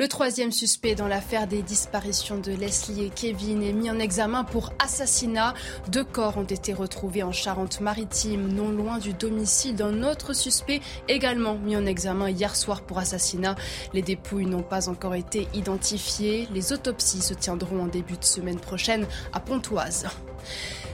Le 0.00 0.06
troisième 0.06 0.52
suspect 0.52 0.94
dans 0.94 1.08
l'affaire 1.08 1.48
des 1.48 1.60
disparitions 1.60 2.38
de 2.38 2.52
Leslie 2.52 3.06
et 3.06 3.10
Kevin 3.10 3.64
est 3.64 3.72
mis 3.72 3.90
en 3.90 3.98
examen 3.98 4.44
pour 4.44 4.72
assassinat. 4.78 5.54
Deux 5.88 6.04
corps 6.04 6.38
ont 6.38 6.44
été 6.44 6.72
retrouvés 6.72 7.24
en 7.24 7.32
Charente-Maritime, 7.32 8.46
non 8.46 8.68
loin 8.68 8.98
du 8.98 9.12
domicile 9.12 9.74
d'un 9.74 10.04
autre 10.04 10.34
suspect, 10.34 10.80
également 11.08 11.56
mis 11.56 11.76
en 11.76 11.84
examen 11.84 12.30
hier 12.30 12.54
soir 12.54 12.82
pour 12.82 12.98
assassinat. 12.98 13.56
Les 13.92 14.02
dépouilles 14.02 14.46
n'ont 14.46 14.62
pas 14.62 14.88
encore 14.88 15.16
été 15.16 15.48
identifiées. 15.52 16.46
Les 16.54 16.72
autopsies 16.72 17.20
se 17.20 17.34
tiendront 17.34 17.82
en 17.82 17.88
début 17.88 18.18
de 18.18 18.24
semaine 18.24 18.60
prochaine 18.60 19.04
à 19.32 19.40
Pontoise. 19.40 20.06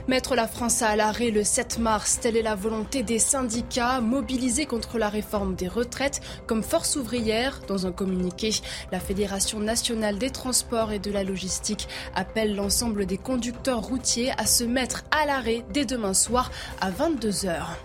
Mettre 0.07 0.35
la 0.35 0.47
France 0.47 0.83
à 0.83 0.97
l'arrêt 0.97 1.31
le 1.31 1.45
7 1.45 1.79
mars, 1.79 2.19
telle 2.21 2.37
est 2.37 2.43
la 2.43 2.55
volonté 2.55 3.03
des 3.03 3.19
syndicats 3.19 4.03
mobilisés 4.03 4.67
contre 4.67 4.99
la 4.99 5.09
réforme 5.09 5.55
des 5.55 5.67
retraites 5.67 6.21
comme 6.47 6.63
force 6.63 6.97
ouvrière. 6.97 7.61
Dans 7.69 7.87
un 7.87 7.93
communiqué, 7.93 8.51
la 8.93 9.01
Fédération 9.01 9.61
nationale 9.61 10.19
des 10.19 10.29
transports 10.29 10.93
et 10.93 10.99
de 10.99 11.11
la 11.11 11.25
logistique 11.25 11.89
appelle 12.15 12.55
l'ensemble 12.55 13.07
des 13.07 13.17
conducteurs 13.17 13.81
routiers 13.81 14.31
à 14.37 14.45
se 14.45 14.65
mettre 14.65 15.05
à 15.11 15.25
l'arrêt 15.25 15.65
dès 15.73 15.87
demain 15.87 16.13
soir 16.13 16.51
à 16.83 16.91
22 16.91 17.47
heures. 17.47 17.79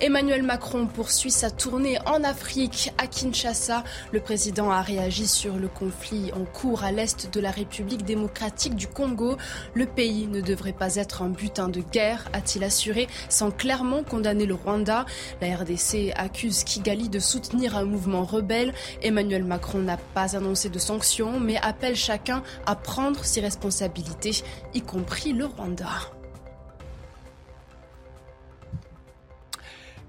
Emmanuel 0.00 0.44
Macron 0.44 0.86
poursuit 0.86 1.32
sa 1.32 1.50
tournée 1.50 1.98
en 2.06 2.22
Afrique, 2.22 2.92
à 2.98 3.08
Kinshasa. 3.08 3.82
Le 4.12 4.20
président 4.20 4.70
a 4.70 4.80
réagi 4.80 5.26
sur 5.26 5.56
le 5.56 5.66
conflit 5.66 6.30
en 6.34 6.44
cours 6.44 6.84
à 6.84 6.92
l'est 6.92 7.34
de 7.34 7.40
la 7.40 7.50
République 7.50 8.04
démocratique 8.04 8.76
du 8.76 8.86
Congo. 8.86 9.36
Le 9.74 9.86
pays 9.86 10.28
ne 10.28 10.40
devrait 10.40 10.72
pas 10.72 10.94
être 10.94 11.22
un 11.22 11.30
butin 11.30 11.68
de 11.68 11.80
guerre, 11.80 12.28
a-t-il 12.32 12.62
assuré, 12.62 13.08
sans 13.28 13.50
clairement 13.50 14.04
condamner 14.04 14.46
le 14.46 14.54
Rwanda. 14.54 15.04
La 15.40 15.56
RDC 15.56 16.12
accuse 16.14 16.62
Kigali 16.62 17.08
de 17.08 17.18
soutenir 17.18 17.76
un 17.76 17.84
mouvement 17.84 18.24
rebelle. 18.24 18.74
Emmanuel 19.02 19.42
Macron 19.42 19.78
n'a 19.78 19.96
pas 19.96 20.36
annoncé 20.36 20.68
de 20.68 20.78
sanctions, 20.78 21.40
mais 21.40 21.56
appelle 21.56 21.96
chacun 21.96 22.44
à 22.66 22.76
prendre 22.76 23.24
ses 23.24 23.40
responsabilités, 23.40 24.44
y 24.74 24.80
compris 24.80 25.32
le 25.32 25.46
Rwanda. 25.46 25.88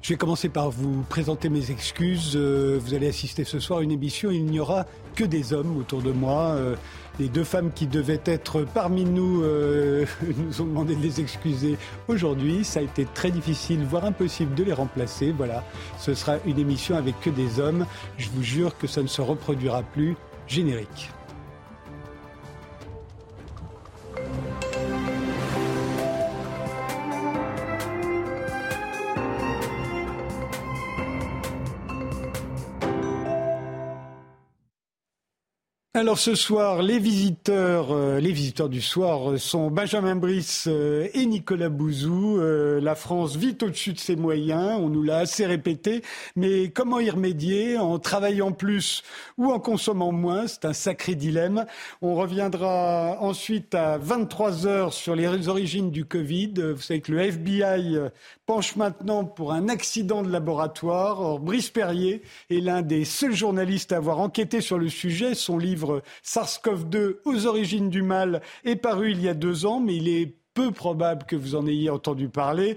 Je 0.10 0.16
vais 0.16 0.18
commencer 0.18 0.50
par 0.50 0.72
vous 0.72 1.04
présenter 1.04 1.50
mes 1.50 1.70
excuses. 1.70 2.32
Euh, 2.36 2.80
vous 2.82 2.96
allez 2.96 3.08
assister 3.08 3.44
ce 3.44 3.60
soir 3.60 3.78
à 3.78 3.84
une 3.84 3.92
émission. 3.92 4.32
Il 4.32 4.46
n'y 4.46 4.60
aura 4.60 4.88
que 5.14 5.24
des 5.24 5.54
hommes 5.54 5.78
autour 5.78 6.02
de 6.02 6.12
moi. 6.12 6.56
Euh, 6.56 6.76
les 7.20 7.28
deux 7.30 7.44
femmes 7.44 7.72
qui 7.72 7.86
devaient 7.86 8.20
être 8.26 8.66
parmi 8.74 9.06
nous 9.06 9.44
euh, 9.44 10.08
nous 10.36 10.62
ont 10.62 10.66
demandé 10.66 10.96
de 10.96 11.02
les 11.04 11.22
excuser 11.22 11.78
aujourd'hui. 12.08 12.64
Ça 12.64 12.80
a 12.80 12.82
été 12.82 13.06
très 13.06 13.30
difficile, 13.30 13.86
voire 13.88 14.06
impossible 14.06 14.56
de 14.56 14.64
les 14.64 14.74
remplacer. 14.74 15.32
Voilà, 15.32 15.64
ce 16.00 16.16
sera 16.16 16.38
une 16.48 16.58
émission 16.58 16.96
avec 16.96 17.20
que 17.22 17.30
des 17.30 17.60
hommes. 17.60 17.86
Je 18.18 18.30
vous 18.30 18.42
jure 18.42 18.76
que 18.80 18.88
ça 18.88 19.04
ne 19.04 19.08
se 19.08 19.22
reproduira 19.22 19.84
plus. 19.84 20.16
Générique. 20.48 21.12
Alors 36.00 36.18
ce 36.18 36.34
soir, 36.34 36.82
les 36.82 36.98
visiteurs, 36.98 37.92
euh, 37.92 38.22
les 38.22 38.32
visiteurs 38.32 38.70
du 38.70 38.80
soir 38.80 39.38
sont 39.38 39.70
Benjamin 39.70 40.16
Brice 40.16 40.64
euh, 40.70 41.10
et 41.14 41.26
Nicolas 41.26 41.68
Bouzou. 41.68 42.40
Euh, 42.40 42.80
la 42.80 42.96
France 42.96 43.36
vit 43.36 43.58
au-dessus 43.62 43.92
de 43.92 44.00
ses 44.00 44.16
moyens, 44.16 44.80
on 44.80 44.88
nous 44.88 45.04
l'a 45.04 45.18
assez 45.18 45.46
répété, 45.46 46.02
mais 46.38 46.70
comment 46.70 47.02
y 47.02 47.10
remédier 47.10 47.78
en 47.78 48.00
travaillant 48.00 48.54
plus 48.54 49.04
ou 49.38 49.52
en 49.52 49.60
consommant 49.60 50.14
moins? 50.14 50.48
C'est 50.48 50.64
un 50.64 50.72
sacré 50.72 51.16
dilemme. 51.16 51.66
On 52.02 52.16
reviendra 52.16 53.18
ensuite 53.20 53.76
à 53.76 53.98
23 53.98 54.68
heures 54.68 54.94
sur 54.94 55.18
les 55.18 55.50
origines 55.50 55.92
du 55.92 56.06
Covid. 56.06 56.54
Vous 56.76 56.82
savez 56.82 57.02
que 57.02 57.12
le 57.12 57.20
FBI 57.20 57.98
penche 58.46 58.78
maintenant 58.78 59.26
pour 59.26 59.52
un 59.52 59.68
accident 59.68 60.24
de 60.24 60.32
laboratoire. 60.32 61.20
Or, 61.20 61.40
Brice 61.42 61.72
Perrier 61.72 62.22
est 62.50 62.62
l'un 62.62 62.84
des 62.84 63.04
seuls 63.04 63.36
journalistes 63.36 63.92
à 63.92 63.98
avoir 63.98 64.20
enquêté 64.20 64.62
sur 64.62 64.78
le 64.78 64.88
sujet. 64.88 65.36
Son 65.36 65.58
livre 65.58 65.89
SARS-CoV-2 66.24 67.18
aux 67.26 67.46
origines 67.46 67.90
du 67.90 68.02
mal 68.02 68.42
est 68.64 68.76
paru 68.76 69.12
il 69.12 69.22
y 69.22 69.30
a 69.30 69.34
deux 69.34 69.66
ans, 69.66 69.80
mais 69.80 69.96
il 69.96 70.08
est 70.08 70.39
peu 70.54 70.72
probable 70.72 71.26
que 71.26 71.36
vous 71.36 71.56
en 71.56 71.68
ayez 71.68 71.90
entendu 71.90 72.30
parler. 72.30 72.76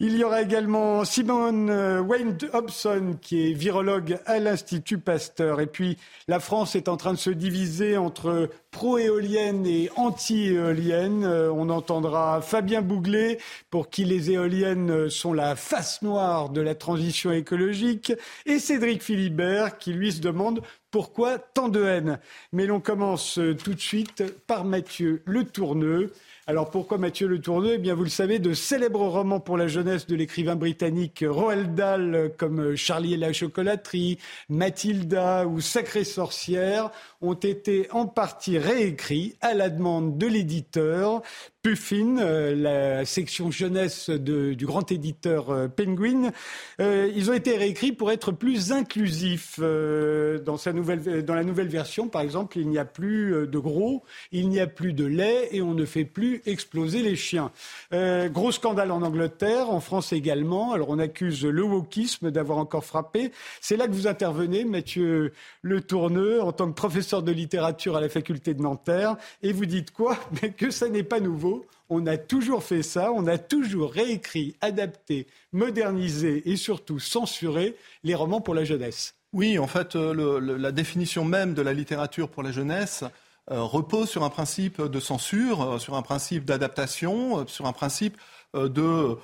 Il 0.00 0.16
y 0.16 0.24
aura 0.24 0.42
également 0.42 1.04
Simone 1.04 1.70
euh, 1.70 2.00
Wayne 2.00 2.36
Hobson, 2.52 3.16
qui 3.20 3.50
est 3.50 3.52
virologue 3.52 4.18
à 4.26 4.38
l'Institut 4.38 4.98
Pasteur. 4.98 5.60
Et 5.60 5.66
puis, 5.66 5.96
la 6.26 6.40
France 6.40 6.74
est 6.74 6.88
en 6.88 6.96
train 6.96 7.12
de 7.12 7.18
se 7.18 7.30
diviser 7.30 7.96
entre 7.96 8.50
pro-éolienne 8.70 9.66
et 9.66 9.90
anti-éolienne. 9.96 11.24
Euh, 11.24 11.52
on 11.52 11.68
entendra 11.70 12.40
Fabien 12.40 12.82
Bouglet, 12.82 13.38
pour 13.70 13.90
qui 13.90 14.04
les 14.04 14.30
éoliennes 14.32 15.08
sont 15.08 15.32
la 15.32 15.54
face 15.54 16.02
noire 16.02 16.48
de 16.48 16.60
la 16.60 16.74
transition 16.74 17.30
écologique, 17.30 18.12
et 18.46 18.58
Cédric 18.58 19.02
Philibert, 19.02 19.78
qui 19.78 19.92
lui 19.92 20.12
se 20.12 20.20
demande 20.20 20.62
pourquoi 20.90 21.38
tant 21.38 21.68
de 21.68 21.82
haine. 21.84 22.18
Mais 22.52 22.66
l'on 22.66 22.80
commence 22.80 23.40
tout 23.62 23.74
de 23.74 23.80
suite 23.80 24.24
par 24.46 24.64
Mathieu 24.64 25.22
Le 25.24 25.44
Tourneux. 25.44 26.12
Alors 26.48 26.70
pourquoi 26.70 26.98
Mathieu 26.98 27.28
Le 27.28 27.40
Tourneux? 27.40 27.74
Eh 27.74 27.78
bien, 27.78 27.94
vous 27.94 28.02
le 28.02 28.10
savez, 28.10 28.40
de 28.40 28.52
célèbres 28.52 29.06
romans 29.06 29.38
pour 29.38 29.56
la 29.56 29.68
jeunesse 29.68 30.08
de 30.08 30.16
l'écrivain 30.16 30.56
britannique 30.56 31.24
Roald 31.24 31.76
Dahl, 31.76 32.32
comme 32.36 32.74
Charlie 32.74 33.14
et 33.14 33.16
la 33.16 33.32
chocolaterie, 33.32 34.18
Mathilda 34.48 35.46
ou 35.46 35.60
Sacrée 35.60 36.02
sorcière, 36.02 36.90
ont 37.20 37.34
été 37.34 37.86
en 37.92 38.06
partie 38.06 38.58
réécrits 38.58 39.36
à 39.40 39.54
la 39.54 39.70
demande 39.70 40.18
de 40.18 40.26
l'éditeur 40.26 41.22
Puffin, 41.62 42.18
euh, 42.18 42.56
la 42.56 43.04
section 43.04 43.52
jeunesse 43.52 44.10
du 44.10 44.66
grand 44.66 44.90
éditeur 44.90 45.50
euh, 45.50 45.68
Penguin. 45.68 46.32
Euh, 46.80 47.08
ils 47.14 47.30
ont 47.30 47.34
été 47.34 47.56
réécrits 47.56 47.92
pour 47.92 48.10
être 48.10 48.32
plus 48.32 48.72
inclusifs. 48.72 49.60
dans, 49.60 50.56
la 50.64 51.44
nouvelle 51.44 51.68
version, 51.68 52.08
par 52.08 52.22
exemple, 52.22 52.58
il 52.58 52.68
n'y 52.68 52.78
a 52.78 52.84
plus 52.84 53.46
de 53.46 53.58
gros, 53.58 54.02
il 54.32 54.48
n'y 54.48 54.58
a 54.58 54.66
plus 54.66 54.92
de 54.92 55.04
lait 55.04 55.50
et 55.52 55.62
on 55.62 55.74
ne 55.74 55.84
fait 55.84 56.04
plus 56.04 56.42
exploser 56.46 57.00
les 57.00 57.14
chiens. 57.14 57.52
gros 57.92 58.50
scandale 58.50 58.90
en 58.90 59.02
Angleterre, 59.02 59.70
en 59.70 59.80
France 59.80 60.12
également. 60.12 60.72
Alors 60.72 60.88
on 60.90 60.98
accuse 60.98 61.44
le 61.44 61.62
wokisme 61.62 62.32
d'avoir 62.32 62.58
encore 62.58 62.84
frappé. 62.84 63.30
C'est 63.60 63.76
là 63.76 63.86
que 63.86 63.92
vous 63.92 64.08
intervenez, 64.08 64.64
Mathieu 64.64 65.32
Le 65.62 65.80
Tourneux, 65.80 66.42
en 66.42 66.50
tant 66.50 66.66
que 66.68 66.74
professeur 66.74 67.22
de 67.22 67.30
littérature 67.30 67.96
à 67.96 68.00
la 68.00 68.08
faculté 68.08 68.52
de 68.54 68.62
Nanterre, 68.62 69.16
et 69.44 69.52
vous 69.52 69.66
dites 69.66 69.92
quoi? 69.92 70.18
Mais 70.42 70.50
que 70.50 70.70
ça 70.70 70.88
n'est 70.88 71.04
pas 71.04 71.20
nouveau 71.20 71.51
on 71.92 72.06
a 72.06 72.16
toujours 72.16 72.62
fait 72.62 72.82
ça, 72.82 73.12
on 73.12 73.26
a 73.26 73.36
toujours 73.36 73.92
réécrit, 73.92 74.56
adapté, 74.60 75.26
modernisé 75.52 76.50
et 76.50 76.56
surtout 76.56 76.98
censuré 76.98 77.76
les 78.02 78.14
romans 78.14 78.40
pour 78.40 78.54
la 78.54 78.64
jeunesse. 78.64 79.14
Oui, 79.34 79.58
en 79.58 79.66
fait, 79.66 79.94
euh, 79.94 80.40
la 80.58 80.72
définition 80.72 81.24
même 81.24 81.52
de 81.54 81.62
la 81.62 81.74
littérature 81.74 82.28
pour 82.28 82.42
la 82.42 82.50
jeunesse 82.50 83.04
euh, 83.50 83.60
repose 83.62 84.08
sur 84.08 84.24
un 84.24 84.30
principe 84.30 84.80
de 84.80 85.00
censure, 85.00 85.62
euh, 85.62 85.78
sur 85.78 85.94
un 85.94 86.02
principe 86.02 86.46
d'adaptation, 86.46 87.46
sur 87.46 87.66
un 87.66 87.72
principe 87.72 88.16
de, 88.54 89.16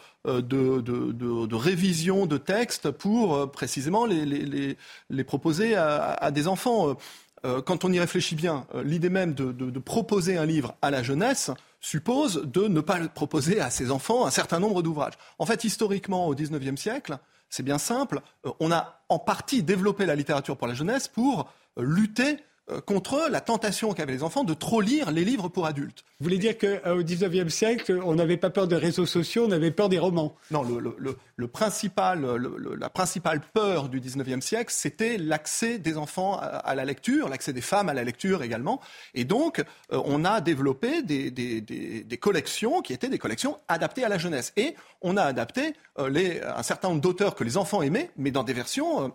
révision 1.54 2.26
de 2.26 2.36
textes 2.38 2.90
pour 2.90 3.50
précisément 3.50 4.06
les, 4.06 5.24
proposer 5.24 5.74
à 5.76 6.30
des 6.30 6.48
enfants. 6.48 6.96
Quand 7.42 7.84
on 7.84 7.92
y 7.92 8.00
réfléchit 8.00 8.36
bien, 8.36 8.66
l'idée 8.82 9.10
même 9.10 9.34
de, 9.34 9.78
proposer 9.78 10.38
un 10.38 10.46
livre 10.46 10.74
à 10.80 10.90
la 10.90 11.02
jeunesse 11.02 11.50
suppose 11.88 12.42
de 12.44 12.68
ne 12.68 12.80
pas 12.80 12.98
proposer 13.08 13.60
à 13.60 13.70
ses 13.70 13.90
enfants 13.90 14.26
un 14.26 14.30
certain 14.30 14.60
nombre 14.60 14.82
d'ouvrages. 14.82 15.14
En 15.38 15.46
fait, 15.46 15.64
historiquement, 15.64 16.26
au 16.28 16.34
XIXe 16.34 16.78
siècle, 16.78 17.18
c'est 17.48 17.62
bien 17.62 17.78
simple, 17.78 18.20
euh, 18.44 18.50
on 18.60 18.70
a 18.70 19.00
en 19.08 19.18
partie 19.18 19.62
développé 19.62 20.04
la 20.04 20.14
littérature 20.14 20.58
pour 20.58 20.66
la 20.66 20.74
jeunesse 20.74 21.08
pour 21.08 21.50
lutter 21.78 22.32
euh, 22.32 22.36
contre 22.86 23.28
la 23.30 23.40
tentation 23.40 23.94
qu'avaient 23.94 24.12
les 24.12 24.22
enfants 24.22 24.44
de 24.44 24.54
trop 24.54 24.80
lire 24.80 25.10
les 25.10 25.24
livres 25.24 25.48
pour 25.48 25.66
adultes. 25.66 26.04
Vous 26.20 26.24
voulez 26.24 26.38
dire 26.38 26.58
qu'au 26.58 26.66
euh, 26.66 27.02
XIXe 27.02 27.52
siècle, 27.52 28.00
on 28.04 28.16
n'avait 28.16 28.36
pas 28.36 28.50
peur 28.50 28.66
des 28.66 28.76
réseaux 28.76 29.06
sociaux, 29.06 29.44
on 29.46 29.52
avait 29.52 29.70
peur 29.70 29.88
des 29.88 29.98
romans? 29.98 30.34
Non, 30.50 30.62
le, 30.62 31.46
principal, 31.46 32.26
la 32.78 32.90
principale 32.90 33.40
peur 33.40 33.88
du 33.88 34.00
XIXe 34.00 34.44
siècle, 34.44 34.72
c'était 34.74 35.16
l'accès 35.16 35.78
des 35.78 35.96
enfants 35.96 36.36
à, 36.36 36.74
la 36.74 36.84
lecture, 36.84 37.28
l'accès 37.28 37.52
des 37.52 37.60
femmes 37.60 37.88
à 37.88 37.94
la 37.94 38.04
lecture 38.04 38.42
également. 38.42 38.80
Et 39.14 39.24
donc, 39.24 39.60
euh, 39.92 40.02
on 40.04 40.24
a 40.24 40.40
développé 40.40 41.02
des, 41.02 42.18
collections 42.20 42.82
qui 42.82 42.92
étaient 42.92 43.08
des 43.08 43.18
collections 43.18 43.58
adaptées 43.68 44.04
à 44.04 44.08
la 44.08 44.18
jeunesse. 44.18 44.52
Et 44.56 44.74
on 45.00 45.16
a 45.16 45.22
adapté 45.22 45.74
un 45.96 46.62
certain 46.62 46.88
nombre 46.88 47.00
d'auteurs 47.00 47.34
que 47.34 47.44
les 47.44 47.56
enfants 47.56 47.82
aimaient, 47.82 48.10
mais 48.16 48.30
dans 48.30 48.42
des 48.42 48.52
versions 48.52 49.14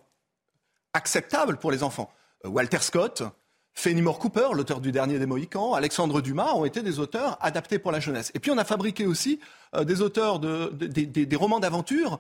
acceptables 0.94 1.57
pour 1.57 1.71
les 1.71 1.83
enfants. 1.83 2.11
Walter 2.45 2.79
Scott, 2.79 3.23
Fenimore 3.74 4.20
Cooper, 4.20 4.50
l'auteur 4.54 4.81
du 4.81 4.92
dernier 4.92 5.20
des 5.20 5.25
Mohicans, 5.25 5.74
Alexandre 5.74 6.22
Dumas 6.22 6.54
ont 6.54 6.66
été 6.66 6.81
des 6.81 7.00
auteurs 7.00 7.38
adaptés 7.42 7.80
pour 7.80 7.92
la 7.92 8.00
jeunesse. 8.00 8.31
Et 8.36 8.40
puis 8.40 8.52
on 8.52 8.58
a 8.58 8.64
fabriqué 8.64 9.06
aussi 9.06 9.40
euh, 9.75 9.84
des 9.84 10.02
auteurs 10.02 10.40
de, 10.40 10.70
des 10.70 11.36
romans 11.36 11.60
d'aventure 11.60 12.20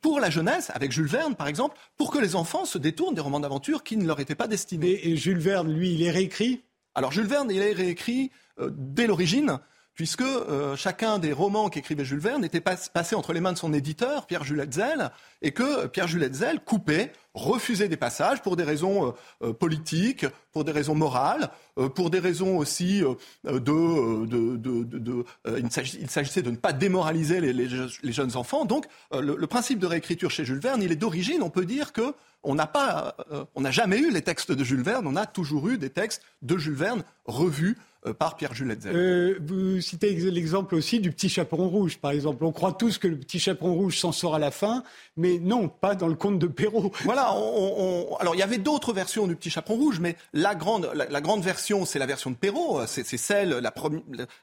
pour 0.00 0.20
la 0.20 0.30
jeunesse, 0.30 0.70
avec 0.74 0.90
Jules 0.90 1.06
Verne 1.06 1.34
par 1.34 1.48
exemple, 1.48 1.76
pour 1.98 2.10
que 2.10 2.18
les 2.18 2.34
enfants 2.34 2.64
se 2.64 2.78
détournent 2.78 3.14
des 3.14 3.20
romans 3.20 3.40
d'aventure 3.40 3.82
qui 3.84 3.98
ne 3.98 4.06
leur 4.06 4.20
étaient 4.20 4.34
pas 4.34 4.48
destinés. 4.48 5.06
Et, 5.06 5.16
Jules 5.16 5.38
Verne, 5.38 5.70
lui, 5.70 5.92
il 5.92 6.02
est 6.02 6.10
réécrit? 6.10 6.62
Alors 6.94 7.12
Jules 7.12 7.26
Verne, 7.26 7.50
il 7.50 7.60
est 7.60 7.72
réécrit 7.72 8.30
dès 8.58 9.06
l'origine 9.06 9.58
puisque 9.96 10.20
euh, 10.20 10.76
chacun 10.76 11.18
des 11.18 11.32
romans 11.32 11.70
qu'écrivait 11.70 12.04
Jules 12.04 12.20
Verne 12.20 12.44
était 12.44 12.60
passé 12.60 13.16
entre 13.16 13.32
les 13.32 13.40
mains 13.40 13.54
de 13.54 13.58
son 13.58 13.72
éditeur, 13.72 14.26
Pierre-Jules 14.26 14.60
Hetzel, 14.60 15.10
et 15.40 15.52
que 15.52 15.86
Pierre-Jules 15.86 16.22
Hetzel 16.22 16.60
coupait, 16.60 17.12
refusait 17.32 17.88
des 17.88 17.96
passages 17.96 18.42
pour 18.42 18.56
des 18.56 18.62
raisons 18.62 19.06
euh, 19.06 19.12
euh, 19.42 19.52
politiques, 19.54 20.26
pour 20.52 20.64
des 20.64 20.72
raisons 20.72 20.94
morales, 20.94 21.50
pour 21.94 22.08
des 22.08 22.18
raisons 22.18 22.56
aussi 22.56 23.02
de... 23.44 23.64
il 25.58 25.70
s'agissait 26.10 26.40
de 26.40 26.50
ne 26.50 26.56
pas 26.56 26.72
démoraliser 26.72 27.42
les, 27.42 27.52
les, 27.52 28.12
jeunes 28.12 28.36
enfants. 28.38 28.64
Donc 28.64 28.86
le, 29.12 29.36
le, 29.36 29.46
principe 29.46 29.78
de 29.78 29.86
réécriture 29.86 30.30
chez 30.30 30.46
Jules 30.46 30.60
Verne, 30.60 30.82
il 30.82 30.92
est 30.92 30.96
d'origine, 30.96 31.42
on 31.42 31.50
peut 31.50 31.66
dire 31.66 31.92
que 31.92 32.14
on 32.42 32.54
n'a 32.54 32.66
pas, 32.66 33.16
on 33.54 33.60
n'a 33.60 33.70
jamais 33.70 33.98
eu 33.98 34.10
les 34.10 34.22
textes 34.22 34.50
de 34.50 34.64
Jules 34.64 34.80
Verne, 34.80 35.06
on 35.06 35.16
a 35.16 35.26
toujours 35.26 35.68
eu 35.68 35.76
des 35.76 35.90
textes 35.90 36.22
de 36.40 36.56
Jules 36.56 36.72
Verne 36.72 37.04
revus 37.26 37.76
euh, 38.06 38.14
par 38.14 38.36
Pierre-Jules 38.36 38.76
euh, 38.86 39.38
vous 39.40 39.80
citez 39.80 40.12
l'exemple 40.30 40.74
aussi 40.74 41.00
du 41.00 41.10
petit 41.10 41.28
chaperon 41.28 41.68
rouge, 41.68 41.98
par 41.98 42.10
exemple. 42.10 42.44
On 42.44 42.52
croit 42.52 42.72
tous 42.72 42.98
que 42.98 43.08
le 43.08 43.16
petit 43.16 43.38
chaperon 43.38 43.74
rouge 43.74 43.98
s'en 43.98 44.12
sort 44.12 44.34
à 44.34 44.38
la 44.38 44.50
fin, 44.50 44.82
mais 45.16 45.38
non, 45.38 45.68
pas 45.68 45.94
dans 45.94 46.08
le 46.08 46.14
conte 46.14 46.38
de 46.38 46.46
Perrault. 46.46 46.92
Voilà. 47.04 47.22
Alors 48.20 48.34
il 48.34 48.38
y 48.38 48.42
avait 48.42 48.58
d'autres 48.58 48.92
versions 48.92 49.26
du 49.26 49.36
petit 49.36 49.50
chaperon 49.50 49.76
rouge, 49.76 50.00
mais 50.00 50.16
la 50.32 50.54
grande, 50.54 50.90
la, 50.94 51.20
grande 51.20 51.42
version, 51.42 51.84
c'est 51.84 51.98
la 51.98 52.06
version 52.06 52.30
de 52.30 52.36
Perrault. 52.36 52.80
C'est 52.86 53.04
celle, 53.04 53.50
la, 53.50 53.72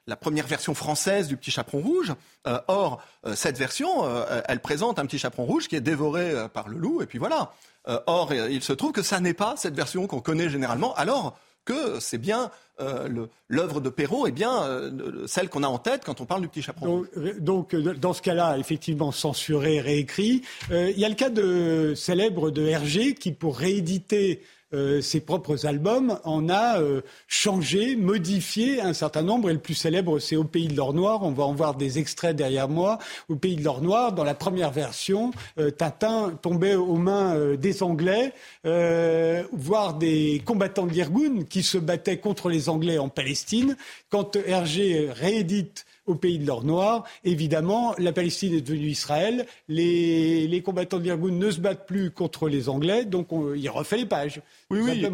la, 0.07 0.15
première 0.15 0.47
version 0.47 0.73
française 0.73 1.27
du 1.27 1.37
petit 1.37 1.51
chaperon 1.51 1.79
rouge. 1.79 2.13
Euh, 2.47 2.59
or, 2.67 3.01
cette 3.35 3.57
version, 3.57 4.03
elle 4.47 4.59
présente 4.59 4.99
un 4.99 5.05
petit 5.05 5.19
chaperon 5.19 5.45
rouge 5.45 5.67
qui 5.67 5.75
est 5.75 5.81
dévoré 5.81 6.33
par 6.53 6.67
le 6.67 6.77
loup, 6.77 7.01
et 7.01 7.05
puis 7.05 7.19
voilà. 7.19 7.53
or, 7.85 8.33
il 8.33 8.63
se 8.63 8.73
trouve 8.73 8.91
que 8.91 9.01
ça 9.01 9.19
n'est 9.19 9.33
pas 9.33 9.55
cette 9.57 9.75
version 9.75 10.07
qu'on 10.07 10.21
connaît 10.21 10.49
généralement. 10.49 10.93
Alors 10.95 11.37
que 11.65 11.99
c'est 11.99 12.17
bien 12.17 12.51
euh, 12.79 13.27
l'œuvre 13.49 13.81
de 13.81 13.89
Perrault 13.89 14.25
est 14.25 14.31
bien 14.31 14.63
euh, 14.63 15.27
celle 15.27 15.47
qu'on 15.47 15.61
a 15.61 15.67
en 15.67 15.77
tête 15.77 16.01
quand 16.03 16.21
on 16.21 16.25
parle 16.25 16.41
du 16.41 16.47
petit 16.47 16.63
chaperon. 16.63 17.05
Donc, 17.39 17.75
euh, 17.75 17.93
dans 17.93 18.13
ce 18.13 18.21
cas-là, 18.23 18.57
effectivement, 18.57 19.11
censuré, 19.11 19.79
réécrit. 19.79 20.41
Il 20.71 20.97
y 20.97 21.05
a 21.05 21.09
le 21.09 21.15
cas 21.15 21.29
de, 21.29 21.93
célèbre 21.95 22.49
de 22.49 22.65
Hergé 22.65 23.13
qui, 23.13 23.31
pour 23.31 23.57
rééditer 23.57 24.41
euh, 24.73 25.01
ses 25.01 25.19
propres 25.19 25.65
albums, 25.65 26.19
en 26.23 26.49
a 26.49 26.79
euh, 26.79 27.01
changé, 27.27 27.95
modifié 27.95 28.81
un 28.81 28.93
certain 28.93 29.21
nombre. 29.21 29.49
Et 29.49 29.53
le 29.53 29.59
plus 29.59 29.73
célèbre, 29.73 30.19
c'est 30.19 30.35
Au 30.35 30.43
Pays 30.43 30.67
de 30.67 30.75
l'Or 30.75 30.93
Noir. 30.93 31.23
On 31.23 31.31
va 31.31 31.43
en 31.43 31.53
voir 31.53 31.75
des 31.75 31.99
extraits 31.99 32.35
derrière 32.35 32.69
moi. 32.69 32.97
Au 33.29 33.35
Pays 33.35 33.55
de 33.55 33.63
l'Or 33.63 33.81
Noir, 33.81 34.13
dans 34.13 34.23
la 34.23 34.33
première 34.33 34.71
version, 34.71 35.31
euh, 35.57 35.71
Tatin 35.71 36.37
tombait 36.41 36.75
aux 36.75 36.95
mains 36.95 37.55
des 37.55 37.83
Anglais, 37.83 38.33
voire 38.63 39.95
des 39.95 40.41
combattants 40.45 40.85
de 40.85 40.93
l'Irgun 40.93 41.43
qui 41.49 41.63
se 41.63 41.77
battaient 41.77 42.17
contre 42.17 42.49
les 42.49 42.69
Anglais 42.69 42.97
en 42.97 43.09
Palestine. 43.09 43.75
Quand 44.09 44.35
Hergé 44.35 45.09
réédite 45.11 45.85
au 46.05 46.15
pays 46.15 46.39
de 46.39 46.45
l'or 46.45 46.63
noir. 46.63 47.05
Évidemment, 47.23 47.95
la 47.97 48.11
Palestine 48.11 48.53
est 48.53 48.61
devenue 48.61 48.87
Israël. 48.87 49.45
Les, 49.67 50.61
combattants 50.63 50.99
de 50.99 51.03
l'Irgun 51.03 51.31
ne 51.31 51.51
se 51.51 51.59
battent 51.59 51.87
plus 51.87 52.11
contre 52.11 52.49
les 52.49 52.69
Anglais, 52.69 53.05
donc 53.05 53.27
il 53.55 53.69
refait 53.69 53.97
les 53.97 54.05
pages. 54.05 54.41
Oui, 54.69 54.79
oui. 54.81 55.07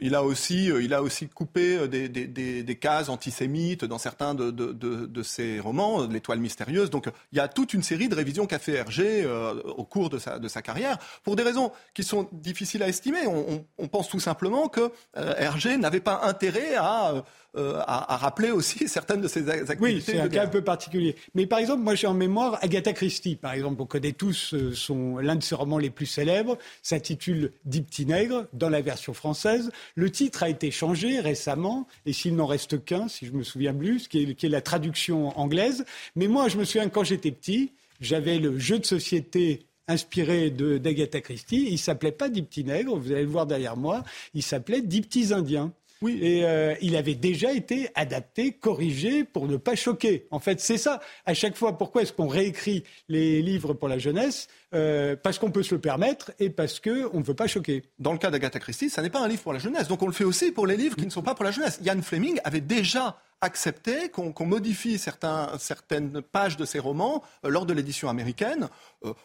Il 0.00 0.14
a 0.14 0.22
aussi, 0.22 0.70
euh, 0.70 0.82
il 0.82 0.94
a 0.94 1.02
aussi 1.02 1.28
coupé 1.28 1.76
euh, 1.76 1.88
des, 1.88 2.08
des, 2.08 2.62
des, 2.62 2.76
cases 2.76 3.08
antisémites 3.08 3.84
dans 3.84 3.98
certains 3.98 4.34
de, 4.34 4.50
de, 4.50 4.72
de, 4.72 5.22
ses 5.22 5.58
romans, 5.58 6.02
euh, 6.02 6.08
L'étoile 6.08 6.38
mystérieuse. 6.38 6.90
Donc 6.90 7.08
il 7.32 7.38
y 7.38 7.40
a 7.40 7.48
toute 7.48 7.74
une 7.74 7.82
série 7.82 8.08
de 8.08 8.14
révisions 8.14 8.46
qu'a 8.46 8.58
fait 8.58 8.74
Hergé 8.74 9.26
au 9.64 9.84
cours 9.84 10.10
de 10.10 10.18
sa, 10.18 10.38
de 10.38 10.48
sa 10.48 10.62
carrière, 10.62 10.98
pour 11.24 11.34
des 11.36 11.42
raisons 11.42 11.72
qui 11.94 12.04
sont 12.04 12.28
difficiles 12.32 12.82
à 12.82 12.88
estimer. 12.88 13.26
On, 13.26 13.64
on, 13.78 13.88
pense 13.88 14.08
tout 14.08 14.20
simplement 14.20 14.68
que 14.68 14.92
Hergé 15.14 15.76
n'avait 15.76 16.00
pas 16.00 16.20
intérêt 16.24 16.76
à 16.76 17.24
euh, 17.56 17.80
à, 17.86 18.18
rappeler 18.18 18.50
aussi 18.50 18.88
certaines 18.88 19.22
de 19.22 19.26
ces 19.26 19.48
activités. 19.48 19.76
Oui, 19.80 20.02
c'est 20.04 20.20
un 20.20 20.28
cas 20.28 20.44
un 20.44 20.48
peu 20.48 20.62
particulier. 20.62 21.16
Mais 21.34 21.46
par 21.46 21.58
exemple, 21.58 21.82
moi 21.82 21.94
j'ai 21.94 22.06
en 22.06 22.12
mémoire 22.12 22.58
Agatha 22.60 22.92
Christie, 22.92 23.36
par 23.36 23.52
exemple, 23.52 23.80
on 23.80 23.86
connaît 23.86 24.12
tous 24.12 24.52
euh, 24.52 24.74
son, 24.74 25.16
l'un 25.16 25.34
de 25.34 25.42
ses 25.42 25.54
romans 25.54 25.78
les 25.78 25.88
plus 25.88 26.04
célèbres, 26.04 26.58
s'intitule 26.82 27.52
Dix 27.64 27.80
petits 27.80 28.04
nègres, 28.04 28.44
dans 28.52 28.68
la 28.68 28.82
version 28.82 29.14
française. 29.14 29.72
Le 29.94 30.10
titre 30.10 30.42
a 30.42 30.48
été 30.48 30.70
changé 30.70 31.20
récemment, 31.20 31.86
et 32.06 32.12
s'il 32.12 32.34
n'en 32.36 32.46
reste 32.46 32.84
qu'un, 32.84 33.08
si 33.08 33.26
je 33.26 33.32
me 33.32 33.42
souviens 33.42 33.74
plus, 33.74 34.08
qui 34.08 34.22
est, 34.22 34.48
la 34.48 34.60
traduction 34.60 35.38
anglaise. 35.38 35.84
Mais 36.16 36.28
moi, 36.28 36.48
je 36.48 36.56
me 36.58 36.64
souviens 36.64 36.88
quand 36.88 37.04
j'étais 37.04 37.30
petit, 37.30 37.72
j'avais 38.00 38.38
le 38.38 38.58
jeu 38.58 38.78
de 38.78 38.86
société 38.86 39.66
inspiré 39.88 40.50
d'Agatha 40.50 41.20
Christie. 41.20 41.68
Il 41.70 41.78
s'appelait 41.78 42.12
pas 42.12 42.28
Dix 42.28 42.42
petits 42.42 42.64
nègres, 42.64 42.96
vous 42.96 43.12
allez 43.12 43.22
le 43.22 43.28
voir 43.28 43.46
derrière 43.46 43.76
moi, 43.76 44.04
il 44.34 44.42
s'appelait 44.42 44.82
Dix 44.82 45.02
petits 45.02 45.32
indiens. 45.32 45.72
Oui, 46.00 46.18
et 46.22 46.44
euh, 46.44 46.74
il 46.80 46.94
avait 46.96 47.14
déjà 47.14 47.52
été 47.52 47.88
adapté, 47.94 48.52
corrigé 48.52 49.24
pour 49.24 49.48
ne 49.48 49.56
pas 49.56 49.74
choquer. 49.74 50.26
En 50.30 50.38
fait, 50.38 50.60
c'est 50.60 50.78
ça. 50.78 51.00
À 51.26 51.34
chaque 51.34 51.56
fois, 51.56 51.76
pourquoi 51.76 52.02
est-ce 52.02 52.12
qu'on 52.12 52.28
réécrit 52.28 52.84
les 53.08 53.42
livres 53.42 53.74
pour 53.74 53.88
la 53.88 53.98
jeunesse? 53.98 54.48
Euh, 54.74 55.16
Parce 55.20 55.38
qu'on 55.38 55.50
peut 55.50 55.62
se 55.62 55.74
le 55.74 55.80
permettre 55.80 56.30
et 56.38 56.50
parce 56.50 56.78
qu'on 56.78 57.18
ne 57.18 57.24
veut 57.24 57.34
pas 57.34 57.46
choquer. 57.46 57.84
Dans 57.98 58.12
le 58.12 58.18
cas 58.18 58.30
d'Agatha 58.30 58.58
Christie, 58.60 58.90
ça 58.90 59.02
n'est 59.02 59.10
pas 59.10 59.20
un 59.20 59.28
livre 59.28 59.42
pour 59.42 59.52
la 59.52 59.58
jeunesse. 59.58 59.88
Donc 59.88 60.02
on 60.02 60.06
le 60.06 60.12
fait 60.12 60.24
aussi 60.24 60.52
pour 60.52 60.66
les 60.66 60.76
livres 60.76 60.94
qui 60.96 61.06
ne 61.06 61.10
sont 61.10 61.22
pas 61.22 61.34
pour 61.34 61.44
la 61.44 61.50
jeunesse. 61.50 61.80
Ian 61.82 62.00
Fleming 62.02 62.38
avait 62.44 62.60
déjà 62.60 63.18
accepté 63.40 64.08
qu'on 64.08 64.46
modifie 64.46 64.98
certaines 64.98 66.22
pages 66.22 66.56
de 66.56 66.64
ses 66.64 66.78
romans 66.78 67.22
euh, 67.44 67.50
lors 67.50 67.66
de 67.66 67.72
l'édition 67.72 68.08
américaine 68.08 68.68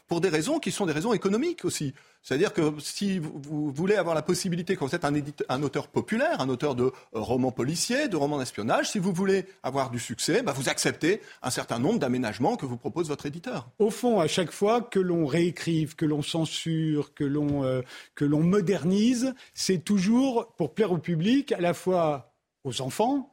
pour 0.08 0.22
des 0.22 0.30
raisons 0.30 0.60
qui 0.60 0.72
sont 0.72 0.86
des 0.86 0.94
raisons 0.94 1.14
économiques 1.14 1.66
aussi. 1.66 1.94
C'est-à-dire 2.24 2.54
que 2.54 2.80
si 2.80 3.20
vous, 3.20 3.70
voulez 3.72 3.96
avoir 3.96 4.16
la 4.16 4.22
possibilité, 4.22 4.78
quand 4.78 4.88
vous 4.88 4.96
êtes 4.96 5.06
un, 5.06 5.62
auteur 5.62 5.90
populaire, 5.90 6.40
un 6.40 6.48
auteur 6.48 6.74
de 6.74 6.86
euh, 6.86 6.92
romans 7.14 7.52
policiers, 7.52 8.08
de 8.08 8.16
romans 8.16 8.40
d'espionnage, 8.40 8.90
si 8.92 9.00
vous 9.00 9.12
voulez 9.12 9.46
avoir 9.62 9.90
du 9.90 10.00
succès, 10.00 10.42
bah, 10.42 10.54
vous 10.54 10.70
acceptez 10.70 11.22
un 11.42 11.50
certain 11.50 11.80
nombre 11.80 12.00
d'aménagements 12.00 12.56
que 12.56 12.66
vous 12.66 12.78
propose 12.78 13.10
votre 13.10 13.26
éditeur. 13.26 13.70
Au 13.78 13.90
fond, 13.90 14.22
à 14.22 14.28
chaque 14.28 14.52
fois 14.52 14.82
que 14.82 15.00
l'on 15.00 15.26
réécrive, 15.26 15.96
que 15.96 16.06
l'on 16.06 16.22
censure, 16.22 17.14
que 17.14 17.26
l'on 17.26 17.66
euh, 17.66 17.82
modernise, 18.22 19.34
c'est 19.54 19.84
toujours 19.84 20.54
pour 20.56 20.74
plaire 20.74 20.94
au 20.94 21.00
public, 21.00 21.52
à 21.52 21.60
la 21.60 21.74
fois 21.74 22.34
aux 22.64 22.82
enfants, 22.82 23.33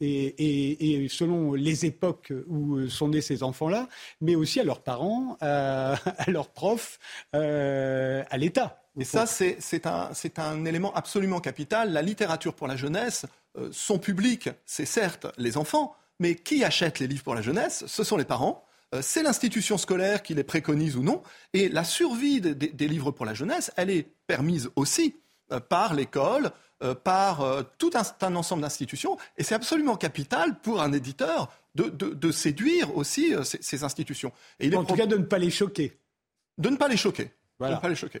et, 0.00 1.06
selon 1.10 1.54
les 1.54 1.86
époques 1.86 2.32
où 2.48 2.88
sont 2.88 3.08
nés 3.08 3.20
ces 3.20 3.42
enfants-là, 3.42 3.88
mais 4.20 4.34
aussi 4.34 4.60
à 4.60 4.64
leurs 4.64 4.82
parents, 4.82 5.36
à, 5.40 5.96
leurs 6.26 6.48
profs, 6.48 6.98
euh, 7.34 8.22
à 8.30 8.38
l'État. 8.38 8.82
Et 8.98 9.04
ça, 9.04 9.26
c'est 9.26 9.86
un, 9.86 10.64
élément 10.64 10.92
absolument 10.94 11.40
capital. 11.40 11.92
La 11.92 12.02
littérature 12.02 12.54
pour 12.54 12.66
la 12.66 12.76
jeunesse, 12.76 13.26
euh, 13.56 13.68
son 13.72 13.98
public, 13.98 14.50
c'est 14.66 14.84
certes 14.84 15.26
les 15.38 15.56
enfants, 15.56 15.94
mais 16.18 16.34
qui 16.34 16.64
achète 16.64 16.98
les 16.98 17.06
livres 17.06 17.24
pour 17.24 17.34
la 17.34 17.42
jeunesse? 17.42 17.84
Ce 17.86 18.04
sont 18.04 18.16
les 18.16 18.24
parents. 18.24 18.64
Euh, 18.94 19.00
c'est 19.02 19.22
l'institution 19.22 19.78
scolaire 19.78 20.22
qui 20.22 20.34
les 20.34 20.44
préconise 20.44 20.96
ou 20.96 21.02
non. 21.02 21.22
Et 21.54 21.68
la 21.68 21.84
survie 21.84 22.40
des 22.40 22.88
livres 22.88 23.10
pour 23.10 23.24
la 23.24 23.34
jeunesse, 23.34 23.70
elle 23.76 23.90
est 23.90 24.06
permise 24.26 24.70
aussi 24.76 25.16
par 25.58 25.94
l'école, 25.94 26.52
euh, 26.82 26.94
par 26.94 27.42
euh, 27.42 27.62
tout 27.76 27.90
un, 27.94 28.34
ensemble 28.36 28.62
d'institutions. 28.62 29.18
Et 29.36 29.42
c'est 29.42 29.54
absolument 29.54 29.96
capital 29.96 30.58
pour 30.60 30.80
un 30.80 30.94
éditeur 30.94 31.52
de, 31.74 32.30
séduire 32.32 32.96
aussi 32.96 33.34
euh, 33.34 33.42
ces, 33.42 33.84
institutions. 33.84 34.32
Et 34.60 34.74
en 34.74 34.84
tout 34.84 34.94
cas, 34.94 35.04
de 35.04 35.18
ne 35.18 35.24
pas 35.24 35.36
les 35.36 35.50
choquer. 35.50 35.98
De 36.56 36.70
ne 36.70 36.76
pas 36.76 36.88
les 36.88 36.96
choquer. 36.96 37.32
Voilà. 37.58 37.76
pas 37.76 37.90
les 37.90 37.96
choquer. 37.96 38.20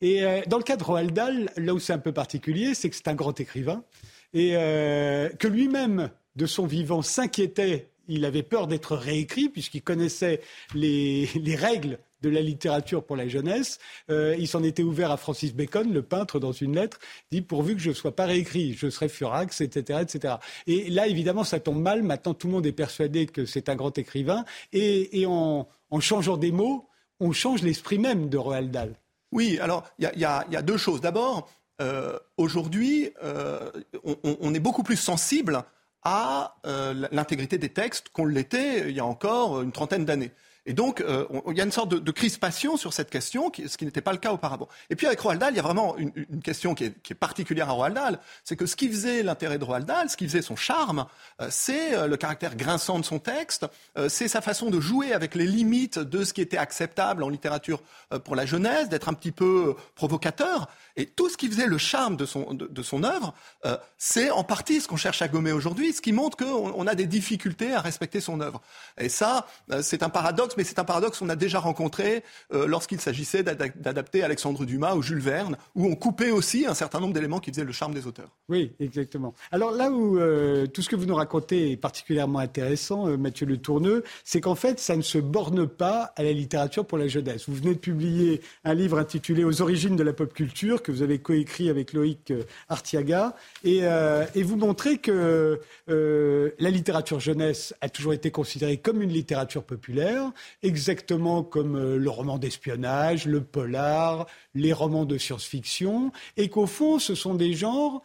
Et 0.00 0.24
dans 0.48 0.56
le 0.56 0.64
cas 0.64 0.76
de 0.76 0.82
Roald 0.82 1.12
Dahl, 1.12 1.52
là 1.56 1.72
où 1.72 1.78
c'est 1.78 1.92
un 1.92 1.98
peu 1.98 2.10
particulier, 2.10 2.74
c'est 2.74 2.90
que 2.90 2.96
c'est 2.96 3.06
un 3.06 3.14
grand 3.14 3.38
écrivain 3.38 3.84
et 4.32 4.52
que 4.52 5.46
lui-même, 5.46 6.10
de 6.34 6.46
son 6.46 6.66
vivant, 6.66 7.02
s'inquiétait. 7.02 7.90
Il 8.08 8.24
avait 8.24 8.42
peur 8.42 8.66
d'être 8.66 8.96
réécrit 8.96 9.50
puisqu'il 9.50 9.82
connaissait 9.82 10.40
les 10.74 11.56
règles 11.56 12.00
de 12.22 12.28
la 12.28 12.40
littérature 12.40 13.04
pour 13.04 13.16
la 13.16 13.28
jeunesse. 13.28 13.78
Euh, 14.10 14.36
il 14.38 14.48
s'en 14.48 14.62
était 14.62 14.82
ouvert 14.82 15.10
à 15.10 15.16
Francis 15.16 15.54
Bacon, 15.54 15.92
le 15.92 16.02
peintre, 16.02 16.38
dans 16.38 16.52
une 16.52 16.74
lettre, 16.74 16.98
dit 17.30 17.42
pourvu 17.42 17.74
que 17.74 17.80
je 17.80 17.90
ne 17.90 17.94
sois 17.94 18.14
pas 18.14 18.26
réécrit, 18.26 18.74
je 18.74 18.90
serai 18.90 19.08
furax, 19.08 19.60
etc., 19.60 20.00
etc. 20.02 20.34
Et 20.66 20.90
là, 20.90 21.06
évidemment, 21.06 21.44
ça 21.44 21.60
tombe 21.60 21.80
mal. 21.80 22.02
Maintenant, 22.02 22.34
tout 22.34 22.46
le 22.46 22.52
monde 22.54 22.66
est 22.66 22.72
persuadé 22.72 23.26
que 23.26 23.46
c'est 23.46 23.68
un 23.68 23.76
grand 23.76 23.96
écrivain. 23.98 24.44
Et, 24.72 25.24
en, 25.26 25.66
changeant 26.00 26.36
des 26.36 26.52
mots, 26.52 26.88
on 27.20 27.32
change 27.32 27.62
l'esprit 27.62 27.98
même 27.98 28.28
de 28.28 28.38
Roald 28.38 28.70
Dahl. 28.70 28.94
Oui, 29.32 29.58
alors 29.60 29.84
il 29.98 30.10
y, 30.16 30.24
a 30.24 30.62
deux 30.62 30.76
choses. 30.76 31.00
D'abord, 31.00 31.48
euh, 31.80 32.18
aujourd'hui, 32.36 33.10
euh, 33.22 33.70
on, 34.24 34.54
est 34.54 34.60
beaucoup 34.60 34.82
plus 34.82 34.96
sensible 34.96 35.62
à 36.02 36.56
l'intégrité 37.12 37.58
des 37.58 37.68
textes 37.68 38.08
qu'on 38.08 38.24
l'était 38.24 38.88
il 38.88 38.96
y 38.96 39.00
a 39.00 39.04
encore 39.04 39.62
une 39.62 39.72
trentaine 39.72 40.04
d'années. 40.04 40.32
Et 40.70 40.72
donc, 40.72 41.00
euh, 41.00 41.26
il 41.50 41.58
y 41.58 41.60
a 41.60 41.64
une 41.64 41.72
sorte 41.72 41.88
de, 41.88 42.10
crispation 42.12 42.76
sur 42.76 42.92
cette 42.92 43.10
question, 43.10 43.50
ce 43.66 43.76
qui 43.76 43.84
n'était 43.84 44.00
pas 44.00 44.12
le 44.12 44.18
cas 44.18 44.30
auparavant. 44.30 44.68
Et 44.88 44.94
puis 44.94 45.08
avec 45.08 45.18
Roald 45.18 45.40
Dahl, 45.40 45.52
il 45.52 45.56
y 45.56 45.58
a 45.58 45.64
vraiment 45.64 45.96
une, 45.96 46.12
question 46.44 46.76
qui 46.76 46.84
est, 46.84 47.14
particulière 47.14 47.70
à 47.70 47.72
Roald 47.72 47.96
Dahl, 47.96 48.20
c'est 48.44 48.54
que 48.54 48.66
ce 48.66 48.76
qui 48.76 48.88
faisait 48.88 49.24
l'intérêt 49.24 49.58
de 49.58 49.64
Roald 49.64 49.84
Dahl, 49.84 50.08
ce 50.08 50.16
qui 50.16 50.28
faisait 50.28 50.42
son 50.42 50.54
charme, 50.54 51.06
euh, 51.40 51.48
c'est 51.50 51.96
euh, 51.96 52.06
le 52.06 52.16
caractère 52.16 52.54
grinçant 52.54 53.00
de 53.00 53.04
son 53.04 53.18
texte, 53.18 53.66
c'est 54.08 54.28
sa 54.28 54.40
façon 54.40 54.70
de 54.70 54.78
jouer 54.78 55.12
avec 55.12 55.34
les 55.34 55.46
limites 55.46 55.98
de 55.98 56.22
ce 56.22 56.32
qui 56.32 56.40
était 56.40 56.56
acceptable 56.56 57.24
en 57.24 57.28
littérature 57.28 57.82
pour 58.24 58.36
la 58.36 58.46
jeunesse, 58.46 58.88
d'être 58.88 59.08
un 59.08 59.14
petit 59.14 59.32
peu 59.32 59.74
provocateur. 59.96 60.68
Et 60.96 61.06
tout 61.06 61.28
ce 61.28 61.36
qui 61.36 61.48
faisait 61.48 61.66
le 61.66 61.78
charme 61.78 62.16
de 62.16 62.26
son, 62.26 62.54
de, 62.54 62.82
son 62.82 63.02
œuvre, 63.02 63.34
c'est 63.98 64.30
en 64.30 64.44
partie 64.44 64.80
ce 64.80 64.88
qu'on 64.88 64.96
cherche 64.96 65.22
à 65.22 65.28
gommer 65.28 65.52
aujourd'hui, 65.52 65.92
ce 65.92 66.00
qui 66.00 66.12
montre 66.12 66.36
qu'on 66.36 66.86
a 66.86 66.94
des 66.94 67.06
difficultés 67.06 67.74
à 67.74 67.80
respecter 67.80 68.20
son 68.20 68.40
œuvre. 68.40 68.60
Et 68.98 69.08
ça, 69.08 69.46
c'est 69.82 70.02
un 70.02 70.10
paradoxe 70.10 70.56
mais 70.60 70.64
c'est 70.64 70.78
un 70.78 70.84
paradoxe 70.84 71.18
qu'on 71.20 71.30
a 71.30 71.36
déjà 71.36 71.58
rencontré 71.58 72.22
euh, 72.52 72.66
lorsqu'il 72.66 73.00
s'agissait 73.00 73.42
d'adapter 73.42 74.22
Alexandre 74.22 74.66
Dumas 74.66 74.94
ou 74.94 75.00
Jules 75.00 75.20
Verne, 75.20 75.56
où 75.74 75.86
on 75.86 75.94
coupait 75.94 76.32
aussi 76.32 76.66
un 76.66 76.74
certain 76.74 77.00
nombre 77.00 77.14
d'éléments 77.14 77.40
qui 77.40 77.50
faisaient 77.50 77.64
le 77.64 77.72
charme 77.72 77.94
des 77.94 78.06
auteurs. 78.06 78.28
Oui, 78.50 78.72
exactement. 78.78 79.34
Alors 79.52 79.70
là 79.70 79.90
où 79.90 80.18
euh, 80.18 80.66
tout 80.66 80.82
ce 80.82 80.90
que 80.90 80.96
vous 80.96 81.06
nous 81.06 81.14
racontez 81.14 81.72
est 81.72 81.78
particulièrement 81.78 82.40
intéressant, 82.40 83.08
euh, 83.08 83.16
Mathieu 83.16 83.46
Le 83.46 83.56
Tourneux, 83.56 84.04
c'est 84.22 84.42
qu'en 84.42 84.54
fait, 84.54 84.78
ça 84.78 84.96
ne 84.96 85.00
se 85.00 85.16
borne 85.16 85.66
pas 85.66 86.12
à 86.14 86.22
la 86.22 86.32
littérature 86.32 86.84
pour 86.84 86.98
la 86.98 87.08
jeunesse. 87.08 87.48
Vous 87.48 87.54
venez 87.54 87.72
de 87.72 87.80
publier 87.80 88.42
un 88.64 88.74
livre 88.74 88.98
intitulé 88.98 89.44
Aux 89.44 89.62
origines 89.62 89.96
de 89.96 90.02
la 90.02 90.12
pop 90.12 90.30
culture 90.34 90.82
que 90.82 90.92
vous 90.92 91.00
avez 91.00 91.20
coécrit 91.20 91.70
avec 91.70 91.94
Loïc 91.94 92.34
Artiaga, 92.68 93.34
et, 93.64 93.78
et 94.34 94.42
vous 94.42 94.56
montrez 94.56 94.98
que 94.98 95.58
la 95.88 96.70
littérature 96.70 97.18
jeunesse 97.18 97.74
a 97.80 97.88
toujours 97.88 98.12
été 98.12 98.30
considérée 98.30 98.76
comme 98.76 99.00
une 99.00 99.10
littérature 99.10 99.64
populaire, 99.64 100.30
exactement 100.62 101.42
comme 101.42 101.76
euh, 101.76 101.96
le 101.96 102.10
roman 102.10 102.38
d'espionnage, 102.38 103.26
le 103.26 103.42
polar, 103.42 104.26
les 104.54 104.72
romans 104.72 105.04
de 105.04 105.18
science-fiction, 105.18 106.12
et 106.36 106.48
qu'au 106.48 106.66
fond, 106.66 106.98
ce 106.98 107.14
sont 107.14 107.34
des 107.34 107.54
genres, 107.54 108.02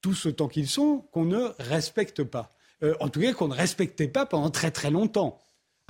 tous 0.00 0.26
autant 0.26 0.48
qu'ils 0.48 0.68
sont, 0.68 1.04
qu'on 1.12 1.24
ne 1.24 1.50
respecte 1.58 2.22
pas. 2.22 2.54
Euh, 2.82 2.94
en 3.00 3.08
tout 3.08 3.20
cas, 3.20 3.32
qu'on 3.32 3.48
ne 3.48 3.54
respectait 3.54 4.08
pas 4.08 4.26
pendant 4.26 4.50
très 4.50 4.70
très 4.70 4.90
longtemps. 4.90 5.38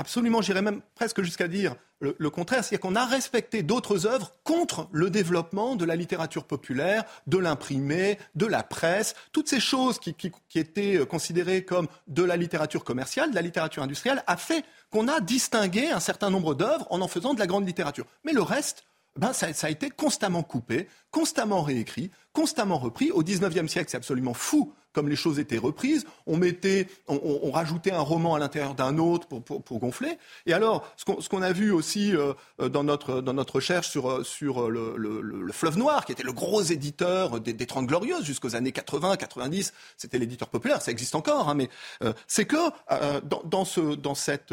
Absolument, 0.00 0.42
j'irais 0.42 0.62
même 0.62 0.80
presque 0.94 1.22
jusqu'à 1.22 1.48
dire 1.48 1.74
le, 2.00 2.30
contraire, 2.30 2.62
c'est-à-dire 2.62 2.80
qu'on 2.80 2.94
a 2.94 3.04
respecté 3.04 3.64
d'autres 3.64 4.06
œuvres 4.06 4.32
contre 4.44 4.88
le 4.92 5.10
développement 5.10 5.74
de 5.74 5.84
la 5.84 5.96
littérature 5.96 6.44
populaire, 6.44 7.02
de 7.26 7.36
l'imprimé, 7.36 8.16
de 8.36 8.46
la 8.46 8.62
presse, 8.62 9.16
toutes 9.32 9.48
ces 9.48 9.58
choses 9.58 9.98
qui, 9.98 10.14
étaient 10.54 10.98
euh, 10.98 11.04
considérées 11.04 11.64
comme 11.64 11.88
de 12.06 12.22
la 12.22 12.36
littérature 12.36 12.84
commerciale, 12.84 13.30
de 13.30 13.34
la 13.34 13.42
littérature 13.42 13.82
industrielle, 13.82 14.22
a 14.28 14.36
fait 14.36 14.64
qu'on 14.90 15.08
a 15.08 15.18
distingué 15.18 15.90
un 15.90 15.98
certain 15.98 16.30
nombre 16.30 16.54
d'œuvres 16.54 16.86
en 16.90 17.00
en 17.00 17.08
faisant 17.08 17.34
de 17.34 17.40
la 17.40 17.48
grande 17.48 17.66
littérature. 17.66 18.06
Mais 18.22 18.32
le 18.32 18.42
reste, 18.42 18.84
ben, 19.16 19.32
ça, 19.32 19.48
a 19.62 19.70
été 19.70 19.90
constamment 19.90 20.44
coupé, 20.44 20.88
constamment 21.10 21.62
réécrit, 21.62 22.12
constamment 22.32 22.78
repris. 22.78 23.10
Au 23.10 23.22
XIXe 23.22 23.70
siècle, 23.70 23.90
c'est 23.90 23.96
absolument 23.96 24.34
fou 24.34 24.72
comme 24.92 25.08
les 25.08 25.16
choses 25.16 25.38
étaient 25.38 25.58
reprises. 25.58 26.06
On 26.26 26.36
mettait, 26.36 26.88
on, 27.06 27.50
rajoutait 27.52 27.92
un 27.92 28.00
roman 28.00 28.34
à 28.34 28.38
l'intérieur 28.38 28.74
d'un 28.74 28.98
autre 28.98 29.28
pour, 29.28 29.78
gonfler. 29.78 30.18
Et 30.46 30.52
alors, 30.52 30.92
ce 30.96 31.28
qu'on 31.28 31.42
a 31.42 31.52
vu 31.52 31.70
aussi 31.70 32.16
euh, 32.16 32.32
dans, 32.68 32.82
notre, 32.82 33.20
dans 33.20 33.34
notre 33.34 33.56
recherche 33.56 33.88
sur, 33.88 34.26
sur 34.26 34.70
le, 34.70 35.52
Fleuve 35.52 35.78
Noir, 35.78 36.04
qui 36.04 36.12
était 36.12 36.24
le 36.24 36.32
gros 36.32 36.62
éditeur 36.62 37.40
des, 37.40 37.52
des 37.52 37.66
Trente 37.66 37.86
Glorieuses 37.86 38.24
jusqu'aux 38.24 38.56
années 38.56 38.72
80, 38.72 39.16
90, 39.16 39.72
c'était 39.96 40.18
l'éditeur 40.18 40.48
populaire, 40.48 40.82
ça 40.82 40.90
existe 40.90 41.14
encore, 41.14 41.48
hein, 41.48 41.54
mais 41.54 41.68
euh, 42.02 42.12
c'est 42.26 42.46
que 42.46 42.56
euh, 42.90 43.20
dans, 43.20 43.42
dans, 43.44 43.64
ce, 43.64 43.94
dans 43.94 44.14
cette 44.14 44.52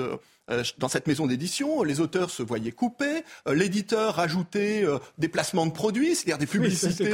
euh, 0.52 0.64
dans 0.78 0.88
cette 0.88 1.08
maison 1.08 1.26
d'édition, 1.26 1.82
les 1.82 2.00
auteurs 2.00 2.30
se 2.30 2.44
voyaient 2.44 2.72
coupés, 2.72 3.24
euh, 3.48 3.56
l'éditeur 3.56 4.16
rajoutait 4.16 4.84
euh, 4.84 5.00
des 5.18 5.28
placements 5.28 5.66
de 5.66 5.72
produits, 5.72 6.16
c'est-à-dire 6.16 6.38
des 6.38 6.46
publicités 6.46 7.10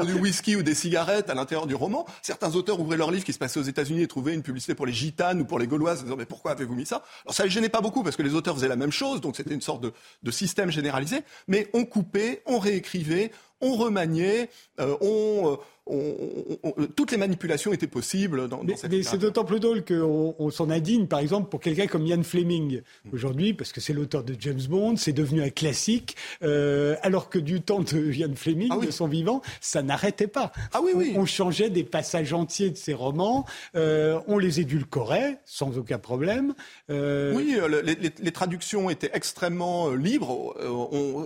du 0.00 0.14
whisky 0.14 0.56
ou 0.56 0.62
des 0.62 0.74
cigarettes 0.74 1.30
à 1.30 1.34
l'intérieur 1.34 1.66
du 1.66 1.74
roman. 1.74 2.06
Certains 2.22 2.54
auteurs 2.54 2.80
ouvraient 2.80 2.96
leur 2.96 3.10
livre 3.10 3.24
qui 3.24 3.32
se 3.32 3.38
passait 3.38 3.60
aux 3.60 3.64
États-Unis 3.64 4.02
et 4.02 4.06
trouvaient 4.08 4.34
une 4.34 4.42
publicité 4.42 4.74
pour 4.74 4.86
les 4.86 4.92
gitanes 4.92 5.40
ou 5.40 5.44
pour 5.44 5.58
les 5.58 5.66
gauloises, 5.66 6.00
en 6.00 6.04
disant 6.04 6.16
mais 6.16 6.26
pourquoi 6.26 6.52
avez-vous 6.52 6.74
mis 6.74 6.86
ça? 6.86 7.02
Alors 7.24 7.34
ça 7.34 7.44
les 7.44 7.50
gênait 7.50 7.68
pas 7.68 7.80
beaucoup 7.80 8.02
parce 8.02 8.16
que 8.16 8.22
les 8.22 8.34
auteurs 8.34 8.54
faisaient 8.54 8.68
la 8.68 8.76
même 8.76 8.92
chose, 8.92 9.20
donc 9.20 9.36
c'était 9.36 9.54
une 9.54 9.60
sorte 9.60 9.82
de, 9.82 9.92
de 10.22 10.30
système 10.30 10.70
généralisé, 10.70 11.20
mais 11.48 11.68
on 11.72 11.84
coupait, 11.84 12.42
on 12.46 12.58
réécrivait, 12.58 13.30
on 13.60 13.76
remaniait, 13.76 14.50
on, 14.78 15.56
toutes 16.94 17.10
les 17.10 17.16
manipulations 17.16 17.72
étaient 17.72 17.88
possibles 17.88 18.48
dans, 18.48 18.62
mais 18.62 18.76
c'est 18.76 19.18
d'autant 19.18 19.44
plus 19.44 19.58
drôle 19.58 19.84
qu'on 19.84 20.34
on, 20.38 20.50
s'en 20.50 20.70
indigne, 20.70 21.06
par 21.08 21.18
exemple, 21.18 21.48
pour 21.48 21.60
quelqu'un 21.60 21.88
comme 21.88 22.06
Ian 22.06 22.22
Fleming 22.22 22.82
aujourd'hui, 23.12 23.52
parce 23.52 23.72
que 23.72 23.80
c'est 23.80 23.92
l'auteur 23.92 24.22
de 24.22 24.36
James 24.38 24.60
Bond, 24.68 24.96
c'est 24.96 25.12
devenu 25.12 25.42
un 25.42 25.50
classique, 25.50 26.16
euh, 26.44 26.94
alors 27.02 27.28
que 27.28 27.38
du 27.38 27.62
temps 27.62 27.80
de 27.80 28.12
Ian 28.12 28.34
Fleming, 28.36 28.68
ah 28.70 28.84
de 28.84 28.90
son 28.92 29.08
vivant, 29.08 29.42
ça 29.60 29.82
n'arrêtait 29.82 30.28
pas. 30.28 30.52
Ah 30.72 30.80
oui, 30.82 30.92
oui. 30.94 31.14
On, 31.16 31.26
changeait 31.26 31.70
des 31.70 31.84
passages 31.84 32.32
entiers 32.32 32.70
de 32.70 32.76
ses 32.76 32.94
romans, 32.94 33.44
euh, 33.74 34.20
on 34.28 34.38
les 34.38 34.60
édulcorait 34.60 35.40
sans 35.44 35.78
aucun 35.78 35.98
problème. 35.98 36.54
Euh... 36.90 37.34
Oui, 37.34 37.56
les, 37.82 37.94
les, 37.94 38.12
les, 38.16 38.32
traductions 38.32 38.88
étaient 38.90 39.10
extrêmement 39.14 39.90
libres. 39.90 40.54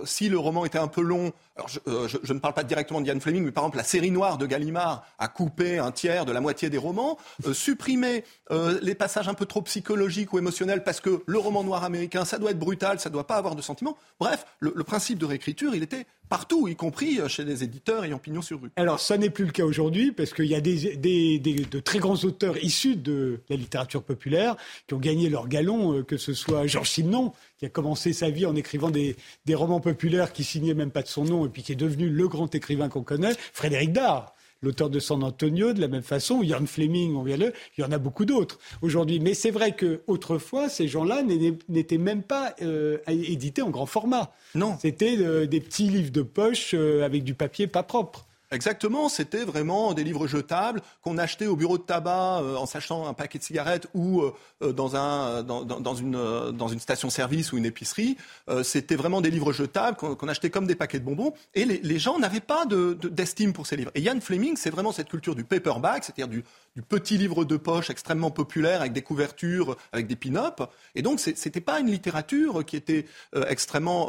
Si 0.05 0.29
le 0.29 0.39
roman 0.39 0.65
était 0.65 0.77
un 0.77 0.87
peu 0.87 1.01
long, 1.01 1.31
alors 1.55 1.67
je, 1.67 1.79
je, 2.07 2.17
je 2.23 2.33
ne 2.33 2.39
parle 2.39 2.53
pas 2.53 2.63
directement 2.63 3.01
d'Ian 3.01 3.19
Fleming, 3.19 3.43
mais 3.43 3.51
par 3.51 3.65
exemple 3.65 3.77
la 3.77 3.83
série 3.83 4.11
noire 4.11 4.37
de 4.37 4.46
Gallimard 4.47 5.05
a 5.19 5.27
coupé 5.27 5.79
un 5.79 5.91
tiers 5.91 6.25
de 6.25 6.31
la 6.31 6.41
moitié 6.41 6.69
des 6.69 6.77
romans, 6.77 7.17
euh, 7.45 7.53
supprimé 7.53 8.23
euh, 8.51 8.79
les 8.81 8.95
passages 8.95 9.27
un 9.27 9.33
peu 9.33 9.45
trop 9.45 9.61
psychologiques 9.61 10.33
ou 10.33 10.39
émotionnels 10.39 10.83
parce 10.83 11.01
que 11.01 11.23
le 11.25 11.37
roman 11.37 11.63
noir 11.63 11.83
américain, 11.83 12.25
ça 12.25 12.37
doit 12.37 12.51
être 12.51 12.59
brutal, 12.59 12.99
ça 12.99 13.09
ne 13.09 13.13
doit 13.13 13.27
pas 13.27 13.35
avoir 13.35 13.55
de 13.55 13.61
sentiments. 13.61 13.97
Bref, 14.19 14.45
le, 14.59 14.71
principe 14.83 15.19
de 15.19 15.25
réécriture, 15.25 15.75
il 15.75 15.83
était 15.83 16.05
partout, 16.29 16.67
y 16.67 16.75
compris 16.75 17.19
euh, 17.19 17.27
chez 17.27 17.43
les 17.43 17.63
éditeurs 17.63 18.05
ayant 18.05 18.19
pignon 18.19 18.41
sur 18.41 18.61
rue. 18.61 18.71
Alors, 18.75 18.99
ça 18.99 19.17
n'est 19.17 19.29
plus 19.29 19.45
le 19.45 19.51
cas 19.51 19.63
aujourd'hui, 19.63 20.11
parce 20.11 20.33
qu'il 20.33 20.45
y 20.45 20.55
a 20.55 20.61
des, 20.61 21.39
de 21.39 21.79
très 21.79 21.99
grands 21.99 22.15
auteurs 22.23 22.57
issus 22.63 22.95
de 22.95 23.41
la 23.49 23.55
littérature 23.55 24.03
populaire 24.03 24.55
qui 24.87 24.93
ont 24.93 24.99
gagné 24.99 25.29
leur 25.29 25.47
galon, 25.47 26.03
que 26.03 26.17
ce 26.17 26.33
soit 26.33 26.67
Georges 26.67 26.89
Simenon, 26.89 27.33
qui 27.57 27.65
a 27.65 27.69
commencé 27.69 28.13
sa 28.13 28.29
vie 28.29 28.45
en 28.45 28.55
écrivant 28.55 28.89
des, 28.89 29.15
des 29.45 29.55
romans 29.55 29.79
populaires 29.79 30.31
qui 30.31 30.43
signaient 30.43 30.73
même 30.73 30.91
pas 30.91 31.01
de 31.01 31.07
son 31.07 31.25
nom, 31.25 31.45
et 31.45 31.49
puis 31.49 31.63
qui 31.63 31.71
est 31.71 31.75
devenu 31.75 32.09
le 32.09 32.27
grand 32.27 32.53
écrivain 32.53 32.89
qu'on 32.89 33.03
connaît, 33.03 33.35
Frédéric 33.53 33.91
Dard 33.91 34.33
l'auteur 34.61 34.89
de 34.89 34.99
San 34.99 35.23
Antonio, 35.23 35.73
de 35.73 35.81
la 35.81 35.87
même 35.87 36.03
façon, 36.03 36.41
Ian 36.43 36.65
Fleming, 36.65 37.15
on 37.15 37.23
vient 37.23 37.37
le, 37.37 37.53
il 37.77 37.81
y 37.81 37.83
en 37.83 37.91
a 37.91 37.97
beaucoup 37.97 38.25
d'autres 38.25 38.59
aujourd'hui. 38.81 39.19
Mais 39.19 39.33
c'est 39.33 39.51
vrai 39.51 39.75
qu'autrefois, 39.75 40.69
ces 40.69 40.87
gens-là 40.87 41.23
n'étaient 41.69 41.97
même 41.97 42.23
pas 42.23 42.55
euh, 42.61 42.97
édités 43.07 43.61
en 43.61 43.69
grand 43.69 43.85
format. 43.85 44.31
Non. 44.55 44.77
C'était 44.79 45.17
euh, 45.19 45.45
des 45.45 45.61
petits 45.61 45.89
livres 45.89 46.11
de 46.11 46.21
poche 46.21 46.71
euh, 46.73 47.03
avec 47.03 47.23
du 47.23 47.33
papier 47.33 47.67
pas 47.67 47.83
propre. 47.83 48.26
Exactement, 48.49 49.09
c'était 49.09 49.43
vraiment 49.43 49.93
des 49.93 50.05
livres 50.05 50.25
jetables 50.25 50.81
qu'on 51.01 51.17
achetait 51.17 51.47
au 51.47 51.57
bureau 51.57 51.77
de 51.77 51.83
tabac 51.83 52.39
euh, 52.41 52.55
en 52.55 52.65
s'achetant 52.65 53.05
un 53.05 53.13
paquet 53.13 53.39
de 53.39 53.43
cigarettes 53.43 53.87
ou 53.93 54.21
euh, 54.21 54.33
euh, 54.63 54.71
dans, 54.71 54.95
un, 54.95 55.43
dans, 55.43 55.65
dans, 55.65 55.95
une, 55.95 56.53
dans 56.53 56.69
une 56.69 56.79
station-service 56.79 57.51
ou 57.51 57.57
une 57.57 57.65
épicerie. 57.65 58.15
c'était 58.63 58.95
vraiment 58.95 59.19
des 59.19 59.31
livres 59.31 59.51
jetables 59.51 59.97
qu'on 59.97 60.27
achetait 60.29 60.49
comme 60.49 60.65
des 60.65 60.75
paquets 60.75 60.99
de 60.99 61.03
bonbons 61.03 61.33
et 61.55 61.65
les, 61.65 61.79
les 61.79 61.99
gens 61.99 62.19
n'avaient 62.19 62.39
pas 62.39 62.65
d'estime 62.65 63.51
de, 63.51 63.55
pour 63.55 63.67
ces 63.67 63.75
livres. 63.75 63.91
Et 63.95 64.01
Ian 64.01 64.19
Fleming, 64.21 64.55
c'est 64.55 64.69
vraiment 64.69 64.93
cette 64.93 65.09
culture 65.09 65.35
du 65.35 65.43
paperback, 65.43 66.05
c'est-à-dire 66.05 66.29
du, 66.29 66.45
du, 66.75 66.81
petit 66.81 67.17
livre 67.17 67.43
de 67.43 67.57
poche 67.57 67.89
extrêmement 67.89 68.31
populaire 68.31 68.79
avec 68.79 68.93
des 68.93 69.01
couvertures, 69.01 69.75
avec 69.91 70.07
des 70.07 70.15
pin-up. 70.15 70.61
Et 70.95 71.01
donc, 71.01 71.19
c'était 71.19 71.61
pas 71.61 71.79
une 71.79 71.87
littérature 71.87 72.65
qui 72.65 72.77
était 72.77 73.05
extrêmement 73.33 74.05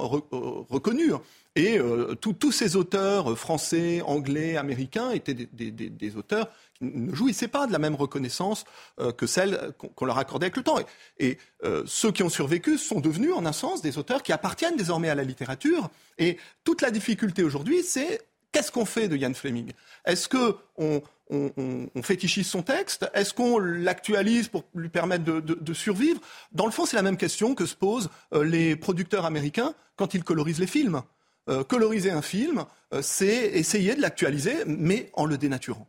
reconnue. 0.70 1.12
Et 1.58 1.76
euh, 1.76 2.14
tous 2.14 2.52
ces 2.52 2.76
auteurs 2.76 3.32
euh, 3.32 3.34
français, 3.34 4.00
anglais, 4.02 4.56
américains 4.56 5.10
étaient 5.10 5.34
des, 5.34 6.16
auteurs 6.16 6.48
qui 6.74 6.84
ne 6.84 7.12
jouissaient 7.12 7.48
pas 7.48 7.66
de 7.66 7.72
la 7.72 7.80
même 7.80 7.96
reconnaissance 7.96 8.64
euh, 9.00 9.10
que 9.10 9.26
celle 9.26 9.72
qu'on 9.76 10.04
leur 10.04 10.18
accordait 10.18 10.46
avec 10.46 10.56
le 10.56 10.62
temps. 10.62 10.78
Et, 11.18 11.36
ceux 11.86 12.12
qui 12.12 12.22
ont 12.22 12.28
survécu 12.28 12.78
sont 12.78 13.00
devenus, 13.00 13.32
en 13.34 13.44
un 13.44 13.52
sens, 13.52 13.82
des 13.82 13.98
auteurs 13.98 14.22
qui 14.22 14.32
appartiennent 14.32 14.76
désormais 14.76 15.08
à 15.08 15.16
la 15.16 15.24
littérature. 15.24 15.90
Et 16.16 16.38
toute 16.62 16.80
la 16.80 16.92
difficulté 16.92 17.42
aujourd'hui, 17.42 17.82
c'est 17.82 18.20
qu'est-ce 18.52 18.70
qu'on 18.70 18.84
fait 18.84 19.08
de 19.08 19.16
Ian 19.16 19.34
Fleming? 19.34 19.72
Est-ce 20.04 20.28
qu'on 20.28 21.02
on, 21.28 22.02
fétichise 22.04 22.46
son 22.46 22.62
texte? 22.62 23.10
Est-ce 23.12 23.34
qu'on 23.34 23.58
l'actualise 23.58 24.46
pour 24.46 24.62
lui 24.76 24.88
permettre 24.88 25.24
de, 25.24 25.74
survivre? 25.74 26.20
Dans 26.52 26.66
le 26.66 26.70
fond, 26.72 26.86
c'est 26.86 26.96
la 26.96 27.02
même 27.02 27.16
question 27.16 27.56
que 27.56 27.66
se 27.66 27.74
posent 27.74 28.08
les 28.32 28.76
producteurs 28.76 29.24
américains 29.24 29.74
quand 29.96 30.14
ils 30.14 30.22
colorisent 30.22 30.60
les 30.60 30.68
films. 30.68 31.02
Euh, 31.48 31.64
coloriser 31.64 32.10
un 32.10 32.22
film, 32.22 32.64
euh, 32.92 33.00
c'est 33.02 33.46
essayer 33.54 33.94
de 33.94 34.02
l'actualiser, 34.02 34.64
mais 34.66 35.10
en 35.14 35.24
le 35.24 35.38
dénaturant. 35.38 35.88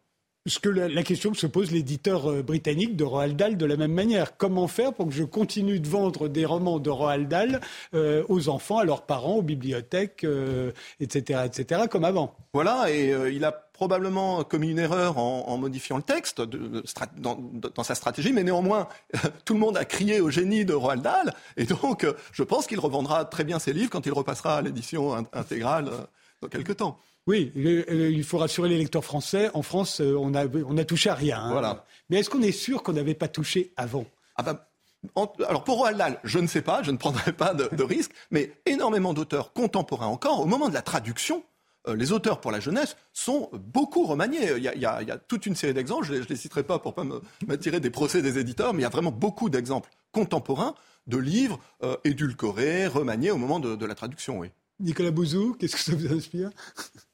La, 0.65 1.03
question 1.03 1.31
que 1.31 1.38
se 1.38 1.48
pose 1.48 1.72
l'éditeur 1.72 2.29
euh, 2.29 2.41
britannique 2.41 2.96
de 2.96 3.03
Roald 3.03 3.36
Dahl 3.36 3.58
de 3.58 3.65
la 3.65 3.77
même 3.77 3.93
manière. 3.93 4.38
Comment 4.38 4.67
faire 4.67 4.93
pour 4.93 5.08
que 5.08 5.13
je 5.13 5.24
continue 5.24 5.79
de 5.79 5.88
vendre 5.88 6.27
des 6.27 6.46
romans 6.46 6.79
de 6.79 6.89
Roald 6.89 7.27
Dahl 7.27 7.62
euh, 7.93 8.24
aux 8.29 8.50
enfants, 8.50 8.79
à 8.79 8.86
leurs 8.86 9.05
parents, 9.05 9.36
aux 9.36 9.41
bibliothèques, 9.41 10.25
etc., 11.00 11.41
etc., 11.46 11.84
comme 11.89 12.05
avant? 12.05 12.36
Voilà, 12.53 12.91
et 12.91 13.13
il 13.31 13.43
a 13.43 13.51
probablement 13.51 14.43
commis 14.43 14.72
une 14.72 14.79
erreur 14.79 15.17
en, 15.17 15.58
modifiant 15.58 15.98
le 15.98 16.03
texte 16.03 16.41
dans, 16.41 17.84
sa 17.84 17.96
stratégie, 17.96 18.34
mais 18.34 18.43
néanmoins, 18.43 18.88
tout 19.46 19.53
le 19.53 19.60
monde 19.60 19.77
a 19.77 19.86
crié 19.86 20.19
au 20.19 20.29
génie 20.29 20.65
de 20.65 20.74
Roald 20.74 21.01
Dahl, 21.01 21.34
et 21.58 21.65
donc 21.65 22.05
je 22.31 22.43
pense 22.43 22.67
qu'il 22.67 22.79
revendra 22.79 23.25
très 23.25 23.43
bien 23.43 23.60
ses 23.60 23.74
livres 23.74 23.89
quand 23.89 24.05
il 24.05 24.13
repassera 24.13 24.58
à 24.58 24.62
l'édition 24.62 25.25
intégrale 25.34 25.89
dans 26.41 26.48
quelques 26.48 26.77
temps. 26.77 27.00
Oui, 27.29 27.51
il 27.55 28.24
faut 28.24 28.39
rassurer 28.39 28.69
les 28.69 28.77
lecteurs 28.79 29.05
français. 29.05 29.51
En 29.53 29.62
France, 29.62 30.01
euh, 30.01 30.17
on 30.17 30.33
a, 30.33 30.83
touché 30.83 31.12
à 31.12 31.13
rien. 31.13 31.39
Hein. 31.39 31.51
Voilà. 31.51 31.86
Mais 32.09 32.17
est-ce 32.17 32.29
qu'on 32.31 32.41
est 32.41 32.51
sûr 32.51 32.81
qu'on 32.81 32.93
n'avait 32.93 33.13
pas 33.13 33.27
touché 33.27 33.71
avant? 33.77 34.07
Ah 34.36 34.41
ben, 34.41 34.59
alors 35.48 35.63
pour 35.63 35.77
Roald 35.77 35.95
Dahl, 35.95 36.19
je 36.24 36.39
ne 36.39 36.48
sais 36.48 36.63
pas, 36.63 36.81
je 36.81 36.89
ne 36.89 36.98
prendrai 36.98 37.31
pas 37.31 37.53
de, 37.53 37.83
risque, 37.83 38.09
mais 38.31 38.51
énormément 38.65 39.13
d'auteurs 39.13 39.53
contemporains 39.53 40.07
encore, 40.07 40.39
au 40.39 40.48
moment 40.48 40.69
de 40.69 40.74
la 40.74 40.81
traduction, 40.81 41.43
euh, 41.88 41.95
les 41.95 42.13
auteurs 42.13 42.41
pour 42.41 42.50
la 42.50 42.59
jeunesse 42.59 42.98
sont 43.13 43.51
beaucoup 43.53 44.07
remaniés. 44.07 44.57
Il 44.57 44.63
y 44.63 44.86
a, 44.86 45.17
toute 45.27 45.45
une 45.45 45.55
série 45.55 45.75
d'exemples, 45.75 46.07
je 46.07 46.13
ne 46.13 46.21
les 46.21 46.36
citerai 46.36 46.63
pas 46.63 46.79
pour 46.79 46.95
ne 47.05 47.19
pas 47.19 47.21
m'attirer 47.45 47.79
des 47.79 47.91
procès 47.91 48.24
des 48.24 48.39
éditeurs, 48.39 48.74
mais 48.74 48.79
il 48.79 48.83
y 48.83 48.88
a 48.88 48.89
vraiment 48.89 49.12
beaucoup 49.12 49.51
d'exemples 49.51 49.91
contemporains 50.12 50.74
de 51.05 51.17
livres 51.17 51.59
euh, 51.83 51.95
édulcorés, 52.05 52.88
remaniés 52.88 53.29
au 53.29 53.38
moment 53.38 53.59
de, 53.59 53.75
de 53.75 53.86
la 53.86 53.93
traduction, 53.93 54.39
oui. 54.39 54.50
Nicolas 54.79 55.12
Bouzou, 55.12 55.55
qu'est-ce 55.59 55.75
que 55.75 55.81
ça 55.81 55.95
vous 55.95 56.13
inspire? 56.13 56.50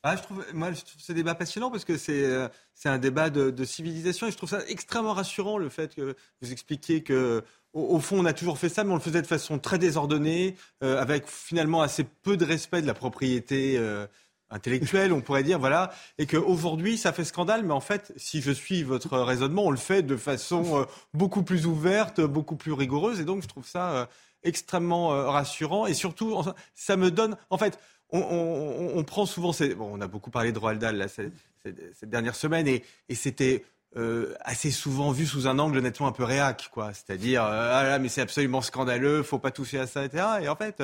Ah, 0.03 0.15
je 0.15 0.21
trouve, 0.21 0.45
Moi, 0.53 0.71
je 0.71 0.81
trouve 0.81 1.01
ce 1.01 1.13
débat 1.13 1.33
passionnant 1.35 1.71
parce 1.71 1.85
que 1.85 1.97
c'est 1.97 2.23
euh, 2.23 2.47
un 2.85 2.97
débat 2.99 3.29
de, 3.29 3.65
civilisation 3.65 4.27
et 4.27 4.31
je 4.31 4.37
trouve 4.37 4.49
ça 4.49 4.61
extrêmement 4.67 5.13
rassurant 5.13 5.57
le 5.57 5.69
fait 5.69 5.95
que 5.95 6.15
vous 6.41 6.51
expliquiez 6.51 7.01
que 7.01 7.43
au, 7.73 7.99
fond, 7.99 8.19
on 8.19 8.25
a 8.25 8.31
toujours 8.31 8.57
fait 8.57 8.69
ça, 8.69 8.85
mais 8.85 8.91
on 8.91 8.95
le 8.95 9.01
faisait 9.01 9.21
de 9.21 9.27
façon 9.27 9.59
très 9.59 9.77
désordonnée, 9.77 10.55
euh, 10.81 11.01
avec 11.01 11.27
finalement 11.27 11.81
assez 11.81 12.05
peu 12.05 12.37
de 12.37 12.45
respect 12.45 12.81
de 12.81 12.87
la 12.87 12.93
propriété. 12.93 13.77
Euh, 13.77 14.07
intellectuelle, 14.51 15.11
on 15.11 15.21
pourrait 15.21 15.41
dire, 15.41 15.57
voilà, 15.57 15.91
et 16.19 16.27
qu'aujourd'hui, 16.27 16.99
ça 16.99 17.11
fait 17.11 17.23
scandale, 17.23 17.63
mais 17.65 17.73
en 17.73 17.81
fait, 17.81 18.13
si 18.15 18.41
je 18.41 18.51
suis 18.51 18.83
votre 18.83 19.17
raisonnement, 19.17 19.65
on 19.65 19.71
le 19.71 19.75
fait 19.75 20.03
de 20.03 20.15
façon 20.15 20.85
beaucoup 21.15 21.41
plus 21.41 21.65
ouverte, 21.65 22.21
beaucoup 22.21 22.55
plus 22.55 22.71
rigoureuse, 22.71 23.19
et 23.19 23.25
donc 23.25 23.41
je 23.41 23.47
trouve 23.47 23.67
ça 23.67 24.07
extrêmement 24.45 25.13
euh, 25.13 25.27
rassurant 25.27 25.85
et 25.87 25.93
surtout, 25.93 26.41
ça 26.73 26.95
me 26.95 27.11
donne, 27.11 27.35
en 27.49 27.57
fait, 27.57 27.77
on, 28.11 29.03
prend 29.05 29.25
souvent, 29.25 29.51
ces, 29.51 29.75
bon, 29.75 29.89
on 29.91 29.99
a 29.99 30.07
beaucoup 30.07 30.29
parlé 30.29 30.53
de 30.53 30.59
Roald 30.59 30.79
Dahl 30.79 31.05
cette, 31.09 32.09
dernière 32.09 32.35
semaine 32.35 32.67
et, 32.67 32.83
c'était 33.13 33.65
euh, 33.97 34.33
assez 34.41 34.71
souvent 34.71 35.11
vu 35.11 35.25
sous 35.25 35.47
un 35.47 35.59
angle 35.59 35.79
nettement 35.79 36.07
un 36.07 36.13
peu 36.13 36.23
réac, 36.23 36.69
quoi. 36.71 36.93
C'est-à-dire, 36.93 37.43
euh, 37.43 37.71
ah 37.73 37.83
là, 37.83 37.99
mais 37.99 38.07
c'est 38.07 38.21
absolument 38.21 38.61
scandaleux, 38.61 39.23
faut 39.23 39.39
pas 39.39 39.51
toucher 39.51 39.79
à 39.79 39.87
ça, 39.87 40.05
etc. 40.05 40.23
Et 40.43 40.47
en 40.47 40.55
fait, 40.55 40.81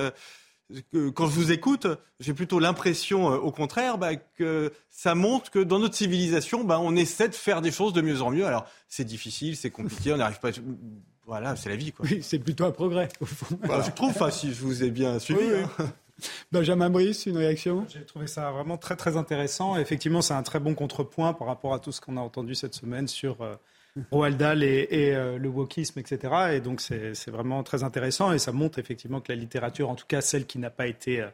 quand 1.13 1.27
je 1.27 1.35
vous 1.35 1.51
écoute, 1.51 1.87
j'ai 2.19 2.33
plutôt 2.33 2.59
l'impression, 2.59 3.27
au 3.27 3.51
contraire, 3.51 3.97
bah, 3.97 4.15
que 4.15 4.73
ça 4.89 5.15
montre 5.15 5.51
que 5.51 5.59
dans 5.59 5.79
notre 5.79 5.95
civilisation, 5.95 6.63
bah, 6.63 6.79
on 6.81 6.95
essaie 6.95 7.29
de 7.29 7.35
faire 7.35 7.61
des 7.61 7.71
choses 7.71 7.93
de 7.93 8.01
mieux 8.01 8.21
en 8.21 8.31
mieux. 8.31 8.45
Alors, 8.45 8.65
c'est 8.89 9.05
difficile, 9.05 9.55
c'est 9.55 9.71
compliqué, 9.71 10.11
on 10.11 10.17
n'arrive 10.17 10.39
pas 10.39 10.51
voilà, 11.25 11.55
c'est 11.55 11.69
la 11.69 11.75
vie. 11.75 11.91
Quoi. 11.91 12.05
Oui, 12.09 12.19
c'est 12.21 12.39
plutôt 12.39 12.65
un 12.65 12.71
progrès. 12.71 13.09
Voilà. 13.63 13.83
je 13.83 13.91
trouve, 13.91 14.13
si 14.31 14.53
je 14.53 14.61
vous 14.61 14.83
ai 14.83 14.91
bien 14.91 15.19
suivi. 15.19 15.41
Hein. 15.79 15.93
Benjamin 16.51 16.89
Brice, 16.89 17.25
une 17.25 17.37
réaction? 17.37 17.85
J'ai 17.89 18.05
trouvé 18.05 18.27
ça 18.27 18.51
vraiment 18.51 18.77
très 18.77 18.95
très 18.95 19.17
intéressant. 19.17 19.77
Effectivement, 19.77 20.21
c'est 20.21 20.33
un 20.33 20.43
très 20.43 20.59
bon 20.59 20.75
contrepoint 20.75 21.33
par 21.33 21.47
rapport 21.47 21.73
à 21.73 21.79
tout 21.79 21.91
ce 21.91 22.01
qu'on 22.01 22.17
a 22.17 22.21
entendu 22.21 22.55
cette 22.55 22.75
semaine 22.75 23.07
sur 23.07 23.41
euh, 23.41 23.55
Roald 24.11 24.37
Dahl 24.37 24.63
et, 24.63 24.87
euh, 24.91 25.37
le 25.37 25.49
wokisme, 25.49 25.99
etc. 25.99 26.33
Et 26.53 26.59
donc 26.59 26.81
c'est 26.81 27.29
vraiment 27.29 27.63
très 27.63 27.83
intéressant 27.83 28.31
et 28.31 28.39
ça 28.39 28.51
montre 28.51 28.79
effectivement 28.79 29.21
que 29.21 29.31
la 29.31 29.37
littérature, 29.37 29.89
en 29.89 29.95
tout 29.95 30.05
cas 30.07 30.21
celle 30.21 30.45
qui 30.45 30.59
n'a 30.59 30.69
pas 30.69 30.87
été 30.87 31.21
euh, 31.21 31.27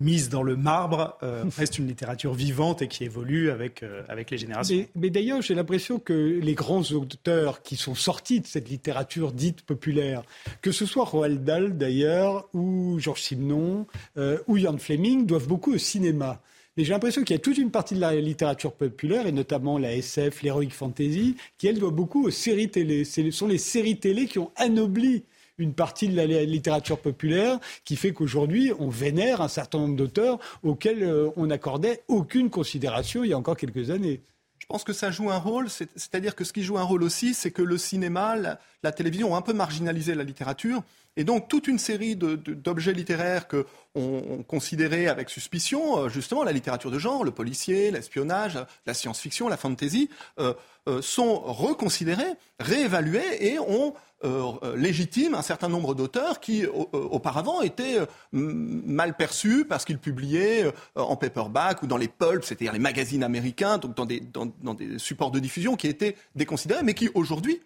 mise 0.00 0.28
dans 0.28 0.42
le 0.42 0.56
marbre, 0.56 1.16
euh, 1.22 1.44
reste 1.56 1.78
une 1.78 1.86
littérature 1.86 2.34
vivante 2.34 2.82
et 2.82 2.88
qui 2.88 3.04
évolue 3.04 3.50
avec, 3.50 3.82
euh, 3.82 4.02
avec 4.08 4.30
les 4.30 4.38
générations. 4.38 4.84
Mais, 4.94 5.10
d'ailleurs, 5.10 5.40
j'ai 5.40 5.54
l'impression 5.54 5.98
que 5.98 6.38
les 6.42 6.54
grands 6.54 6.82
auteurs 6.92 7.62
qui 7.62 7.76
sont 7.76 7.94
sortis 7.94 8.40
de 8.40 8.46
cette 8.46 8.68
littérature 8.68 9.32
dite 9.32 9.62
populaire, 9.62 10.22
que 10.60 10.70
ce 10.70 10.84
soit 10.84 11.04
Roald 11.04 11.44
Dahl 11.44 11.78
d'ailleurs, 11.78 12.48
ou 12.52 12.98
Georges 12.98 13.22
Simenon, 13.22 13.86
euh, 14.18 14.38
ou 14.46 14.58
Ian 14.58 14.76
Fleming, 14.76 15.24
doivent 15.24 15.48
beaucoup 15.48 15.72
au 15.72 15.78
cinéma. 15.78 16.42
Mais 16.76 16.84
j'ai 16.84 16.92
l'impression 16.92 17.22
qu'il 17.22 17.34
y 17.34 17.38
a 17.38 17.40
toute 17.40 17.56
une 17.56 17.70
partie 17.70 17.94
de 17.94 18.00
la 18.00 18.14
littérature 18.16 18.72
populaire, 18.72 19.26
et 19.26 19.32
notamment 19.32 19.78
la 19.78 19.94
SF, 19.94 20.42
l'heroic 20.42 20.68
fantasy, 20.70 21.36
qui, 21.56 21.68
elle, 21.68 21.78
doit 21.78 21.90
beaucoup 21.90 22.26
aux 22.26 22.30
séries 22.30 22.68
télé. 22.68 23.04
Ce 23.04 23.30
sont 23.30 23.46
les 23.46 23.56
séries 23.56 23.98
télé 23.98 24.26
qui 24.26 24.38
ont 24.38 24.50
anobli 24.56 25.24
une 25.58 25.74
partie 25.74 26.08
de 26.08 26.16
la 26.16 26.26
littérature 26.44 26.98
populaire 26.98 27.58
qui 27.84 27.96
fait 27.96 28.12
qu'aujourd'hui, 28.12 28.72
on 28.78 28.88
vénère 28.88 29.40
un 29.40 29.48
certain 29.48 29.78
nombre 29.78 29.96
d'auteurs 29.96 30.38
auxquels 30.62 31.02
euh, 31.02 31.30
on 31.36 31.46
n'accordait 31.46 32.02
aucune 32.08 32.50
considération 32.50 33.24
il 33.24 33.30
y 33.30 33.32
a 33.32 33.38
encore 33.38 33.56
quelques 33.56 33.90
années. 33.90 34.22
Je 34.58 34.66
pense 34.66 34.84
que 34.84 34.92
ça 34.92 35.10
joue 35.10 35.30
un 35.30 35.38
rôle, 35.38 35.68
c'est-à-dire 35.68 36.34
que 36.34 36.42
ce 36.42 36.52
qui 36.52 36.62
joue 36.62 36.76
un 36.76 36.82
rôle 36.82 37.02
aussi, 37.02 37.34
c'est 37.34 37.50
que 37.50 37.62
le 37.62 37.78
cinéma, 37.78 38.34
la, 38.82 38.92
télévision 38.92 39.32
ont 39.32 39.36
un 39.36 39.42
peu 39.42 39.52
marginalisé 39.52 40.14
la 40.14 40.24
littérature. 40.24 40.82
Et 41.16 41.24
donc 41.24 41.48
toute 41.48 41.66
une 41.66 41.78
série 41.78 42.16
d'objets 42.16 42.92
littéraires 42.92 43.48
que 43.48 43.66
on, 43.94 44.42
considérait 44.42 45.06
avec 45.06 45.30
suspicion, 45.30 45.98
euh, 45.98 46.08
justement 46.08 46.44
la 46.44 46.52
littérature 46.52 46.90
de 46.90 46.98
genre, 46.98 47.24
le 47.24 47.30
policier, 47.30 47.90
l'espionnage, 47.90 48.58
la 48.84 48.94
science-fiction, 48.94 49.48
la 49.48 49.56
fantasy, 49.56 50.10
euh, 50.38 50.52
sont 51.00 51.40
reconsidérés, 51.40 52.34
réévalués 52.60 53.46
et 53.52 53.58
ont 53.58 53.94
euh, 54.24 54.50
euh, 54.62 54.76
légitime 54.76 55.34
un 55.34 55.42
certain 55.42 55.68
nombre 55.68 55.94
d'auteurs 55.94 56.40
qui 56.40 56.64
euh, 56.64 56.70
auparavant 56.70 57.60
étaient 57.60 57.98
mal 58.32 59.14
perçus 59.14 59.66
parce 59.66 59.84
qu'ils 59.84 59.98
publiaient 59.98 60.72
en 60.94 61.16
paperback 61.16 61.82
ou 61.82 61.86
dans 61.86 61.98
les 61.98 62.08
pulps, 62.08 62.46
c'est-à-dire 62.46 62.72
les 62.72 62.78
magazines 62.78 63.22
américains, 63.22 63.76
donc 63.76 63.94
dans 63.94 64.06
des, 64.06 64.20
dans, 64.20 64.74
des 64.74 64.98
supports 64.98 65.30
de 65.30 65.38
diffusion 65.38 65.76
qui 65.76 65.86
étaient 65.86 66.16
déconsidérés, 66.34 66.82
mais 66.82 66.94
qui 66.94 67.10
aujourd'hui 67.14 67.60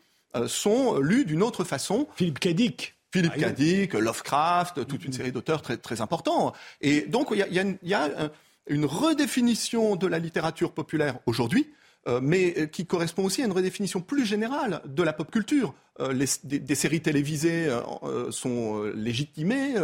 sont 0.46 0.98
lus 0.98 1.24
d'une 1.24 1.42
autre 1.42 1.64
façon. 1.64 2.08
Philippe 2.14 2.40
Cadic. 2.40 2.99
Philippe 3.12 3.36
Cadic, 3.36 3.94
Lovecraft, 3.94 4.86
toute 4.86 5.04
une 5.04 5.12
série 5.12 5.32
d'auteurs 5.32 5.62
très, 5.62 5.76
très 5.76 6.00
importants. 6.00 6.52
Et 6.80 7.02
donc 7.02 7.28
il 7.32 7.38
y 7.82 7.94
a, 7.94 8.30
une 8.66 8.84
redéfinition 8.84 9.96
de 9.96 10.06
la 10.06 10.18
littérature 10.18 10.72
populaire 10.72 11.18
aujourd'hui 11.26 11.66
euh, 12.08 12.18
mais 12.22 12.54
euh, 12.56 12.66
qui 12.66 12.86
correspond 12.86 13.24
aussi 13.24 13.42
à 13.42 13.44
une 13.44 13.52
redéfinition 13.52 14.00
plus 14.00 14.24
générale 14.24 14.80
de 14.86 15.02
la 15.02 15.12
pop 15.12 15.30
culture. 15.30 15.74
Euh, 16.00 16.14
des, 16.44 16.74
séries 16.74 17.02
télévisées 17.02 17.68
sont 18.30 18.84
légitimées. 18.94 19.74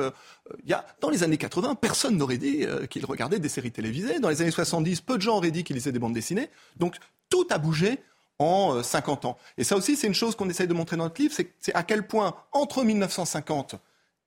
Y 0.64 0.72
a, 0.72 0.86
dans 1.02 1.10
les 1.10 1.22
années 1.24 1.36
80, 1.36 1.74
personne 1.74 2.16
n'aurait 2.16 2.38
dit 2.38 2.64
qu'il 2.88 3.04
regardait 3.04 3.38
des 3.38 3.50
séries 3.50 3.70
télévisées. 3.70 4.18
Dans 4.18 4.30
les 4.30 4.40
années 4.40 4.50
70, 4.50 5.02
peu 5.02 5.16
de 5.16 5.22
gens 5.22 5.36
auraient 5.36 5.50
dit 5.50 5.62
qu'ils 5.62 5.76
lisaient 5.76 5.92
des 5.92 5.98
bandes 5.98 6.14
dessinées. 6.14 6.48
Donc 6.78 6.96
tout 7.28 7.46
a 7.50 7.58
bougé 7.58 7.98
en 8.38 8.82
50 8.82 9.24
ans. 9.24 9.38
Et 9.56 9.64
ça 9.64 9.76
aussi, 9.76 9.96
c'est 9.96 10.06
une 10.06 10.14
chose 10.14 10.36
qu'on 10.36 10.48
essaye 10.48 10.68
de 10.68 10.74
montrer 10.74 10.96
dans 10.96 11.04
notre 11.04 11.20
livre, 11.20 11.34
c'est 11.34 11.74
à 11.74 11.82
quel 11.82 12.06
point, 12.06 12.34
entre 12.52 12.84
1950 12.84 13.76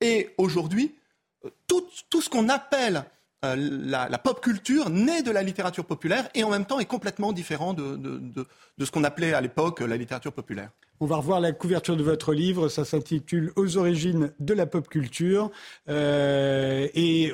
et 0.01 0.29
aujourd'hui, 0.37 0.95
tout, 1.67 1.85
tout 2.09 2.21
ce 2.21 2.29
qu'on 2.29 2.49
appelle 2.49 3.05
euh, 3.45 3.55
la, 3.55 4.17
pop 4.17 4.41
culture 4.41 4.89
naît 4.89 5.21
de 5.21 5.31
la 5.31 5.43
littérature 5.43 5.85
populaire 5.85 6.27
et 6.33 6.43
en 6.43 6.49
même 6.49 6.65
temps 6.65 6.79
est 6.79 6.85
complètement 6.85 7.31
différent 7.31 7.73
de, 7.73 8.45
ce 8.79 8.91
qu'on 8.91 9.05
appelait 9.05 9.33
à 9.33 9.39
l'époque 9.39 9.79
la 9.79 9.95
littérature 9.95 10.33
populaire. 10.33 10.71
On 11.01 11.05
va 11.05 11.15
revoir 11.15 11.39
la 11.39 11.53
couverture 11.53 11.95
de 11.95 12.03
votre 12.03 12.33
livre, 12.33 12.67
ça 12.67 12.83
s'intitule 12.83 13.53
Aux 13.55 13.77
origines 13.77 14.33
de 14.41 14.53
la 14.53 14.65
pop 14.65 14.89
culture. 14.89 15.49
Euh, 15.87 16.89
et, 16.93 17.31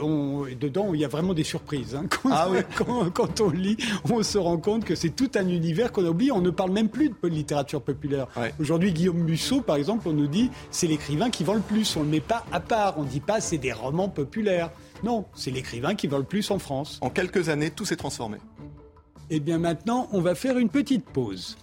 dedans, 0.60 0.93
il 0.93 0.99
y 0.99 1.06
a 1.06 1.08
vraiment 1.08 1.34
des 1.34 1.43
surprises. 1.43 1.95
Hein. 1.95 2.06
Ah 2.30 2.47
quand, 3.15 3.41
on 3.41 3.49
lit, 3.49 3.78
on 4.12 4.21
se 4.21 4.38
rend 4.38 4.58
compte 4.58 4.86
que 4.86 4.93
c'est 4.93 5.10
tout 5.10 5.32
un 5.34 5.47
univers 5.47 5.91
qu'on 5.91 6.06
a 6.06 6.10
oublié. 6.10 6.32
On 6.32 6.41
ne 6.41 6.51
parle 6.51 6.73
même 6.73 6.89
plus 6.89 7.10
de 7.10 7.28
littérature 7.28 7.82
populaire. 7.82 8.28
Aujourd'hui, 8.60 8.93
Guillaume 8.93 9.23
Musso, 9.23 9.62
par 9.62 9.78
exemple, 9.78 10.08
on 10.10 10.13
nous 10.13 10.28
dit 10.28 10.51
c'est 10.69 10.86
l'écrivain 10.86 11.32
qui 11.32 11.43
vend 11.43 11.56
le 11.56 11.62
plus. 11.62 11.97
On 11.97 12.01
ne 12.01 12.06
le 12.06 12.12
met 12.12 12.19
pas 12.19 12.45
à 12.51 12.60
part. 12.60 12.99
On 12.99 13.04
ne 13.04 13.10
dit 13.10 13.19
pas 13.19 13.41
c'est 13.41 13.58
des 13.58 13.73
romans 13.73 14.10
populaires. 14.10 14.69
Non, 15.04 15.25
c'est 15.34 15.49
l'écrivain 15.49 15.95
qui 15.95 16.06
vend 16.06 16.19
le 16.19 16.23
plus 16.23 16.51
en 16.51 16.60
France. 16.60 16.99
En 17.01 17.10
quelques 17.10 17.49
années, 17.49 17.71
tout 17.71 17.86
s'est 17.86 17.95
transformé. 17.95 18.38
Eh 19.32 19.39
bien 19.39 19.58
maintenant, 19.58 20.08
on 20.12 20.21
va 20.21 20.36
faire 20.36 20.60
une 20.60 20.69
petite 20.69 21.06
pause. 21.06 21.58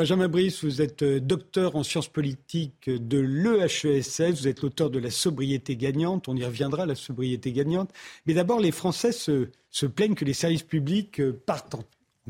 Benjamin 0.00 0.28
Brice, 0.28 0.64
vous 0.64 0.80
êtes 0.80 1.02
euh, 1.02 1.20
docteur 1.20 1.76
en 1.76 1.82
sciences 1.82 2.08
politiques 2.08 2.88
de 2.88 3.18
l'EHESS, 3.18 4.30
vous 4.30 4.48
êtes 4.48 4.62
l'auteur 4.62 4.88
de 4.88 4.98
La 4.98 5.10
sobriété 5.10 5.76
gagnante, 5.76 6.26
on 6.26 6.34
y 6.36 6.42
reviendra, 6.42 6.86
la 6.86 6.94
sobriété 6.94 7.52
gagnante. 7.52 7.90
Mais 8.24 8.32
d'abord, 8.32 8.60
les 8.60 8.70
Français 8.70 9.12
se, 9.12 9.50
plaignent 9.84 10.14
que 10.14 10.24
les 10.24 10.32
services 10.32 10.62
publics 10.62 11.20
euh, 11.20 11.38
partent 11.44 11.76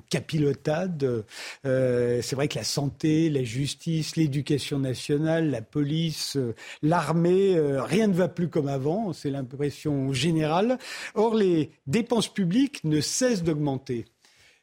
capilotade. 0.09 1.25
Euh, 1.65 2.21
c'est 2.23 2.35
vrai 2.35 2.49
que 2.49 2.59
la 2.59 2.65
santé, 2.65 3.31
la 3.31 3.45
justice, 3.45 4.17
l'éducation 4.17 4.81
nationale, 4.81 5.49
la 5.51 5.63
police, 5.63 6.37
l'armée, 6.83 7.55
rien 7.57 8.09
ne 8.09 8.15
va 8.15 8.27
plus 8.27 8.49
comme 8.49 8.67
avant, 8.67 9.13
c'est 9.13 9.31
l'impression 9.31 10.13
générale. 10.13 10.77
Or, 11.15 11.37
les 11.37 11.71
dépenses 11.87 12.33
publiques 12.33 12.83
ne 12.83 13.01
cessent 13.01 13.45
d'augmenter. 13.45 14.07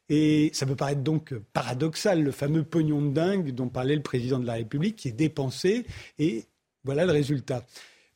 Et 0.08 0.50
ça 0.54 0.64
peut 0.64 0.76
paraître 0.76 1.02
donc 1.02 1.34
paradoxal, 1.52 2.22
le 2.22 2.30
fameux 2.30 2.62
pognon 2.62 3.02
de 3.02 3.10
dingue 3.10 3.52
dont 3.52 3.68
parlait 3.68 3.96
le 3.96 4.02
président 4.02 4.38
de 4.38 4.46
la 4.46 4.54
République 4.54 4.96
qui 4.96 5.08
est 5.08 5.12
dépensé, 5.12 5.84
et 6.18 6.46
voilà 6.84 7.04
le 7.04 7.12
résultat 7.12 7.64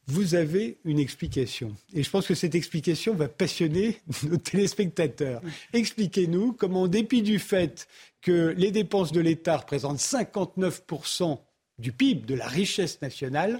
vous 0.06 0.34
avez 0.34 0.78
une 0.84 0.98
explication. 0.98 1.74
Et 1.94 2.02
je 2.02 2.10
pense 2.10 2.26
que 2.26 2.34
cette 2.34 2.54
explication 2.54 3.14
va 3.14 3.28
passionner 3.28 4.00
nos 4.24 4.36
téléspectateurs. 4.36 5.40
Expliquez-nous 5.72 6.52
comment, 6.52 6.82
en 6.82 6.88
dépit 6.88 7.22
du 7.22 7.38
fait 7.38 7.86
que 8.20 8.54
les 8.56 8.70
dépenses 8.70 9.12
de 9.12 9.20
l'État 9.20 9.58
représentent 9.58 9.98
59% 9.98 11.38
du 11.78 11.92
PIB, 11.92 12.26
de 12.26 12.34
la 12.34 12.46
richesse 12.46 13.00
nationale, 13.00 13.58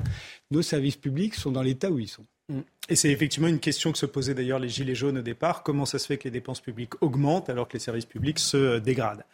nos 0.50 0.62
services 0.62 0.96
publics 0.96 1.34
sont 1.34 1.50
dans 1.50 1.62
l'état 1.62 1.90
où 1.90 1.98
ils 1.98 2.08
sont. 2.08 2.26
Et 2.88 2.96
c'est 2.96 3.10
effectivement 3.10 3.48
une 3.48 3.60
question 3.60 3.92
que 3.92 3.98
se 3.98 4.06
posaient 4.06 4.34
d'ailleurs 4.34 4.58
les 4.58 4.68
Gilets 4.68 4.94
jaunes 4.94 5.18
au 5.18 5.22
départ. 5.22 5.62
Comment 5.62 5.86
ça 5.86 5.98
se 5.98 6.06
fait 6.06 6.18
que 6.18 6.24
les 6.24 6.30
dépenses 6.30 6.60
publiques 6.60 7.00
augmentent 7.00 7.48
alors 7.48 7.68
que 7.68 7.74
les 7.74 7.78
services 7.80 8.06
publics 8.06 8.38
se 8.38 8.78
dégradent? 8.78 9.24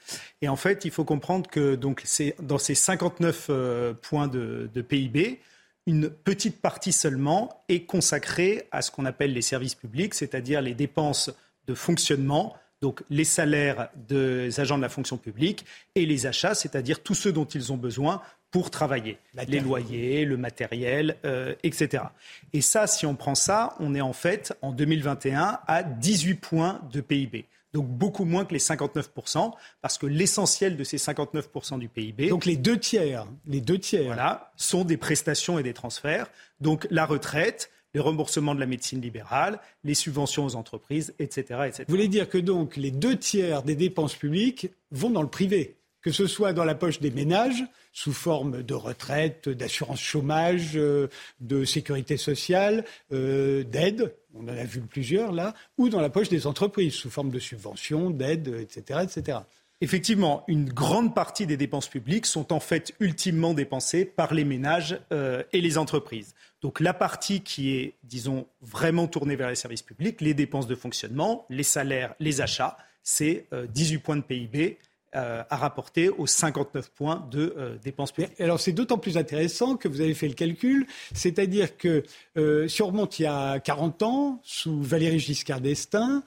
Et 0.42 0.48
en 0.48 0.56
fait, 0.56 0.84
il 0.84 0.90
faut 0.90 1.04
comprendre 1.04 1.48
que 1.48 1.74
donc, 1.74 2.04
dans 2.40 2.58
ces 2.58 2.74
59 2.74 3.46
euh, 3.48 3.94
points 3.94 4.28
de 4.28 4.82
PIB, 4.82 5.40
une 5.88 6.10
petite 6.10 6.60
partie 6.60 6.92
seulement 6.92 7.64
est 7.70 7.84
consacrée 7.84 8.68
à 8.72 8.82
ce 8.82 8.90
qu'on 8.90 9.06
appelle 9.06 9.32
les 9.32 9.40
services 9.40 9.74
publics, 9.74 10.12
c'est-à-dire 10.12 10.60
les 10.60 10.74
dépenses 10.74 11.30
de 11.66 11.74
fonctionnement, 11.74 12.54
donc 12.82 13.02
les 13.08 13.24
salaires 13.24 13.88
des 13.96 14.60
agents 14.60 14.76
de 14.76 14.82
la 14.82 14.90
fonction 14.90 15.16
publique 15.16 15.64
et 15.94 16.04
les 16.04 16.26
achats, 16.26 16.54
c'est-à-dire 16.54 17.02
tous 17.02 17.14
ceux 17.14 17.32
dont 17.32 17.46
ils 17.46 17.72
ont 17.72 17.78
besoin 17.78 18.20
pour 18.50 18.70
travailler, 18.70 19.18
les 19.46 19.60
loyers, 19.60 20.24
le 20.24 20.36
matériel, 20.36 21.16
euh, 21.24 21.54
etc. 21.62 22.04
Et 22.52 22.62
ça, 22.62 22.86
si 22.86 23.04
on 23.04 23.14
prend 23.14 23.34
ça, 23.34 23.74
on 23.78 23.94
est 23.94 24.00
en 24.00 24.14
fait 24.14 24.56
en 24.62 24.72
2021 24.72 25.60
à 25.66 25.82
18 25.82 26.34
points 26.36 26.80
de 26.90 27.00
PIB 27.00 27.46
donc 27.74 27.86
beaucoup 27.86 28.24
moins 28.24 28.44
que 28.44 28.54
les 28.54 28.60
59%, 28.60 29.52
parce 29.82 29.98
que 29.98 30.06
l'essentiel 30.06 30.76
de 30.76 30.84
ces 30.84 30.96
59% 30.96 31.78
du 31.78 31.88
PIB. 31.88 32.28
Donc 32.28 32.46
les 32.46 32.56
deux 32.56 32.78
tiers, 32.78 33.26
les 33.46 33.60
deux 33.60 33.78
tiers. 33.78 34.04
Voilà, 34.04 34.52
sont 34.56 34.84
des 34.84 34.96
prestations 34.96 35.58
et 35.58 35.62
des 35.62 35.74
transferts. 35.74 36.30
Donc 36.60 36.86
la 36.90 37.04
retraite, 37.04 37.70
les 37.94 38.00
remboursements 38.00 38.54
de 38.54 38.60
la 38.60 38.66
médecine 38.66 39.00
libérale, 39.00 39.60
les 39.84 39.94
subventions 39.94 40.44
aux 40.44 40.56
entreprises, 40.56 41.14
etc. 41.18 41.60
etc. 41.66 41.84
Vous 41.86 41.94
voulez 41.94 42.08
dire 42.08 42.28
que 42.28 42.38
donc 42.38 42.76
les 42.76 42.90
deux 42.90 43.16
tiers 43.16 43.62
des 43.62 43.74
dépenses 43.74 44.14
publiques 44.14 44.70
vont 44.90 45.10
dans 45.10 45.22
le 45.22 45.28
privé 45.28 45.77
que 46.08 46.14
ce 46.14 46.26
soit 46.26 46.54
dans 46.54 46.64
la 46.64 46.74
poche 46.74 47.00
des 47.00 47.10
ménages, 47.10 47.62
sous 47.92 48.14
forme 48.14 48.62
de 48.62 48.72
retraite, 48.72 49.50
d'assurance 49.50 50.00
chômage, 50.00 50.70
euh, 50.74 51.08
de 51.40 51.66
sécurité 51.66 52.16
sociale, 52.16 52.86
euh, 53.12 53.62
d'aide, 53.62 54.14
on 54.32 54.44
en 54.44 54.56
a 54.56 54.64
vu 54.64 54.80
plusieurs 54.80 55.32
là, 55.32 55.52
ou 55.76 55.90
dans 55.90 56.00
la 56.00 56.08
poche 56.08 56.30
des 56.30 56.46
entreprises, 56.46 56.94
sous 56.94 57.10
forme 57.10 57.28
de 57.28 57.38
subventions, 57.38 58.08
d'aides, 58.08 58.48
etc., 58.58 59.00
etc. 59.02 59.40
Effectivement, 59.82 60.44
une 60.48 60.72
grande 60.72 61.14
partie 61.14 61.46
des 61.46 61.58
dépenses 61.58 61.88
publiques 61.88 62.24
sont 62.24 62.54
en 62.54 62.60
fait 62.60 62.94
ultimement 63.00 63.52
dépensées 63.52 64.06
par 64.06 64.32
les 64.32 64.44
ménages 64.44 64.98
euh, 65.12 65.42
et 65.52 65.60
les 65.60 65.76
entreprises. 65.76 66.34
Donc 66.62 66.80
la 66.80 66.94
partie 66.94 67.42
qui 67.42 67.76
est, 67.76 67.96
disons, 68.02 68.46
vraiment 68.62 69.08
tournée 69.08 69.36
vers 69.36 69.50
les 69.50 69.56
services 69.56 69.82
publics, 69.82 70.22
les 70.22 70.32
dépenses 70.32 70.68
de 70.68 70.74
fonctionnement, 70.74 71.44
les 71.50 71.64
salaires, 71.64 72.14
les 72.18 72.40
achats, 72.40 72.78
c'est 73.02 73.46
18 73.72 73.98
points 73.98 74.16
de 74.16 74.22
PIB 74.22 74.78
euh, 75.14 75.42
à 75.48 75.56
rapporter 75.56 76.10
aux 76.10 76.26
59 76.26 76.90
points 76.90 77.26
de 77.30 77.54
euh, 77.56 77.78
dépenses 77.78 78.12
publiques. 78.12 78.38
Alors 78.38 78.60
c'est 78.60 78.72
d'autant 78.72 78.98
plus 78.98 79.16
intéressant 79.16 79.78
que 79.78 79.88
vous 79.88 80.02
avez 80.02 80.12
fait 80.12 80.28
le 80.28 80.34
calcul, 80.34 80.86
c'est-à-dire 81.14 81.78
que 81.78 82.02
euh, 82.36 82.68
si 82.68 82.82
on 82.82 82.88
remonte 82.88 83.18
il 83.18 83.22
y 83.22 83.26
a 83.26 83.58
40 83.58 84.02
ans, 84.02 84.40
sous 84.44 84.82
Valéry 84.82 85.18
Giscard 85.18 85.62
d'Estaing, 85.62 86.22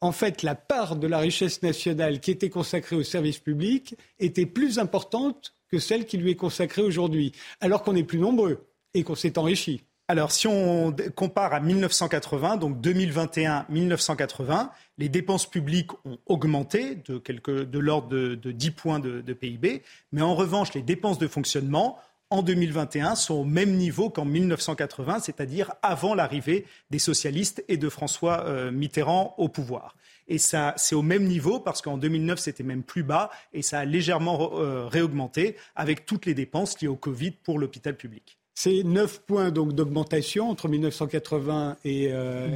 en 0.00 0.12
fait 0.12 0.42
la 0.42 0.54
part 0.54 0.96
de 0.96 1.06
la 1.06 1.18
richesse 1.18 1.62
nationale 1.62 2.18
qui 2.18 2.30
était 2.30 2.48
consacrée 2.48 2.96
au 2.96 3.02
service 3.02 3.38
public 3.38 3.94
était 4.18 4.46
plus 4.46 4.78
importante 4.78 5.52
que 5.70 5.78
celle 5.78 6.06
qui 6.06 6.16
lui 6.16 6.30
est 6.30 6.36
consacrée 6.36 6.80
aujourd'hui, 6.80 7.32
alors 7.60 7.82
qu'on 7.82 7.94
est 7.94 8.04
plus 8.04 8.20
nombreux 8.20 8.66
et 8.94 9.02
qu'on 9.02 9.16
s'est 9.16 9.38
enrichi. 9.38 9.82
Alors, 10.12 10.30
si 10.30 10.46
on 10.46 10.94
compare 11.14 11.54
à 11.54 11.60
1980, 11.60 12.58
donc 12.58 12.78
2021-1980, 12.82 14.68
les 14.98 15.08
dépenses 15.08 15.48
publiques 15.48 15.90
ont 16.04 16.18
augmenté 16.26 16.96
de, 16.96 17.78
l'ordre 17.78 18.08
de, 18.10 18.52
10 18.52 18.70
points 18.72 19.00
de, 19.00 19.32
PIB, 19.32 19.82
mais 20.12 20.20
en 20.20 20.34
revanche, 20.34 20.74
les 20.74 20.82
dépenses 20.82 21.16
de 21.18 21.26
fonctionnement 21.28 21.98
en 22.28 22.42
2021 22.42 23.14
sont 23.14 23.36
au 23.36 23.44
même 23.44 23.72
niveau 23.72 24.10
qu'en 24.10 24.26
1980, 24.26 25.20
c'est-à-dire 25.20 25.72
avant 25.80 26.14
l'arrivée 26.14 26.66
des 26.90 26.98
socialistes 26.98 27.64
et 27.68 27.78
de 27.78 27.88
François 27.88 28.44
euh, 28.44 28.70
Mitterrand 28.70 29.34
au 29.38 29.48
pouvoir. 29.48 29.96
Et 30.28 30.36
ça, 30.36 30.74
c'est 30.76 30.94
au 30.94 31.00
même 31.00 31.24
niveau 31.24 31.58
parce 31.58 31.80
qu'en 31.80 31.96
2009, 31.96 32.38
c'était 32.38 32.64
même 32.64 32.82
plus 32.82 33.02
bas 33.02 33.30
et 33.54 33.62
ça 33.62 33.78
a 33.78 33.86
légèrement 33.86 34.58
euh, 34.58 34.86
réaugmenté 34.88 35.56
avec 35.74 36.04
toutes 36.04 36.26
les 36.26 36.34
dépenses 36.34 36.78
liées 36.82 36.88
au 36.88 36.96
Covid 36.96 37.30
pour 37.30 37.58
l'hôpital 37.58 37.96
public. 37.96 38.36
C'est 38.54 38.82
9 38.82 39.22
points 39.22 39.50
donc 39.50 39.72
d'augmentation 39.72 40.50
entre 40.50 40.68
1980 40.68 41.78
et 41.84 42.12
euh, 42.12 42.48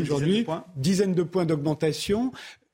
aujourd'hui. 0.00 0.46
Dizaines 0.76 1.14
de 1.14 1.22
points 1.22 1.44
d'augmentation 1.44 2.32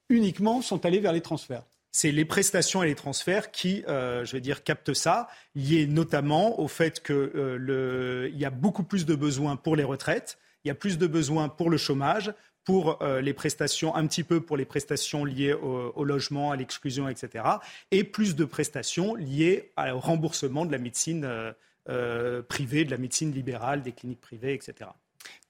uniquement 0.09 0.61
sont 0.61 0.85
allés 0.85 1.01
vers 1.01 1.13
les 1.13 1.23
transferts 1.23 1.65
c'est 1.93 2.13
les 2.13 2.27
prestations 2.27 2.83
et 2.83 2.89
les 2.89 2.95
transferts 2.95 3.51
qui, 3.51 3.83
euh, 3.89 4.23
je 4.27 4.33
vais 4.33 4.43
dire, 4.43 4.63
captent 4.63 4.93
ça, 4.93 5.29
liés 5.55 5.87
notamment 5.87 6.61
au 6.61 6.69
fait 6.69 7.03
qu'il 7.03 7.15
euh, 7.15 8.31
y 8.35 8.45
a 8.45 8.51
beaucoup 8.51 8.83
plus 8.83 9.07
de 9.07 9.15
besoins 9.15 9.57
pour 9.57 9.77
les 9.77 9.83
retraites, 9.83 10.37
il 10.65 10.69
y 10.69 10.71
a 10.71 10.75
plus 10.75 10.99
de 10.99 11.07
besoins 11.07 11.49
pour 11.49 11.71
le 11.71 11.79
chômage, 11.79 12.35
pour 12.65 12.99
les 13.23 13.33
prestations, 13.33 13.95
un 13.95 14.07
petit 14.07 14.25
peu 14.25 14.43
pour 14.43 14.59
les 14.59 14.67
prestations 14.67 15.25
liées 15.25 15.55
au 15.55 16.05
logement, 16.05 16.51
à 16.51 16.57
l'exclusion, 16.57 17.09
etc., 17.09 17.45
et 17.93 18.05
plus 18.05 18.35
de 18.35 18.45
prestations 18.45 19.15
liées 19.15 19.71
au 19.79 19.99
remboursement 19.99 20.67
de 20.67 20.73
la 20.73 20.79
médecine 20.79 21.55
euh, 21.89 22.43
privée, 22.43 22.85
de 22.85 22.91
la 22.91 22.99
médecine 22.99 23.33
libérale, 23.33 23.83
des 23.83 23.93
cliniques 23.93 24.21
privées, 24.21 24.55
etc. 24.55 24.91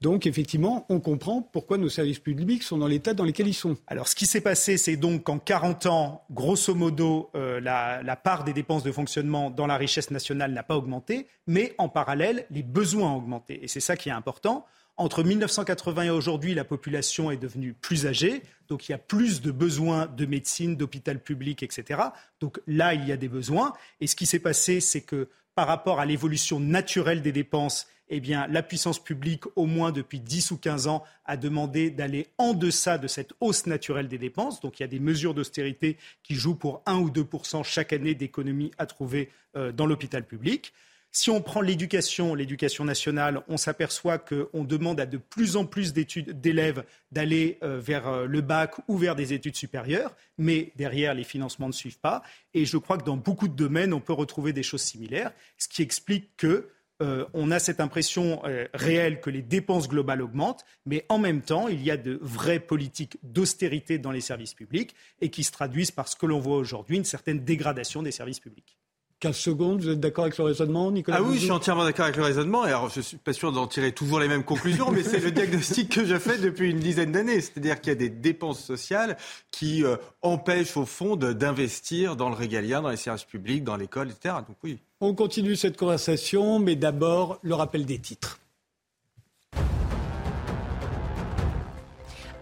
Donc, 0.01 0.27
effectivement, 0.27 0.87
on 0.89 1.01
comprend 1.01 1.43
pourquoi 1.43 1.79
nos 1.79 1.89
services 1.89 2.19
publics 2.19 2.63
sont 2.63 2.79
dans 2.79 2.87
l'état 2.87 3.15
dans 3.15 3.25
lequel 3.25 3.49
ils 3.49 3.55
sont. 3.55 3.77
Alors, 3.87 4.09
ce 4.09 4.15
qui 4.15 4.27
s'est 4.27 4.41
passé, 4.41 4.77
c'est 4.77 4.97
donc 4.97 5.25
qu'en 5.25 5.39
40 5.39 5.87
ans, 5.87 6.25
grosso 6.31 6.75
modo, 6.75 7.31
euh, 7.35 7.61
la, 7.61 8.03
la, 8.03 8.17
part 8.17 8.45
des 8.45 8.53
dépenses 8.53 8.83
de 8.83 8.93
fonctionnement 8.93 9.51
dans 9.51 9.67
la 9.67 9.77
richesse 9.77 10.11
nationale 10.11 10.53
n'a 10.53 10.63
pas 10.63 10.77
augmenté, 10.77 11.27
mais 11.47 11.75
en 11.79 11.89
parallèle, 11.89 12.47
les 12.51 12.63
besoins 12.63 13.13
ont 13.13 13.17
augmenté. 13.17 13.63
Et 13.65 13.69
c'est 13.69 13.81
ça 13.81 13.97
qui 13.97 14.09
est 14.09 14.13
important. 14.13 14.67
Entre 14.99 15.23
1980 15.23 16.05
et 16.05 16.11
aujourd'hui, 16.11 16.55
la 16.55 16.65
population 16.65 17.31
est 17.31 17.37
devenue 17.37 17.75
plus 17.75 18.07
âgée, 18.07 18.43
donc 18.69 18.89
il 18.89 18.93
y 18.93 18.95
a 18.95 18.99
plus 18.99 19.43
de 19.43 19.51
besoins 19.51 20.07
de 20.07 20.25
médecine, 20.25 20.75
d'hôpital 20.75 21.21
public, 21.21 21.63
etc. 21.63 22.01
Donc 22.41 22.61
là, 22.67 22.95
il 22.95 23.07
y 23.07 23.13
a 23.13 23.19
des 23.19 23.29
besoins. 23.29 23.75
Et 24.01 24.07
ce 24.07 24.17
qui 24.17 24.25
s'est 24.25 24.39
passé, 24.39 24.81
c'est 24.81 25.03
que 25.03 25.29
par 25.57 25.67
rapport 25.67 25.99
à 25.99 26.07
l'évolution 26.07 26.61
naturelle 26.61 27.23
des 27.23 27.33
dépenses, 27.33 27.89
eh 28.11 28.21
la 28.21 28.63
puissance 28.63 29.03
publique, 29.03 29.45
au 29.57 29.67
moins 29.67 29.91
depuis 29.91 30.21
10 30.21 30.53
ou 30.53 30.59
15 30.59 30.87
ans, 30.87 31.03
a 31.25 31.37
demandé 31.37 31.91
d'aller 31.91 32.29
en 32.39 32.53
deçà 32.53 32.99
de 32.99 33.09
cette 33.09 33.33
hausse 33.41 33.67
naturelle 33.67 34.07
des 34.07 34.19
dépenses. 34.19 34.61
Donc, 34.61 34.79
il 34.79 34.83
y 34.83 34.85
a 34.85 34.89
des 34.89 35.01
mesures 35.01 35.35
d'austérité 35.35 35.97
qui 36.23 36.35
jouent 36.35 36.55
pour 36.55 36.83
1 36.87 36.99
ou 36.99 37.11
2 37.11 37.27
chaque 37.65 37.93
année 37.95 38.15
d'économie 38.15 38.71
à 38.79 38.87
trouver 38.87 39.31
euh, 39.57 39.73
dans 39.73 39.87
l'hôpital 39.87 40.25
public. 40.25 40.73
Si 41.19 41.31
on 41.31 41.41
prend 41.41 41.63
l'éducation, 41.63 42.35
l'éducation 42.35 42.85
nationale, 42.85 43.41
on 43.49 43.57
s'aperçoit 43.57 44.19
qu'on 44.19 44.65
demande 44.65 45.01
à 45.01 45.07
de 45.07 45.17
plus 45.17 45.57
en 45.57 45.65
plus 45.65 45.95
d'élèves 45.95 46.85
d'aller 47.11 47.57
euh, 47.63 47.81
vers 47.81 48.07
euh, 48.07 48.27
le 48.27 48.43
bac 48.43 48.75
ou 48.87 48.99
vers 48.99 49.17
des 49.17 49.33
études 49.33 49.57
supérieures, 49.57 50.15
mais 50.37 50.75
derrière, 50.77 51.15
les 51.15 51.25
financements 51.25 51.69
ne 51.69 51.73
suivent 51.73 52.01
pas. 52.01 52.23
Et 52.53 52.67
je 52.67 52.77
crois 52.77 52.99
que 52.99 53.05
dans 53.05 53.17
beaucoup 53.17 53.49
de 53.49 53.55
domaines, 53.55 53.95
on 53.95 54.01
peut 54.01 54.13
retrouver 54.13 54.53
des 54.53 54.63
choses 54.63 54.83
similaires, 54.83 55.33
ce 55.57 55.69
qui 55.69 55.81
explique 55.81 56.37
que 56.37 56.69
euh, 57.01 57.25
a 57.51 57.59
cette 57.61 57.81
impression 57.81 58.43
réelle 58.75 59.23
que 59.23 59.31
les 59.31 59.41
dépenses 59.41 59.89
globales 59.89 60.21
augmentent, 60.21 60.67
mais 60.85 61.07
en 61.09 61.19
même 61.19 61.41
temps, 61.41 61.67
il 61.69 61.83
y 61.83 61.91
a 61.91 61.97
de 61.97 62.19
vraies 62.21 62.61
politiques 62.61 63.17
d'austérité 63.23 63.99
dans 63.99 64.13
les 64.13 64.21
services 64.21 64.53
publics 64.53 64.95
et 65.23 65.31
qui 65.31 65.45
se 65.45 65.53
traduisent 65.53 65.93
par 65.93 66.09
ce 66.09 66.17
que 66.17 66.27
l'on 66.27 66.41
voit 66.41 66.59
aujourd'hui, 66.59 66.99
une 66.99 67.05
certaine 67.05 67.43
dégradation 67.43 68.03
des 68.03 68.13
services 68.13 68.41
publics. 68.41 68.77
15 69.21 69.37
secondes, 69.37 69.81
vous 69.81 69.89
êtes 69.89 70.01
d'accord 70.01 70.25
avec 70.25 70.37
le 70.37 70.45
raisonnement, 70.45 70.91
Nicolas 70.91 71.19
Ah 71.19 71.23
oui, 71.23 71.37
je 71.37 71.45
suis 71.45 71.51
entièrement 71.51 71.85
d'accord 71.85 72.05
avec 72.05 72.17
le 72.17 72.23
raisonnement. 72.23 72.67
Et 72.67 72.69
alors, 72.69 72.91
je 72.91 73.01
suis 73.01 73.17
pas 73.17 73.33
sûr 73.33 73.51
d'en 73.51 73.67
tirer 73.67 73.93
toujours 73.93 74.21
les 74.21 74.29
mêmes 74.29 74.45
conclusions, 74.45 74.91
mais 74.91 75.03
c'est 75.03 75.21
le 75.21 75.31
diagnostic 75.31 75.89
que 75.89 76.05
je 76.05 76.19
fais 76.19 76.37
depuis 76.37 76.71
une 76.71 76.81
dizaine 76.81 77.13
d'années. 77.13 77.41
C'est-à-dire 77.41 77.81
qu'il 77.81 77.93
y 77.93 77.97
a 77.97 77.99
des 77.99 78.11
dépenses 78.11 78.63
sociales 78.63 79.17
qui 79.51 79.85
euh, 79.85 79.97
empêchent, 80.21 80.77
au 80.77 80.85
fond, 80.85 81.17
d'investir 81.17 82.17
dans 82.17 82.29
le 82.29 82.35
régalien, 82.35 82.83
dans 82.83 82.91
les 82.91 82.99
services 82.99 83.25
publics, 83.25 83.65
dans 83.65 83.77
l'école, 83.77 84.11
etc. 84.11 84.35
Donc 84.47 84.59
oui. 84.63 84.79
On 85.01 85.15
continue 85.15 85.57
cette 85.57 85.79
conversation, 85.79 86.59
mais 86.59 86.77
d'abord, 86.77 87.39
le 87.43 87.55
rappel 87.55 87.87
des 87.87 87.99
titres. 87.99 88.39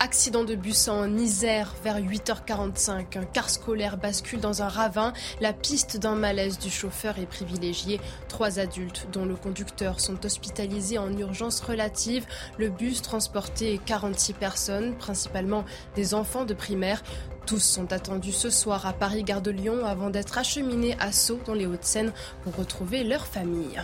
Accident 0.04 0.44
de 0.44 0.54
bus 0.54 0.88
en 0.88 1.16
Isère 1.16 1.74
vers 1.82 1.98
8h45. 1.98 3.16
Un 3.16 3.24
car 3.24 3.48
scolaire 3.48 3.96
bascule 3.96 4.38
dans 4.38 4.60
un 4.60 4.68
ravin. 4.68 5.14
La 5.40 5.54
piste 5.54 5.96
d'un 5.96 6.14
malaise 6.14 6.58
du 6.58 6.68
chauffeur 6.68 7.18
est 7.18 7.24
privilégiée. 7.24 7.98
Trois 8.28 8.58
adultes, 8.58 9.08
dont 9.14 9.24
le 9.24 9.34
conducteur, 9.34 10.00
sont 10.00 10.26
hospitalisés 10.26 10.98
en 10.98 11.10
urgence 11.16 11.60
relative. 11.60 12.26
Le 12.58 12.68
bus 12.68 13.00
transportait 13.00 13.80
46 13.86 14.34
personnes, 14.34 14.94
principalement 14.94 15.64
des 15.96 16.12
enfants 16.12 16.44
de 16.44 16.52
primaire. 16.52 17.02
Tous 17.46 17.60
sont 17.60 17.90
attendus 17.90 18.32
ce 18.32 18.50
soir 18.50 18.86
à 18.86 18.92
Paris-Gare 18.92 19.40
de 19.40 19.50
Lyon 19.50 19.86
avant 19.86 20.10
d'être 20.10 20.36
acheminés 20.36 20.96
à 21.00 21.12
Sceaux 21.12 21.40
dans 21.46 21.54
les 21.54 21.64
Hauts-de-Seine 21.64 22.12
pour 22.42 22.56
retrouver 22.56 23.04
leur 23.04 23.26
famille. 23.26 23.80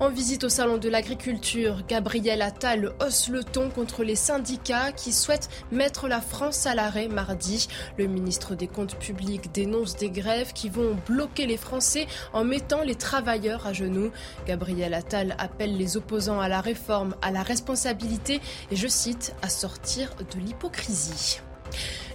En 0.00 0.08
visite 0.08 0.44
au 0.44 0.48
Salon 0.48 0.78
de 0.78 0.88
l'Agriculture, 0.88 1.82
Gabriel 1.86 2.42
Attal 2.42 2.92
hausse 3.00 3.28
le 3.28 3.44
ton 3.44 3.70
contre 3.70 4.04
les 4.04 4.16
syndicats 4.16 4.92
qui 4.92 5.12
souhaitent 5.12 5.48
mettre 5.70 6.08
la 6.08 6.20
France 6.20 6.66
à 6.66 6.74
l'arrêt 6.74 7.08
mardi. 7.08 7.68
Le 7.98 8.06
ministre 8.06 8.54
des 8.54 8.66
Comptes 8.66 8.96
publics 8.96 9.52
dénonce 9.52 9.96
des 9.96 10.10
grèves 10.10 10.52
qui 10.52 10.68
vont 10.68 10.96
bloquer 11.06 11.46
les 11.46 11.56
Français 11.56 12.06
en 12.32 12.44
mettant 12.44 12.82
les 12.82 12.94
travailleurs 12.94 13.66
à 13.66 13.72
genoux. 13.72 14.10
Gabriel 14.46 14.94
Attal 14.94 15.36
appelle 15.38 15.76
les 15.76 15.96
opposants 15.96 16.40
à 16.40 16.48
la 16.48 16.60
réforme, 16.60 17.14
à 17.22 17.30
la 17.30 17.42
responsabilité 17.42 18.40
et, 18.70 18.76
je 18.76 18.88
cite, 18.88 19.34
à 19.42 19.48
sortir 19.48 20.10
de 20.16 20.40
l'hypocrisie. 20.40 21.40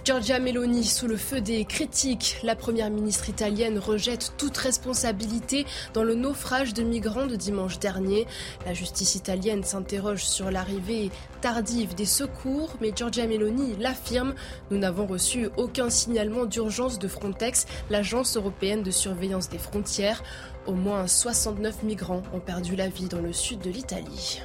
Giorgia 0.08 0.38
Meloni 0.38 0.84
sous 0.84 1.06
le 1.06 1.18
feu 1.18 1.42
des 1.42 1.66
critiques. 1.66 2.38
La 2.42 2.56
première 2.56 2.88
ministre 2.88 3.28
italienne 3.28 3.78
rejette 3.78 4.32
toute 4.38 4.56
responsabilité 4.56 5.66
dans 5.92 6.02
le 6.02 6.14
naufrage 6.14 6.72
de 6.72 6.82
migrants 6.82 7.26
de 7.26 7.36
dimanche 7.36 7.78
dernier. 7.78 8.26
La 8.64 8.72
justice 8.72 9.16
italienne 9.16 9.64
s'interroge 9.64 10.24
sur 10.24 10.50
l'arrivée 10.50 11.10
tardive 11.42 11.94
des 11.94 12.06
secours, 12.06 12.70
mais 12.80 12.92
Giorgia 12.96 13.26
Meloni 13.26 13.76
l'affirme. 13.78 14.34
Nous 14.70 14.78
n'avons 14.78 15.04
reçu 15.04 15.50
aucun 15.58 15.90
signalement 15.90 16.46
d'urgence 16.46 16.98
de 16.98 17.06
Frontex, 17.06 17.66
l'agence 17.90 18.38
européenne 18.38 18.82
de 18.82 18.90
surveillance 18.90 19.50
des 19.50 19.58
frontières. 19.58 20.22
Au 20.66 20.72
moins 20.72 21.06
69 21.06 21.82
migrants 21.82 22.22
ont 22.32 22.40
perdu 22.40 22.76
la 22.76 22.88
vie 22.88 23.08
dans 23.08 23.20
le 23.20 23.34
sud 23.34 23.60
de 23.60 23.68
l'Italie. 23.68 24.40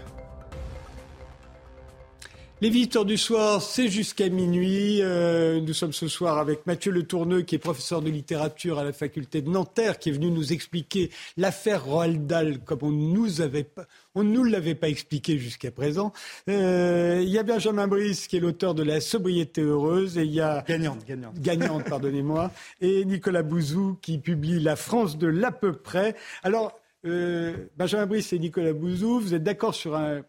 Les 2.64 2.70
visiteurs 2.70 3.04
du 3.04 3.18
soir, 3.18 3.62
c'est 3.62 3.90
jusqu'à 3.90 4.30
minuit. 4.30 5.02
Euh, 5.02 5.60
nous 5.60 5.74
sommes 5.74 5.92
ce 5.92 6.08
soir 6.08 6.38
avec 6.38 6.66
Mathieu 6.66 6.94
Le 6.94 7.04
Tourneux, 7.04 7.42
qui 7.42 7.56
est 7.56 7.60
professeur 7.60 8.02
de 8.02 8.10
littérature 8.10 8.80
à 8.80 8.86
la 8.86 8.94
faculté 8.94 9.42
de 9.42 9.50
Nanterre, 9.50 10.00
qui 10.00 10.08
est 10.08 10.12
venu 10.14 10.32
nous 10.32 10.54
expliquer 10.54 11.10
l'affaire 11.36 11.84
Roald 11.84 12.26
Dahl 12.26 12.60
comme 12.60 12.80
on 12.84 12.92
nous 12.92 13.42
avait 13.42 13.68
on 14.16 14.24
ne 14.24 14.32
nous 14.32 14.46
l'avait 14.46 14.76
pas 14.76 14.88
expliqué 14.88 15.38
jusqu'à 15.38 15.72
présent. 15.72 16.14
Euh, 16.48 17.20
il 17.22 17.28
y 17.28 17.38
a 17.38 17.44
Benjamin 17.44 17.86
Brice, 17.86 18.28
qui 18.28 18.38
est 18.38 18.40
l'auteur 18.40 18.74
de 18.76 18.84
La 18.84 19.02
sobriété 19.02 19.60
heureuse, 19.60 20.18
et 20.18 20.24
il 20.24 20.32
y 20.32 20.40
a 20.40 20.64
gagnante, 20.66 21.06
gagnante, 21.06 21.38
gagnante, 21.42 21.84
pardonnez-moi, 21.90 22.50
et 22.80 23.04
Nicolas 23.04 23.44
Bouzou 23.44 23.98
qui 24.02 24.20
publie 24.20 24.62
La 24.62 24.78
France 24.78 25.18
de 25.18 25.28
l'à 25.28 25.52
peu 25.52 25.74
près. 25.74 26.16
Alors, 26.44 26.80
euh, 27.06 27.58
Benjamin 27.76 28.06
Brice 28.06 28.32
et 28.32 28.40
Nicolas 28.40 28.72
Bouzou, 28.72 29.20
vous 29.20 29.34
êtes 29.34 29.44
d'accord 29.44 29.76
sur 29.76 29.98
un 29.98 30.22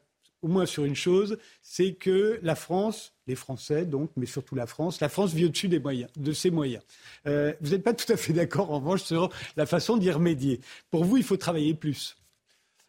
au 0.44 0.48
moins 0.48 0.66
sur 0.66 0.84
une 0.84 0.94
chose, 0.94 1.38
c'est 1.62 1.94
que 1.94 2.38
la 2.42 2.54
France, 2.54 3.14
les 3.26 3.34
Français 3.34 3.86
donc, 3.86 4.10
mais 4.16 4.26
surtout 4.26 4.54
la 4.54 4.66
France, 4.66 5.00
la 5.00 5.08
France 5.08 5.32
vit 5.32 5.46
au-dessus 5.46 5.68
de 5.68 6.32
ses 6.32 6.50
moyens. 6.50 6.82
Euh, 7.26 7.54
vous 7.62 7.70
n'êtes 7.70 7.82
pas 7.82 7.94
tout 7.94 8.12
à 8.12 8.16
fait 8.18 8.34
d'accord 8.34 8.70
en 8.70 8.78
revanche 8.78 9.02
sur 9.02 9.30
la 9.56 9.64
façon 9.64 9.96
d'y 9.96 10.10
remédier. 10.10 10.60
Pour 10.90 11.04
vous, 11.04 11.16
il 11.16 11.22
faut 11.24 11.38
travailler 11.38 11.72
plus. 11.72 12.16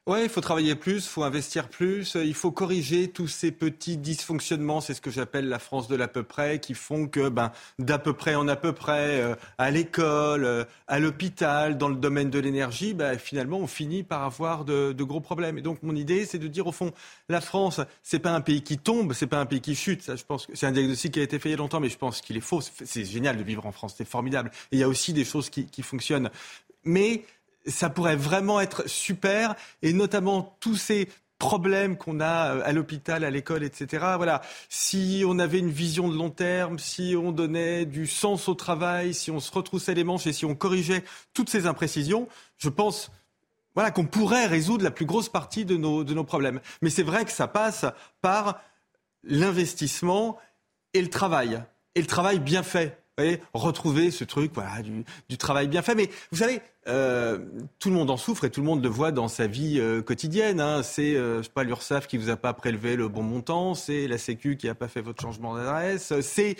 Oui, 0.07 0.19
il 0.21 0.29
faut 0.29 0.39
travailler 0.39 0.75
plus, 0.75 0.97
il 0.97 1.09
faut 1.09 1.23
investir 1.23 1.67
plus, 1.67 2.13
il 2.13 2.35
faut 2.35 2.51
corriger 2.51 3.07
tous 3.07 3.27
ces 3.27 3.51
petits 3.51 3.97
dysfonctionnements, 3.97 4.79
c'est 4.79 4.93
ce 4.93 5.01
que 5.01 5.09
j'appelle 5.09 5.49
la 5.49 5.57
France 5.57 5.87
de 5.87 5.95
l'à 5.95 6.07
peu 6.07 6.21
près, 6.21 6.59
qui 6.59 6.75
font 6.75 7.07
que 7.07 7.27
ben, 7.27 7.51
d'à 7.79 7.97
peu 7.97 8.13
près 8.13 8.35
en 8.35 8.47
à 8.47 8.55
peu 8.55 8.71
près, 8.71 9.19
euh, 9.19 9.33
à 9.57 9.71
l'école, 9.71 10.45
euh, 10.45 10.63
à 10.87 10.99
l'hôpital, 10.99 11.79
dans 11.79 11.89
le 11.89 11.95
domaine 11.95 12.29
de 12.29 12.37
l'énergie, 12.37 12.93
ben, 12.93 13.17
finalement 13.17 13.57
on 13.57 13.65
finit 13.65 14.03
par 14.03 14.21
avoir 14.21 14.63
de, 14.63 14.93
gros 14.93 15.21
problèmes. 15.21 15.57
Et 15.57 15.63
donc 15.63 15.81
mon 15.81 15.95
idée, 15.95 16.27
c'est 16.27 16.37
de 16.37 16.47
dire 16.47 16.67
au 16.67 16.71
fond, 16.71 16.93
la 17.27 17.41
France, 17.41 17.81
c'est 18.03 18.19
pas 18.19 18.31
un 18.31 18.41
pays 18.41 18.61
qui 18.61 18.77
tombe, 18.77 19.13
c'est 19.13 19.25
pas 19.25 19.39
un 19.39 19.47
pays 19.47 19.61
qui 19.61 19.73
chute. 19.73 20.03
Ça, 20.03 20.15
je 20.15 20.23
pense 20.23 20.45
c'est 20.53 20.67
un 20.67 20.71
diagnostic 20.71 21.15
qui 21.15 21.19
a 21.19 21.23
été 21.23 21.39
fait 21.39 21.49
il 21.49 21.53
y 21.53 21.55
a 21.55 21.57
longtemps, 21.57 21.79
mais 21.79 21.89
je 21.89 21.97
pense 21.97 22.21
qu'il 22.21 22.37
est 22.37 22.41
faux. 22.41 22.61
C'est 22.61 23.05
génial 23.05 23.37
de 23.37 23.43
vivre 23.43 23.65
en 23.65 23.71
France, 23.71 23.95
c'est 23.97 24.07
formidable. 24.07 24.51
Et 24.71 24.75
il 24.75 24.79
y 24.79 24.83
a 24.83 24.87
aussi 24.87 25.13
des 25.13 25.25
choses 25.25 25.49
qui, 25.49 25.65
qui 25.65 25.81
fonctionnent. 25.81 26.29
Mais 26.83 27.23
ça 27.65 27.89
pourrait 27.89 28.15
vraiment 28.15 28.61
être 28.61 28.87
super, 28.89 29.55
et 29.81 29.93
notamment 29.93 30.57
tous 30.59 30.75
ces 30.75 31.09
problèmes 31.37 31.97
qu'on 31.97 32.19
a 32.19 32.55
euh, 32.55 32.61
à 32.63 32.71
l'hôpital, 32.71 33.23
à 33.23 33.29
l'école, 33.29 33.63
etc. 33.63 34.05
Voilà, 34.15 34.41
si 34.69 35.23
on 35.27 35.37
avait 35.39 35.59
une 35.59 35.69
vision 35.69 36.07
de 36.07 36.15
long 36.15 36.29
terme, 36.29 36.79
si 36.79 37.15
on 37.17 37.31
donnait 37.31 37.85
du 37.85 38.07
sens 38.07 38.47
au 38.47 38.55
travail, 38.55 39.13
si 39.13 39.31
on 39.31 39.39
se 39.39 39.51
retroussait 39.51 39.93
les 39.93 40.03
manches 40.03 40.27
et 40.27 40.33
si 40.33 40.45
on 40.45 40.55
corrigeait 40.55 41.03
toutes 41.33 41.49
ces 41.49 41.67
imprécisions, 41.67 42.27
je 42.57 42.69
pense 42.69 43.11
voilà, 43.73 43.91
qu'on 43.91 44.05
pourrait 44.05 44.45
résoudre 44.45 44.85
la 44.85 44.91
plus 44.91 45.05
grosse 45.05 45.27
partie 45.27 45.65
de 45.65 45.75
nos, 45.75 46.05
de 46.05 46.13
nos 46.13 46.23
problèmes. 46.23 46.61
Mais 46.81 46.89
c'est 46.89 47.03
vrai 47.03 47.25
que 47.25 47.31
ça 47.31 47.47
passe 47.47 47.85
par 48.21 48.61
l'investissement 49.23 50.37
et 50.93 51.01
le 51.01 51.09
travail. 51.09 51.61
Et 51.95 52.01
le 52.01 52.07
travail 52.07 52.39
bien 52.39 52.63
fait 52.63 53.04
voyez, 53.17 53.41
retrouver 53.53 54.11
ce 54.11 54.23
truc, 54.23 54.51
voilà, 54.53 54.81
du, 54.81 55.37
travail 55.37 55.67
bien 55.67 55.81
fait. 55.81 55.95
Mais 55.95 56.09
vous 56.31 56.39
savez, 56.39 56.61
euh, 56.87 57.39
tout 57.79 57.89
le 57.89 57.95
monde 57.95 58.09
en 58.09 58.17
souffre 58.17 58.43
et 58.43 58.49
tout 58.49 58.61
le 58.61 58.65
monde 58.65 58.83
le 58.83 58.89
voit 58.89 59.11
dans 59.11 59.27
sa 59.27 59.47
vie 59.47 59.79
euh, 59.79 60.01
quotidienne. 60.01 60.59
Hein. 60.59 60.83
C'est, 60.83 61.15
euh, 61.15 61.41
pas, 61.53 61.63
l'URSSAF 61.63 62.07
qui 62.07 62.17
vous 62.17 62.29
a 62.29 62.35
pas 62.35 62.53
prélevé 62.53 62.95
le 62.95 63.07
bon 63.07 63.23
montant, 63.23 63.73
c'est 63.73 64.07
la 64.07 64.17
Sécu 64.17 64.57
qui 64.57 64.67
a 64.67 64.75
pas 64.75 64.87
fait 64.87 65.01
votre 65.01 65.21
changement 65.21 65.55
d'adresse, 65.55 66.13
c'est 66.21 66.57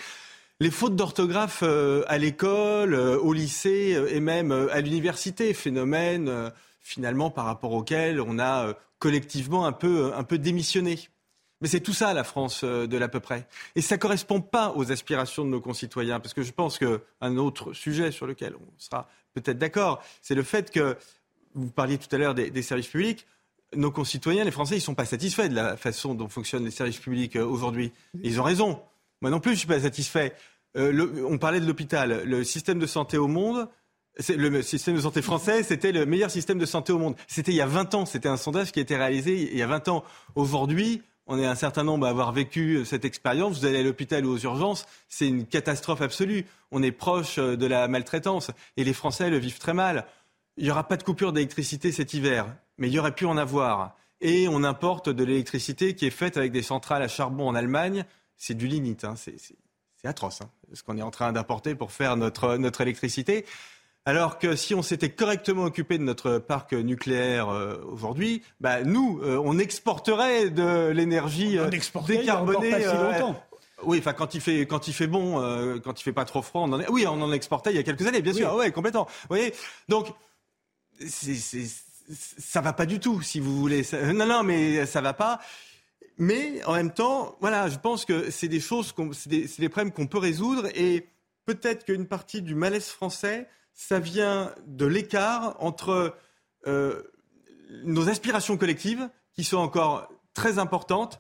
les 0.62 0.72
fautes 0.72 0.96
d'orthographe 0.96 1.63
à 1.63 2.18
l'école, 2.18 2.96
au 2.96 3.34
lycée 3.34 4.02
et 4.10 4.22
même 4.22 4.54
à 4.72 4.80
l'université, 4.80 5.54
phénomène 5.54 6.54
finalement 6.80 7.30
par 7.30 7.44
rapport 7.44 7.74
auquel 7.74 8.22
on 8.22 8.39
a 8.39 8.74
collectivement 9.00 9.65
un 9.65 9.74
peu, 9.74 10.13
un 10.15 10.24
peu 10.24 10.38
démissionné. 10.38 10.98
Mais 11.62 11.68
c'est 11.68 11.80
tout 11.80 11.94
ça, 11.94 12.13
la 12.13 12.24
France 12.24 12.62
euh, 12.63 12.88
de 12.88 12.98
l'à 12.98 13.08
peu 13.08 13.20
près. 13.20 13.48
Et 13.76 13.82
ça 13.82 13.96
ne 13.96 14.00
correspond 14.00 14.41
pas 14.41 14.74
aux 14.76 14.91
aspirations 14.91 15.46
de 15.46 15.50
nos 15.50 15.62
concitoyens, 15.62 16.20
parce 16.20 16.34
que 16.34 16.44
je 16.44 16.52
pense 16.52 16.78
qu'un 16.78 17.38
autre 17.38 17.74
sujet 17.74 18.12
sur 18.12 18.28
lequel 18.28 18.56
on 18.56 18.74
sera 18.78 19.08
peut-être 19.34 19.58
d'accord, 19.58 20.04
c'est 20.22 20.36
le 20.36 20.44
fait 20.44 20.72
que, 20.72 20.98
vous 21.54 21.70
parliez 21.70 21.98
tout 21.98 22.13
à 22.13 22.18
l'heure 22.18 22.36
des, 22.36 22.62
services 22.62 22.88
publics, 22.88 23.26
nos 23.74 23.91
concitoyens, 23.91 24.44
les 24.44 24.52
Français, 24.52 24.76
ils 24.76 24.80
ne 24.80 24.84
sont 24.84 24.96
pas 24.96 25.06
satisfaits 25.06 25.48
de 25.48 25.56
la 25.56 25.78
façon 25.78 26.13
dont 26.13 26.28
fonctionnent 26.28 26.65
les 26.65 26.72
services 26.72 27.00
publics 27.00 27.36
euh, 27.36 27.46
aujourd'hui. 27.46 27.91
Ils 28.24 28.39
ont 28.39 28.44
raison. 28.44 28.82
Moi 29.22 29.32
non 29.32 29.39
plus, 29.39 29.52
je 29.52 29.56
ne 29.56 29.60
suis 29.60 29.68
pas 29.68 29.80
satisfait. 29.80 30.34
Euh, 30.78 31.26
on 31.28 31.38
parlait 31.38 31.62
de 31.62 31.65
l'hôpital. 31.65 32.24
Le 32.26 32.44
système 32.44 32.80
de 32.80 32.86
santé 32.86 33.18
au 33.18 33.28
monde, 33.28 33.70
le 34.30 34.62
système 34.62 34.96
de 34.96 35.02
santé 35.02 35.22
français, 35.22 35.63
c'était 35.63 35.91
le 35.91 36.06
meilleur 36.06 36.30
système 36.30 36.58
de 36.58 36.65
santé 36.65 36.94
au 36.94 37.00
monde. 37.00 37.15
C'était 37.28 37.52
il 37.52 37.56
y 37.56 37.62
a 37.62 37.65
20 37.65 37.96
ans. 37.96 38.06
C'était 38.06 38.30
un 38.30 38.38
sondage 38.38 38.72
qui 38.72 38.80
a 38.80 38.82
été 38.82 38.96
réalisé 38.96 39.50
il 39.52 39.58
y 39.58 39.62
a 39.62 39.68
20 39.68 39.88
ans. 39.88 40.04
Aujourd'hui, 40.36 41.02
on 41.28 41.40
est 41.40 41.46
un 41.46 41.56
certain 41.56 41.84
nombre 41.84 42.06
à 42.06 42.10
avoir 42.10 42.32
vécu 42.32 42.78
euh, 42.78 42.86
cette 42.86 43.06
expérience. 43.06 43.60
Vous 43.60 43.66
allez 43.66 43.80
à 43.80 43.84
l'hôpital 43.84 44.26
ou 44.26 44.34
aux 44.34 44.38
urgences, 44.38 44.86
c'est 45.08 45.28
une 45.28 45.46
catastrophe 45.46 46.02
absolue. 46.02 46.46
On 46.72 46.84
est 46.84 46.92
proche 46.92 47.40
euh, 47.40 47.56
de 47.56 47.66
la 47.66 47.88
maltraitance 47.88 48.52
et 48.78 48.84
les 48.84 48.94
Français 48.94 49.30
le 49.30 49.38
vivent 49.38 49.60
très 49.60 49.74
mal. 49.74 50.06
Il 50.58 50.66
n'y 50.66 50.72
aura 50.72 50.88
pas 50.88 50.98
de 50.98 51.04
coupure 51.04 51.34
d'électricité 51.34 51.92
cet 51.92 52.14
hiver, 52.14 52.46
mais 52.78 52.88
il 52.88 52.94
y 52.94 53.00
aurait 53.00 53.16
pu 53.16 53.26
en 53.26 53.38
avoir. 53.38 53.96
Et 54.22 54.48
on 54.48 54.64
importe 54.64 55.10
de 55.10 55.24
l'électricité 55.24 55.96
qui 55.96 56.06
est 56.06 56.12
faite 56.12 56.38
avec 56.38 56.52
des 56.52 56.62
centrales 56.62 57.02
à 57.02 57.08
charbon 57.08 57.48
en 57.48 57.56
Allemagne. 57.56 58.06
C'est 58.38 58.54
du 58.54 58.68
limite, 58.68 59.04
hein. 59.04 59.16
c'est 59.16 59.36
atroce 60.08 60.42
hein, 60.42 60.50
ce 60.74 60.84
qu'on 60.84 60.98
est 60.98 61.02
en 61.02 61.12
train 61.12 61.32
d'importer 61.34 61.76
pour 61.76 61.92
faire 61.92 62.16
notre, 62.16 62.58
notre 62.58 62.82
électricité. 62.82 63.46
Alors 64.08 64.38
que 64.38 64.56
si 64.56 64.76
on 64.76 64.84
s'était 64.84 65.10
correctement 65.10 65.63
occupé 65.63 65.98
de 65.98 66.04
notre 66.04 66.38
parc 66.38 66.74
nucléaire 66.74 67.50
euh, 67.50 67.78
aujourd'hui, 67.91 68.44
bah, 68.60 68.84
nous, 68.84 69.20
euh, 69.24 69.41
on 69.44 69.58
exporterait 69.58 70.52
de 70.52 70.89
l'énergie 70.89 71.58
euh, 71.58 71.70
décarbonée. 71.70 72.68
Il 72.68 72.86
pas 72.86 73.12
longtemps. 73.12 73.44
Oui, 73.84 73.98
enfin 74.00 74.13
quand 74.13 74.36
il 74.36 74.41
fait 74.41 74.65
quand 74.68 74.88
il 74.88 74.94
fait 74.94 75.08
bon, 75.08 75.36
quand 75.84 76.00
il 76.00 76.04
fait 76.04 76.13
pas 76.13 76.24
trop 76.24 76.41
froid, 76.41 76.62
on 76.62 76.72
en 76.72 76.80
est... 76.80 76.89
oui, 76.89 77.06
on 77.08 77.22
en 77.22 77.32
exportait 77.34 77.72
il 77.72 77.76
y 77.76 77.80
a 77.80 77.84
quelques 77.84 78.08
années, 78.08 78.22
bien 78.22 78.34
sûr. 78.34 78.54
Oui. 78.54 78.60
Ouais, 78.60 78.72
complètement. 78.72 79.06
Vous 79.06 79.28
voyez, 79.30 79.54
donc 79.89 80.08
c'est, 81.06 81.36
c'est, 81.36 81.65
ça 82.10 82.62
va 82.62 82.72
pas 82.72 82.86
du 82.86 83.00
tout, 83.00 83.22
si 83.22 83.39
vous 83.39 83.60
voulez. 83.60 83.86
Non, 84.13 84.26
non, 84.26 84.44
mais 84.44 84.86
ça 84.86 85.02
va 85.02 85.13
pas. 85.13 85.41
Mais 86.18 86.63
en 86.63 86.74
même 86.74 86.94
temps, 86.94 87.36
voilà, 87.41 87.68
je 87.68 87.78
pense 87.78 88.06
que 88.06 88.32
c'est 88.32 88.48
des 88.48 88.62
choses, 88.62 88.94
c'est 89.12 89.30
des, 89.30 89.50
des 89.60 89.70
problèmes 89.70 89.91
qu'on 89.91 90.08
peut 90.08 90.20
résoudre 90.20 90.68
et 90.74 91.10
peut-être 91.46 91.86
qu'une 91.86 92.08
partie 92.08 92.41
du 92.41 92.56
malaise 92.56 92.88
français 92.88 93.48
ça 93.76 94.00
vient 94.00 94.56
de 94.66 94.86
l'écart 94.86 95.58
entre 95.60 96.16
euh, 96.66 97.04
nos 97.84 98.10
aspirations 98.10 98.58
collectives, 98.58 99.08
qui 99.34 99.44
sont 99.44 99.58
encore 99.58 100.10
très 100.34 100.58
importantes, 100.58 101.20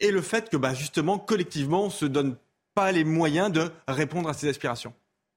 et 0.00 0.10
le 0.10 0.20
fait 0.20 0.50
que, 0.50 0.56
bah, 0.56 0.74
justement, 0.74 1.18
collectivement, 1.18 1.84
on 1.84 1.86
ne 1.86 1.90
se 1.90 2.04
donne 2.04 2.36
pas 2.74 2.92
les 2.92 3.04
moyens 3.04 3.50
de 3.50 3.70
répondre 3.88 4.28
à 4.28 4.34
ces 4.34 4.48
aspirations. 4.48 4.92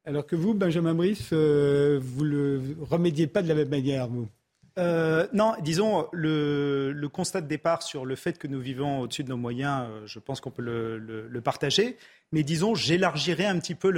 Alors 0.06 0.26
que 0.26 0.36
vous, 0.36 0.54
Benjamin 0.54 0.96
Brice, 0.96 1.30
euh, 1.34 2.00
vous 2.02 2.26
ne 2.26 2.30
le 2.30 2.62
remédiez 2.82 3.28
pas 3.28 3.42
de 3.42 3.48
la 3.48 3.54
même 3.56 3.70
manière, 3.70 4.08
vous? 4.08 4.28
Euh, 4.78 5.28
non, 5.34 5.54
disons, 5.62 6.08
le, 6.12 7.08
constat 7.12 7.42
de 7.42 7.48
départ 7.48 7.84
sur 7.84 8.06
le 8.06 8.16
fait 8.16 8.38
que 8.38 8.48
nous 8.48 8.60
vivons 8.60 9.02
au-dessus 9.02 9.24
de 9.24 9.30
nos 9.30 9.38
moyens, 9.38 9.88
je 10.06 10.20
pense 10.20 10.42
qu'on 10.42 10.52
peut 10.52 10.62
le, 10.64 11.42
partager. 11.42 11.98
Mais 12.32 12.44
disons, 12.44 12.76
j'élargirai 12.76 13.46
un 13.46 13.60
petit 13.60 13.76
peu 13.76 13.90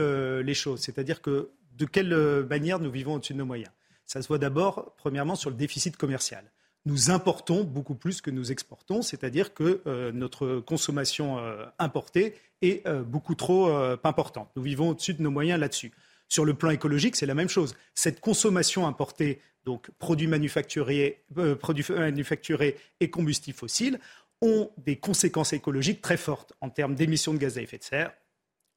les 0.41 0.53
choses. 0.53 0.81
C'est-à-dire 0.81 1.21
que 1.21 1.51
de 1.81 1.89
quelle 1.89 2.45
manière 2.49 2.79
nous 2.79 2.91
vivons 2.91 3.15
au-dessus 3.15 3.33
de 3.33 3.39
nos 3.39 3.45
moyens? 3.45 3.71
Ça 4.05 4.21
se 4.21 4.27
voit 4.27 4.37
d'abord, 4.37 4.93
premièrement, 4.97 5.35
sur 5.35 5.49
le 5.49 5.55
déficit 5.55 5.97
commercial. 5.97 6.43
Nous 6.85 7.11
importons 7.11 7.63
beaucoup 7.63 7.95
plus 7.95 8.21
que 8.21 8.31
nous 8.31 8.51
exportons, 8.51 9.01
c'est-à-dire 9.01 9.53
que 9.53 9.81
euh, 9.85 10.11
notre 10.11 10.59
consommation 10.59 11.37
importée 11.79 12.35
est 12.61 12.87
beaucoup 12.87 13.35
trop 13.35 13.67
importante. 14.03 14.49
Nous 14.55 14.61
vivons 14.61 14.89
au-dessus 14.89 15.13
de 15.13 15.21
nos 15.21 15.31
moyens 15.31 15.59
là-dessus. 15.59 15.91
Sur 16.31 16.45
le 16.45 16.53
plan 16.53 16.69
écologique, 16.69 17.17
c'est 17.17 17.25
la 17.25 17.33
même 17.33 17.49
chose. 17.49 17.75
Cette 17.93 18.21
consommation 18.21 18.87
importée, 18.87 19.41
donc 19.65 19.91
produits 19.99 20.27
manufacturés, 20.27 21.25
euh, 21.37 21.57
produits 21.57 21.83
manufacturés 21.89 22.77
et 23.01 23.09
combustibles 23.09 23.57
fossiles, 23.57 23.99
ont 24.41 24.71
des 24.77 24.95
conséquences 24.95 25.51
écologiques 25.51 25.99
très 25.99 26.15
fortes 26.15 26.53
en 26.61 26.69
termes 26.69 26.95
d'émissions 26.95 27.33
de 27.33 27.37
gaz 27.37 27.57
à 27.57 27.61
effet 27.61 27.79
de 27.79 27.83
serre, 27.83 28.13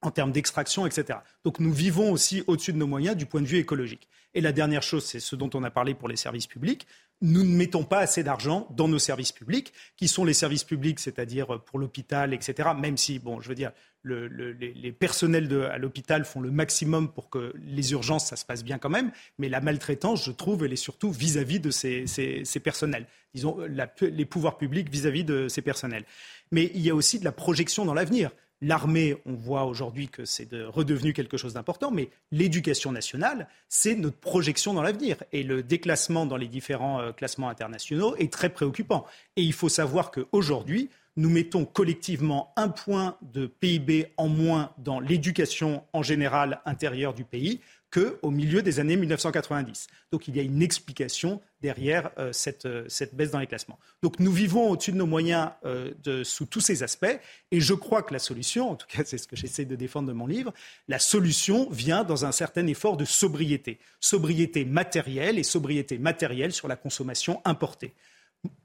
en 0.07 0.11
termes 0.11 0.33
d'extraction, 0.33 0.87
etc. 0.87 1.19
Donc 1.45 1.61
nous 1.61 1.73
vivons 1.73 2.13
aussi 2.13 2.43
au-dessus 2.47 2.73
de 2.73 2.79
nos 2.79 2.87
moyens 2.87 3.17
du 3.17 3.27
point 3.27 3.41
de 3.41 3.47
vue 3.47 3.59
écologique. 3.59 4.09
Et 4.35 4.41
la 4.41 4.53
dernière 4.53 4.83
chose, 4.83 5.05
c'est 5.05 5.21
ce 5.21 5.37
dont 5.37 5.51
on 5.55 5.63
a 5.63 5.71
parlé 5.71 5.95
pour 5.95 6.09
les 6.09 6.17
services 6.17 6.47
publics. 6.47 6.87
Nous 7.23 7.45
ne 7.45 7.57
mettons 7.57 7.85
pas 7.85 8.01
assez 8.01 8.25
d'argent 8.25 8.67
dans 8.71 8.89
nos 8.89 8.99
services 8.99 9.31
publics, 9.31 9.73
qui 9.97 10.09
sont 10.09 10.25
les 10.25 10.35
services 10.35 10.65
publics, 10.65 10.99
c'est-à-dire 10.99 11.63
pour 11.63 11.79
l'hôpital, 11.79 12.35
etc. 12.35 12.71
Même 12.77 12.97
si, 12.97 13.21
bon, 13.21 13.41
je 13.41 13.49
veux 13.49 13.55
dire, 13.55 13.71
les, 14.05 14.93
personnels 14.93 15.51
à 15.71 15.79
l'hôpital 15.79 16.25
font 16.25 16.41
le 16.41 16.51
maximum 16.51 17.13
pour 17.13 17.31
que 17.31 17.55
les 17.65 17.93
urgences, 17.93 18.27
ça 18.27 18.37
se 18.37 18.45
passe 18.45 18.65
bien 18.65 18.79
quand 18.79 18.91
même, 18.91 19.13
mais 19.39 19.49
la 19.49 19.61
maltraitance, 19.61 20.25
je 20.25 20.33
trouve, 20.33 20.65
elle 20.65 20.73
est 20.73 20.77
surtout 20.77 21.11
vis-à-vis 21.11 21.61
de 21.61 21.71
ces, 21.71 22.61
personnels. 22.63 23.07
Disons, 23.33 23.57
les 24.01 24.25
pouvoirs 24.27 24.59
publics 24.59 24.91
vis-à-vis 24.91 25.25
de 25.25 25.47
ces 25.49 25.63
personnels. 25.63 26.05
Mais 26.51 26.71
il 26.75 26.81
y 26.81 26.91
a 26.91 26.95
aussi 26.95 27.21
de 27.21 27.25
la 27.25 27.33
projection 27.33 27.85
dans 27.85 27.95
l'avenir. 27.95 28.31
L'armée, 28.61 29.17
on 29.27 29.35
voit 29.35 29.65
aujourd'hui 29.65 30.09
que 30.09 30.25
c'est 30.25 30.49
redevenu 30.53 31.13
quelque 31.13 31.37
chose 31.37 31.55
d'important, 31.55 31.91
mais 31.91 32.09
l'éducation 32.31 32.93
nationale, 32.93 33.49
c'est 33.69 33.95
notre 33.95 34.17
projection 34.17 34.73
dans 34.73 34.83
l'avenir. 34.83 35.23
Et 35.33 35.43
le 35.43 35.63
déclassement 35.63 36.25
dans 36.25 36.37
les 36.37 36.49
différents 36.49 37.01
euh, 37.01 37.13
classements 37.13 37.49
internationaux 37.49 38.17
est 38.17 38.33
très 38.33 38.49
préoccupant. 38.49 39.05
Et 39.37 39.43
il 39.43 39.53
faut 39.53 39.69
savoir 39.69 40.11
qu'aujourd'hui, 40.11 40.89
nous 41.17 41.31
mettons 41.31 41.65
collectivement 41.65 42.53
un 42.57 42.69
point 42.69 43.17
de 43.23 43.47
PIB 43.47 44.13
en 44.17 44.29
moins 44.29 44.73
dans 44.79 44.99
l'éducation 44.99 45.85
en 45.93 46.03
général 46.03 46.61
intérieure 46.65 47.15
du 47.15 47.25
pays 47.25 47.61
qu'au 47.95 48.31
milieu 48.31 48.61
des 48.61 48.81
années 48.81 48.97
1990. 48.97 49.87
Donc 50.11 50.27
il 50.27 50.37
y 50.37 50.41
a 50.41 50.43
une 50.43 50.63
explication 50.63 51.41
derrière 51.61 52.11
euh, 52.19 52.33
euh, 52.65 52.85
cette, 52.89 53.15
baisse 53.15 53.31
dans 53.31 53.39
les 53.39 53.47
classements. 53.47 53.79
Donc 54.03 54.19
nous 54.19 54.33
vivons 54.33 54.71
au-dessus 54.71 54.91
de 54.91 54.97
nos 54.97 55.07
moyens 55.07 55.51
euh, 55.65 56.25
sous 56.25 56.47
tous 56.47 56.61
ces 56.61 56.83
aspects 56.83 57.21
et 57.53 57.61
je 57.61 57.75
crois 57.75 58.03
que 58.03 58.13
la 58.13 58.19
solution, 58.19 58.71
en 58.71 58.75
tout 58.75 58.89
cas 58.89 59.03
c'est 59.05 59.19
ce 59.19 59.29
que 59.29 59.37
j'essaie 59.37 59.65
de 59.65 59.77
défendre 59.77 60.09
dans 60.09 60.15
mon 60.15 60.27
livre, 60.27 60.53
la 60.89 60.99
solution 60.99 61.71
vient 61.71 62.03
dans 62.03 62.25
un 62.25 62.33
certain 62.33 62.67
effort 62.67 62.97
de 62.97 63.05
sobriété. 63.05 63.79
Sobriété 64.01 64.65
matérielle 64.65 65.39
et 65.39 65.45
sobriété 65.45 65.99
matérielle 65.99 66.53
sur 66.53 66.67
la 66.67 66.77
consommation 66.77 67.41
importée 67.45 67.95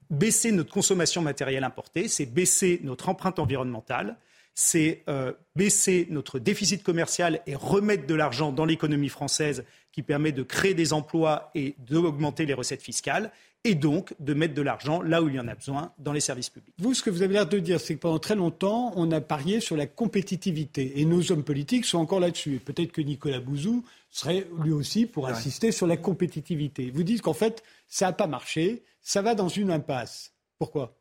baisser 0.10 0.52
notre 0.52 0.74
consommation 0.74 1.22
matérielle 1.22 1.64
importée, 1.64 2.08
c'est 2.08 2.26
baisser 2.26 2.80
notre 2.84 3.10
empreinte 3.10 3.38
environnementale, 3.38 4.18
c'est 4.56 5.04
euh, 5.08 5.34
baisser 5.56 6.08
notre 6.10 6.40
déficit 6.40 6.84
commercial 6.84 7.42
et 7.48 7.56
remettre 7.56 8.08
de 8.08 8.16
l'argent 8.16 8.52
dans 8.52 8.66
l'économie 8.66 9.10
française 9.10 9.64
qui 9.92 10.04
permet 10.04 10.32
de 10.32 10.44
créer 10.44 10.74
des 10.74 10.94
emplois 10.94 11.52
et 11.56 11.76
d'augmenter 11.80 12.46
les 12.46 12.54
recettes 12.54 12.82
fiscales 12.82 13.32
et 13.64 13.76
donc 13.76 14.14
de 14.20 14.34
mettre 14.34 14.54
de 14.54 14.62
l'argent 14.62 15.02
là 15.02 15.22
où 15.22 15.28
il 15.28 15.36
y 15.36 15.40
en 15.40 15.48
a 15.48 15.56
besoin 15.56 15.92
dans 15.98 16.14
les 16.14 16.20
services 16.20 16.50
publics. 16.50 16.74
Vous, 16.78 16.94
ce 16.94 17.04
que 17.04 17.10
vous 17.10 17.22
avez 17.22 17.34
l'air 17.34 17.48
de 17.48 17.60
dire, 17.60 17.80
c'est 17.80 17.96
que 17.96 18.00
pendant 18.00 18.20
très 18.20 18.36
longtemps, 18.36 18.94
on 18.96 19.12
a 19.12 19.20
parié 19.20 19.60
sur 19.60 19.76
la 19.76 19.86
compétitivité 19.86 21.00
et 21.00 21.06
nos 21.06 21.32
hommes 21.32 21.44
politiques 21.44 21.86
sont 21.86 21.98
encore 21.98 22.20
là-dessus. 22.20 22.62
Peut-être 22.64 22.92
que 22.92 23.02
Nicolas 23.02 23.40
Bouzou 23.40 23.84
serait 24.10 24.48
lui 24.62 24.72
aussi 24.72 25.06
pour 25.06 25.28
insister 25.28 25.72
sur 25.72 25.88
la 25.88 25.98
compétitivité. 25.98 26.92
Vous 26.94 27.04
dites 27.04 27.22
qu'en 27.22 27.34
fait, 27.34 27.64
ça 27.88 28.08
n'a 28.08 28.14
pas 28.14 28.28
marché, 28.28 28.84
ça 29.02 29.22
va 29.22 29.36
dans 29.36 29.50
une 29.50 29.72
impasse. 29.72 30.34
Pourquoi? 30.58 30.99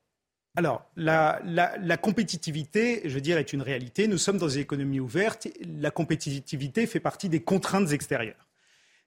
Alors, 0.58 0.84
la, 0.96 1.96
compétitivité, 2.02 3.02
je 3.04 3.14
veux 3.14 3.20
dire, 3.20 3.38
est 3.38 3.52
une 3.52 3.62
réalité. 3.62 4.08
Nous 4.08 4.18
sommes 4.18 4.38
dans 4.38 4.48
une 4.48 4.60
économie 4.60 4.98
ouverte. 4.98 5.46
La 5.80 5.92
compétitivité 5.92 6.88
fait 6.88 6.98
partie 6.98 7.28
des 7.28 7.38
contraintes 7.38 7.92
extérieures. 7.92 8.48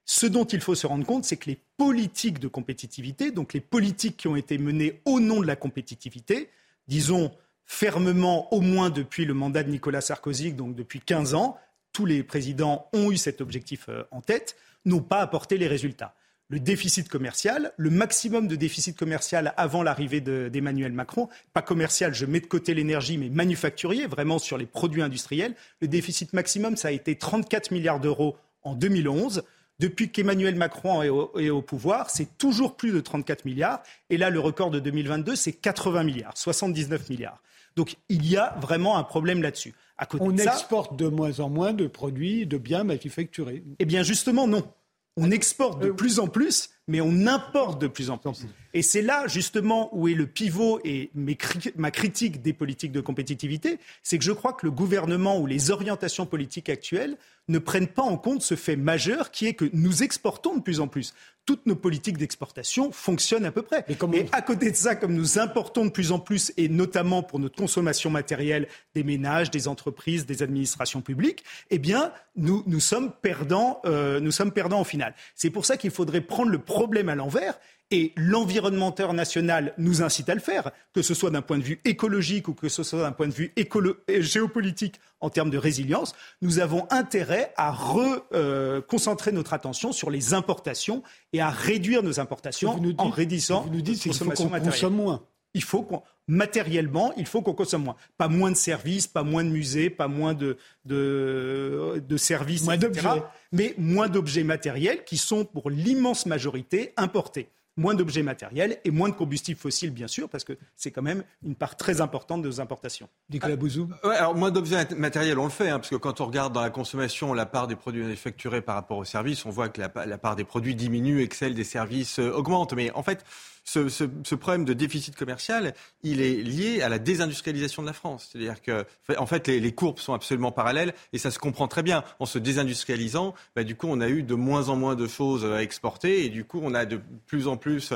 Ce 0.06 0.24
dont 0.24 0.46
il 0.46 0.62
faut 0.62 0.74
se 0.74 0.86
rendre 0.86 1.04
compte, 1.04 1.26
c'est 1.26 1.36
que 1.36 1.50
les 1.50 1.60
politiques 1.76 2.38
de 2.38 2.48
compétitivité, 2.48 3.32
donc 3.32 3.52
les 3.52 3.60
politiques 3.60 4.16
qui 4.16 4.28
ont 4.28 4.36
été 4.36 4.56
menées 4.56 5.02
au 5.04 5.20
nom 5.20 5.42
de 5.42 5.46
la 5.46 5.54
compétitivité, 5.54 6.48
disons 6.88 7.30
fermement, 7.66 8.50
au 8.54 8.62
moins 8.62 8.88
depuis 8.88 9.26
le 9.26 9.34
mandat 9.34 9.62
de 9.62 9.68
Nicolas 9.68 10.00
Sarkozy, 10.00 10.54
donc 10.54 10.74
depuis 10.74 11.00
15 11.00 11.34
ans, 11.34 11.58
tous 11.92 12.06
les 12.06 12.22
présidents 12.22 12.88
ont 12.94 13.12
eu 13.12 13.18
cet 13.18 13.42
objectif 13.42 13.90
euh, 13.90 14.04
en 14.10 14.22
tête, 14.22 14.56
n'ont 14.86 15.02
pas 15.02 15.20
apporté 15.20 15.58
les 15.58 15.68
résultats 15.68 16.14
le 16.52 16.60
déficit 16.60 17.08
commercial, 17.08 17.72
le 17.78 17.88
maximum 17.88 18.46
de 18.46 18.56
déficit 18.56 18.94
commercial 18.94 19.54
avant 19.56 19.82
l'arrivée 19.82 20.20
d'Emmanuel 20.20 20.92
Macron, 20.92 21.30
pas 21.54 21.62
commercial, 21.62 22.12
je 22.12 22.26
mets 22.26 22.40
de 22.40 22.46
côté 22.46 22.74
l'énergie, 22.74 23.16
mais 23.16 23.30
manufacturier, 23.30 24.06
vraiment 24.06 24.38
sur 24.38 24.58
les 24.58 24.66
produits 24.66 25.00
industriels. 25.00 25.54
Le 25.80 25.88
déficit 25.88 26.34
maximum, 26.34 26.76
ça 26.76 26.88
a 26.88 26.90
été 26.90 27.16
34 27.16 27.70
milliards 27.70 28.00
d'euros 28.00 28.36
en 28.64 28.74
2011. 28.74 29.44
Depuis 29.78 30.10
qu'Emmanuel 30.10 30.54
Macron 30.54 31.02
est 31.02 31.08
au, 31.48 31.62
pouvoir, 31.62 32.10
c'est 32.10 32.36
toujours 32.36 32.76
plus 32.76 32.92
de 32.92 33.00
34 33.00 33.46
milliards. 33.46 33.82
Et 34.10 34.18
là, 34.18 34.28
le 34.28 34.38
record 34.38 34.70
de 34.70 34.78
2022, 34.78 35.34
c'est 35.36 35.52
80 35.52 36.04
milliards, 36.04 36.36
79 36.36 37.08
milliards. 37.08 37.40
Donc 37.76 37.96
il 38.10 38.28
y 38.28 38.36
a 38.36 38.54
vraiment 38.60 38.98
un 38.98 39.04
problème 39.04 39.40
là-dessus. 39.40 39.72
On 40.20 40.36
exporte 40.36 40.96
de 40.96 41.06
moins 41.08 41.40
en 41.40 41.48
moins 41.48 41.72
de 41.72 41.86
produits, 41.86 42.46
de 42.46 42.58
biens 42.58 42.84
manufacturés. 42.84 43.64
Eh 43.78 43.86
bien 43.86 44.02
justement, 44.02 44.46
non. 44.46 44.70
On 45.16 45.30
exporte 45.30 45.82
de 45.82 45.88
euh, 45.88 45.92
plus 45.92 46.18
en 46.18 46.26
plus, 46.26 46.70
mais 46.88 47.00
on 47.00 47.26
importe 47.26 47.80
de 47.80 47.86
plus 47.86 48.08
en 48.08 48.16
plus. 48.16 48.46
Et 48.74 48.80
c'est 48.80 49.02
là 49.02 49.26
justement 49.26 49.90
où 49.92 50.08
est 50.08 50.14
le 50.14 50.26
pivot 50.26 50.80
et 50.84 51.10
ma 51.14 51.90
critique 51.90 52.40
des 52.40 52.52
politiques 52.54 52.92
de 52.92 53.00
compétitivité, 53.00 53.78
c'est 54.02 54.16
que 54.16 54.24
je 54.24 54.32
crois 54.32 54.54
que 54.54 54.64
le 54.64 54.72
gouvernement 54.72 55.38
ou 55.38 55.46
les 55.46 55.70
orientations 55.70 56.24
politiques 56.24 56.70
actuelles 56.70 57.18
ne 57.48 57.58
prennent 57.58 57.88
pas 57.88 58.02
en 58.02 58.16
compte 58.16 58.42
ce 58.42 58.54
fait 58.54 58.76
majeur 58.76 59.30
qui 59.30 59.46
est 59.46 59.54
que 59.54 59.68
nous 59.74 60.02
exportons 60.02 60.56
de 60.56 60.62
plus 60.62 60.80
en 60.80 60.88
plus. 60.88 61.12
Toutes 61.44 61.66
nos 61.66 61.74
politiques 61.74 62.18
d'exportation 62.18 62.92
fonctionnent 62.92 63.44
à 63.44 63.52
peu 63.52 63.62
près. 63.62 63.84
Et, 63.88 64.26
à 64.32 64.42
côté 64.42 64.70
de 64.70 64.76
ça, 64.76 64.94
comme 64.94 65.14
nous 65.14 65.38
importons 65.38 65.84
de 65.84 65.90
plus 65.90 66.12
en 66.12 66.18
plus, 66.18 66.52
et 66.56 66.68
notamment 66.68 67.22
pour 67.22 67.38
notre 67.40 67.56
consommation 67.56 68.10
matérielle 68.10 68.68
des 68.94 69.02
ménages, 69.02 69.50
des 69.50 69.66
entreprises, 69.66 70.24
des 70.24 70.42
administrations 70.42 71.00
publiques, 71.00 71.44
eh 71.70 71.78
bien, 71.78 72.12
nous, 72.36 72.62
nous 72.66 72.80
sommes 72.80 73.12
perdants, 73.22 73.80
euh, 73.84 74.20
nous 74.20 74.30
sommes 74.30 74.52
perdants 74.52 74.82
au 74.82 74.84
final. 74.84 75.14
C'est 75.34 75.50
pour 75.50 75.66
ça 75.66 75.76
qu'il 75.76 75.90
faudrait 75.90 76.20
prendre 76.20 76.50
le 76.50 76.58
problème 76.58 77.08
à 77.08 77.14
l'envers 77.14 77.58
et 77.92 78.12
l'environnementeur 78.16 79.12
national 79.12 79.74
nous 79.76 80.02
incite 80.02 80.28
à 80.30 80.34
le 80.34 80.40
faire, 80.40 80.70
que 80.94 81.02
ce 81.02 81.12
soit 81.12 81.30
d'un 81.30 81.42
point 81.42 81.58
de 81.58 81.62
vue 81.62 81.80
écologique 81.84 82.48
ou 82.48 82.54
que 82.54 82.70
ce 82.70 82.82
soit 82.82 83.02
d'un 83.02 83.12
point 83.12 83.28
de 83.28 83.34
vue 83.34 83.52
euh, 83.58 84.22
géopolitique 84.22 84.98
en 85.20 85.28
termes 85.28 85.50
de 85.50 85.58
résilience, 85.58 86.14
nous 86.40 86.58
avons 86.58 86.86
intérêt 86.90 87.52
à 87.56 87.70
reconcentrer 87.70 89.30
euh, 89.30 89.34
notre 89.34 89.52
attention 89.52 89.92
sur 89.92 90.10
les 90.10 90.32
importations 90.32 91.02
et 91.34 91.40
à 91.42 91.50
réduire 91.50 92.02
nos 92.02 92.18
importations 92.18 92.80
en 92.98 93.10
réduisant 93.10 93.62
vous 93.62 93.74
nous 93.74 93.82
dites, 93.82 94.02
faut 94.12 94.24
qu'on 94.24 94.48
consomme 94.48 94.94
moins. 94.96 95.22
Il 95.54 95.62
faut 95.62 95.82
qu'on 95.82 96.02
matériellement, 96.28 97.12
il 97.18 97.26
faut 97.26 97.42
qu'on 97.42 97.52
consomme 97.52 97.84
moins. 97.84 97.96
Pas 98.16 98.28
moins 98.28 98.50
de 98.50 98.56
services, 98.56 99.06
pas 99.06 99.22
moins 99.22 99.44
de 99.44 99.50
musées, 99.50 99.90
pas 99.90 100.08
moins 100.08 100.32
de, 100.32 100.56
de, 100.86 102.02
de 102.08 102.16
services, 102.16 102.64
moins 102.64 102.78
d'objets. 102.78 103.22
mais 103.52 103.74
moins 103.76 104.08
d'objets 104.08 104.44
matériels 104.44 105.04
qui 105.04 105.18
sont 105.18 105.44
pour 105.44 105.68
l'immense 105.68 106.24
majorité 106.24 106.94
importés 106.96 107.50
moins 107.76 107.94
d'objets 107.94 108.22
matériels 108.22 108.78
et 108.84 108.90
moins 108.90 109.08
de 109.08 109.14
combustibles 109.14 109.58
fossiles, 109.58 109.90
bien 109.90 110.08
sûr, 110.08 110.28
parce 110.28 110.44
que 110.44 110.58
c'est 110.76 110.90
quand 110.90 111.02
même 111.02 111.24
une 111.42 111.54
part 111.54 111.76
très 111.76 112.00
importante 112.00 112.42
de 112.42 112.48
nos 112.48 112.60
importations. 112.60 113.08
Nicolas 113.30 113.56
Bouzou 113.56 113.88
ah, 114.02 114.10
alors 114.10 114.34
moins 114.34 114.50
d'objets 114.50 114.86
matériels, 114.96 115.38
on 115.38 115.44
le 115.44 115.50
fait, 115.50 115.70
hein, 115.70 115.78
parce 115.78 115.90
que 115.90 115.96
quand 115.96 116.20
on 116.20 116.26
regarde 116.26 116.52
dans 116.52 116.60
la 116.60 116.70
consommation 116.70 117.32
la 117.32 117.46
part 117.46 117.66
des 117.66 117.76
produits 117.76 118.02
manufacturés 118.02 118.62
par 118.62 118.74
rapport 118.74 118.98
aux 118.98 119.04
services, 119.04 119.46
on 119.46 119.50
voit 119.50 119.68
que 119.68 119.80
la, 119.80 120.06
la 120.06 120.18
part 120.18 120.36
des 120.36 120.44
produits 120.44 120.74
diminue 120.74 121.22
et 121.22 121.28
que 121.28 121.36
celle 121.36 121.54
des 121.54 121.64
services 121.64 122.18
euh, 122.18 122.32
augmente. 122.32 122.74
Mais 122.74 122.90
en 122.92 123.02
fait, 123.02 123.24
ce, 123.64 124.34
problème 124.34 124.64
de 124.64 124.72
déficit 124.72 125.16
commercial, 125.16 125.74
il 126.02 126.20
est 126.20 126.42
lié 126.42 126.82
à 126.82 126.88
la 126.88 126.98
désindustrialisation 126.98 127.82
de 127.82 127.86
la 127.86 127.92
France. 127.92 128.28
C'est-à-dire 128.30 128.60
que, 128.60 128.84
en 129.16 129.26
fait, 129.26 129.48
les, 129.48 129.72
courbes 129.72 129.98
sont 129.98 130.14
absolument 130.14 130.52
parallèles 130.52 130.94
et 131.12 131.18
ça 131.18 131.30
se 131.30 131.38
comprend 131.38 131.68
très 131.68 131.82
bien. 131.82 132.04
En 132.18 132.26
se 132.26 132.38
désindustrialisant, 132.38 133.34
bah, 133.54 133.64
du 133.64 133.76
coup, 133.76 133.86
on 133.88 134.00
a 134.00 134.08
eu 134.08 134.22
de 134.22 134.34
moins 134.34 134.68
en 134.68 134.76
moins 134.76 134.94
de 134.94 135.06
choses 135.06 135.44
à 135.44 135.62
exporter 135.62 136.24
et 136.24 136.28
du 136.28 136.44
coup, 136.44 136.60
on 136.62 136.74
a 136.74 136.84
de 136.84 137.00
plus 137.26 137.46
en 137.46 137.56
plus 137.56 137.92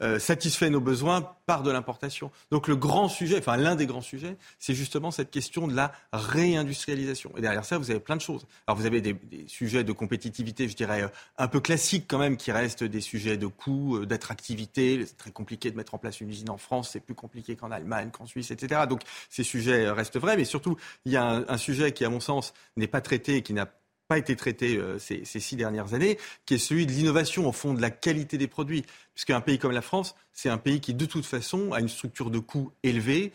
euh, 0.00 0.20
satisfait 0.20 0.70
nos 0.70 0.80
besoins 0.80 1.34
par 1.44 1.64
de 1.64 1.72
l'importation. 1.72 2.30
Donc 2.52 2.68
le 2.68 2.76
grand 2.76 3.08
sujet, 3.08 3.38
enfin 3.38 3.56
l'un 3.56 3.74
des 3.74 3.86
grands 3.86 4.00
sujets, 4.00 4.36
c'est 4.60 4.74
justement 4.74 5.10
cette 5.10 5.32
question 5.32 5.66
de 5.66 5.74
la 5.74 5.90
réindustrialisation. 6.12 7.32
Et 7.36 7.40
derrière 7.40 7.64
ça, 7.64 7.78
vous 7.78 7.90
avez 7.90 7.98
plein 7.98 8.14
de 8.14 8.20
choses. 8.20 8.46
Alors 8.68 8.78
vous 8.78 8.86
avez 8.86 9.00
des, 9.00 9.16
sujets 9.48 9.82
de 9.82 9.90
compétitivité, 9.90 10.68
je 10.68 10.76
dirais, 10.76 11.02
euh, 11.02 11.08
un 11.36 11.48
peu 11.48 11.58
classiques 11.58 12.04
quand 12.06 12.18
même, 12.18 12.36
qui 12.36 12.52
restent 12.52 12.84
des 12.84 13.00
sujets 13.00 13.36
de 13.36 13.48
coût, 13.48 13.96
euh, 13.96 14.06
d'attractivité. 14.06 15.04
C'est 15.08 15.16
très 15.16 15.30
compliqué 15.30 15.70
de 15.70 15.76
mettre 15.76 15.94
en 15.94 15.98
place 15.98 16.20
une 16.20 16.28
usine 16.28 16.50
en 16.50 16.58
France, 16.58 16.90
c'est 16.92 17.00
plus 17.00 17.14
compliqué 17.14 17.56
qu'en 17.56 17.70
Allemagne, 17.70 18.10
qu'en 18.10 18.26
Suisse, 18.26 18.50
etc. 18.50 18.82
Donc 18.88 19.02
ces 19.30 19.42
sujets 19.42 19.90
restent 19.90 20.18
vrais, 20.18 20.36
mais 20.36 20.44
surtout, 20.44 20.76
il 21.06 21.12
y 21.12 21.16
a 21.16 21.44
un, 21.48 21.56
sujet 21.56 21.92
qui, 21.92 22.04
à 22.04 22.10
mon 22.10 22.20
sens, 22.20 22.52
n'est 22.76 22.86
pas 22.86 23.00
traité 23.00 23.36
et 23.36 23.42
qui 23.42 23.54
n'a 23.54 23.66
pas 24.06 24.18
été 24.18 24.36
traité 24.36 24.76
euh, 24.76 24.98
ces, 24.98 25.24
six 25.24 25.56
dernières 25.56 25.94
années, 25.94 26.18
qui 26.46 26.54
est 26.54 26.58
celui 26.58 26.86
de 26.86 26.92
l'innovation 26.92 27.46
au 27.46 27.52
fond 27.52 27.74
de 27.74 27.80
la 27.80 27.90
qualité 27.90 28.38
des 28.38 28.46
produits. 28.46 28.84
Puisqu'un 29.14 29.40
pays 29.40 29.58
comme 29.58 29.72
la 29.72 29.82
France, 29.82 30.14
c'est 30.32 30.48
un 30.48 30.58
pays 30.58 30.80
qui 30.80 30.94
de 30.94 31.06
toute 31.06 31.26
façon 31.26 31.72
a 31.72 31.80
une 31.80 31.88
structure 31.88 32.30
de 32.30 32.38
coûts 32.38 32.72
élevée, 32.82 33.32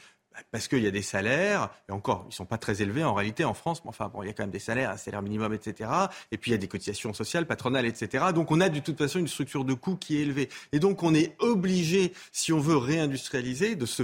parce 0.51 0.67
qu'il 0.67 0.83
y 0.83 0.87
a 0.87 0.91
des 0.91 1.01
salaires, 1.01 1.69
et 1.89 1.91
encore, 1.91 2.21
ils 2.25 2.29
ne 2.29 2.33
sont 2.33 2.45
pas 2.45 2.57
très 2.57 2.81
élevés 2.81 3.03
en 3.03 3.13
réalité 3.13 3.45
en 3.45 3.53
France, 3.53 3.83
mais 3.83 3.89
enfin, 3.89 4.09
bon, 4.13 4.23
il 4.23 4.27
y 4.27 4.29
a 4.29 4.33
quand 4.33 4.43
même 4.43 4.51
des 4.51 4.59
salaires, 4.59 4.89
un 4.89 4.97
salaire 4.97 5.21
minimum, 5.21 5.53
etc. 5.53 5.89
Et 6.31 6.37
puis 6.37 6.51
il 6.51 6.53
y 6.53 6.55
a 6.55 6.59
des 6.59 6.67
cotisations 6.67 7.13
sociales, 7.13 7.45
patronales, 7.45 7.85
etc. 7.85 8.25
Donc 8.33 8.51
on 8.51 8.61
a 8.61 8.69
de 8.69 8.79
toute 8.79 8.97
façon 8.97 9.19
une 9.19 9.27
structure 9.27 9.65
de 9.65 9.73
coûts 9.73 9.95
qui 9.95 10.17
est 10.17 10.21
élevée. 10.21 10.49
Et 10.71 10.79
donc 10.79 11.03
on 11.03 11.13
est 11.13 11.35
obligé, 11.39 12.13
si 12.31 12.53
on 12.53 12.59
veut 12.59 12.77
réindustrialiser, 12.77 13.75
de 13.75 13.85
se 13.85 14.03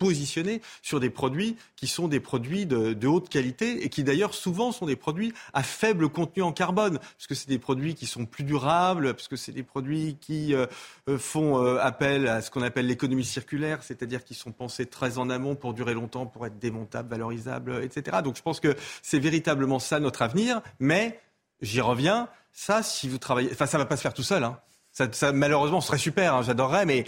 positionner 0.00 0.62
sur 0.82 0.98
des 0.98 1.10
produits 1.10 1.56
qui 1.76 1.86
sont 1.86 2.08
des 2.08 2.20
produits 2.20 2.66
de, 2.66 3.06
haute 3.06 3.28
qualité 3.28 3.84
et 3.84 3.90
qui 3.90 4.02
d'ailleurs 4.02 4.34
souvent 4.34 4.72
sont 4.72 4.86
des 4.86 4.96
produits 4.96 5.32
à 5.52 5.62
faible 5.62 6.08
contenu 6.08 6.42
en 6.42 6.52
carbone, 6.52 6.98
puisque 7.18 7.36
c'est 7.36 7.48
des 7.48 7.58
produits 7.58 7.94
qui 7.94 8.06
sont 8.06 8.24
plus 8.24 8.42
durables, 8.42 9.14
puisque 9.14 9.36
c'est 9.36 9.52
des 9.52 9.62
produits 9.62 10.16
qui 10.18 10.54
euh, 10.54 10.66
euh, 11.08 11.18
font 11.18 11.62
euh, 11.62 11.78
appel 11.80 12.26
à 12.28 12.40
ce 12.40 12.50
qu'on 12.50 12.62
appelle 12.62 12.86
l'économie 12.86 13.24
circulaire, 13.24 13.82
c'est-à-dire 13.82 14.24
qui 14.24 14.34
sont 14.34 14.52
pensés 14.52 14.86
très 14.86 15.18
en 15.18 15.28
amont 15.28 15.54
pour 15.54 15.74
durer 15.74 15.92
longtemps, 15.92 16.24
pour 16.24 16.46
être 16.46 16.58
démontables, 16.58 17.10
valorisables, 17.10 17.84
etc. 17.84 18.18
Donc 18.24 18.36
je 18.36 18.42
pense 18.42 18.58
que 18.58 18.74
c'est 19.02 19.18
véritablement 19.18 19.78
ça 19.78 20.00
notre 20.00 20.22
avenir, 20.22 20.62
mais 20.78 21.20
j'y 21.60 21.82
reviens, 21.82 22.28
ça, 22.54 22.82
si 22.82 23.06
vous 23.06 23.18
travaillez, 23.18 23.50
enfin 23.52 23.66
ça 23.66 23.76
va 23.76 23.84
pas 23.84 23.98
se 23.98 24.02
faire 24.02 24.14
tout 24.14 24.22
seul. 24.22 24.44
Hein. 24.44 24.58
Ça, 24.92 25.32
malheureusement, 25.32 25.80
ce 25.80 25.88
serait 25.88 25.98
super, 25.98 26.34
hein, 26.34 26.42
j'adorerais, 26.42 26.84
mais 26.84 27.04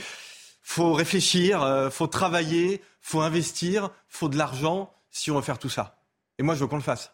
faut 0.63 0.93
réfléchir, 0.93 1.63
euh, 1.63 1.91
faut 1.91 2.07
travailler, 2.07 2.81
faut 3.01 3.21
investir, 3.21 3.91
faut 4.09 4.29
de 4.29 4.39
l'argent 4.39 4.93
si 5.11 5.31
on 5.31 5.37
veut 5.37 5.43
faire 5.43 5.59
tout 5.59 5.69
ça. 5.69 6.03
Et 6.39 6.43
moi, 6.43 6.55
je 6.55 6.61
veux 6.61 6.67
qu'on 6.67 6.77
le 6.77 6.83
fasse. 6.83 7.13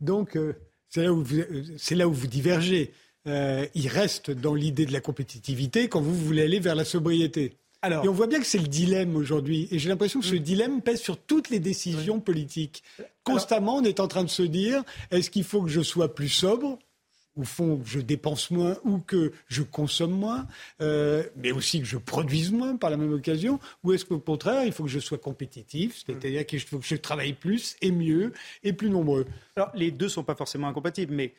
Donc, 0.00 0.36
euh, 0.36 0.54
c'est 0.88 1.02
là, 1.02 1.12
où 1.12 1.22
vous, 1.22 1.42
là 1.90 2.08
où 2.08 2.12
vous 2.12 2.26
divergez. 2.26 2.92
Euh, 3.26 3.66
il 3.74 3.88
reste 3.88 4.30
dans 4.30 4.54
l'idée 4.54 4.86
de 4.86 4.92
la 4.92 5.00
compétitivité 5.00 5.88
quand 5.88 6.00
vous 6.00 6.14
voulez 6.14 6.42
aller 6.42 6.60
vers 6.60 6.76
la 6.76 6.84
sobriété. 6.84 7.56
Alors, 7.82 8.04
et 8.04 8.08
on 8.08 8.12
voit 8.12 8.28
bien 8.28 8.38
que 8.38 8.46
c'est 8.46 8.58
le 8.58 8.68
dilemme 8.68 9.16
aujourd'hui. 9.16 9.68
Et 9.70 9.78
j'ai 9.78 9.88
l'impression 9.88 10.20
que 10.20 10.26
ce 10.26 10.36
mm. 10.36 10.40
dilemme 10.40 10.82
pèse 10.82 11.00
sur 11.00 11.16
toutes 11.16 11.50
les 11.50 11.58
décisions 11.58 12.20
politiques. 12.20 12.84
Constamment, 13.24 13.76
on 13.76 13.84
est 13.84 14.00
en 14.00 14.06
train 14.06 14.22
de 14.22 14.30
se 14.30 14.42
dire 14.42 14.84
est-ce 15.10 15.30
qu'il 15.30 15.44
faut 15.44 15.62
que 15.62 15.68
je 15.68 15.80
sois 15.80 16.14
plus 16.14 16.28
sobre 16.28 16.78
au 17.36 17.44
fond, 17.44 17.80
je 17.84 18.00
dépense 18.00 18.50
moins 18.50 18.76
ou 18.84 18.98
que 18.98 19.32
je 19.48 19.62
consomme 19.62 20.12
moins, 20.12 20.46
euh, 20.80 21.22
mais 21.36 21.52
aussi 21.52 21.80
que 21.80 21.86
je 21.86 21.98
produise 21.98 22.50
moins 22.50 22.76
par 22.76 22.90
la 22.90 22.96
même 22.96 23.12
occasion, 23.12 23.60
ou 23.84 23.92
est-ce 23.92 24.04
qu'au 24.04 24.18
contraire, 24.18 24.64
il 24.64 24.72
faut 24.72 24.84
que 24.84 24.90
je 24.90 24.98
sois 24.98 25.18
compétitif, 25.18 26.02
c'est-à-dire 26.06 26.46
qu'il 26.46 26.60
faut 26.60 26.78
que 26.78 26.86
je 26.86 26.96
travaille 26.96 27.34
plus 27.34 27.76
et 27.82 27.90
mieux 27.90 28.32
et 28.62 28.72
plus 28.72 28.90
nombreux 28.90 29.26
Alors, 29.56 29.70
les 29.74 29.90
deux 29.90 30.06
ne 30.06 30.10
sont 30.10 30.24
pas 30.24 30.34
forcément 30.34 30.68
incompatibles, 30.68 31.14
mais 31.14 31.34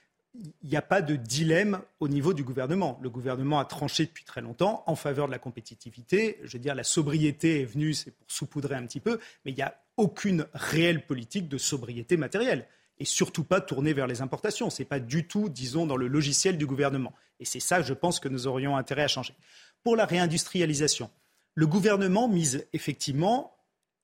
il 0.62 0.70
n'y 0.70 0.76
a 0.76 0.84
pas 0.84 1.02
de 1.02 1.16
dilemme 1.16 1.82
au 2.00 2.08
niveau 2.08 2.34
du 2.34 2.44
gouvernement. 2.44 3.00
Le 3.02 3.10
gouvernement 3.10 3.60
a 3.60 3.66
tranché 3.66 4.06
depuis 4.06 4.24
très 4.24 4.42
longtemps 4.42 4.84
en 4.86 4.96
faveur 4.96 5.26
de 5.26 5.32
la 5.32 5.40
compétitivité. 5.40 6.38
Je 6.44 6.54
veux 6.54 6.60
dire, 6.60 6.76
la 6.76 6.84
sobriété 6.84 7.62
est 7.62 7.66
venue, 7.66 7.96
c'est 7.96 8.12
pour 8.12 8.28
saupoudrer 8.30 8.76
un 8.76 8.86
petit 8.86 9.00
peu, 9.00 9.20
mais 9.46 9.52
il 9.52 9.56
n'y 9.56 9.64
a 9.64 9.76
aucune 9.96 10.46
réelle 10.54 11.06
politique 11.06 11.48
de 11.48 11.58
sobriété 11.58 12.18
matérielle 12.18 12.68
et 13.00 13.06
surtout 13.06 13.44
pas 13.44 13.62
tourner 13.62 13.94
vers 13.94 14.08
les 14.08 14.22
importations. 14.22 14.70
Ce 14.70 14.82
n'est 14.82 14.88
pas 14.88 15.00
du 15.00 15.28
tout, 15.28 15.50
disons, 15.50 15.86
dans 15.86 15.98
le 15.98 16.08
logiciel 16.08 16.58
du 16.58 16.66
gouvernement. 16.66 17.14
Et 17.40 17.46
c'est 17.46 17.60
ça, 17.60 17.82
je 17.82 17.94
pense, 17.94 18.20
que 18.20 18.30
nous 18.30 18.48
aurions 18.48 18.76
intérêt 18.76 19.04
à 19.04 19.08
changer. 19.08 19.36
Pour 19.84 19.96
la 19.96 20.06
réindustrialisation, 20.06 21.10
le 21.54 21.68
gouvernement 21.68 22.28
mise 22.28 22.68
effectivement 22.74 23.56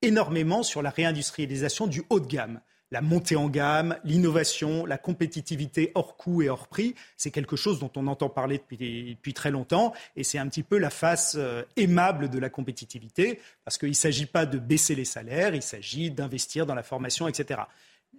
énormément 0.02 0.64
sur 0.64 0.82
la 0.82 0.89
réindustrialisation 0.89 1.88
du 1.88 2.04
haut 2.10 2.20
de 2.20 2.28
gamme. 2.28 2.62
La 2.91 3.02
montée 3.02 3.36
en 3.36 3.50
gamme, 3.50 3.98
l'innovation, 4.04 4.86
la 4.86 5.00
compétitivité 5.00 5.91
hors 5.96 6.16
coût 6.16 6.44
et 6.44 6.50
hors 6.50 6.68
prix, 6.68 6.94
c'est 7.18 7.32
quelque 7.32 7.56
chose 7.56 7.80
dont 7.80 7.89
on 7.96 8.06
entend 8.06 8.30
parler 8.30 8.60
depuis, 8.60 9.34
très 9.34 9.50
longtemps 9.50 9.94
et 10.16 10.24
c'est 10.24 10.38
un 10.38 10.48
petit 10.48 10.62
peu 10.62 10.78
la 10.78 10.91
face 10.91 11.36
euh, 11.36 11.64
aimable 11.76 12.30
de 12.30 12.38
la 12.38 12.52
compétitivité 12.52 13.39
parce 13.66 13.80
qu'il 13.80 13.89
ne 13.89 13.94
s'agit 13.94 14.28
pas 14.28 14.46
de 14.46 14.60
baisser 14.60 14.94
les 14.94 15.06
salaires, 15.06 15.56
il 15.56 15.64
s'agit 15.64 16.12
d'investir 16.12 16.68
dans 16.68 16.76
la 16.76 16.84
formation, 16.84 17.28
etc 17.28 17.62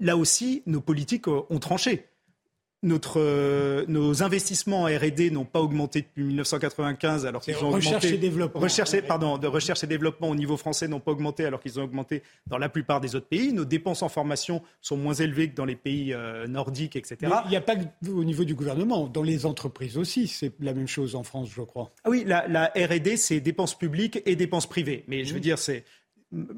là 0.01 0.17
aussi, 0.17 0.63
nos 0.67 0.81
politiques 0.81 1.29
euh, 1.29 1.43
ont 1.51 1.59
tranché. 1.59 2.07
Euh, 3.17 3.85
nos 3.89 4.23
investissements 4.23 4.83
en 4.83 4.87
R&D 4.87 5.31
n'ont 5.31 5.45
pas 5.45 5.61
augmenté 5.61 6.03
depuis 6.03 6.25
1995 6.25 7.27
alors 7.27 7.43
qu'ils 7.43 7.57
ont 7.65 7.71
recherche 7.71 8.05
augmenté. 8.05 8.15
Et 8.15 8.19
développement. 8.19 8.61
Recherche, 8.61 9.01
pardon, 9.03 9.39
de 9.39 9.47
recherche 9.47 9.85
et 9.85 9.87
développement 9.87 10.29
au 10.29 10.35
niveau 10.35 10.57
français 10.57 10.89
n'ont 10.89 11.01
pas 11.01 11.13
augmenté 11.13 11.45
alors 11.45 11.61
qu'ils 11.61 11.81
ont 11.81 11.85
augmenté 11.85 12.23
dans 12.47 12.59
la 12.59 12.69
plupart 12.69 13.01
des 13.01 13.17
autres 13.17 13.27
pays. 13.27 13.53
Nos 13.53 13.65
dépenses 13.65 14.03
en 14.03 14.09
formation 14.09 14.63
sont 14.81 14.97
moins 14.97 15.15
élevées 15.15 15.51
que 15.51 15.55
dans 15.55 15.65
les 15.65 15.77
pays 15.77 16.13
euh, 16.13 16.47
nordiques, 16.47 16.97
etc. 16.97 17.17
il 17.47 17.51
n'y 17.51 17.57
a 17.57 17.61
pas 17.61 17.75
au 18.09 18.25
niveau 18.25 18.45
du 18.45 18.55
gouvernement, 18.55 19.07
dans 19.07 19.23
les 19.23 19.47
entreprises 19.47 19.97
aussi, 19.97 20.29
c'est 20.29 20.53
la 20.61 20.75
même 20.75 20.89
chose 20.89 21.15
en 21.15 21.23
France, 21.23 21.49
je 21.55 21.63
crois. 21.63 21.91
Ah 22.05 22.11
oui, 22.11 22.25
la, 22.27 22.47
la 22.49 22.67
R&D, 22.77 23.17
c'est 23.17 23.41
dépenses 23.41 23.77
publiques 23.77 24.21
et 24.27 24.37
dépenses 24.37 24.67
privées. 24.67 25.05
Mais 25.09 25.25
je 25.25 25.33
veux 25.33 25.41
dire, 25.41 25.59
c'est 25.59 25.85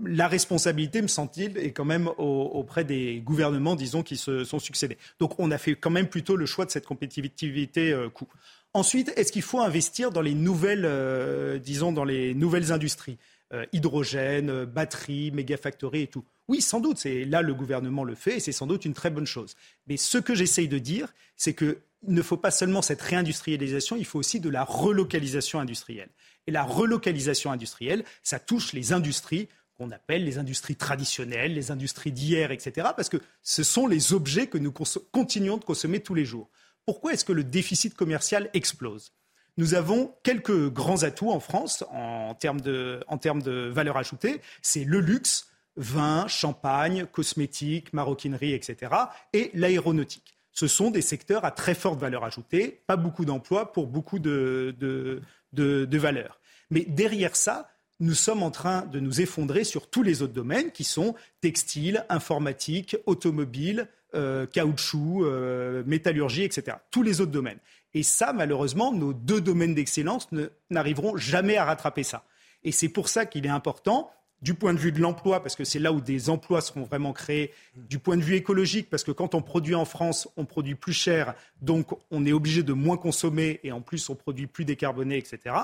la 0.04 0.28
responsabilité, 0.28 1.02
me 1.02 1.06
semble-t-il, 1.06 1.58
est 1.58 1.72
quand 1.72 1.84
même 1.84 2.08
auprès 2.18 2.84
des 2.84 3.20
gouvernements, 3.20 3.76
disons, 3.76 4.02
qui 4.02 4.16
se 4.16 4.44
sont 4.44 4.58
succédés. 4.58 4.96
Donc 5.20 5.38
on 5.38 5.50
a 5.50 5.58
fait 5.58 5.74
quand 5.74 5.90
même 5.90 6.08
plutôt 6.08 6.36
le 6.36 6.46
choix 6.46 6.64
de 6.64 6.70
cette 6.70 6.86
compétitivité 6.86 7.92
euh, 7.92 8.08
coût. 8.08 8.28
Ensuite, 8.72 9.12
est-ce 9.16 9.32
qu'il 9.32 9.42
faut 9.42 9.60
investir 9.60 10.10
dans 10.10 10.20
les 10.20 10.34
nouvelles, 10.34 10.84
euh, 10.84 11.58
disons, 11.58 11.92
dans 11.92 12.04
les 12.04 12.34
nouvelles 12.34 12.72
industries 12.72 13.18
euh, 13.52 13.64
hydrogène, 13.72 14.64
batterie, 14.64 15.30
mégafactory 15.30 16.02
et 16.02 16.06
tout? 16.06 16.24
Oui, 16.48 16.60
sans 16.60 16.80
doute, 16.80 16.98
c'est 16.98 17.24
là 17.24 17.42
le 17.42 17.54
gouvernement 17.54 18.04
le 18.04 18.14
fait 18.14 18.36
et 18.36 18.40
c'est 18.40 18.52
sans 18.52 18.66
doute 18.66 18.84
une 18.84 18.94
très 18.94 19.10
bonne 19.10 19.26
chose. 19.26 19.56
Mais 19.88 19.96
ce 19.96 20.18
que 20.18 20.34
j'essaye 20.34 20.68
de 20.68 20.78
dire, 20.78 21.12
c'est 21.36 21.54
qu'il 21.54 21.76
ne 22.06 22.22
faut 22.22 22.36
pas 22.36 22.50
seulement 22.50 22.82
cette 22.82 23.02
réindustrialisation, 23.02 23.96
il 23.96 24.04
faut 24.04 24.18
aussi 24.18 24.40
de 24.40 24.48
la 24.48 24.62
relocalisation 24.62 25.58
industrielle. 25.58 26.10
Et 26.46 26.52
la 26.52 26.62
relocalisation 26.62 27.50
industrielle, 27.50 28.04
ça 28.22 28.38
touche 28.38 28.72
les 28.72 28.92
industries 28.92 29.48
qu'on 29.76 29.90
appelle 29.90 30.24
les 30.24 30.38
industries 30.38 30.76
traditionnelles, 30.76 31.52
les 31.52 31.70
industries 31.70 32.12
d'hier, 32.12 32.50
etc., 32.50 32.88
parce 32.96 33.08
que 33.08 33.18
ce 33.42 33.62
sont 33.62 33.86
les 33.86 34.12
objets 34.12 34.46
que 34.46 34.58
nous 34.58 34.72
continuons 34.72 35.58
de 35.58 35.64
consommer 35.64 36.00
tous 36.00 36.14
les 36.14 36.24
jours. 36.24 36.48
Pourquoi 36.86 37.12
est-ce 37.12 37.24
que 37.24 37.32
le 37.32 37.44
déficit 37.44 37.94
commercial 37.94 38.48
explose? 38.54 39.12
Nous 39.58 39.74
avons 39.74 40.14
quelques 40.22 40.70
grands 40.70 41.02
atouts 41.02 41.30
en 41.30 41.40
France 41.40 41.84
en 41.90 42.34
termes 42.34 42.60
de, 42.60 43.00
en 43.08 43.18
termes 43.18 43.42
de 43.42 43.68
valeur 43.68 43.96
ajoutée. 43.96 44.40
C'est 44.62 44.84
le 44.84 45.00
luxe, 45.00 45.48
vin, 45.76 46.26
champagne, 46.26 47.06
cosmétiques, 47.06 47.92
maroquinerie, 47.92 48.52
etc. 48.52 48.92
et 49.32 49.50
l'aéronautique. 49.54 50.36
Ce 50.52 50.68
sont 50.68 50.90
des 50.90 51.02
secteurs 51.02 51.44
à 51.44 51.50
très 51.50 51.74
forte 51.74 52.00
valeur 52.00 52.24
ajoutée, 52.24 52.82
pas 52.86 52.96
beaucoup 52.96 53.26
d'emplois 53.26 53.72
pour 53.72 53.86
beaucoup 53.86 54.18
de, 54.18 54.74
de, 54.78 55.20
de, 55.56 55.98
valeur. 55.98 56.40
Mais 56.70 56.84
derrière 56.86 57.34
ça, 57.34 57.68
nous 57.98 58.14
sommes 58.14 58.42
en 58.42 58.50
train 58.50 58.82
de 58.82 59.00
nous 59.00 59.20
effondrer 59.20 59.64
sur 59.64 59.88
tous 59.88 60.02
les 60.02 60.22
autres 60.22 60.34
domaines 60.34 60.70
qui 60.70 60.84
sont 60.84 61.14
textile, 61.40 62.04
informatique, 62.08 62.96
automobile, 63.06 63.88
euh, 64.14 64.46
caoutchouc, 64.46 65.24
euh, 65.24 65.82
métallurgie, 65.86 66.44
etc. 66.44 66.76
Tous 66.90 67.02
les 67.02 67.20
autres 67.20 67.32
domaines. 67.32 67.58
Et 67.94 68.02
ça, 68.02 68.32
malheureusement, 68.32 68.92
nos 68.92 69.12
deux 69.12 69.40
domaines 69.40 69.74
d'excellence 69.74 70.28
n'arriveront 70.70 71.16
jamais 71.16 71.56
à 71.56 71.64
rattraper 71.64 72.02
ça. 72.02 72.24
Et 72.62 72.72
c'est 72.72 72.88
pour 72.88 73.08
ça 73.08 73.24
qu'il 73.26 73.46
est 73.46 73.50
important 73.50 74.10
du 74.42 74.54
point 74.54 74.74
de 74.74 74.78
vue 74.78 74.92
de 74.92 75.00
l'emploi, 75.00 75.42
parce 75.42 75.56
que 75.56 75.64
c'est 75.64 75.78
là 75.78 75.92
où 75.92 76.00
des 76.00 76.28
emplois 76.28 76.60
seront 76.60 76.82
vraiment 76.82 77.12
créés, 77.12 77.52
du 77.74 77.98
point 77.98 78.16
de 78.16 78.22
vue 78.22 78.34
écologique, 78.34 78.90
parce 78.90 79.02
que 79.02 79.10
quand 79.10 79.34
on 79.34 79.42
produit 79.42 79.74
en 79.74 79.84
France, 79.84 80.28
on 80.36 80.44
produit 80.44 80.74
plus 80.74 80.92
cher, 80.92 81.34
donc 81.62 81.88
on 82.10 82.26
est 82.26 82.32
obligé 82.32 82.62
de 82.62 82.72
moins 82.72 82.96
consommer 82.96 83.60
et 83.64 83.72
en 83.72 83.80
plus 83.80 84.08
on 84.10 84.14
produit 84.14 84.46
plus 84.46 84.64
décarboné, 84.64 85.16
etc. 85.16 85.54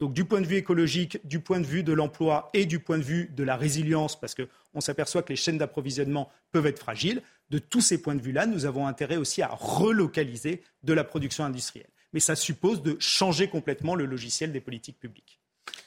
Donc 0.00 0.14
du 0.14 0.24
point 0.24 0.40
de 0.40 0.46
vue 0.46 0.56
écologique, 0.56 1.20
du 1.24 1.40
point 1.40 1.60
de 1.60 1.66
vue 1.66 1.82
de 1.82 1.92
l'emploi 1.92 2.50
et 2.54 2.64
du 2.64 2.78
point 2.78 2.98
de 2.98 3.04
vue 3.04 3.30
de 3.36 3.44
la 3.44 3.56
résilience, 3.56 4.18
parce 4.18 4.34
qu'on 4.34 4.80
s'aperçoit 4.80 5.22
que 5.22 5.28
les 5.28 5.36
chaînes 5.36 5.58
d'approvisionnement 5.58 6.30
peuvent 6.50 6.66
être 6.66 6.80
fragiles, 6.80 7.22
de 7.50 7.58
tous 7.58 7.82
ces 7.82 8.00
points 8.00 8.14
de 8.14 8.22
vue-là, 8.22 8.46
nous 8.46 8.64
avons 8.64 8.86
intérêt 8.86 9.16
aussi 9.16 9.42
à 9.42 9.48
relocaliser 9.48 10.62
de 10.82 10.92
la 10.94 11.04
production 11.04 11.44
industrielle. 11.44 11.90
Mais 12.14 12.20
ça 12.20 12.34
suppose 12.34 12.82
de 12.82 12.96
changer 12.98 13.48
complètement 13.48 13.94
le 13.94 14.06
logiciel 14.06 14.52
des 14.52 14.60
politiques 14.60 14.98
publiques. 14.98 15.41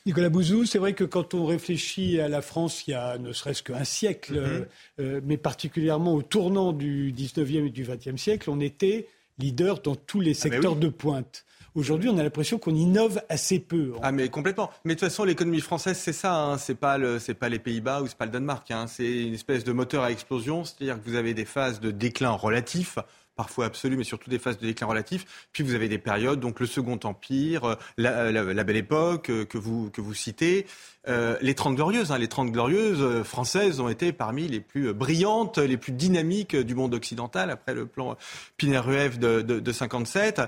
Nicolas 0.05 0.29
Bouzou, 0.29 0.65
c'est 0.65 0.77
vrai 0.77 0.93
que 0.93 1.03
quand 1.03 1.33
on 1.33 1.45
réfléchit 1.45 2.19
à 2.19 2.27
la 2.27 2.41
France 2.41 2.87
il 2.87 2.91
y 2.91 2.93
a 2.93 3.17
ne 3.17 3.33
serait-ce 3.33 3.63
qu'un 3.63 3.83
siècle, 3.83 4.33
mm-hmm. 4.33 4.37
euh, 4.37 4.65
euh, 4.99 5.21
mais 5.23 5.37
particulièrement 5.37 6.13
au 6.13 6.21
tournant 6.21 6.73
du 6.73 7.11
19e 7.11 7.65
et 7.65 7.69
du 7.71 7.83
20e 7.83 8.17
siècle, 8.17 8.49
on 8.51 8.59
était 8.59 9.07
leader 9.39 9.81
dans 9.81 9.95
tous 9.95 10.21
les 10.21 10.31
ah 10.31 10.43
ben 10.43 10.51
secteurs 10.51 10.75
de 10.75 10.89
pointe. 10.89 11.43
Aujourd'hui, 11.73 12.07
on 12.07 12.17
a 12.17 12.23
l'impression 12.23 12.57
qu'on 12.57 12.73
innove 12.73 13.21
assez 13.27 13.59
peu. 13.59 13.93
Ah 14.01 14.13
mais 14.13 14.29
complètement. 14.29 14.69
Mais 14.85 14.95
de 14.95 14.99
toute 14.99 15.09
façon, 15.09 15.25
l'économie 15.25 15.59
française, 15.59 15.97
c'est 15.97 16.13
ça. 16.13 16.33
Hein. 16.33 16.57
C'est 16.57 16.75
pas 16.75 16.97
le, 16.97 17.19
c'est 17.19 17.33
pas 17.33 17.49
les 17.49 17.59
Pays-Bas 17.59 18.01
ou 18.01 18.07
c'est 18.07 18.17
pas 18.17 18.25
le 18.25 18.31
Danemark. 18.31 18.71
Hein. 18.71 18.85
C'est 18.87 19.23
une 19.23 19.33
espèce 19.33 19.65
de 19.65 19.73
moteur 19.73 20.03
à 20.03 20.11
explosion. 20.11 20.63
C'est-à-dire 20.63 21.01
que 21.01 21.09
vous 21.09 21.15
avez 21.15 21.33
des 21.33 21.43
phases 21.43 21.81
de 21.81 21.91
déclin 21.91 22.31
relatif 22.31 22.97
parfois 23.35 23.65
absolu, 23.65 23.97
mais 23.97 24.03
surtout 24.03 24.29
des 24.29 24.39
phases 24.39 24.57
de 24.57 24.65
déclin 24.65 24.87
relatif. 24.87 25.47
Puis 25.51 25.63
vous 25.63 25.75
avez 25.75 25.89
des 25.89 25.97
périodes, 25.97 26.39
donc 26.39 26.59
le 26.59 26.65
Second 26.65 26.99
Empire, 27.03 27.65
euh, 27.65 27.75
la, 27.97 28.63
Belle 28.63 28.77
Époque 28.77 29.29
euh, 29.29 29.45
que 29.45 29.57
vous, 29.57 29.89
que 29.91 30.01
vous 30.01 30.13
citez, 30.13 30.65
euh, 31.07 31.37
les 31.41 31.53
Trente 31.53 31.75
Glorieuses. 31.75 32.11
Hein, 32.11 32.17
les 32.17 32.27
Trente 32.27 32.51
Glorieuses 32.51 33.23
françaises 33.23 33.79
ont 33.79 33.89
été 33.89 34.13
parmi 34.13 34.47
les 34.47 34.61
plus 34.61 34.93
brillantes, 34.93 35.57
les 35.57 35.77
plus 35.77 35.91
dynamiques 35.91 36.55
du 36.55 36.75
monde 36.75 36.93
occidental 36.93 37.51
après 37.51 37.73
le 37.73 37.85
plan 37.85 38.17
Pinet-Rueff 38.57 39.19
de, 39.19 39.41
de, 39.41 39.59
de 39.59 39.71
57. 39.71 40.41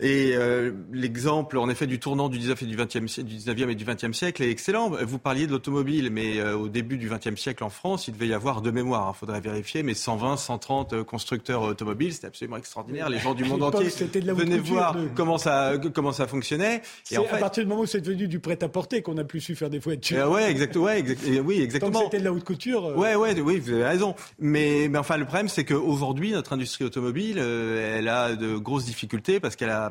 Et 0.00 0.32
euh, 0.34 0.72
l'exemple, 0.92 1.56
en 1.56 1.68
effet, 1.68 1.86
du 1.86 2.00
tournant 2.00 2.28
du 2.28 2.38
19 2.38 2.62
et 2.62 2.66
du 2.66 2.76
20e, 2.76 3.22
du 3.22 3.36
19e 3.36 3.70
et 3.70 3.74
du 3.76 3.84
20e 3.84 4.12
siècle 4.12 4.42
est 4.42 4.50
excellent. 4.50 4.90
Vous 4.90 5.20
parliez 5.20 5.46
de 5.46 5.52
l'automobile, 5.52 6.10
mais 6.10 6.40
euh, 6.40 6.56
au 6.56 6.68
début 6.68 6.98
du 6.98 7.08
20e 7.08 7.36
siècle 7.36 7.62
en 7.62 7.68
France, 7.68 8.08
il 8.08 8.14
devait 8.14 8.26
y 8.26 8.34
avoir 8.34 8.60
de 8.60 8.72
mémoire, 8.72 9.04
il 9.06 9.10
hein, 9.10 9.12
faudrait 9.12 9.40
vérifier, 9.40 9.84
mais 9.84 9.94
120, 9.94 10.36
130 10.36 10.92
euh, 10.94 11.04
constructeurs 11.04 11.62
automobiles, 11.62 12.12
c'était 12.12 12.26
absolument 12.26 12.56
extraordinaire. 12.56 13.08
Les 13.08 13.20
gens 13.20 13.34
du 13.34 13.44
monde 13.44 13.62
entier 13.62 13.88
venaient 14.32 14.58
voir 14.58 14.96
comment 15.14 15.38
ça 15.38 15.74
comment 15.94 16.10
ça 16.10 16.26
fonctionnait. 16.26 16.82
Et 17.12 17.18
en 17.18 17.22
fait, 17.22 17.36
à 17.36 17.38
partir 17.38 17.62
du 17.62 17.68
moment 17.68 17.82
où 17.82 17.86
c'est 17.86 18.00
devenu 18.00 18.26
du 18.26 18.40
prêt-à-porter 18.40 19.00
qu'on 19.00 19.16
a 19.18 19.24
plus 19.24 19.40
su 19.40 19.54
faire 19.54 19.70
des 19.70 19.78
voitures. 19.78 20.26
Euh, 20.26 20.28
ouais, 20.28 20.50
exactement. 20.50 20.86
Ouais, 20.86 21.04
oui, 21.44 21.60
exactement. 21.62 22.02
c'était 22.02 22.18
de 22.18 22.24
la 22.24 22.32
haute 22.32 22.42
couture. 22.42 22.96
Ouais, 22.96 23.14
ouais, 23.14 23.40
oui, 23.40 23.60
vous 23.60 23.70
avez 23.70 23.84
raison. 23.84 24.16
Mais, 24.40 24.88
mais 24.90 24.98
enfin, 24.98 25.18
le 25.18 25.24
problème, 25.24 25.48
c'est 25.48 25.64
qu'aujourd'hui, 25.64 26.32
notre 26.32 26.52
industrie 26.52 26.84
automobile, 26.84 27.38
elle 27.38 28.08
a 28.08 28.34
de 28.34 28.56
grosses 28.56 28.86
difficultés 28.86 29.38
parce 29.38 29.54
qu'elle 29.54 29.70
a 29.70 29.83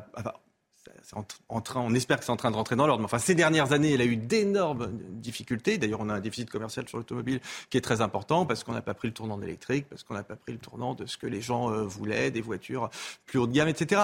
train, 1.62 1.82
on 1.82 1.94
espère 1.94 2.20
que 2.20 2.26
c'est 2.26 2.32
en 2.32 2.38
train 2.38 2.52
de 2.52 2.56
rentrer 2.56 2.76
dans 2.76 2.88
l'ordre. 2.88 3.04
enfin, 3.04 3.20
ces 3.20 3.36
dernières 3.36 3.72
années, 3.72 3.94
elle 3.94 4.02
a 4.02 4.06
eu 4.06 4.18
d'énormes 4.18 4.90
difficultés. 5.12 5.78
D'ailleurs, 5.78 6.02
on 6.02 6.10
a 6.10 6.14
un 6.14 6.20
déficit 6.20 6.50
commercial 6.50 6.88
sur 6.88 6.98
l'automobile 6.98 7.40
qui 7.70 7.78
est 7.78 7.82
très 7.82 8.02
important 8.02 8.46
parce 8.46 8.64
qu'on 8.64 8.74
n'a 8.74 8.82
pas 8.82 8.94
pris 8.94 9.08
le 9.08 9.14
tournant 9.14 9.38
d'électrique, 9.38 9.86
parce 9.90 10.04
qu'on 10.04 10.14
n'a 10.14 10.24
pas 10.24 10.36
pris 10.36 10.54
le 10.54 10.60
tournant 10.60 10.94
de 10.94 11.06
ce 11.06 11.18
que 11.18 11.28
les 11.28 11.42
gens 11.42 11.72
euh, 11.72 11.84
voulaient, 11.84 12.32
des 12.32 12.42
voitures 12.42 12.90
plus 13.26 13.40
haut 13.40 13.48
de 13.48 13.54
gamme, 13.54 13.68
etc. 13.68 14.02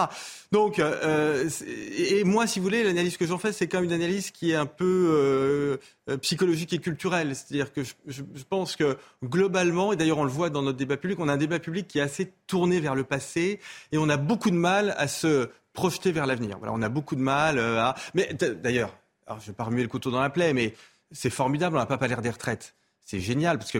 Donc, 0.52 0.80
euh, 0.80 1.50
et 1.66 2.24
moi, 2.24 2.48
si 2.48 2.60
vous 2.60 2.64
voulez, 2.64 2.84
l'analyse 2.84 3.18
que 3.18 3.26
j'en 3.26 3.38
fais, 3.38 3.52
c'est 3.52 3.68
quand 3.68 3.78
même 3.78 3.86
une 3.86 3.94
analyse 3.94 4.32
qui 4.32 4.52
est 4.52 4.56
un 4.56 4.66
peu 4.66 5.80
euh, 6.10 6.18
psychologique 6.18 6.74
et 6.74 6.80
culturelle. 6.80 7.36
C'est-à-dire 7.36 7.72
que 7.72 7.84
je, 7.84 8.24
pense 8.50 8.76
que 8.76 8.98
globalement, 9.24 9.94
et 9.94 9.96
d'ailleurs 9.96 10.18
on 10.18 10.24
le 10.24 10.30
voit 10.30 10.50
dans 10.50 10.62
notre 10.62 10.78
débat 10.78 10.98
public, 10.98 11.20
on 11.20 11.28
a 11.28 11.34
un 11.34 11.38
débat 11.38 11.60
public 11.60 11.88
qui 11.88 12.00
est 12.00 12.02
assez 12.02 12.32
tourné 12.48 12.80
vers 12.80 12.96
le 12.96 13.04
passé 13.04 13.60
et 13.92 13.98
on 13.98 14.10
a 14.10 14.18
beaucoup 14.18 14.50
de 14.50 14.56
mal 14.56 14.96
à 14.98 15.08
se 15.08 15.50
projeter 15.80 16.12
vers 16.12 16.26
l'avenir. 16.26 16.58
Voilà, 16.58 16.74
on 16.74 16.82
a 16.82 16.90
beaucoup 16.90 17.16
de 17.16 17.22
mal 17.22 17.58
euh, 17.58 17.80
à. 17.80 17.96
Mais 18.14 18.34
d'ailleurs, 18.34 18.94
je 19.40 19.48
vais 19.48 19.54
pas 19.54 19.64
remuer 19.64 19.82
le 19.82 19.88
couteau 19.88 20.12
dans 20.12 20.20
la 20.20 20.30
plaie, 20.30 20.52
mais 20.54 20.74
c'est 21.12 21.30
formidable, 21.30 21.78
on 21.78 21.80
n'a 21.80 21.86
pas 21.86 21.98
parlé 21.98 22.16
des 22.18 22.30
retraites. 22.30 22.76
C'est 23.06 23.22
génial 23.22 23.58
parce 23.58 23.72
que 23.72 23.80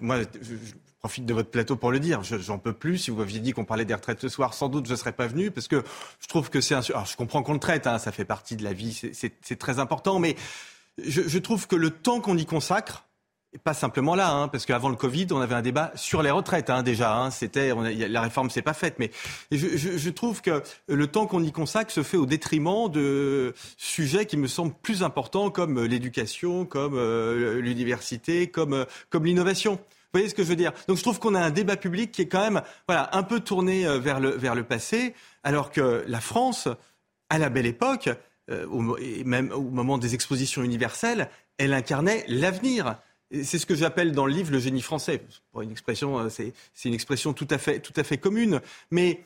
moi, 0.00 0.18
je, 0.40 0.54
profite 1.00 1.26
de 1.26 1.34
votre 1.34 1.50
plateau 1.50 1.74
pour 1.74 1.90
le 1.90 1.98
dire. 1.98 2.22
J'en 2.22 2.58
peux 2.58 2.72
plus. 2.72 2.98
Si 2.98 3.10
vous 3.10 3.16
m'aviez 3.16 3.40
dit 3.40 3.52
qu'on 3.52 3.64
parlait 3.64 3.84
des 3.84 3.94
retraites 3.94 4.20
ce 4.20 4.28
soir, 4.28 4.54
sans 4.54 4.68
doute 4.68 4.86
je 4.86 4.92
ne 4.92 4.96
serais 4.96 5.12
pas 5.12 5.26
venu 5.26 5.50
parce 5.50 5.66
que 5.66 5.82
je 6.20 6.28
trouve 6.28 6.50
que 6.50 6.60
c'est 6.60 6.76
un. 6.76 6.82
Alors, 6.90 7.06
je 7.06 7.16
comprends 7.16 7.42
qu'on 7.42 7.54
le 7.54 7.58
traite, 7.58 7.88
hein, 7.88 7.98
ça 7.98 8.12
fait 8.12 8.24
partie 8.24 8.54
de 8.54 8.62
la 8.62 8.72
vie, 8.72 8.94
c'est 9.12 9.58
très 9.58 9.80
important, 9.80 10.20
mais 10.20 10.36
je 11.04 11.38
trouve 11.38 11.66
que 11.66 11.76
le 11.76 11.90
temps 11.90 12.20
qu'on 12.20 12.36
y 12.36 12.46
consacre, 12.46 13.06
pas 13.58 13.74
simplement 13.74 14.14
là, 14.14 14.32
hein, 14.32 14.48
parce 14.48 14.64
qu'avant 14.64 14.88
le 14.88 14.96
Covid, 14.96 15.26
on 15.32 15.40
avait 15.40 15.56
un 15.56 15.62
débat 15.62 15.90
sur 15.96 16.22
les 16.22 16.30
retraites 16.30 16.70
hein, 16.70 16.82
déjà. 16.82 17.16
Hein, 17.16 17.30
c'était 17.30 17.74
la 17.74 18.20
réforme 18.20 18.48
s'est 18.48 18.62
pas 18.62 18.74
faite, 18.74 18.96
mais 18.98 19.10
je, 19.50 20.10
trouve 20.10 20.40
que 20.40 20.62
le 20.88 21.06
temps 21.08 21.26
qu'on 21.26 21.42
y 21.42 21.50
consacre 21.50 21.90
se 21.90 22.02
fait 22.02 22.16
au 22.16 22.26
détriment 22.26 22.88
de 22.88 23.52
sujets 23.76 24.26
qui 24.26 24.36
me 24.36 24.46
semblent 24.46 24.74
plus 24.82 25.02
importants 25.02 25.50
comme 25.50 25.82
l'éducation, 25.84 26.64
comme 26.64 26.94
euh, 26.96 27.60
l'université, 27.60 28.46
comme 28.46 28.72
euh, 28.72 28.84
comme 29.08 29.24
l'innovation. 29.24 29.74
Vous 29.74 30.18
voyez 30.18 30.28
ce 30.28 30.34
que 30.34 30.42
je 30.42 30.48
veux 30.48 30.56
dire? 30.56 30.72
Donc 30.86 30.96
je 30.96 31.02
trouve 31.02 31.18
qu'on 31.18 31.34
a 31.34 31.40
un 31.40 31.50
débat 31.50 31.76
public 31.76 32.12
qui 32.12 32.22
est 32.22 32.28
quand 32.28 32.42
même 32.42 32.62
voilà 32.86 33.10
un 33.12 33.24
peu 33.24 33.40
tourné 33.40 33.84
euh, 33.86 33.98
vers 33.98 34.20
le 34.20 34.30
vers 34.30 34.54
le 34.54 34.62
passé, 34.62 35.14
alors 35.42 35.72
que 35.72 36.04
la 36.06 36.20
France, 36.20 36.68
à 37.30 37.38
la 37.38 37.48
belle 37.48 37.66
époque, 37.66 38.08
et 38.48 39.22
même 39.22 39.52
au 39.52 39.62
moment 39.62 39.96
des 39.96 40.14
expositions 40.14 40.64
universelles, 40.64 41.30
elle 41.58 41.72
incarnait 41.72 42.24
l'avenir 42.26 42.96
c'est 43.30 43.58
ce 43.58 43.66
que 43.66 43.74
j'appelle 43.74 44.12
dans 44.12 44.26
le 44.26 44.32
livre 44.32 44.52
le 44.52 44.58
génie 44.58 44.82
français. 44.82 45.22
Euh, 45.56 46.28
c'est 46.28 46.52
une 46.84 46.94
expression 46.94 47.32
tout 47.32 47.48
à 47.50 47.58
fait, 47.58 47.80
tout 47.80 47.92
à 47.96 48.04
fait 48.04 48.18
commune. 48.18 48.60
Mais 48.90 49.24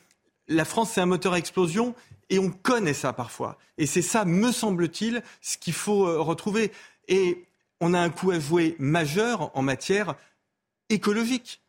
la 0.48 0.64
France, 0.64 0.92
c'est 0.92 1.00
un 1.00 1.06
moteur 1.06 1.32
à 1.32 1.38
explosion 1.38 1.94
et 2.30 2.38
on 2.38 2.50
connaît 2.50 2.94
ça 2.94 3.12
parfois. 3.12 3.58
Et 3.78 3.86
c'est 3.86 4.02
ça, 4.02 4.24
me 4.24 4.52
semble-t-il, 4.52 5.22
ce 5.40 5.56
qu'il 5.56 5.72
faut 5.72 6.06
euh, 6.06 6.20
retrouver. 6.20 6.72
Et 7.08 7.44
on 7.80 7.94
a 7.94 8.00
un 8.00 8.10
coup 8.10 8.30
à 8.30 8.38
jouer 8.38 8.76
majeur 8.78 9.50
en 9.56 9.62
matière 9.62 10.14
écologique. 10.90 11.60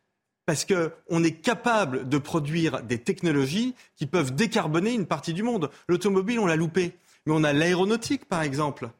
Parce 0.44 0.64
qu'on 0.64 1.24
est 1.24 1.42
capable 1.42 2.08
de 2.08 2.18
produire 2.18 2.80
des 2.84 2.98
technologies 2.98 3.74
qui 3.96 4.06
peuvent 4.06 4.32
décarboner 4.32 4.92
une 4.92 5.06
partie 5.06 5.32
du 5.32 5.42
monde. 5.42 5.70
L'automobile, 5.88 6.38
on 6.38 6.46
l'a 6.46 6.54
loupé. 6.54 6.92
Mais 7.24 7.32
on 7.34 7.42
a 7.42 7.52
l'aéronautique, 7.52 8.26
par 8.26 8.42
exemple 8.42 8.90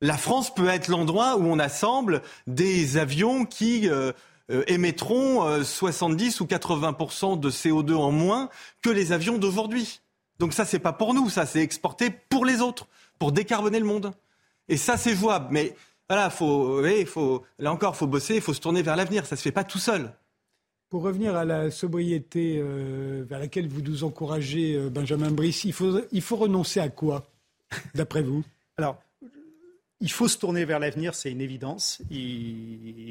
la 0.00 0.16
France 0.16 0.54
peut 0.54 0.68
être 0.68 0.88
l'endroit 0.88 1.36
où 1.36 1.44
on 1.44 1.58
assemble 1.58 2.22
des 2.46 2.96
avions 2.96 3.44
qui 3.44 3.88
euh, 3.88 4.12
euh, 4.50 4.62
émettront 4.66 5.62
70 5.62 6.40
euh, 6.40 6.44
ou 6.44 6.46
80% 6.46 7.38
de 7.38 7.50
CO2 7.50 7.94
en 7.94 8.10
moins 8.10 8.48
que 8.82 8.90
les 8.90 9.12
avions 9.12 9.38
d'aujourd'hui. 9.38 10.00
Donc 10.38 10.54
ça, 10.54 10.64
c'est 10.64 10.78
pas 10.78 10.94
pour 10.94 11.12
nous, 11.12 11.28
ça, 11.28 11.44
c'est 11.44 11.60
exporté 11.60 12.10
pour 12.10 12.46
les 12.46 12.62
autres, 12.62 12.86
pour 13.18 13.32
décarboner 13.32 13.78
le 13.78 13.84
monde. 13.84 14.12
Et 14.68 14.78
ça, 14.78 14.96
c'est 14.96 15.14
jouable. 15.14 15.48
Mais 15.50 15.74
voilà, 16.08 16.30
faut, 16.30 16.82
faut, 17.06 17.44
là 17.58 17.72
encore, 17.72 17.94
faut 17.94 18.06
bosser, 18.06 18.36
il 18.36 18.40
faut 18.40 18.54
se 18.54 18.60
tourner 18.60 18.82
vers 18.82 18.96
l'avenir. 18.96 19.26
Ça 19.26 19.36
se 19.36 19.42
fait 19.42 19.52
pas 19.52 19.64
tout 19.64 19.78
seul. 19.78 20.14
Pour 20.88 21.02
revenir 21.02 21.36
à 21.36 21.44
la 21.44 21.70
sobriété 21.70 22.60
vers 23.28 23.38
laquelle 23.38 23.68
vous 23.68 23.82
nous 23.82 24.02
encouragez, 24.02 24.88
Benjamin 24.90 25.30
Brice, 25.30 25.64
il 25.64 25.72
faut, 25.72 26.00
il 26.10 26.22
faut 26.22 26.36
renoncer 26.36 26.80
à 26.80 26.88
quoi, 26.88 27.26
d'après 27.94 28.22
vous? 28.22 28.42
Alors, 28.76 28.98
il 30.00 30.10
faut 30.10 30.28
se 30.28 30.38
tourner 30.38 30.64
vers 30.64 30.78
l'avenir, 30.78 31.14
c'est 31.14 31.30
une 31.30 31.42
évidence, 31.42 32.00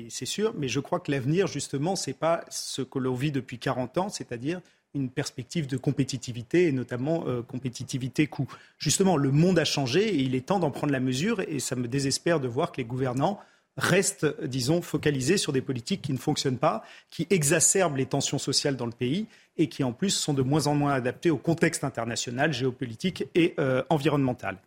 c'est 0.09 0.25
sûr, 0.25 0.53
mais 0.57 0.67
je 0.67 0.79
crois 0.79 0.99
que 0.99 1.11
l'avenir, 1.11 1.45
justement, 1.45 1.95
ce 1.95 2.09
n'est 2.09 2.15
pas 2.15 2.43
ce 2.49 2.81
que 2.81 2.97
l'on 2.97 3.13
vit 3.13 3.31
depuis 3.31 3.59
40 3.59 3.97
ans, 3.99 4.09
c'est-à-dire 4.09 4.59
une 4.95 5.09
perspective 5.09 5.67
de 5.67 5.77
compétitivité, 5.77 6.65
et 6.65 6.71
notamment 6.71 7.25
euh, 7.27 7.43
compétitivité 7.43 8.25
coût. 8.25 8.51
Justement, 8.79 9.17
le 9.17 9.29
monde 9.29 9.59
a 9.59 9.65
changé 9.65 10.09
et 10.09 10.17
il 10.17 10.33
est 10.33 10.47
temps 10.47 10.57
d'en 10.57 10.71
prendre 10.71 10.91
la 10.91 10.99
mesure, 10.99 11.41
et 11.41 11.59
ça 11.59 11.75
me 11.75 11.87
désespère 11.87 12.39
de 12.39 12.47
voir 12.47 12.71
que 12.71 12.77
les 12.77 12.85
gouvernants 12.85 13.39
restent, 13.77 14.41
disons, 14.43 14.81
focalisés 14.81 15.37
sur 15.37 15.53
des 15.53 15.61
politiques 15.61 16.01
qui 16.01 16.11
ne 16.11 16.17
fonctionnent 16.17 16.57
pas, 16.57 16.83
qui 17.11 17.27
exacerbent 17.29 17.97
les 17.97 18.07
tensions 18.07 18.39
sociales 18.39 18.75
dans 18.75 18.87
le 18.87 18.91
pays 18.91 19.27
et 19.57 19.67
qui, 19.67 19.83
en 19.83 19.93
plus, 19.93 20.09
sont 20.09 20.33
de 20.33 20.41
moins 20.41 20.65
en 20.65 20.73
moins 20.73 20.93
adaptées 20.93 21.29
au 21.29 21.37
contexte 21.37 21.83
international, 21.83 22.51
géopolitique 22.51 23.25
et 23.35 23.53
euh, 23.59 23.83
environnemental 23.89 24.57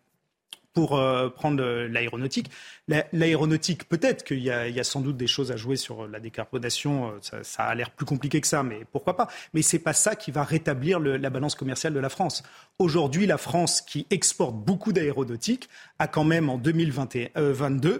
pour 0.73 0.97
euh, 0.97 1.29
prendre 1.29 1.63
l'aéronautique. 1.63 2.51
L'aéronautique, 2.89 3.89
peut-être 3.89 4.25
qu'il 4.25 4.41
y, 4.41 4.51
a 4.51 4.85
sans 4.85 5.01
doute 5.01 5.17
des 5.17 5.27
choses 5.27 5.53
à 5.53 5.57
jouer 5.57 5.77
sur 5.77 6.09
la 6.09 6.21
décarbonation. 6.21 7.13
Euh, 7.33 7.43
ça, 7.43 7.65
a 7.65 7.75
l'air 7.75 7.91
plus 7.91 8.07
compliqué 8.07 8.41
que 8.41 8.47
ça, 8.47 8.63
mais 8.63 8.81
pourquoi 8.91 9.17
pas 9.17 9.29
Mais 9.55 9.63
c'est 9.63 9.79
pas 9.79 9.93
ça 9.93 10.17
qui 10.17 10.31
va 10.31 10.45
rétablir 10.45 10.99
la 10.99 11.31
balance 11.31 11.55
commerciale 11.55 11.95
de 11.95 12.01
la 12.01 12.09
France. 12.09 12.43
Aujourd'hui, 12.79 13.27
la 13.27 13.39
France, 13.39 13.83
qui 13.83 14.07
exporte 14.11 14.57
beaucoup 14.57 14.93
d'aéronautique, 14.93 15.69
a 15.99 16.09
quand 16.09 16.25
même 16.25 16.49
en 16.49 16.59
2022 16.59 17.37
euh, 17.37 17.99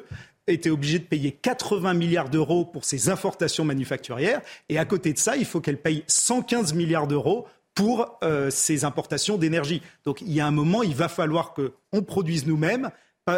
été 0.49 0.71
obligée 0.71 0.99
de 0.99 1.05
payer 1.05 1.33
80 1.33 1.95
milliards 1.95 2.29
d'euros 2.29 2.65
pour 2.65 2.85
ses 2.85 3.09
importations 3.09 3.65
manufacturières. 3.65 4.41
Et 4.69 4.79
à 4.79 4.85
côté 4.85 5.13
de 5.13 5.19
ça, 5.19 5.37
il 5.37 5.45
faut 5.45 5.61
qu'elle 5.61 5.81
paye 5.81 6.05
115 6.09 6.75
milliards 6.75 7.07
d'euros 7.07 7.47
pour 7.75 8.19
euh, 8.23 8.51
ces 8.51 8.85
importations 8.85 9.39
d'énergie. 9.39 9.83
Donc 10.05 10.21
il 10.21 10.33
y 10.33 10.41
a 10.41 10.47
un 10.47 10.51
moment, 10.51 10.83
il 10.83 10.95
va 10.95 11.09
falloir 11.09 11.55
qu'on 11.55 12.03
produise 12.03 12.47
nous-mêmes 12.47 12.91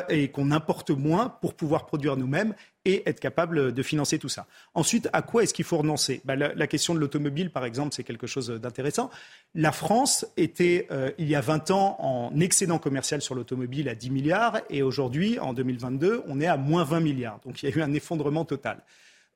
et 0.08 0.28
qu'on 0.28 0.50
importe 0.50 0.90
moins 0.90 1.28
pour 1.28 1.54
pouvoir 1.54 1.84
produire 1.84 2.16
nous-mêmes 2.16 2.54
et 2.86 3.02
être 3.08 3.20
capable 3.20 3.72
de 3.72 3.82
financer 3.82 4.18
tout 4.18 4.28
ça. 4.28 4.46
Ensuite, 4.72 5.08
à 5.12 5.20
quoi 5.20 5.42
est-ce 5.42 5.52
qu'il 5.52 5.64
faut 5.64 5.78
renoncer? 5.78 6.22
Bah, 6.24 6.36
la, 6.36 6.66
question 6.66 6.94
de 6.94 6.98
l'automobile, 6.98 7.50
par 7.50 7.64
exemple, 7.64 7.94
c'est 7.94 8.04
quelque 8.04 8.26
chose 8.26 8.48
d'intéressant. 8.48 9.10
La 9.54 9.72
France 9.72 10.26
était, 10.36 10.86
euh, 10.90 11.10
il 11.18 11.28
y 11.28 11.34
a 11.34 11.40
20 11.40 11.70
ans, 11.70 11.96
en 11.98 12.38
excédent 12.40 12.78
commercial 12.78 13.20
sur 13.20 13.34
l'automobile 13.34 13.88
à 13.88 13.94
10 13.94 14.10
milliards 14.10 14.60
et 14.70 14.82
aujourd'hui, 14.82 15.38
en 15.38 15.52
2022, 15.52 16.22
on 16.26 16.40
est 16.40 16.46
à 16.46 16.56
moins 16.56 16.84
20 16.84 17.00
milliards. 17.00 17.40
Donc 17.44 17.62
il 17.62 17.68
y 17.68 17.72
a 17.72 17.76
eu 17.76 17.82
un 17.82 17.92
effondrement 17.92 18.44
total. 18.44 18.82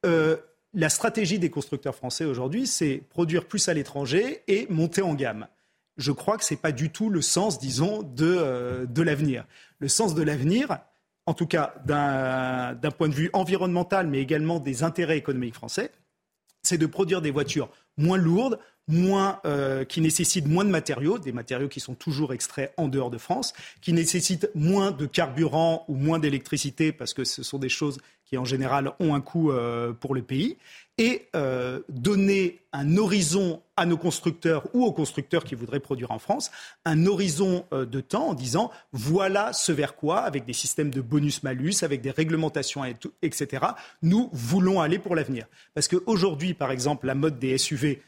Euh, 0.06 0.36
la 0.74 0.88
stratégie 0.88 1.38
des 1.38 1.50
constructeurs 1.50 1.94
français 1.94 2.24
aujourd'hui, 2.24 2.66
c'est 2.66 3.02
produire 3.10 3.46
plus 3.46 3.68
à 3.68 3.74
l'étranger 3.74 4.42
et 4.48 4.66
monter 4.68 5.02
en 5.02 5.14
gamme. 5.14 5.46
Je 5.96 6.12
crois 6.12 6.36
que 6.36 6.44
ce 6.44 6.54
n'est 6.54 6.60
pas 6.60 6.72
du 6.72 6.90
tout 6.90 7.10
le 7.10 7.22
sens, 7.22 7.58
disons, 7.58 8.02
de, 8.02 8.36
euh, 8.38 8.86
de 8.86 9.02
l'avenir. 9.02 9.44
Le 9.78 9.88
sens 9.88 10.14
de 10.14 10.22
l'avenir, 10.22 10.78
en 11.26 11.34
tout 11.34 11.46
cas 11.46 11.74
d'un 11.84 12.90
point 12.96 13.08
de 13.08 13.14
vue 13.14 13.30
environnemental, 13.32 14.06
mais 14.06 14.20
également 14.20 14.60
des 14.60 14.82
intérêts 14.82 15.18
économiques 15.18 15.54
français, 15.54 15.90
c'est 16.62 16.78
de 16.78 16.86
produire 16.86 17.22
des 17.22 17.30
voitures 17.30 17.70
moins 17.96 18.18
lourdes, 18.18 18.58
moins, 18.86 19.40
euh, 19.44 19.84
qui 19.84 20.00
nécessitent 20.00 20.46
moins 20.46 20.64
de 20.64 20.70
matériaux, 20.70 21.18
des 21.18 21.32
matériaux 21.32 21.68
qui 21.68 21.80
sont 21.80 21.94
toujours 21.94 22.32
extraits 22.32 22.72
en 22.76 22.88
dehors 22.88 23.10
de 23.10 23.18
France, 23.18 23.52
qui 23.82 23.92
nécessitent 23.92 24.50
moins 24.54 24.90
de 24.90 25.06
carburant 25.06 25.84
ou 25.88 25.94
moins 25.94 26.18
d'électricité, 26.18 26.92
parce 26.92 27.12
que 27.12 27.24
ce 27.24 27.42
sont 27.42 27.58
des 27.58 27.68
choses 27.68 27.98
qui 28.28 28.36
en 28.36 28.44
général 28.44 28.92
ont 29.00 29.14
un 29.14 29.20
coût 29.20 29.50
euh, 29.50 29.92
pour 29.92 30.14
le 30.14 30.22
pays, 30.22 30.56
et 30.98 31.28
euh, 31.36 31.80
donner 31.88 32.58
un 32.72 32.96
horizon 32.96 33.62
à 33.76 33.86
nos 33.86 33.96
constructeurs 33.96 34.66
ou 34.74 34.84
aux 34.84 34.92
constructeurs 34.92 35.44
qui 35.44 35.54
voudraient 35.54 35.80
produire 35.80 36.10
en 36.10 36.18
France, 36.18 36.50
un 36.84 37.06
horizon 37.06 37.64
de 37.70 38.00
temps 38.00 38.30
en 38.30 38.34
disant 38.34 38.72
voilà 38.92 39.52
ce 39.52 39.70
vers 39.70 39.94
quoi, 39.94 40.18
avec 40.18 40.44
des 40.44 40.52
systèmes 40.52 40.90
de 40.90 41.00
bonus-malus, 41.00 41.82
avec 41.82 42.00
des 42.00 42.10
réglementations, 42.10 42.82
etc., 43.22 43.66
nous 44.02 44.28
voulons 44.32 44.80
aller 44.80 44.98
pour 44.98 45.14
l'avenir. 45.14 45.46
Parce 45.74 45.86
qu'aujourd'hui, 45.86 46.52
par 46.52 46.72
exemple, 46.72 47.06
la 47.06 47.14
mode 47.14 47.38
des 47.38 47.56
SUV, 47.56 48.02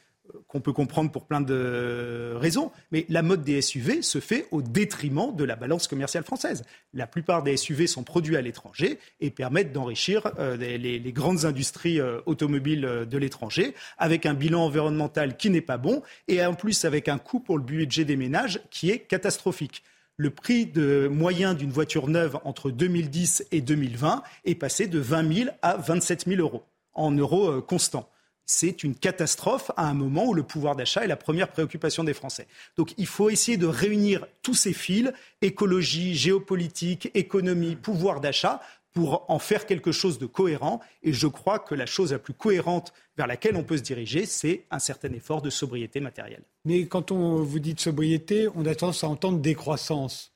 qu'on 0.49 0.61
peut 0.61 0.73
comprendre 0.73 1.11
pour 1.11 1.27
plein 1.27 1.41
de 1.41 2.33
raisons, 2.37 2.71
mais 2.91 3.07
la 3.09 3.23
mode 3.23 3.43
des 3.45 3.61
SUV 3.61 4.03
se 4.03 4.21
fait 4.21 4.47
au 4.51 4.63
détriment 4.63 5.35
de 5.35 5.45
la 5.45 5.57
balance 5.57 5.89
commerciale 5.89 6.25
française. 6.25 6.65
La 6.95 7.07
plupart 7.07 7.43
des 7.43 7.57
SUV 7.57 7.87
sont 7.87 8.03
produits 8.03 8.37
à 8.37 8.43
l'étranger 8.43 8.99
et 9.21 9.31
permettent 9.31 9.73
d'enrichir 9.73 10.33
euh, 10.39 10.57
les, 10.57 11.13
grandes 11.13 11.45
industries 11.45 12.01
euh, 12.01 12.21
automobiles 12.27 12.85
euh, 12.85 13.05
de 13.05 13.19
l'étranger, 13.19 13.75
avec 13.99 14.27
un 14.27 14.35
bilan 14.35 14.65
environnemental 14.65 15.37
qui 15.37 15.51
n'est 15.51 15.61
pas 15.61 15.79
bon 15.79 16.03
et 16.29 16.45
en 16.45 16.55
plus 16.55 16.85
avec 16.85 17.09
un 17.09 17.19
coût 17.19 17.41
pour 17.41 17.59
le 17.59 17.65
budget 17.65 18.05
des 18.05 18.17
ménages 18.17 18.61
qui 18.71 18.91
est 18.91 18.99
catastrophique 18.99 19.83
le 20.17 20.29
prix 20.29 20.71
moyen 21.11 21.55
d'une 21.55 21.71
voiture 21.71 22.07
neuve 22.07 22.39
entre 22.45 22.71
2010 22.71 23.47
et 23.53 23.63
2020 23.63 24.23
est 24.45 24.55
passé 24.55 24.87
de 24.87 24.99
20 24.99 25.35
000 25.35 25.51
à 25.63 25.79
27 25.79 26.27
000 26.27 26.41
euros 26.43 26.63
en 26.93 27.11
euros 27.11 27.63
constants 27.63 28.11
c'est 28.51 28.83
une 28.83 28.95
catastrophe 28.95 29.71
à 29.77 29.89
un 29.89 29.95
moment 29.95 30.27
où 30.27 30.35
le 30.35 30.43
pouvoir 30.43 30.75
d'achat 30.75 31.05
est 31.05 31.09
la 31.09 31.17
première 31.17 31.49
préoccupation 31.49 32.03
des 32.05 32.15
Français. 32.15 32.49
Donc 32.77 32.93
il 32.99 33.07
faut 33.07 33.31
essayer 33.31 33.57
de 33.57 33.67
réunir 33.67 34.27
tous 34.43 34.55
ces 34.55 34.73
fils, 34.73 35.13
écologie, 35.41 36.15
géopolitique, 36.15 37.11
économie, 37.15 37.77
pouvoir 37.77 38.21
d'achat, 38.21 38.61
pour 38.93 39.25
en 39.29 39.39
faire 39.39 39.67
quelque 39.67 39.93
chose 39.93 40.19
de 40.19 40.27
cohérent. 40.27 40.81
Et 41.03 41.13
je 41.13 41.29
crois 41.29 41.61
que 41.61 41.77
la 41.77 41.87
chose 41.87 42.13
la 42.13 42.19
plus 42.19 42.35
cohérente 42.35 42.93
vers 43.17 43.29
laquelle 43.29 43.55
on 43.55 43.63
peut 43.63 43.77
se 43.77 43.83
diriger, 43.83 44.27
c'est 44.27 44.65
un 44.73 44.81
certain 44.81 45.13
effort 45.13 45.43
de 45.43 45.51
sobriété 45.51 46.01
matérielle. 46.01 46.43
Mais 46.65 46.87
quand 46.87 47.13
on 47.13 47.43
vous 47.43 47.61
dit 47.61 47.75
de 47.75 47.81
sobriété, 47.81 48.49
on 48.57 48.67
a 48.67 48.75
tendance 48.75 49.05
à 49.05 49.09
entendre 49.09 49.39
décroissance. 49.39 50.33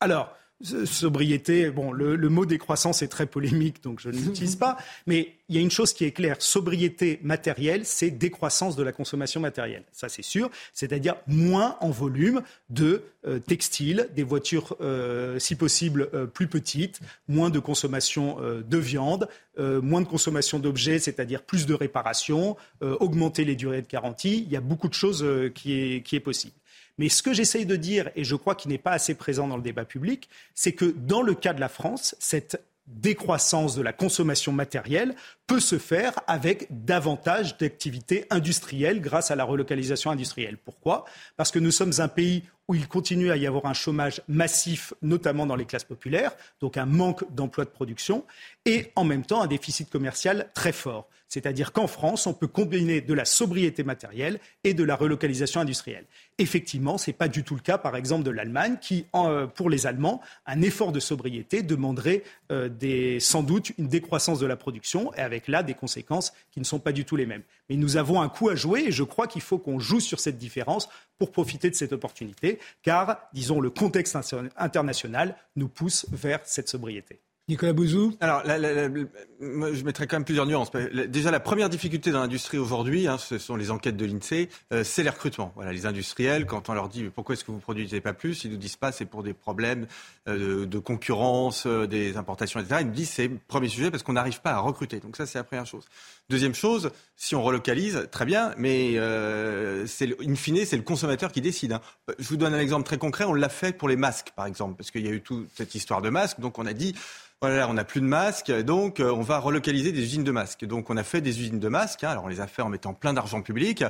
Alors, 0.00 0.36
sobriété, 0.60 1.70
bon, 1.70 1.92
le, 1.92 2.16
mot 2.28 2.44
décroissance 2.44 3.02
est 3.02 3.08
très 3.08 3.26
polémique, 3.26 3.82
donc 3.82 4.00
je 4.00 4.08
ne 4.08 4.16
l'utilise 4.16 4.56
pas. 4.56 4.76
Mais 5.06 5.34
il 5.48 5.54
y 5.54 5.58
a 5.58 5.62
une 5.62 5.70
chose 5.70 5.92
qui 5.92 6.04
est 6.04 6.10
claire 6.10 6.36
sobriété 6.40 7.20
matérielle, 7.22 7.86
c'est 7.86 8.10
décroissance 8.10 8.74
de 8.74 8.82
la 8.82 8.92
consommation 8.92 9.40
matérielle. 9.40 9.84
Ça, 9.92 10.08
c'est 10.08 10.22
sûr. 10.22 10.50
C'est-à-dire 10.74 11.14
moins 11.26 11.76
en 11.80 11.90
volume 11.90 12.42
de 12.70 13.02
euh, 13.26 13.38
textiles, 13.38 14.08
des 14.14 14.24
voitures, 14.24 14.76
euh, 14.80 15.38
si 15.38 15.54
possible, 15.54 16.08
euh, 16.12 16.26
plus 16.26 16.48
petites, 16.48 17.00
moins 17.28 17.50
de 17.50 17.60
consommation 17.60 18.38
de 18.40 18.78
viande, 18.78 19.28
moins 19.58 20.00
de 20.00 20.06
consommation 20.06 20.60
d'objets, 20.60 21.00
c'est-à-dire 21.00 21.42
plus 21.42 21.66
de 21.66 21.74
réparation, 21.74 22.56
augmenter 22.80 23.44
les 23.44 23.56
durées 23.56 23.82
de 23.82 23.88
garantie. 23.88 24.44
Il 24.46 24.52
y 24.52 24.56
a 24.56 24.60
beaucoup 24.60 24.88
de 24.88 24.94
choses 24.94 25.26
qui 25.54 25.72
est, 25.72 26.02
qui 26.02 26.14
est 26.14 26.20
possible. 26.20 26.54
Mais 26.98 27.08
ce 27.08 27.22
que 27.22 27.32
j'essaye 27.32 27.64
de 27.64 27.76
dire, 27.76 28.10
et 28.16 28.24
je 28.24 28.34
crois 28.34 28.54
qu'il 28.54 28.70
n'est 28.70 28.78
pas 28.78 28.92
assez 28.92 29.14
présent 29.14 29.48
dans 29.48 29.56
le 29.56 29.62
débat 29.62 29.84
public, 29.84 30.28
c'est 30.54 30.72
que 30.72 30.84
dans 30.84 31.22
le 31.22 31.34
cas 31.34 31.52
de 31.52 31.60
la 31.60 31.68
France, 31.68 32.16
cette 32.18 32.60
décroissance 32.86 33.76
de 33.76 33.82
la 33.82 33.92
consommation 33.92 34.52
matérielle 34.52 35.14
peut 35.48 35.60
se 35.60 35.78
faire 35.78 36.12
avec 36.26 36.68
davantage 36.70 37.56
d'activités 37.56 38.26
industrielles 38.28 39.00
grâce 39.00 39.30
à 39.30 39.36
la 39.36 39.44
relocalisation 39.44 40.10
industrielle. 40.10 40.58
Pourquoi? 40.58 41.06
Parce 41.36 41.50
que 41.50 41.58
nous 41.58 41.70
sommes 41.70 41.92
un 41.98 42.08
pays 42.08 42.44
où 42.68 42.74
il 42.74 42.86
continue 42.86 43.30
à 43.30 43.36
y 43.36 43.46
avoir 43.46 43.64
un 43.64 43.72
chômage 43.72 44.20
massif, 44.28 44.92
notamment 45.00 45.46
dans 45.46 45.56
les 45.56 45.64
classes 45.64 45.84
populaires, 45.84 46.36
donc 46.60 46.76
un 46.76 46.84
manque 46.84 47.24
d'emplois 47.34 47.64
de 47.64 47.70
production, 47.70 48.24
et 48.66 48.92
en 48.94 49.04
même 49.04 49.24
temps 49.24 49.40
un 49.40 49.46
déficit 49.46 49.88
commercial 49.88 50.50
très 50.54 50.72
fort. 50.72 51.08
C'est-à-dire 51.28 51.72
qu'en 51.72 51.86
France, 51.86 52.26
on 52.26 52.32
peut 52.32 52.46
combiner 52.46 53.02
de 53.02 53.12
la 53.12 53.26
sobriété 53.26 53.84
matérielle 53.84 54.40
et 54.64 54.72
de 54.72 54.82
la 54.82 54.96
relocalisation 54.96 55.60
industrielle. 55.60 56.06
Effectivement, 56.38 56.96
ce 56.96 57.10
n'est 57.10 57.16
pas 57.16 57.28
du 57.28 57.44
tout 57.44 57.54
le 57.54 57.60
cas, 57.60 57.76
par 57.76 57.96
exemple, 57.96 58.24
de 58.24 58.30
l'Allemagne, 58.30 58.76
qui, 58.80 59.06
euh, 59.14 59.46
pour 59.46 59.68
les 59.68 59.86
Allemands, 59.86 60.22
un 60.46 60.62
effort 60.62 60.90
de 60.90 61.00
sobriété 61.00 61.62
demanderait 61.62 62.22
euh, 62.50 63.18
sans 63.20 63.42
doute 63.42 63.72
une 63.76 63.88
décroissance 63.88 64.40
de 64.40 64.46
la 64.46 64.56
production, 64.56 65.12
et 65.14 65.20
avec 65.20 65.37
là 65.46 65.62
des 65.62 65.74
conséquences 65.74 66.32
qui 66.50 66.58
ne 66.58 66.64
sont 66.64 66.80
pas 66.80 66.92
du 66.92 67.04
tout 67.04 67.14
les 67.14 67.26
mêmes. 67.26 67.42
Mais 67.68 67.76
nous 67.76 67.96
avons 67.96 68.20
un 68.20 68.28
coup 68.28 68.48
à 68.48 68.56
jouer, 68.56 68.84
et 68.86 68.92
je 68.92 69.04
crois 69.04 69.28
qu'il 69.28 69.42
faut 69.42 69.58
qu'on 69.58 69.78
joue 69.78 70.00
sur 70.00 70.18
cette 70.18 70.38
différence 70.38 70.88
pour 71.18 71.30
profiter 71.30 71.70
de 71.70 71.76
cette 71.76 71.92
opportunité, 71.92 72.58
car, 72.82 73.18
disons, 73.32 73.60
le 73.60 73.70
contexte 73.70 74.16
international 74.56 75.36
nous 75.54 75.68
pousse 75.68 76.06
vers 76.10 76.40
cette 76.44 76.68
sobriété. 76.68 77.20
Nicolas 77.48 77.72
Bouzou 77.72 78.12
Alors, 78.20 78.42
je 78.44 79.82
mettrais 79.82 80.06
quand 80.06 80.16
même 80.16 80.24
plusieurs 80.24 80.44
nuances. 80.44 80.70
Déjà, 81.08 81.30
la 81.30 81.40
première 81.40 81.70
difficulté 81.70 82.10
dans 82.10 82.20
l'industrie 82.20 82.58
aujourd'hui, 82.58 83.08
hein, 83.08 83.16
ce 83.16 83.38
sont 83.38 83.56
les 83.56 83.70
enquêtes 83.70 83.96
de 83.96 84.04
l'INSEE, 84.04 84.50
euh, 84.74 84.84
c'est 84.84 85.02
les 85.02 85.08
recrutements. 85.08 85.52
Voilà, 85.54 85.72
les 85.72 85.86
industriels, 85.86 86.44
quand 86.44 86.68
on 86.68 86.74
leur 86.74 86.90
dit 86.90 87.04
pourquoi 87.04 87.32
est-ce 87.32 87.44
que 87.44 87.50
vous 87.50 87.58
produisez 87.58 88.02
pas 88.02 88.12
plus, 88.12 88.44
ils 88.44 88.50
nous 88.50 88.58
disent 88.58 88.76
pas 88.76 88.92
c'est 88.92 89.06
pour 89.06 89.22
des 89.22 89.32
problèmes 89.32 89.86
euh, 90.28 90.66
de, 90.66 90.78
concurrence, 90.78 91.64
euh, 91.66 91.86
des 91.86 92.18
importations, 92.18 92.60
etc. 92.60 92.82
Ils 92.82 92.88
nous 92.88 92.92
disent 92.92 93.08
c'est 93.08 93.28
le 93.28 93.38
premier 93.48 93.68
sujet 93.68 93.90
parce 93.90 94.02
qu'on 94.02 94.12
n'arrive 94.12 94.42
pas 94.42 94.52
à 94.52 94.58
recruter. 94.58 95.00
Donc 95.00 95.16
ça, 95.16 95.24
c'est 95.24 95.38
la 95.38 95.44
première 95.44 95.66
chose. 95.66 95.86
Deuxième 96.28 96.54
chose, 96.54 96.90
si 97.16 97.34
on 97.34 97.42
relocalise, 97.42 98.08
très 98.10 98.26
bien, 98.26 98.52
mais 98.58 98.98
in 98.98 99.86
fine, 100.34 100.66
c'est 100.66 100.76
le 100.76 100.82
consommateur 100.82 101.32
qui 101.32 101.40
décide. 101.40 101.72
Hein. 101.72 101.80
Je 102.18 102.28
vous 102.28 102.36
donne 102.36 102.52
un 102.52 102.60
exemple 102.60 102.84
très 102.84 102.98
concret. 102.98 103.24
On 103.24 103.32
l'a 103.32 103.48
fait 103.48 103.72
pour 103.72 103.88
les 103.88 103.96
masques, 103.96 104.32
par 104.36 104.44
exemple, 104.44 104.74
parce 104.76 104.90
qu'il 104.90 105.06
y 105.06 105.08
a 105.08 105.12
eu 105.12 105.22
toute 105.22 105.48
cette 105.54 105.74
histoire 105.74 106.02
de 106.02 106.10
masques. 106.10 106.40
Donc 106.40 106.58
on 106.58 106.66
a 106.66 106.74
dit 106.74 106.94
voilà, 107.40 107.68
on 107.68 107.74
n'a 107.74 107.84
plus 107.84 108.00
de 108.00 108.06
masques, 108.06 108.50
donc 108.50 108.98
euh, 108.98 109.12
on 109.12 109.22
va 109.22 109.38
relocaliser 109.38 109.92
des 109.92 110.02
usines 110.02 110.24
de 110.24 110.32
masques. 110.32 110.64
Donc 110.64 110.90
on 110.90 110.96
a 110.96 111.04
fait 111.04 111.20
des 111.20 111.40
usines 111.40 111.60
de 111.60 111.68
masques, 111.68 112.02
hein. 112.02 112.10
alors 112.10 112.24
on 112.24 112.28
les 112.28 112.40
a 112.40 112.48
fait 112.48 112.62
en 112.62 112.68
mettant 112.68 112.94
plein 112.94 113.12
d'argent 113.12 113.42
public. 113.42 113.84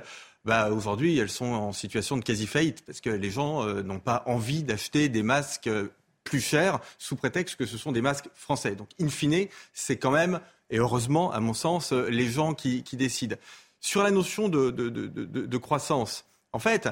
Bah, 0.44 0.70
aujourd'hui, 0.70 1.16
elles 1.18 1.30
sont 1.30 1.46
en 1.46 1.72
situation 1.72 2.18
de 2.18 2.22
quasi-faillite 2.22 2.84
parce 2.84 3.00
que 3.00 3.08
les 3.08 3.30
gens 3.30 3.66
euh, 3.66 3.82
n'ont 3.82 4.00
pas 4.00 4.22
envie 4.26 4.62
d'acheter 4.62 5.08
des 5.08 5.22
masques 5.22 5.66
euh, 5.66 5.88
plus 6.24 6.42
chers 6.42 6.78
sous 6.98 7.16
prétexte 7.16 7.56
que 7.56 7.64
ce 7.64 7.78
sont 7.78 7.90
des 7.90 8.02
masques 8.02 8.28
français. 8.34 8.74
Donc, 8.74 8.90
in 9.00 9.08
fine, 9.08 9.48
c'est 9.72 9.96
quand 9.96 10.10
même, 10.10 10.40
et 10.68 10.76
heureusement, 10.76 11.32
à 11.32 11.40
mon 11.40 11.54
sens, 11.54 11.92
les 11.92 12.28
gens 12.28 12.52
qui, 12.52 12.82
décident. 12.92 13.36
Sur 13.80 14.02
la 14.02 14.10
notion 14.10 14.50
de, 14.50 14.70
de, 14.70 15.56
croissance, 15.56 16.26
en 16.52 16.58
fait, 16.58 16.90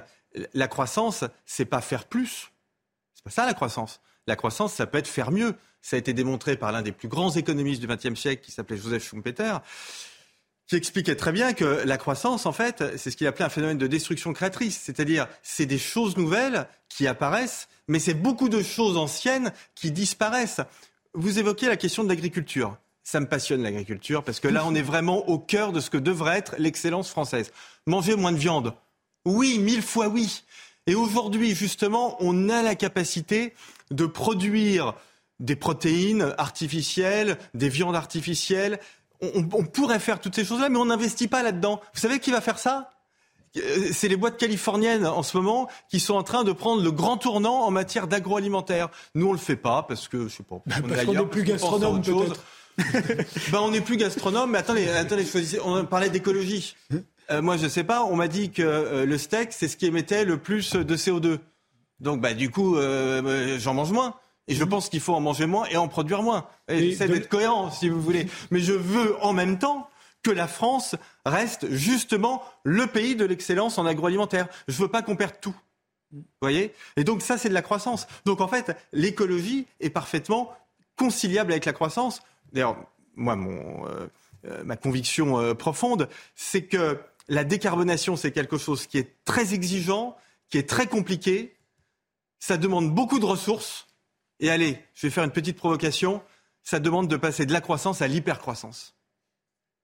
la 0.54 0.68
croissance, 0.68 1.24
c'est 1.44 1.66
pas 1.66 1.82
faire 1.82 2.07
plus. 2.07 2.50
C'est 3.14 3.24
pas 3.24 3.30
ça 3.30 3.44
la 3.44 3.52
croissance. 3.52 4.00
La 4.26 4.36
croissance, 4.36 4.74
ça 4.74 4.86
peut 4.86 4.98
être 4.98 5.06
faire 5.06 5.30
mieux. 5.30 5.54
Ça 5.82 5.96
a 5.96 5.98
été 5.98 6.12
démontré 6.12 6.56
par 6.56 6.72
l'un 6.72 6.82
des 6.82 6.92
plus 6.92 7.08
grands 7.08 7.30
économistes 7.30 7.80
du 7.80 7.86
XXe 7.86 8.18
siècle, 8.18 8.42
qui 8.44 8.50
s'appelait 8.50 8.76
Joseph 8.76 9.08
Schumpeter, 9.08 9.58
qui 10.66 10.74
expliquait 10.74 11.14
très 11.14 11.30
bien 11.30 11.52
que 11.52 11.64
la 11.84 11.96
croissance, 11.96 12.44
en 12.44 12.52
fait, 12.52 12.82
c'est 12.96 13.10
ce 13.10 13.16
qu'il 13.16 13.26
appelait 13.28 13.44
un 13.44 13.50
phénomène 13.50 13.78
de 13.78 13.86
destruction 13.86 14.32
créatrice. 14.32 14.80
C'est-à-dire, 14.82 15.28
c'est 15.42 15.66
des 15.66 15.78
choses 15.78 16.16
nouvelles 16.16 16.66
qui 16.88 17.06
apparaissent, 17.06 17.68
mais 17.86 18.00
c'est 18.00 18.14
beaucoup 18.14 18.48
de 18.48 18.62
choses 18.62 18.96
anciennes 18.96 19.52
qui 19.76 19.92
disparaissent. 19.92 20.60
Vous 21.14 21.38
évoquez 21.38 21.68
la 21.68 21.76
question 21.76 22.02
de 22.02 22.08
l'agriculture. 22.08 22.76
Ça 23.04 23.20
me 23.20 23.28
passionne 23.28 23.62
l'agriculture 23.62 24.24
parce 24.24 24.40
que 24.40 24.48
là, 24.48 24.64
on 24.66 24.74
est 24.74 24.82
vraiment 24.82 25.28
au 25.28 25.38
cœur 25.38 25.70
de 25.70 25.78
ce 25.78 25.90
que 25.90 25.96
devrait 25.96 26.38
être 26.38 26.56
l'excellence 26.58 27.08
française. 27.08 27.52
Manger 27.86 28.16
moins 28.16 28.32
de 28.32 28.36
viande. 28.36 28.74
Oui, 29.24 29.60
mille 29.60 29.82
fois 29.82 30.08
oui. 30.08 30.42
Et 30.87 30.95
aujourd'hui, 30.95 31.55
justement, 31.55 32.16
on 32.20 32.49
a 32.49 32.62
la 32.62 32.74
capacité 32.74 33.55
de 33.91 34.07
produire 34.07 34.95
des 35.41 35.57
protéines 35.57 36.34
artificielles, 36.39 37.39
des 37.55 37.68
viandes 37.68 37.97
artificielles. 37.97 38.78
On, 39.20 39.64
pourrait 39.64 39.99
faire 39.99 40.20
toutes 40.20 40.34
ces 40.34 40.45
choses-là, 40.45 40.68
mais 40.68 40.78
on 40.78 40.87
n'investit 40.87 41.28
pas 41.28 41.43
là-dedans. 41.43 41.80
Vous 41.95 42.01
savez 42.01 42.20
qui 42.20 42.30
va 42.30 42.41
faire 42.41 42.59
ça? 42.59 42.91
Euh, 43.57 43.89
c'est 43.93 44.09
les 44.09 44.16
boîtes 44.16 44.37
californiennes 44.37 45.07
en 45.07 45.22
ce 45.22 45.37
moment 45.37 45.68
qui 45.89 46.01
sont 46.01 46.14
en 46.14 46.22
train 46.22 46.45
de 46.45 46.53
prendre 46.53 46.82
le 46.82 46.93
grand 46.93 47.16
tournant 47.16 47.62
en 47.62 47.70
matière 47.70 48.07
d'agroalimentaire. 48.07 48.91
Nous, 49.14 49.26
on 49.26 49.32
le 49.32 49.39
fait 49.39 49.57
pas 49.57 49.82
parce 49.82 50.09
que 50.09 50.28
je 50.28 50.34
sais 50.34 50.43
pas. 50.43 50.62
parce 50.66 51.05
qu'on 51.05 51.14
n'est 51.14 51.26
plus 51.26 51.45
gastronome 51.45 52.03
peut-être. 52.03 52.45
ben, 53.51 53.61
on 53.61 53.70
n'est 53.70 53.80
plus 53.80 53.97
gastronome, 53.97 54.51
mais 54.51 54.59
attendez, 54.59 54.87
attendez, 54.89 55.24
choisissez. 55.24 55.59
On 55.64 55.82
parlait 55.87 56.11
d'écologie. 56.11 56.76
Euh, 57.30 57.42
moi, 57.42 57.56
je 57.56 57.68
sais 57.68 57.84
pas. 57.84 58.04
On 58.04 58.16
m'a 58.16 58.28
dit 58.28 58.50
que 58.50 58.62
euh, 58.62 59.06
le 59.06 59.18
steak, 59.18 59.52
c'est 59.52 59.68
ce 59.68 59.76
qui 59.76 59.86
émettait 59.86 60.24
le 60.24 60.38
plus 60.38 60.72
de 60.72 60.96
CO2. 60.96 61.38
Donc, 62.00 62.20
bah, 62.20 62.34
du 62.34 62.50
coup, 62.50 62.76
j'en 63.58 63.74
mange 63.74 63.92
moins. 63.92 64.14
Et 64.48 64.54
je 64.54 64.62
pense 64.62 64.88
qu'il 64.88 65.00
faut 65.00 65.14
en 65.14 65.20
manger 65.20 65.46
moins 65.46 65.66
et 65.66 65.76
en 65.76 65.88
produire 65.88 66.22
moins. 66.22 66.46
J'essaie 66.68 67.08
d'être 67.08 67.28
cohérent, 67.28 67.70
si 67.70 67.88
vous 67.88 68.00
voulez. 68.00 68.28
Mais 68.50 68.60
je 68.60 68.74
veux 68.74 69.16
en 69.24 69.32
même 69.32 69.58
temps 69.58 69.88
que 70.22 70.30
la 70.30 70.46
France 70.46 70.94
reste 71.24 71.70
justement 71.70 72.42
le 72.64 72.86
pays 72.86 73.16
de 73.16 73.24
l'excellence 73.24 73.78
en 73.78 73.86
agroalimentaire. 73.86 74.46
Je 74.68 74.80
veux 74.80 74.88
pas 74.88 75.02
qu'on 75.02 75.16
perde 75.16 75.36
tout. 75.40 75.54
Vous 76.12 76.22
voyez? 76.40 76.72
Et 76.96 77.04
donc 77.04 77.22
ça, 77.22 77.38
c'est 77.38 77.48
de 77.48 77.54
la 77.54 77.62
croissance. 77.62 78.06
Donc 78.24 78.40
en 78.40 78.48
fait, 78.48 78.76
l'écologie 78.92 79.66
est 79.80 79.90
parfaitement 79.90 80.52
conciliable 80.96 81.52
avec 81.52 81.64
la 81.64 81.72
croissance. 81.72 82.22
D'ailleurs, 82.52 82.76
moi, 83.14 83.36
mon, 83.36 83.86
euh, 83.86 84.06
euh, 84.46 84.64
ma 84.64 84.76
conviction 84.76 85.38
euh, 85.38 85.54
profonde, 85.54 86.08
c'est 86.34 86.62
que 86.62 86.98
la 87.28 87.44
décarbonation, 87.44 88.16
c'est 88.16 88.32
quelque 88.32 88.58
chose 88.58 88.86
qui 88.86 88.98
est 88.98 89.24
très 89.24 89.54
exigeant, 89.54 90.16
qui 90.48 90.58
est 90.58 90.68
très 90.68 90.86
compliqué. 90.86 91.56
Ça 92.38 92.56
demande 92.56 92.94
beaucoup 92.94 93.18
de 93.18 93.24
ressources. 93.24 93.86
Et 94.40 94.50
allez, 94.50 94.78
je 94.94 95.06
vais 95.06 95.10
faire 95.10 95.24
une 95.24 95.30
petite 95.30 95.56
provocation. 95.56 96.22
Ça 96.62 96.78
demande 96.78 97.08
de 97.08 97.16
passer 97.16 97.46
de 97.46 97.52
la 97.52 97.60
croissance 97.60 98.02
à 98.02 98.08
l'hypercroissance. 98.08 98.94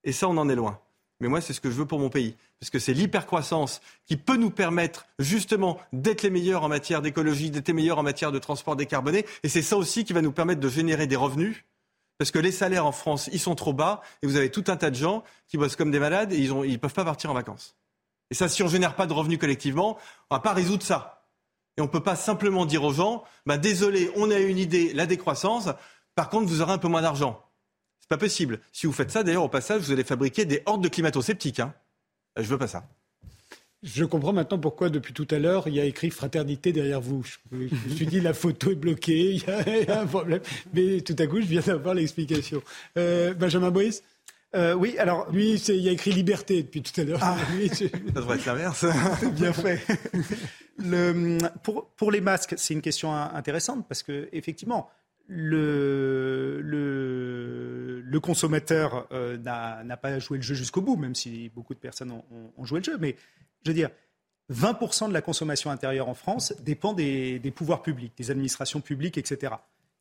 Et 0.05 0.13
ça, 0.13 0.29
on 0.29 0.37
en 0.37 0.49
est 0.49 0.55
loin. 0.55 0.81
Mais 1.21 1.29
moi, 1.29 1.41
c'est 1.41 1.53
ce 1.53 1.61
que 1.61 1.71
je 1.71 1.77
veux 1.77 1.87
pour 1.87 2.01
mon 2.01 2.11
pays. 2.11 2.35
Parce 2.59 2.71
que 2.71 2.81
c'est 2.81 2.95
l'hypercroissance 2.95 3.81
qui 4.07 4.17
peut 4.17 4.37
nous 4.37 4.51
permettre 4.51 5.07
justement 5.19 5.79
d'être 5.93 6.23
les 6.23 6.31
meilleurs 6.31 6.65
en 6.65 6.69
matière 6.69 7.01
d'écologie, 7.01 7.51
d'être 7.51 7.69
les 7.69 7.75
meilleurs 7.75 7.99
en 7.99 8.03
matière 8.03 8.33
de 8.33 8.39
transport 8.39 8.77
décarboné. 8.77 9.25
Et 9.43 9.49
c'est 9.49 9.63
ça 9.63 9.77
aussi 9.77 10.05
qui 10.05 10.13
va 10.13 10.21
nous 10.21 10.33
permettre 10.33 10.61
de 10.61 10.69
générer 10.69 11.07
des 11.07 11.17
revenus. 11.17 11.65
Parce 12.19 12.31
que 12.31 12.39
les 12.39 12.53
salaires 12.53 12.87
en 12.87 12.93
France, 12.93 13.29
ils 13.33 13.41
sont 13.41 13.55
trop 13.55 13.73
bas. 13.73 14.01
Et 14.23 14.27
vous 14.27 14.37
avez 14.37 14.51
tout 14.51 14.65
un 14.69 14.77
tas 14.77 14.91
de 14.91 14.97
gens 14.97 15.25
qui 15.49 15.57
bossent 15.57 15.77
comme 15.77 15.91
des 15.91 15.99
malades 15.99 16.33
et 16.33 16.39
ils 16.39 16.53
ne 16.53 16.77
peuvent 16.77 16.95
pas 16.95 17.05
partir 17.05 17.31
en 17.31 17.35
vacances. 17.35 17.77
Et 18.31 18.35
ça, 18.35 18.49
si 18.49 18.63
on 18.63 18.67
ne 18.67 18.71
génère 18.71 18.95
pas 18.95 19.07
de 19.07 19.13
revenus 19.13 19.39
collectivement, 19.39 19.99
on 20.31 20.35
ne 20.35 20.39
va 20.39 20.41
pas 20.41 20.53
résoudre 20.53 20.83
ça. 20.83 21.27
Et 21.77 21.81
on 21.81 21.85
ne 21.85 21.91
peut 21.91 22.03
pas 22.03 22.17
simplement 22.17 22.67
dire 22.67 22.85
aux 22.85 22.93
gens, 22.93 23.25
bah, 23.47 23.59
désolé, 23.59 24.11
on 24.17 24.31
a 24.31 24.39
une 24.39 24.59
idée, 24.59 24.93
la 24.93 25.07
décroissance, 25.07 25.69
par 26.15 26.29
contre, 26.29 26.47
vous 26.47 26.61
aurez 26.61 26.73
un 26.73 26.79
peu 26.79 26.89
moins 26.89 27.03
d'argent. 27.03 27.43
C'est 28.01 28.09
pas 28.09 28.19
possible. 28.19 28.61
Si 28.73 28.87
vous 28.87 28.93
faites 28.93 29.11
ça, 29.11 29.23
d'ailleurs, 29.23 29.45
au 29.45 29.49
passage, 29.49 29.83
vous 29.83 29.93
allez 29.93 30.05
fabriquer 30.05 30.45
des 30.45 30.63
hordes 30.67 30.83
de 30.83 30.89
climato-sceptiques. 30.89 31.61
Hein. 31.61 31.75
Je 32.37 32.43
veux 32.43 32.59
pas 32.59 32.69
ça. 32.69 32.85
Je 33.83 34.05
comprends 34.05 34.33
maintenant 34.33 34.59
pourquoi, 34.59 34.91
depuis 34.91 35.13
tout 35.13 35.27
à 35.31 35.39
l'heure, 35.39 35.67
il 35.67 35.75
y 35.75 35.81
a 35.81 35.85
écrit 35.85 36.11
fraternité 36.11 36.73
derrière 36.73 37.01
vous. 37.01 37.25
Je, 37.25 37.57
me 37.57 37.95
suis 37.95 38.07
dit, 38.07 38.21
la 38.21 38.33
photo 38.33 38.71
est 38.71 38.77
bloquée, 38.77 39.33
il 39.33 39.43
y, 39.43 39.91
a, 39.91 40.03
un 40.03 40.07
problème. 40.07 40.41
Mais 40.73 41.01
tout 41.01 41.17
à 41.19 41.27
coup, 41.27 41.41
je 41.41 41.47
viens 41.47 41.63
d'avoir 41.63 41.95
l'explication. 41.95 42.63
Euh, 42.97 43.35
Benjamin 43.35 43.71
Boïs 43.71 44.03
euh, 44.55 44.75
oui, 44.75 44.99
alors 44.99 45.31
lui, 45.33 45.55
il 45.55 45.77
y 45.77 45.89
a 45.89 45.93
écrit 45.93 46.13
liberté 46.13 46.63
depuis 46.63 46.83
tout 46.83 47.01
à 47.01 47.05
l'heure. 47.05 47.21
Ah. 47.23 47.39
ça 47.73 47.87
devrait 48.15 48.37
être 48.37 48.45
l'inverse. 48.45 48.85
bien 49.33 49.53
fait. 49.55 49.81
Le, 50.77 51.39
pour, 51.63 51.89
pour 51.97 52.11
les 52.11 52.21
masques, 52.21 52.55
c'est 52.59 52.75
une 52.75 52.83
question 52.83 53.15
intéressante 53.15 53.87
parce 53.89 54.03
que 54.03 54.29
effectivement, 54.33 54.91
le, 55.29 56.61
le, 58.05 58.21
consommateur 58.21 59.09
euh, 59.13 59.37
n'a 59.39 59.97
pas 59.97 60.19
joué 60.19 60.39
le 60.39 60.43
jeu 60.43 60.55
jusqu'au 60.55 60.81
bout, 60.81 60.97
même 60.97 61.15
si 61.15 61.51
beaucoup 61.55 61.75
de 61.75 61.79
personnes 61.79 62.13
ont, 62.13 62.65
joué 62.65 62.81
le 62.81 62.85
jeu. 62.85 62.97
Mais 63.01 63.17
je 63.65 63.71
veux 63.71 63.75
dire, 63.75 63.91
20% 64.51 65.09
de 65.09 65.13
la 65.13 65.23
consommation 65.23 65.71
intérieure 65.71 66.09
en 66.09 66.15
France 66.15 66.53
dépend 66.61 66.93
des, 66.93 67.41
pouvoirs 67.55 67.83
publics, 67.83 68.13
des 68.17 68.31
administrations 68.31 68.81
publiques, 68.81 69.19
etc 69.19 69.53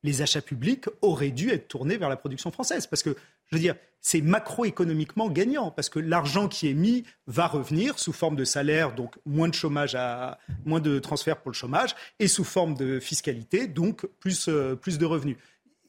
les 0.03 0.22
achats 0.22 0.41
publics 0.41 0.86
auraient 1.01 1.32
dû 1.32 1.51
être 1.51 1.68
tournés 1.68 1.97
vers 1.97 2.09
la 2.09 2.18
production 2.18 2.51
française. 2.51 2.88
Parce 2.88 3.03
que, 3.03 3.16
je 3.47 3.55
veux 3.55 3.62
dire, 3.62 3.76
c'est 3.99 4.22
macroéconomiquement 4.22 5.30
gagnant, 5.30 5.70
parce 5.72 5.89
que 5.89 5.99
l'argent 5.99 6.47
qui 6.47 6.70
est 6.70 6.74
mis 6.74 7.03
va 7.28 7.47
revenir 7.47 7.99
sous 7.99 8.14
forme 8.14 8.36
de 8.36 8.45
salaire, 8.45 8.95
donc 8.95 9.16
moins 9.26 9.47
de 9.47 9.53
chômage, 9.53 9.97
moins 10.66 10.80
de 10.80 10.99
transferts 10.99 11.38
pour 11.38 11.51
le 11.51 11.55
chômage, 11.55 11.95
et 12.20 12.28
sous 12.28 12.43
forme 12.43 12.74
de 12.74 12.99
fiscalité, 12.99 13.68
donc 13.68 14.07
plus, 14.20 14.47
euh, 14.47 14.76
de 14.76 15.05
revenus. 15.05 15.38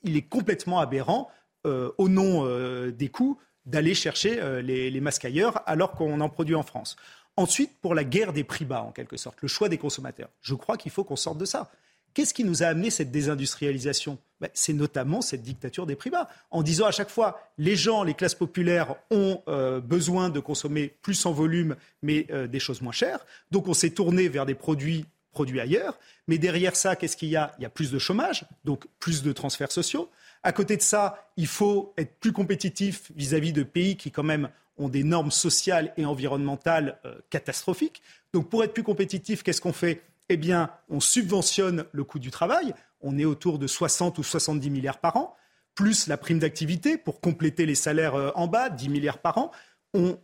Il 0.05 0.16
est 0.16 0.23
complètement 0.23 0.81
aberrant, 0.81 1.31
euh, 1.66 1.91
au 1.97 2.09
nom 2.09 2.45
euh, 2.45 2.91
des 2.91 3.09
coûts, 3.09 3.39
d'aller 3.64 3.95
chercher 3.95 4.41
les, 4.61 4.91
les 4.91 5.01
masques 5.01 5.25
ailleurs 5.25 5.62
alors 5.66 5.93
qu'on 5.93 6.20
en 6.20 6.29
produit 6.29 6.57
en 6.57 6.64
France. 6.64 6.97
Ensuite, 7.37 7.72
pour 7.80 7.95
la 7.95 8.05
guerre 8.05 8.33
des 8.33 8.45
prix 8.45 8.64
bas, 8.64 8.83
en 8.83 8.93
quelque 8.93 9.16
sorte, 9.16 9.39
le 9.41 9.49
choix 9.49 9.68
des 9.68 9.78
consommateurs, 9.78 10.28
je 10.43 10.55
crois 10.55 10.76
qu'il 10.76 10.93
faut 10.93 11.05
qu'on 11.05 11.16
sorte 11.16 11.39
de 11.39 11.45
ça. 11.45 11.70
Qu'est-ce 12.14 12.35
qui 12.35 12.45
nous 12.45 12.62
a 12.62 12.66
amené 12.66 12.91
cette 12.91 13.11
désindustrialisation? 13.11 14.18
Ben, 14.41 14.51
C'est 14.53 14.74
notamment 14.74 15.22
cette 15.22 15.43
dictature 15.43 15.87
des 15.87 15.97
prix 15.97 16.11
bas. 16.11 16.28
En 16.51 16.62
disant 16.62 16.87
à 16.87 16.91
chaque 16.91 17.09
fois, 17.09 17.41
les 17.57 17.74
gens, 17.74 18.03
les 18.03 18.12
classes 18.12 18.35
populaires 18.35 18.97
ont 19.11 19.41
euh, 19.49 19.80
besoin 19.80 20.28
de 20.28 20.39
consommer 20.39 20.95
plus 21.01 21.24
en 21.24 21.33
volume, 21.33 21.74
mais 22.03 22.26
euh, 22.30 22.47
des 22.47 22.61
choses 22.61 22.83
moins 22.83 22.93
chères. 22.93 23.24
Donc 23.51 23.66
on 23.66 23.74
s'est 23.74 23.91
tourné 23.91 24.28
vers 24.28 24.45
des 24.45 24.55
produits 24.55 25.07
produits 25.33 25.61
ailleurs. 25.61 25.99
Mais 26.28 26.39
derrière 26.39 26.76
ça, 26.76 26.95
qu'est-ce 26.95 27.16
qu'il 27.16 27.30
y 27.30 27.37
a? 27.37 27.55
Il 27.59 27.62
y 27.62 27.66
a 27.66 27.70
plus 27.70 27.91
de 27.91 27.99
chômage, 27.99 28.45
donc 28.64 28.87
plus 29.01 29.22
de 29.22 29.33
transferts 29.33 29.72
sociaux. 29.72 30.11
À 30.43 30.53
côté 30.53 30.76
de 30.76 30.83
ça, 30.83 31.30
il 31.37 31.47
faut 31.47 31.93
être 31.97 32.18
plus 32.20 32.33
compétitif 32.33 33.11
vis-à-vis 33.16 33.53
de 33.53 33.62
pays 33.62 33.97
qui 33.97 34.11
quand 34.11 34.22
même 34.22 34.51
ont 34.77 34.89
des 34.89 35.05
normes 35.05 35.31
sociales 35.31 35.93
et 35.97 36.05
environnementales 36.05 36.99
euh, 37.05 37.18
catastrophiques. 37.31 38.03
Donc 38.33 38.49
pour 38.49 38.64
être 38.64 38.73
plus 38.73 38.83
compétitif, 38.83 39.43
qu'est-ce 39.43 39.61
qu'on 39.61 39.73
fait? 39.73 40.03
Eh 40.29 40.37
bien, 40.37 40.70
on 40.89 41.01
subventionne 41.01 41.85
le 41.93 42.05
coût 42.05 42.18
du 42.18 42.31
travail. 42.31 42.75
On 43.01 43.18
est 43.18 43.25
autour 43.25 43.59
de 43.59 43.66
60 43.66 44.18
ou 44.18 44.23
70 44.23 44.70
milliards 44.70 44.99
par 44.99 45.16
an, 45.16 45.37
plus 45.75 46.07
la 46.07 46.16
prime 46.16 46.39
d'activité 46.39 46.97
pour 46.97 47.20
compléter 47.20 47.66
les 47.66 47.75
salaires 47.75 48.14
euh, 48.14 48.31
en 48.35 48.47
bas, 48.47 48.70
10 48.70 48.89
milliards 48.89 49.18
par 49.18 49.39
an. 49.39 49.51
On, 49.95 50.18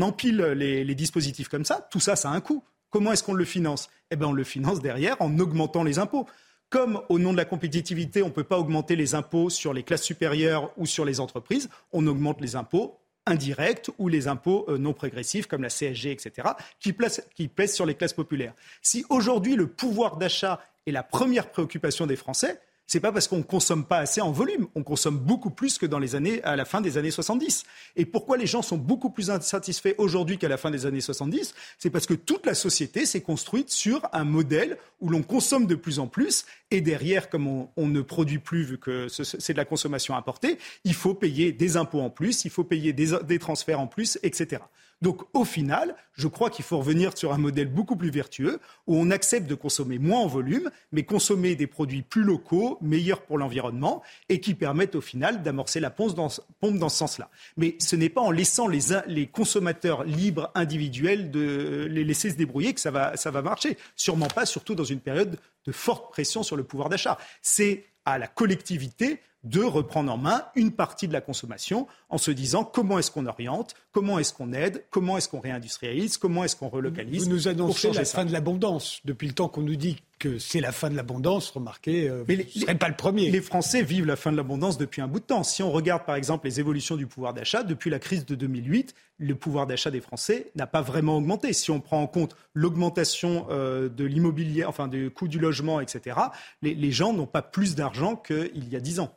empile 0.00 0.40
les, 0.56 0.94
dispositifs 0.94 1.48
comme 1.48 1.64
ça. 1.64 1.86
Tout 1.90 2.00
ça, 2.00 2.16
ça 2.16 2.30
a 2.30 2.32
un 2.32 2.40
coût. 2.40 2.64
Comment 2.88 3.12
est-ce 3.12 3.22
qu'on 3.22 3.34
le 3.34 3.44
finance? 3.44 3.88
Eh 4.10 4.16
bien, 4.16 4.28
on 4.28 4.32
le 4.32 4.44
finance 4.44 4.80
derrière 4.80 5.16
en 5.20 5.38
augmentant 5.38 5.84
les 5.84 5.98
impôts. 5.98 6.26
Comme 6.70 7.02
au 7.08 7.18
nom 7.18 7.32
de 7.32 7.36
la 7.36 7.44
compétitivité, 7.44 8.22
on 8.22 8.28
ne 8.28 8.32
peut 8.32 8.44
pas 8.44 8.58
augmenter 8.58 8.96
les 8.96 9.14
impôts 9.14 9.50
sur 9.50 9.74
les 9.74 9.82
classes 9.82 10.04
supérieures 10.04 10.72
ou 10.76 10.86
sur 10.86 11.04
les 11.04 11.18
entreprises, 11.18 11.68
on 11.92 12.06
augmente 12.06 12.40
les 12.40 12.54
impôts 12.54 12.99
indirects 13.30 13.90
ou 13.98 14.08
les 14.08 14.28
impôts 14.28 14.64
euh, 14.68 14.78
non 14.78 14.92
progressifs 14.92 15.46
comme 15.46 15.62
la 15.62 15.68
CSG, 15.68 16.10
etc., 16.10 16.48
qui, 16.78 16.94
qui 17.34 17.48
pèsent 17.48 17.74
sur 17.74 17.86
les 17.86 17.94
classes 17.94 18.12
populaires. 18.12 18.54
Si 18.82 19.04
aujourd'hui 19.08 19.56
le 19.56 19.66
pouvoir 19.66 20.16
d'achat 20.16 20.60
est 20.86 20.92
la 20.92 21.02
première 21.02 21.50
préoccupation 21.50 22.06
des 22.06 22.16
Français, 22.16 22.60
c'est 22.90 22.98
pas 22.98 23.12
parce 23.12 23.28
qu'on 23.28 23.44
consomme 23.44 23.84
pas 23.84 23.98
assez 23.98 24.20
en 24.20 24.32
volume. 24.32 24.66
On 24.74 24.82
consomme 24.82 25.16
beaucoup 25.16 25.50
plus 25.50 25.78
que 25.78 25.86
dans 25.86 26.00
les 26.00 26.16
années, 26.16 26.42
à 26.42 26.56
la 26.56 26.64
fin 26.64 26.80
des 26.80 26.98
années 26.98 27.12
70. 27.12 27.62
Et 27.94 28.04
pourquoi 28.04 28.36
les 28.36 28.48
gens 28.48 28.62
sont 28.62 28.78
beaucoup 28.78 29.10
plus 29.10 29.30
insatisfaits 29.30 29.94
aujourd'hui 29.96 30.38
qu'à 30.38 30.48
la 30.48 30.56
fin 30.56 30.72
des 30.72 30.86
années 30.86 31.00
70 31.00 31.54
C'est 31.78 31.90
parce 31.90 32.06
que 32.06 32.14
toute 32.14 32.46
la 32.46 32.54
société 32.54 33.06
s'est 33.06 33.20
construite 33.20 33.70
sur 33.70 34.02
un 34.12 34.24
modèle 34.24 34.76
où 35.00 35.08
l'on 35.08 35.22
consomme 35.22 35.68
de 35.68 35.76
plus 35.76 36.00
en 36.00 36.08
plus 36.08 36.46
et 36.72 36.80
derrière, 36.80 37.30
comme 37.30 37.68
on, 37.76 37.86
ne 37.86 38.00
produit 38.00 38.40
plus 38.40 38.64
vu 38.64 38.78
que 38.78 39.06
c'est 39.08 39.52
de 39.52 39.58
la 39.58 39.64
consommation 39.64 40.16
importée, 40.16 40.58
il 40.82 40.94
faut 40.94 41.14
payer 41.14 41.52
des 41.52 41.76
impôts 41.76 42.00
en 42.00 42.10
plus, 42.10 42.44
il 42.44 42.50
faut 42.50 42.64
payer 42.64 42.92
des 42.92 43.38
transferts 43.38 43.78
en 43.78 43.86
plus, 43.86 44.18
etc. 44.24 44.62
Donc 45.02 45.22
au 45.32 45.44
final, 45.44 45.96
je 46.12 46.28
crois 46.28 46.50
qu'il 46.50 46.64
faut 46.64 46.78
revenir 46.78 47.16
sur 47.16 47.32
un 47.32 47.38
modèle 47.38 47.68
beaucoup 47.68 47.96
plus 47.96 48.10
vertueux 48.10 48.60
où 48.86 48.96
on 48.96 49.10
accepte 49.10 49.46
de 49.46 49.54
consommer 49.54 49.98
moins 49.98 50.20
en 50.20 50.26
volume, 50.26 50.70
mais 50.92 51.04
consommer 51.04 51.54
des 51.56 51.66
produits 51.66 52.02
plus 52.02 52.22
locaux, 52.22 52.76
meilleurs 52.82 53.22
pour 53.22 53.38
l'environnement 53.38 54.02
et 54.28 54.40
qui 54.40 54.54
permettent 54.54 54.94
au 54.94 55.00
final 55.00 55.42
d'amorcer 55.42 55.80
la 55.80 55.90
pompe 55.90 56.14
dans, 56.14 56.28
ce 56.28 56.96
sens-là. 56.96 57.30
Mais 57.56 57.76
ce 57.78 57.96
n'est 57.96 58.10
pas 58.10 58.20
en 58.20 58.30
laissant 58.30 58.68
les, 58.68 59.26
consommateurs 59.26 60.04
libres, 60.04 60.50
individuels, 60.54 61.30
de 61.30 61.86
les 61.90 62.04
laisser 62.04 62.30
se 62.30 62.36
débrouiller 62.36 62.74
que 62.74 62.80
ça 62.80 62.90
va, 62.90 63.42
marcher. 63.42 63.78
Sûrement 63.96 64.28
pas, 64.28 64.44
surtout 64.44 64.74
dans 64.74 64.84
une 64.84 65.00
période 65.00 65.38
de 65.64 65.72
forte 65.72 66.10
pression 66.10 66.42
sur 66.42 66.56
le 66.56 66.64
pouvoir 66.64 66.90
d'achat. 66.90 67.18
C'est 67.40 67.84
à 68.04 68.18
la 68.18 68.26
collectivité 68.26 69.20
de 69.44 69.62
reprendre 69.62 70.12
en 70.12 70.18
main 70.18 70.44
une 70.54 70.70
partie 70.70 71.08
de 71.08 71.12
la 71.12 71.20
consommation 71.20 71.86
en 72.10 72.18
se 72.18 72.30
disant 72.30 72.64
comment 72.64 72.98
est-ce 72.98 73.10
qu'on 73.10 73.26
oriente, 73.26 73.74
comment 73.92 74.18
est-ce 74.18 74.34
qu'on 74.34 74.52
aide, 74.52 74.84
comment 74.90 75.16
est-ce 75.16 75.28
qu'on 75.28 75.40
réindustrialise, 75.40 76.18
comment 76.18 76.44
est-ce 76.44 76.56
qu'on 76.56 76.68
relocalise. 76.68 77.24
Vous 77.24 77.30
nous 77.30 77.48
annoncez 77.48 77.90
la 77.92 78.04
fin 78.04 78.24
de 78.24 78.32
l'abondance. 78.32 79.00
Depuis 79.04 79.28
le 79.28 79.34
temps 79.34 79.48
qu'on 79.48 79.62
nous 79.62 79.76
dit 79.76 80.02
que 80.18 80.38
c'est 80.38 80.60
la 80.60 80.72
fin 80.72 80.90
de 80.90 80.96
l'abondance, 80.96 81.48
remarquez, 81.50 82.06
euh, 82.06 82.24
Mais 82.28 82.36
vous 82.36 82.66
ne 82.66 82.74
pas 82.74 82.90
le 82.90 82.96
premier. 82.96 83.30
Les 83.30 83.40
Français 83.40 83.82
vivent 83.82 84.04
la 84.04 84.16
fin 84.16 84.30
de 84.30 84.36
l'abondance 84.36 84.76
depuis 84.76 85.00
un 85.00 85.08
bout 85.08 85.20
de 85.20 85.24
temps. 85.24 85.42
Si 85.42 85.62
on 85.62 85.72
regarde 85.72 86.04
par 86.04 86.16
exemple 86.16 86.46
les 86.46 86.60
évolutions 86.60 86.96
du 86.96 87.06
pouvoir 87.06 87.32
d'achat, 87.32 87.62
depuis 87.62 87.88
la 87.88 87.98
crise 87.98 88.26
de 88.26 88.34
2008, 88.34 88.94
le 89.16 89.34
pouvoir 89.34 89.66
d'achat 89.66 89.90
des 89.90 90.02
Français 90.02 90.50
n'a 90.54 90.66
pas 90.66 90.82
vraiment 90.82 91.16
augmenté. 91.16 91.54
Si 91.54 91.70
on 91.70 91.80
prend 91.80 92.02
en 92.02 92.06
compte 92.06 92.36
l'augmentation 92.52 93.46
euh, 93.50 93.88
de 93.88 94.04
l'immobilier, 94.04 94.66
enfin 94.66 94.88
du 94.88 95.10
coût 95.10 95.28
du 95.28 95.38
logement, 95.38 95.80
etc., 95.80 96.18
les, 96.60 96.74
les 96.74 96.92
gens 96.92 97.14
n'ont 97.14 97.26
pas 97.26 97.42
plus 97.42 97.74
d'argent 97.74 98.16
qu'il 98.16 98.68
y 98.68 98.76
a 98.76 98.80
dix 98.80 99.00
ans. 99.00 99.16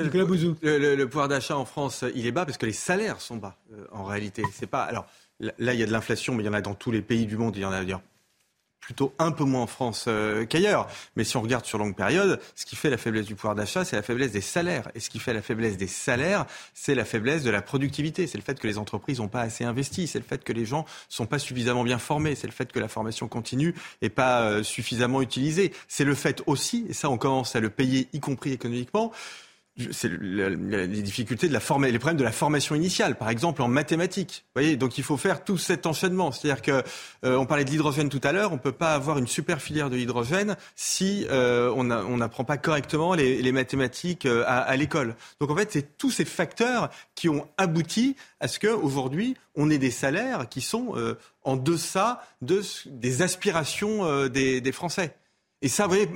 Le, 0.00 1.04
pouvoir 1.04 1.28
d'achat 1.28 1.56
en 1.56 1.64
France, 1.64 2.04
il 2.16 2.26
est 2.26 2.32
bas 2.32 2.44
parce 2.44 2.58
que 2.58 2.66
les 2.66 2.72
salaires 2.72 3.20
sont 3.20 3.36
bas, 3.36 3.56
euh, 3.72 3.86
en 3.92 4.04
réalité. 4.04 4.42
C'est 4.52 4.66
pas. 4.66 4.82
Alors 4.82 5.06
là, 5.38 5.72
il 5.72 5.78
y 5.78 5.84
a 5.84 5.86
de 5.86 5.92
l'inflation, 5.92 6.34
mais 6.34 6.42
il 6.42 6.46
y 6.46 6.48
en 6.48 6.54
a 6.54 6.60
dans 6.60 6.74
tous 6.74 6.90
les 6.90 7.00
pays 7.00 7.26
du 7.26 7.36
monde. 7.36 7.56
Il 7.56 7.62
y 7.62 7.64
en 7.64 7.70
a 7.70 7.78
d'ailleurs 7.78 8.02
plutôt 8.80 9.14
un 9.18 9.30
peu 9.30 9.44
moins 9.44 9.62
en 9.62 9.66
France 9.68 10.06
euh, 10.08 10.44
qu'ailleurs. 10.46 10.88
Mais 11.14 11.22
si 11.22 11.36
on 11.36 11.42
regarde 11.42 11.64
sur 11.64 11.78
longue 11.78 11.94
période, 11.94 12.40
ce 12.56 12.66
qui 12.66 12.74
fait 12.74 12.90
la 12.90 12.98
faiblesse 12.98 13.26
du 13.26 13.36
pouvoir 13.36 13.54
d'achat, 13.54 13.84
c'est 13.84 13.94
la 13.94 14.02
faiblesse 14.02 14.32
des 14.32 14.40
salaires. 14.40 14.90
Et 14.96 15.00
ce 15.00 15.10
qui 15.10 15.20
fait 15.20 15.32
la 15.32 15.42
faiblesse 15.42 15.76
des 15.76 15.86
salaires, 15.86 16.44
c'est 16.74 16.96
la 16.96 17.04
faiblesse 17.04 17.44
de 17.44 17.50
la 17.50 17.62
productivité. 17.62 18.26
C'est 18.26 18.36
le 18.36 18.44
fait 18.44 18.58
que 18.58 18.66
les 18.66 18.78
entreprises 18.78 19.20
n'ont 19.20 19.28
pas 19.28 19.42
assez 19.42 19.62
investi. 19.62 20.08
C'est 20.08 20.18
le 20.18 20.24
fait 20.24 20.42
que 20.42 20.52
les 20.52 20.64
gens 20.64 20.86
sont 21.08 21.26
pas 21.26 21.38
suffisamment 21.38 21.84
bien 21.84 21.98
formés. 21.98 22.34
C'est 22.34 22.48
le 22.48 22.52
fait 22.52 22.72
que 22.72 22.80
la 22.80 22.88
formation 22.88 23.28
continue 23.28 23.76
n'est 24.02 24.10
pas 24.10 24.42
euh, 24.42 24.64
suffisamment 24.64 25.22
utilisée. 25.22 25.72
C'est 25.86 26.04
le 26.04 26.16
fait 26.16 26.42
aussi, 26.46 26.84
et 26.88 26.92
ça 26.92 27.10
on 27.10 27.16
commence 27.16 27.54
à 27.54 27.60
le 27.60 27.70
payer, 27.70 28.08
y 28.12 28.20
compris 28.20 28.52
économiquement, 28.52 29.12
c'est 29.90 30.08
les 30.08 31.02
difficultés 31.02 31.48
de 31.48 31.52
la 31.52 31.58
forme, 31.58 31.84
les 31.84 31.98
problèmes 31.98 32.16
de 32.16 32.22
la 32.22 32.30
formation 32.30 32.76
initiale, 32.76 33.16
par 33.16 33.28
exemple 33.28 33.60
en 33.60 33.66
mathématiques. 33.66 34.44
Vous 34.46 34.60
voyez, 34.62 34.76
donc 34.76 34.98
il 34.98 35.04
faut 35.04 35.16
faire 35.16 35.42
tout 35.42 35.58
cet 35.58 35.86
enchaînement. 35.86 36.30
C'est-à-dire 36.30 36.62
que 36.62 36.84
euh, 37.24 37.36
on 37.36 37.44
parlait 37.44 37.64
de 37.64 37.70
l'hydrogène 37.70 38.08
tout 38.08 38.20
à 38.22 38.30
l'heure, 38.30 38.52
on 38.52 38.58
peut 38.58 38.70
pas 38.72 38.94
avoir 38.94 39.18
une 39.18 39.26
super 39.26 39.60
filière 39.60 39.90
de 39.90 39.96
l'hydrogène 39.96 40.56
si 40.76 41.26
euh, 41.28 41.72
on 41.76 42.16
n'apprend 42.16 42.44
pas 42.44 42.56
correctement 42.56 43.14
les, 43.14 43.42
les 43.42 43.52
mathématiques 43.52 44.26
euh, 44.26 44.44
à, 44.46 44.58
à 44.58 44.76
l'école. 44.76 45.16
Donc 45.40 45.50
en 45.50 45.56
fait, 45.56 45.72
c'est 45.72 45.98
tous 45.98 46.12
ces 46.12 46.24
facteurs 46.24 46.88
qui 47.16 47.28
ont 47.28 47.48
abouti 47.56 48.14
à 48.38 48.46
ce 48.46 48.60
qu'aujourd'hui 48.60 49.36
on 49.56 49.70
ait 49.70 49.78
des 49.78 49.90
salaires 49.90 50.48
qui 50.48 50.60
sont 50.60 50.94
euh, 50.96 51.18
en 51.42 51.56
deçà 51.56 52.22
de, 52.42 52.62
des 52.86 53.22
aspirations 53.22 54.28
des, 54.28 54.60
des 54.60 54.72
Français. 54.72 55.16
Et 55.62 55.68
ça, 55.68 55.86
vous 55.86 55.94
voyez, 55.94 56.08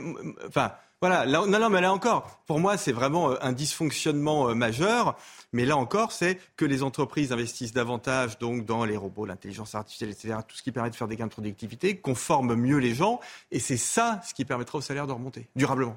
enfin 0.47 0.73
voilà, 1.01 1.27
non, 1.27 1.47
non, 1.47 1.71
mais 1.71 1.81
là 1.81 1.93
encore, 1.93 2.41
pour 2.47 2.59
moi, 2.59 2.77
c'est 2.77 2.91
vraiment 2.91 3.31
euh, 3.31 3.37
un 3.41 3.53
dysfonctionnement 3.53 4.49
euh, 4.49 4.55
majeur. 4.55 5.17
Mais 5.53 5.65
là 5.65 5.77
encore, 5.77 6.11
c'est 6.11 6.41
que 6.57 6.65
les 6.65 6.83
entreprises 6.83 7.33
investissent 7.33 7.73
davantage 7.73 8.39
donc 8.39 8.65
dans 8.65 8.85
les 8.85 8.97
robots, 8.97 9.25
l'intelligence 9.25 9.77
artificielle, 9.77 10.11
etc., 10.11 10.35
tout 10.47 10.57
ce 10.57 10.63
qui 10.63 10.73
permet 10.73 10.91
de 10.91 10.97
faire 10.97 11.07
des 11.07 11.17
gains 11.17 11.27
de 11.27 11.33
productivité, 11.33 11.97
qu'on 11.99 12.17
forme 12.17 12.57
mieux 12.57 12.79
les 12.79 12.95
gens, 12.95 13.21
et 13.53 13.61
c'est 13.61 13.77
ça 13.77 14.21
ce 14.27 14.35
qui 14.35 14.45
permettra 14.45 14.79
au 14.79 14.81
salaire 14.81 15.07
de 15.07 15.13
remonter 15.13 15.49
durablement. 15.55 15.97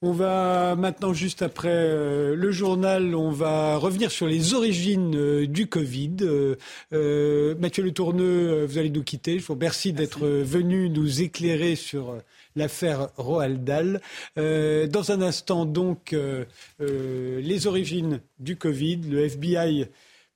On 0.00 0.12
va 0.12 0.76
maintenant, 0.76 1.12
juste 1.12 1.42
après 1.42 1.68
euh, 1.72 2.36
le 2.36 2.52
journal, 2.52 3.16
on 3.16 3.32
va 3.32 3.76
revenir 3.76 4.12
sur 4.12 4.28
les 4.28 4.54
origines 4.54 5.46
du 5.46 5.66
Covid. 5.66 6.16
Mathieu 6.92 7.82
Le 7.82 7.90
Tourneux, 7.90 8.64
vous 8.66 8.78
allez 8.78 8.90
nous 8.90 9.02
quitter. 9.02 9.40
Je 9.40 9.46
vous 9.46 9.54
remercie 9.54 9.92
d'être 9.92 10.24
venu 10.28 10.88
nous 10.88 11.22
éclairer 11.22 11.74
sur 11.74 12.14
l'affaire 12.58 13.08
Roald 13.16 13.64
Dahl. 13.64 14.00
Euh, 14.36 14.86
dans 14.86 15.10
un 15.10 15.22
instant, 15.22 15.64
donc, 15.64 16.12
euh, 16.12 16.44
euh, 16.80 17.40
les 17.40 17.66
origines 17.66 18.20
du 18.38 18.56
Covid. 18.56 18.96
Le 19.08 19.24
FBI 19.24 19.86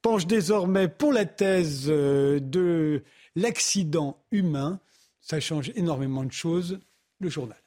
penche 0.00 0.26
désormais 0.26 0.88
pour 0.88 1.12
la 1.12 1.26
thèse 1.26 1.86
de 1.86 3.02
l'accident 3.36 4.16
humain. 4.30 4.80
Ça 5.20 5.38
change 5.38 5.70
énormément 5.76 6.24
de 6.24 6.32
choses. 6.32 6.80
Le 7.20 7.28
journal. 7.28 7.61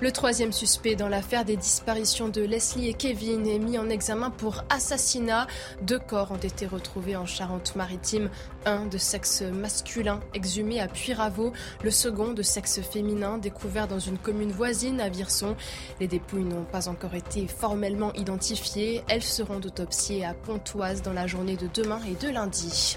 Le 0.00 0.12
troisième 0.12 0.50
suspect 0.50 0.94
dans 0.94 1.10
l'affaire 1.10 1.44
des 1.44 1.58
disparitions 1.58 2.30
de 2.30 2.40
Leslie 2.40 2.88
et 2.88 2.94
Kevin 2.94 3.46
est 3.46 3.58
mis 3.58 3.76
en 3.76 3.90
examen 3.90 4.30
pour 4.30 4.64
assassinat. 4.70 5.46
Deux 5.82 5.98
corps 5.98 6.32
ont 6.32 6.38
été 6.38 6.66
retrouvés 6.66 7.16
en 7.16 7.26
Charente-Maritime. 7.26 8.30
Un 8.64 8.86
de 8.86 8.96
sexe 8.96 9.42
masculin 9.42 10.20
exhumé 10.32 10.80
à 10.80 10.88
Puyraveau, 10.88 11.52
le 11.84 11.90
second 11.90 12.32
de 12.32 12.40
sexe 12.40 12.80
féminin 12.80 13.36
découvert 13.36 13.88
dans 13.88 13.98
une 13.98 14.16
commune 14.16 14.52
voisine 14.52 15.02
à 15.02 15.10
Virson. 15.10 15.54
Les 16.00 16.08
dépouilles 16.08 16.44
n'ont 16.44 16.64
pas 16.64 16.88
encore 16.88 17.14
été 17.14 17.46
formellement 17.46 18.14
identifiées. 18.14 19.02
Elles 19.06 19.22
seront 19.22 19.58
autopsiées 19.58 20.24
à 20.24 20.32
Pontoise 20.32 21.02
dans 21.02 21.12
la 21.12 21.26
journée 21.26 21.56
de 21.56 21.68
demain 21.74 22.00
et 22.08 22.14
de 22.14 22.32
lundi. 22.32 22.96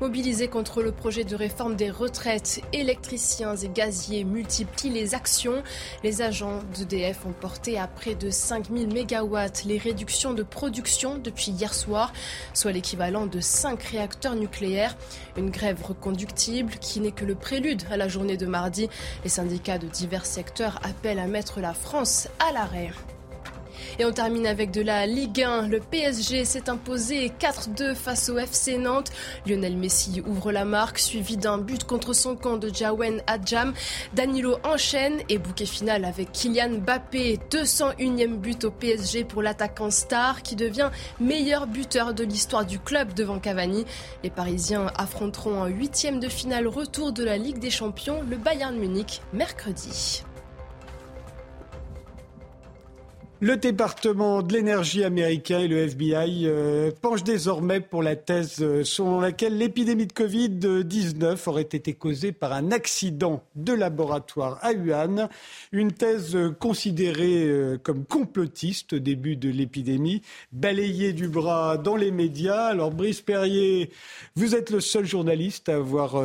Mobilisés 0.00 0.46
contre 0.46 0.80
le 0.80 0.92
projet 0.92 1.24
de 1.24 1.34
réforme 1.34 1.74
des 1.74 1.90
retraites, 1.90 2.60
électriciens 2.72 3.56
et 3.56 3.68
gaziers 3.68 4.22
multiplient 4.22 4.90
les 4.90 5.16
actions. 5.16 5.60
Les 6.04 6.22
agents 6.22 6.60
d'EDF 6.72 7.26
ont 7.26 7.32
porté 7.32 7.80
à 7.80 7.88
près 7.88 8.14
de 8.14 8.30
5000 8.30 8.92
mégawatts 8.94 9.64
les 9.64 9.76
réductions 9.76 10.34
de 10.34 10.44
production 10.44 11.18
depuis 11.18 11.50
hier 11.50 11.74
soir, 11.74 12.12
soit 12.54 12.70
l'équivalent 12.70 13.26
de 13.26 13.40
5 13.40 13.82
réacteurs 13.82 14.36
nucléaires. 14.36 14.96
Une 15.36 15.50
grève 15.50 15.82
reconductible 15.84 16.74
qui 16.80 17.00
n'est 17.00 17.10
que 17.10 17.24
le 17.24 17.34
prélude 17.34 17.82
à 17.90 17.96
la 17.96 18.06
journée 18.06 18.36
de 18.36 18.46
mardi. 18.46 18.88
Les 19.24 19.30
syndicats 19.30 19.78
de 19.78 19.88
divers 19.88 20.26
secteurs 20.26 20.78
appellent 20.84 21.18
à 21.18 21.26
mettre 21.26 21.60
la 21.60 21.74
France 21.74 22.28
à 22.38 22.52
l'arrêt. 22.52 22.92
Et 23.98 24.04
on 24.04 24.12
termine 24.12 24.46
avec 24.46 24.70
de 24.70 24.82
la 24.82 25.06
Ligue 25.06 25.42
1. 25.42 25.68
Le 25.68 25.80
PSG 25.80 26.44
s'est 26.44 26.68
imposé 26.70 27.32
4-2 27.40 27.94
face 27.94 28.28
au 28.28 28.38
FC 28.38 28.78
Nantes. 28.78 29.10
Lionel 29.46 29.76
Messi 29.76 30.22
ouvre 30.26 30.52
la 30.52 30.64
marque, 30.64 30.98
suivi 30.98 31.36
d'un 31.36 31.58
but 31.58 31.84
contre 31.84 32.12
son 32.12 32.36
camp 32.36 32.56
de 32.56 32.72
Jawen 32.72 33.22
Adjam. 33.26 33.72
Danilo 34.14 34.58
enchaîne 34.64 35.20
et 35.28 35.38
bouquet 35.38 35.66
final 35.66 36.04
avec 36.04 36.32
Kylian 36.32 36.80
Mbappé. 36.80 37.38
201e 37.50 38.36
but 38.36 38.64
au 38.64 38.70
PSG 38.70 39.24
pour 39.24 39.42
l'attaquant 39.42 39.90
star 39.90 40.42
qui 40.42 40.56
devient 40.56 40.90
meilleur 41.20 41.66
buteur 41.66 42.14
de 42.14 42.24
l'histoire 42.24 42.64
du 42.64 42.78
club 42.78 43.14
devant 43.14 43.38
Cavani. 43.38 43.84
Les 44.22 44.30
Parisiens 44.30 44.92
affronteront 44.96 45.62
en 45.62 45.66
huitième 45.66 46.20
de 46.20 46.28
finale 46.28 46.68
retour 46.68 47.12
de 47.12 47.24
la 47.24 47.36
Ligue 47.36 47.58
des 47.58 47.70
Champions 47.70 48.22
le 48.28 48.36
Bayern 48.36 48.76
Munich 48.76 49.22
mercredi. 49.32 50.22
Le 53.40 53.56
département 53.56 54.42
de 54.42 54.52
l'énergie 54.52 55.04
américain 55.04 55.60
et 55.60 55.68
le 55.68 55.76
FBI 55.76 56.42
euh, 56.46 56.90
penchent 57.00 57.22
désormais 57.22 57.78
pour 57.78 58.02
la 58.02 58.16
thèse 58.16 58.56
euh, 58.60 58.82
selon 58.82 59.20
laquelle 59.20 59.56
l'épidémie 59.56 60.08
de 60.08 60.12
Covid-19 60.12 61.48
aurait 61.48 61.62
été 61.62 61.94
causée 61.94 62.32
par 62.32 62.52
un 62.52 62.72
accident 62.72 63.44
de 63.54 63.72
laboratoire 63.72 64.58
à 64.62 64.72
Wuhan, 64.72 65.28
une 65.70 65.92
thèse 65.92 66.34
euh, 66.34 66.50
considérée 66.50 67.48
comme 67.84 68.04
complotiste 68.04 68.94
au 68.94 68.98
début 68.98 69.36
de 69.36 69.50
l'épidémie, 69.50 70.22
balayée 70.50 71.12
du 71.12 71.28
bras 71.28 71.78
dans 71.78 71.94
les 71.94 72.10
médias. 72.10 72.64
Alors 72.64 72.90
Brice 72.90 73.20
Perrier, 73.20 73.92
vous 74.34 74.56
êtes 74.56 74.70
le 74.70 74.80
seul 74.80 75.06
journaliste 75.06 75.68
à 75.68 75.76
avoir 75.76 76.20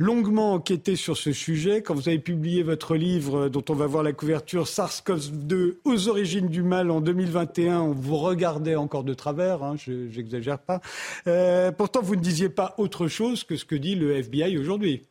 longuement 0.00 0.54
enquêté 0.54 0.96
sur 0.96 1.16
ce 1.16 1.32
sujet. 1.32 1.82
Quand 1.82 1.94
vous 1.94 2.08
avez 2.08 2.18
publié 2.18 2.62
votre 2.62 2.96
livre, 2.96 3.50
dont 3.50 3.64
on 3.68 3.74
va 3.74 3.86
voir 3.86 4.02
la 4.02 4.14
couverture, 4.14 4.64
SARS-CoV-2 4.64 5.76
aux 5.84 6.08
origines 6.08 6.48
du 6.48 6.62
mal 6.62 6.90
en 6.90 7.02
2021, 7.02 7.80
on 7.80 7.92
vous 7.92 8.16
regardait 8.16 8.76
encore 8.76 9.04
de 9.04 9.12
travers, 9.12 9.62
hein, 9.62 9.76
je 9.76 9.92
n'exagère 9.92 10.58
pas. 10.58 10.80
Euh, 11.26 11.70
pourtant, 11.70 12.00
vous 12.00 12.16
ne 12.16 12.22
disiez 12.22 12.48
pas 12.48 12.74
autre 12.78 13.08
chose 13.08 13.44
que 13.44 13.56
ce 13.56 13.66
que 13.66 13.74
dit 13.74 13.94
le 13.94 14.16
FBI 14.16 14.56
aujourd'hui. 14.56 15.02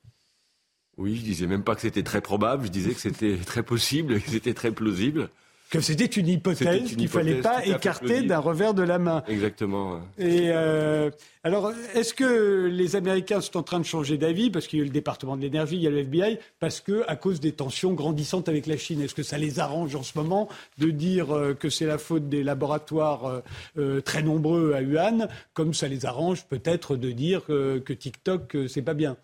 Oui, 0.97 1.15
je 1.15 1.21
disais 1.21 1.45
même 1.45 1.63
pas 1.63 1.75
que 1.75 1.81
c'était 1.81 2.03
très 2.03 2.19
probable, 2.19 2.65
je 2.65 2.71
disais 2.71 2.93
que 2.93 2.99
c'était 2.99 3.37
très 3.37 3.63
possible, 3.63 4.19
que 4.19 4.31
c'était 4.31 4.55
très 4.55 4.71
plausible 4.71 5.29
que 5.69 5.81
c'était 5.81 6.05
une 6.05 6.27
hypothèse 6.27 6.95
qu'il 6.95 7.03
ne 7.03 7.07
fallait 7.07 7.41
pas 7.41 7.65
écarter 7.65 8.23
d'un 8.23 8.39
revers 8.39 8.73
de 8.73 8.81
la 8.81 8.97
main. 8.97 9.23
Exactement. 9.27 10.01
Et 10.17 10.49
euh, 10.49 11.11
alors, 11.43 11.71
est-ce 11.93 12.13
que 12.13 12.65
les 12.65 12.95
Américains 12.95 13.39
sont 13.39 13.57
en 13.57 13.63
train 13.63 13.79
de 13.79 13.85
changer 13.85 14.17
d'avis 14.17 14.49
parce 14.49 14.67
qu'il 14.67 14.79
y 14.79 14.81
a 14.81 14.85
le 14.85 14.91
département 14.91 15.37
de 15.37 15.41
l'énergie, 15.41 15.75
il 15.75 15.83
y 15.83 15.87
a 15.87 15.91
le 15.91 15.99
FBI, 15.99 16.39
parce 16.59 16.81
que 16.81 17.03
à 17.07 17.15
cause 17.15 17.39
des 17.39 17.51
tensions 17.51 17.93
grandissantes 17.93 18.49
avec 18.49 18.65
la 18.65 18.77
Chine, 18.77 19.01
est-ce 19.01 19.13
que 19.13 19.23
ça 19.23 19.37
les 19.37 19.59
arrange 19.59 19.95
en 19.95 20.03
ce 20.03 20.17
moment 20.17 20.49
de 20.79 20.89
dire 20.89 21.35
euh, 21.35 21.53
que 21.53 21.69
c'est 21.69 21.85
la 21.85 21.99
faute 21.99 22.29
des 22.29 22.43
laboratoires 22.43 23.43
euh, 23.77 24.01
très 24.01 24.23
nombreux 24.23 24.73
à 24.73 24.81
Wuhan, 24.81 25.27
comme 25.53 25.75
ça 25.75 25.87
les 25.87 26.05
arrange 26.05 26.45
peut-être 26.45 26.95
de 26.95 27.11
dire 27.11 27.45
que 27.45 27.93
TikTok 27.93 28.57
c'est 28.67 28.81
pas 28.81 28.93
bien? 28.93 29.17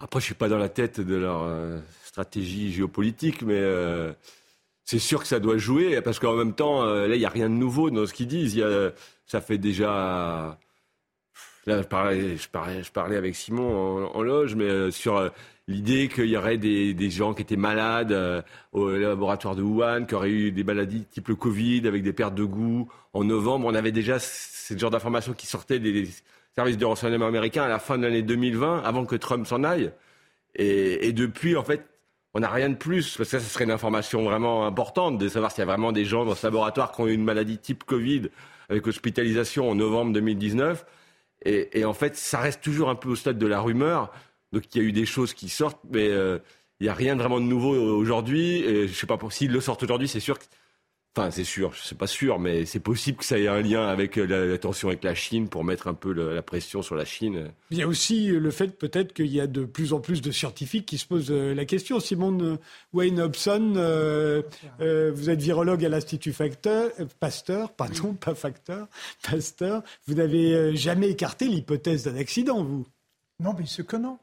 Après, 0.00 0.20
je 0.20 0.26
suis 0.26 0.34
pas 0.34 0.48
dans 0.48 0.58
la 0.58 0.68
tête 0.68 1.00
de 1.00 1.14
leur 1.14 1.46
stratégie 2.04 2.72
géopolitique, 2.72 3.42
mais 3.42 3.60
c'est 4.90 4.98
sûr 4.98 5.20
que 5.20 5.28
ça 5.28 5.38
doit 5.38 5.56
jouer, 5.56 6.00
parce 6.00 6.18
qu'en 6.18 6.34
même 6.34 6.52
temps, 6.52 6.82
euh, 6.82 7.06
là, 7.06 7.14
il 7.14 7.20
n'y 7.20 7.24
a 7.24 7.28
rien 7.28 7.48
de 7.48 7.54
nouveau 7.54 7.90
dans 7.90 8.06
ce 8.06 8.12
qu'ils 8.12 8.26
disent. 8.26 8.56
Y 8.56 8.64
a, 8.64 8.90
ça 9.24 9.40
fait 9.40 9.56
déjà. 9.56 10.58
Là, 11.66 11.82
je 11.82 11.86
parlais, 11.86 12.36
je 12.36 12.48
parlais, 12.48 12.82
je 12.82 12.90
parlais 12.90 13.14
avec 13.16 13.36
Simon 13.36 14.10
en, 14.12 14.22
loge, 14.22 14.56
mais 14.56 14.64
euh, 14.64 14.90
sur 14.90 15.16
euh, 15.16 15.28
l'idée 15.68 16.08
qu'il 16.08 16.26
y 16.26 16.36
aurait 16.36 16.58
des, 16.58 16.92
des, 16.92 17.08
gens 17.08 17.34
qui 17.34 17.42
étaient 17.42 17.54
malades 17.54 18.44
au 18.72 18.90
laboratoire 18.90 19.54
de 19.54 19.62
Wuhan, 19.62 20.06
qui 20.06 20.16
auraient 20.16 20.30
eu 20.30 20.50
des 20.50 20.64
maladies 20.64 21.04
type 21.04 21.28
le 21.28 21.36
Covid, 21.36 21.86
avec 21.86 22.02
des 22.02 22.12
pertes 22.12 22.34
de 22.34 22.42
goût. 22.42 22.90
En 23.12 23.22
novembre, 23.22 23.68
on 23.68 23.74
avait 23.76 23.92
déjà 23.92 24.18
ce 24.18 24.76
genre 24.76 24.90
d'informations 24.90 25.34
qui 25.34 25.46
sortaient 25.46 25.78
des 25.78 26.08
services 26.56 26.78
de 26.78 26.84
renseignement 26.84 27.26
américains 27.28 27.62
à 27.62 27.68
la 27.68 27.78
fin 27.78 27.96
de 27.96 28.02
l'année 28.02 28.22
2020, 28.22 28.82
avant 28.82 29.04
que 29.04 29.14
Trump 29.14 29.46
s'en 29.46 29.62
aille. 29.62 29.92
Et, 30.56 31.06
et, 31.06 31.12
depuis, 31.12 31.56
en 31.56 31.62
fait, 31.62 31.89
on 32.34 32.40
n'a 32.40 32.48
rien 32.48 32.68
de 32.68 32.76
plus, 32.76 33.16
parce 33.16 33.30
que 33.30 33.38
ça, 33.38 33.44
ce 33.44 33.50
serait 33.50 33.64
une 33.64 33.70
information 33.70 34.22
vraiment 34.24 34.66
importante 34.66 35.18
de 35.18 35.28
savoir 35.28 35.50
s'il 35.50 35.60
y 35.60 35.62
a 35.62 35.66
vraiment 35.66 35.92
des 35.92 36.04
gens 36.04 36.24
dans 36.24 36.34
ce 36.34 36.46
laboratoire 36.46 36.92
qui 36.92 37.00
ont 37.00 37.08
eu 37.08 37.12
une 37.12 37.24
maladie 37.24 37.58
type 37.58 37.84
Covid 37.84 38.28
avec 38.68 38.86
hospitalisation 38.86 39.68
en 39.68 39.74
novembre 39.74 40.12
2019. 40.12 40.86
Et, 41.44 41.84
en 41.84 41.94
fait, 41.94 42.16
ça 42.16 42.38
reste 42.38 42.62
toujours 42.62 42.90
un 42.90 42.94
peu 42.94 43.08
au 43.08 43.16
stade 43.16 43.38
de 43.38 43.46
la 43.46 43.60
rumeur. 43.60 44.12
Donc 44.52 44.64
il 44.74 44.82
y 44.82 44.84
a 44.84 44.86
eu 44.86 44.92
des 44.92 45.06
choses 45.06 45.32
qui 45.32 45.48
sortent, 45.48 45.80
mais 45.90 46.08
euh, 46.08 46.38
il 46.80 46.84
n'y 46.84 46.88
a 46.88 46.94
rien 46.94 47.16
vraiment 47.16 47.40
de 47.40 47.46
nouveau 47.46 47.74
aujourd'hui. 47.74 48.62
Et 48.62 48.86
je 48.88 48.92
sais 48.92 49.06
pas 49.06 49.16
pour 49.16 49.32
s'ils 49.32 49.50
le 49.50 49.60
sortent 49.60 49.82
aujourd'hui, 49.82 50.06
c'est 50.06 50.20
sûr 50.20 50.38
que 50.38 50.44
Enfin, 51.16 51.32
c'est 51.32 51.42
sûr, 51.42 51.74
c'est 51.74 51.98
pas 51.98 52.06
sûr, 52.06 52.38
mais 52.38 52.64
c'est 52.66 52.78
possible 52.78 53.18
que 53.18 53.24
ça 53.24 53.36
ait 53.36 53.48
un 53.48 53.60
lien 53.62 53.84
avec 53.88 54.16
euh, 54.16 54.26
la, 54.26 54.58
tension 54.58 54.86
avec 54.88 55.02
la 55.02 55.16
Chine 55.16 55.48
pour 55.48 55.64
mettre 55.64 55.88
un 55.88 55.94
peu 55.94 56.12
la 56.12 56.40
pression 56.40 56.82
sur 56.82 56.94
la 56.94 57.04
Chine. 57.04 57.50
Il 57.72 57.78
y 57.78 57.82
a 57.82 57.88
aussi 57.88 58.30
euh, 58.30 58.38
le 58.38 58.52
fait 58.52 58.68
peut-être 58.78 59.12
qu'il 59.12 59.26
y 59.26 59.40
a 59.40 59.48
de 59.48 59.64
plus 59.64 59.92
en 59.92 59.98
plus 59.98 60.22
de 60.22 60.30
scientifiques 60.30 60.86
qui 60.86 60.98
se 60.98 61.06
posent 61.06 61.32
euh, 61.32 61.52
la 61.52 61.64
question. 61.64 61.98
Simone 61.98 62.58
Wayne 62.92 63.20
Hobson, 63.20 63.72
vous 64.78 65.30
êtes 65.30 65.42
virologue 65.42 65.84
à 65.84 65.88
l'Institut 65.88 66.32
Pasteur, 67.18 67.72
pardon, 67.72 68.14
pas 68.14 68.36
Facteur, 68.36 68.86
Pasteur. 69.28 69.82
Vous 70.06 70.14
n'avez 70.14 70.76
jamais 70.76 71.10
écarté 71.10 71.48
l'hypothèse 71.48 72.04
d'un 72.04 72.16
accident, 72.16 72.62
vous? 72.62 72.86
Non, 73.40 73.52
mais 73.58 73.66
ce 73.66 73.82
que 73.82 73.96
non. 73.96 74.18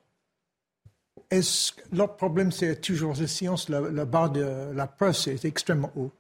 l'autre 1.92 2.16
problème, 2.16 2.54
c'est 2.54 2.80
toujours 2.80 3.14
la 3.20 3.28
science, 3.28 3.68
la, 3.68 4.06
barre 4.06 4.32
de 4.32 4.72
la 4.74 4.88
preuve 4.88 5.18
est 5.28 5.44
extrêmement 5.44 5.92
haut. 5.98 6.12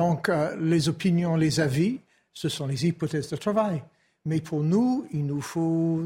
Donc, 0.00 0.30
euh, 0.30 0.56
les 0.58 0.88
opinions, 0.88 1.36
les 1.36 1.60
avis, 1.60 2.00
ce 2.32 2.48
sont 2.48 2.66
les 2.66 2.86
hypothèses 2.86 3.28
de 3.28 3.36
travail. 3.36 3.82
Mais 4.24 4.40
pour 4.40 4.62
nous, 4.62 5.06
il 5.12 5.26
nous 5.26 5.42
faut 5.42 6.02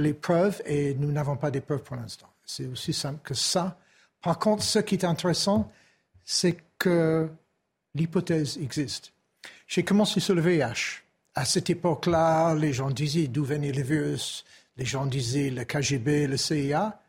les 0.00 0.14
preuves 0.14 0.60
et 0.66 0.94
nous 0.94 1.12
n'avons 1.12 1.36
pas 1.36 1.52
des 1.52 1.60
preuves 1.60 1.84
pour 1.84 1.94
l'instant. 1.94 2.26
C'est 2.44 2.66
aussi 2.66 2.92
simple 2.92 3.20
que 3.22 3.34
ça. 3.34 3.78
Par 4.20 4.36
contre, 4.40 4.64
ce 4.64 4.80
qui 4.80 4.96
est 4.96 5.04
intéressant, 5.04 5.70
c'est 6.24 6.56
que 6.76 7.28
l'hypothèse 7.94 8.58
existe. 8.60 9.12
J'ai 9.68 9.84
commencé 9.84 10.18
sur 10.18 10.34
le 10.34 10.40
VIH. 10.40 11.04
À 11.36 11.44
cette 11.44 11.70
époque-là, 11.70 12.56
les 12.56 12.72
gens 12.72 12.90
disaient 12.90 13.28
d'où 13.28 13.44
venaient 13.44 13.70
les 13.70 13.84
virus, 13.84 14.44
les 14.76 14.84
gens 14.84 15.06
disaient 15.06 15.50
le 15.50 15.62
KGB, 15.62 16.26
le 16.26 16.36
CIA, 16.36 17.00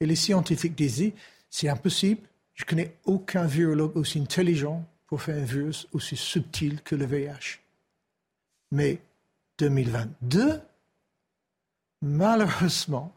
et 0.00 0.06
les 0.06 0.16
scientifiques 0.16 0.74
disaient 0.74 1.12
c'est 1.50 1.68
impossible, 1.68 2.22
je 2.54 2.64
connais 2.64 2.96
aucun 3.04 3.44
virologue 3.44 3.94
aussi 3.98 4.18
intelligent 4.18 4.82
pour 5.06 5.22
faire 5.22 5.36
un 5.36 5.44
virus 5.44 5.86
aussi 5.92 6.16
subtil 6.16 6.82
que 6.82 6.94
le 6.94 7.06
VIH. 7.06 7.60
Mais 8.70 9.00
2022, 9.58 10.60
malheureusement, 12.02 13.12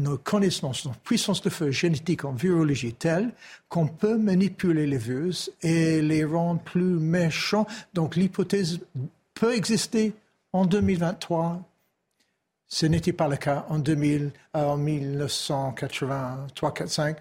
nos 0.00 0.18
connaissances, 0.18 0.86
nos 0.86 0.94
puissances 1.04 1.42
de 1.42 1.50
feu 1.50 1.70
génétique 1.70 2.24
en 2.24 2.32
virologie 2.32 2.94
telles 2.94 3.32
qu'on 3.68 3.86
peut 3.86 4.16
manipuler 4.16 4.86
les 4.86 4.98
virus 4.98 5.52
et 5.62 6.00
les 6.00 6.24
rendre 6.24 6.60
plus 6.60 6.82
méchants. 6.82 7.66
Donc 7.94 8.16
l'hypothèse 8.16 8.80
peut 9.34 9.54
exister 9.54 10.14
en 10.52 10.64
2023. 10.64 11.62
Ce 12.66 12.86
n'était 12.86 13.12
pas 13.12 13.28
le 13.28 13.36
cas 13.36 13.66
en, 13.68 13.78
2000, 13.78 14.32
en 14.54 14.76
1983, 14.76 16.72
4, 16.72 16.88
5. 16.88 17.16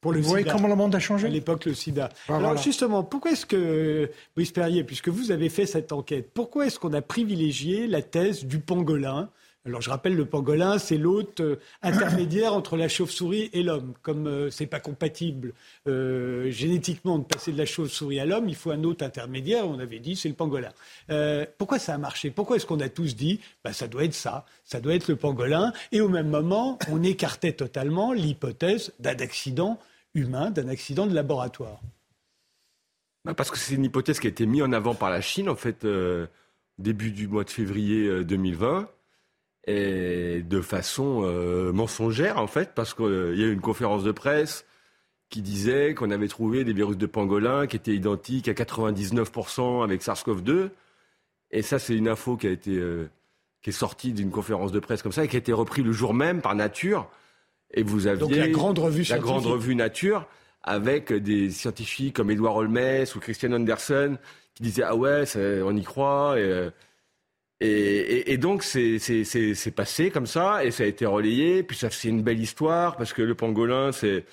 Pour 0.00 0.12
le 0.12 0.20
vous 0.20 0.28
voyez 0.28 0.46
comment 0.46 0.68
le 0.68 0.76
monde 0.76 0.94
a 0.94 1.00
changé 1.00 1.26
À 1.26 1.30
l'époque, 1.30 1.64
le 1.64 1.74
sida. 1.74 2.08
Alors 2.28 2.56
justement, 2.56 3.02
pourquoi 3.02 3.32
est-ce 3.32 3.46
que, 3.46 4.10
Brice 4.36 4.52
Perrier, 4.52 4.84
puisque 4.84 5.08
vous 5.08 5.32
avez 5.32 5.48
fait 5.48 5.66
cette 5.66 5.92
enquête, 5.92 6.30
pourquoi 6.32 6.66
est-ce 6.66 6.78
qu'on 6.78 6.92
a 6.92 7.02
privilégié 7.02 7.86
la 7.86 8.02
thèse 8.02 8.44
du 8.44 8.60
pangolin? 8.60 9.28
Alors 9.68 9.82
je 9.82 9.90
rappelle, 9.90 10.14
le 10.14 10.24
pangolin, 10.24 10.78
c'est 10.78 10.96
l'hôte 10.96 11.40
euh, 11.40 11.56
intermédiaire 11.82 12.54
entre 12.54 12.76
la 12.76 12.88
chauve-souris 12.88 13.50
et 13.52 13.62
l'homme. 13.62 13.92
Comme 14.02 14.26
euh, 14.26 14.50
c'est 14.50 14.66
pas 14.66 14.80
compatible 14.80 15.52
euh, 15.86 16.50
génétiquement 16.50 17.18
de 17.18 17.24
passer 17.24 17.52
de 17.52 17.58
la 17.58 17.66
chauve-souris 17.66 18.18
à 18.18 18.24
l'homme, 18.24 18.48
il 18.48 18.54
faut 18.54 18.70
un 18.70 18.82
hôte 18.84 19.02
intermédiaire. 19.02 19.68
On 19.68 19.78
avait 19.78 19.98
dit 19.98 20.16
c'est 20.16 20.28
le 20.28 20.34
pangolin. 20.34 20.72
pourquoi 21.58 21.78
ça 21.78 21.94
a 21.94 21.98
marché? 21.98 22.30
Pourquoi 22.30 22.56
est-ce 22.56 22.66
qu'on 22.66 22.80
a 22.80 22.88
tous 22.88 23.14
dit 23.14 23.40
bah, 23.62 23.74
ça 23.74 23.88
doit 23.88 24.04
être 24.04 24.14
ça, 24.14 24.46
ça 24.64 24.80
doit 24.80 24.94
être 24.94 25.08
le 25.08 25.16
pangolin? 25.16 25.72
Et 25.92 26.00
au 26.00 26.08
même 26.08 26.28
moment, 26.28 26.78
on 26.90 27.02
écartait 27.02 27.52
totalement 27.52 28.12
l'hypothèse 28.12 28.92
d'un 29.00 29.16
accident 29.18 29.78
humain, 30.14 30.50
d'un 30.50 30.68
accident 30.68 31.06
de 31.06 31.14
laboratoire. 31.14 31.80
Bah, 33.24 33.34
parce 33.34 33.50
que 33.50 33.58
c'est 33.58 33.74
une 33.74 33.84
hypothèse 33.84 34.20
qui 34.20 34.26
a 34.26 34.30
été 34.30 34.46
mise 34.46 34.62
en 34.62 34.72
avant 34.72 34.94
par 34.94 35.10
la 35.10 35.20
Chine 35.20 35.48
en 35.48 35.56
fait 35.56 35.86
début 36.78 37.10
du 37.10 37.28
mois 37.28 37.44
de 37.44 37.50
février 37.50 38.24
2020 38.24 38.88
et 39.68 40.42
de 40.42 40.60
façon 40.62 41.22
euh, 41.24 41.72
mensongère 41.72 42.38
en 42.38 42.46
fait, 42.46 42.72
parce 42.74 42.94
qu'il 42.94 43.04
euh, 43.04 43.36
y 43.36 43.44
a 43.44 43.46
eu 43.46 43.52
une 43.52 43.60
conférence 43.60 44.02
de 44.02 44.12
presse 44.12 44.64
qui 45.28 45.42
disait 45.42 45.94
qu'on 45.94 46.10
avait 46.10 46.28
trouvé 46.28 46.64
des 46.64 46.72
virus 46.72 46.96
de 46.96 47.04
pangolin 47.04 47.66
qui 47.66 47.76
étaient 47.76 47.94
identiques 47.94 48.48
à 48.48 48.54
99% 48.54 49.84
avec 49.84 50.02
SARS-CoV-2. 50.02 50.70
Et 51.50 51.60
ça, 51.60 51.78
c'est 51.78 51.94
une 51.94 52.08
info 52.08 52.38
qui 52.38 52.46
a 52.46 52.50
été 52.50 52.76
euh, 52.76 53.10
qui 53.60 53.68
est 53.68 53.74
sortie 53.74 54.14
d'une 54.14 54.30
conférence 54.30 54.72
de 54.72 54.80
presse 54.80 55.02
comme 55.02 55.12
ça 55.12 55.24
et 55.24 55.28
qui 55.28 55.36
a 55.36 55.38
été 55.38 55.52
reprise 55.52 55.84
le 55.84 55.92
jour 55.92 56.14
même 56.14 56.40
par 56.40 56.54
Nature. 56.54 57.10
Et 57.74 57.82
vous 57.82 58.06
aviez 58.06 58.20
Donc 58.20 58.36
la 58.36 58.48
grande 58.48 58.78
revue 58.78 59.04
la 59.08 59.18
grande 59.18 59.46
revue 59.46 59.74
Nature 59.74 60.26
avec 60.62 61.12
des 61.12 61.50
scientifiques 61.50 62.16
comme 62.16 62.30
Edouard 62.30 62.56
Holmes 62.56 63.04
ou 63.14 63.18
Christian 63.18 63.52
Andersen 63.52 64.18
qui 64.54 64.62
disaient 64.62 64.82
ah 64.82 64.96
ouais, 64.96 65.24
on 65.36 65.76
y 65.76 65.82
croit. 65.82 66.36
Et, 67.60 68.32
et, 68.32 68.38
donc 68.38 68.62
c'est 68.62 69.72
passé 69.74 70.10
comme 70.10 70.26
ça 70.26 70.64
et 70.64 70.70
ça 70.70 70.84
a 70.84 70.86
été 70.86 71.06
relayé. 71.06 71.62
Puis 71.62 71.76
ça 71.76 71.90
c'est 71.90 72.08
une 72.08 72.22
belle 72.22 72.40
histoire 72.40 72.96
parce 72.96 73.12
que 73.12 73.22
le 73.22 73.34
pangolin 73.34 73.92
c'est 73.92 74.24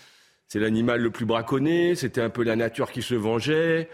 c'est 0.47 0.59
l'animal 0.59 1.01
le 1.01 1.09
plus 1.09 1.25
braconné. 1.25 1.95
C'était 1.95 2.21
un 2.21 2.29
peu 2.29 2.43
la 2.43 2.55
nature 2.55 2.91
qui 2.91 3.01
se 3.01 3.15
vengeait. 3.15 3.89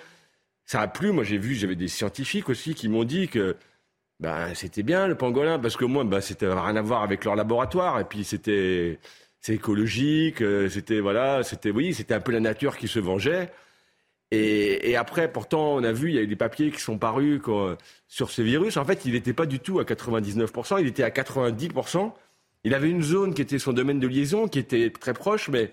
Ça 0.65 0.81
a 0.81 0.87
plu. 0.87 1.11
Moi 1.11 1.23
j'ai 1.23 1.37
vu 1.37 1.55
j'avais 1.55 1.75
des 1.75 1.87
scientifiques 1.87 2.49
aussi 2.49 2.75
qui 2.75 2.89
m'ont 2.89 3.05
dit 3.05 3.29
que 3.29 3.55
ben 4.19 4.53
c'était 4.53 4.83
bien 4.83 5.07
le 5.07 5.15
pangolin 5.15 5.59
parce 5.59 5.77
que 5.77 5.85
moi 5.85 6.03
ben 6.03 6.21
c'était 6.21 6.47
rien 6.47 6.75
à 6.75 6.81
voir 6.81 7.01
avec 7.01 7.23
leur 7.23 7.35
laboratoire 7.35 7.99
et 7.99 8.05
puis 8.05 8.23
c'était 8.23 8.99
c'est 9.41 9.55
écologique. 9.55 10.41
Euh, 10.41 10.69
c'était 10.69 10.99
voilà 10.99 11.43
c'était 11.43 11.71
oui 11.71 11.93
c'était 11.93 12.13
un 12.13 12.21
peu 12.21 12.31
la 12.31 12.39
nature 12.39 12.77
qui 12.77 12.87
se 12.87 12.99
vengeait. 12.99 13.51
Et, 14.33 14.95
après, 14.95 15.29
pourtant, 15.31 15.73
on 15.73 15.83
a 15.83 15.91
vu, 15.91 16.09
il 16.09 16.15
y 16.15 16.17
a 16.17 16.21
eu 16.21 16.27
des 16.27 16.37
papiers 16.37 16.71
qui 16.71 16.79
sont 16.79 16.97
parus 16.97 17.41
sur 18.07 18.31
ce 18.31 18.41
virus. 18.41 18.77
En 18.77 18.85
fait, 18.85 19.03
il 19.05 19.11
n'était 19.11 19.33
pas 19.33 19.45
du 19.45 19.59
tout 19.59 19.79
à 19.79 19.83
99%, 19.83 20.79
il 20.79 20.87
était 20.87 21.03
à 21.03 21.09
90%. 21.09 22.13
Il 22.63 22.73
avait 22.73 22.89
une 22.89 23.01
zone 23.01 23.33
qui 23.33 23.41
était 23.41 23.59
son 23.59 23.73
domaine 23.73 23.99
de 23.99 24.07
liaison, 24.07 24.47
qui 24.47 24.59
était 24.59 24.89
très 24.89 25.13
proche, 25.13 25.49
mais 25.49 25.71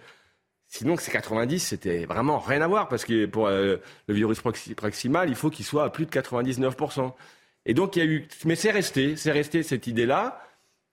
sinon, 0.66 0.96
ces 0.96 1.12
90, 1.12 1.60
c'était 1.60 2.04
vraiment 2.06 2.40
rien 2.40 2.62
à 2.62 2.66
voir, 2.66 2.88
parce 2.88 3.04
que 3.04 3.26
pour 3.26 3.46
euh, 3.46 3.76
le 4.08 4.14
virus 4.14 4.40
proximal, 4.40 5.28
il 5.28 5.36
faut 5.36 5.50
qu'il 5.50 5.64
soit 5.64 5.84
à 5.84 5.90
plus 5.90 6.06
de 6.06 6.10
99%. 6.10 7.12
Et 7.66 7.74
donc, 7.74 7.94
il 7.94 7.98
y 8.00 8.02
a 8.02 8.06
eu... 8.06 8.26
Mais 8.44 8.56
c'est 8.56 8.72
resté, 8.72 9.14
c'est 9.16 9.32
resté 9.32 9.62
cette 9.62 9.86
idée-là. 9.86 10.42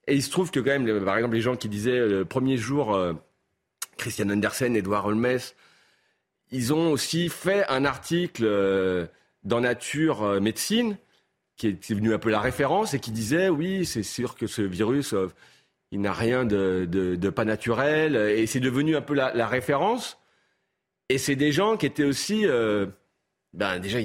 Et 0.08 0.16
il 0.16 0.24
se 0.24 0.30
trouve 0.30 0.52
que 0.52 0.60
quand 0.60 0.80
même, 0.80 1.04
par 1.04 1.18
exemple, 1.18 1.36
les 1.36 1.42
gens 1.42 1.56
qui 1.56 1.70
disaient 1.70 1.98
euh, 1.98 2.20
le 2.20 2.26
premier 2.26 2.58
jour, 2.58 2.94
euh, 2.94 3.14
Christian 3.98 4.30
Andersen, 4.30 4.76
Edouard 4.76 5.06
Holmes, 5.06 5.40
ils 6.52 6.74
ont 6.74 6.92
aussi 6.92 7.30
fait 7.30 7.66
un 7.70 7.86
article 7.86 8.44
euh, 8.46 9.08
dans 9.44 9.62
Nature 9.62 10.42
Médecine, 10.42 10.98
qui 11.58 11.68
est 11.68 11.90
devenu 11.90 12.14
un 12.14 12.20
peu 12.20 12.30
la 12.30 12.40
référence, 12.40 12.94
et 12.94 13.00
qui 13.00 13.12
disait, 13.12 13.50
oui, 13.50 13.86
c'est 13.86 14.04
sûr 14.04 14.36
que 14.36 14.48
ce 14.48 14.62
virus, 14.62 15.16
il 15.92 16.02
n'a 16.02 16.14
rien 16.14 16.46
de, 16.46 17.30
pas 17.30 17.46
naturel, 17.46 18.16
et 18.16 18.46
c'est 18.48 18.60
devenu 18.60 18.96
un 18.96 19.02
peu 19.02 19.14
la, 19.14 19.48
référence. 19.48 20.18
Et 21.10 21.18
c'est 21.18 21.36
des 21.36 21.52
gens 21.52 21.78
qui 21.78 21.86
étaient 21.86 22.04
aussi... 22.04 22.46
ben 23.54 23.80
déjà, 23.80 24.00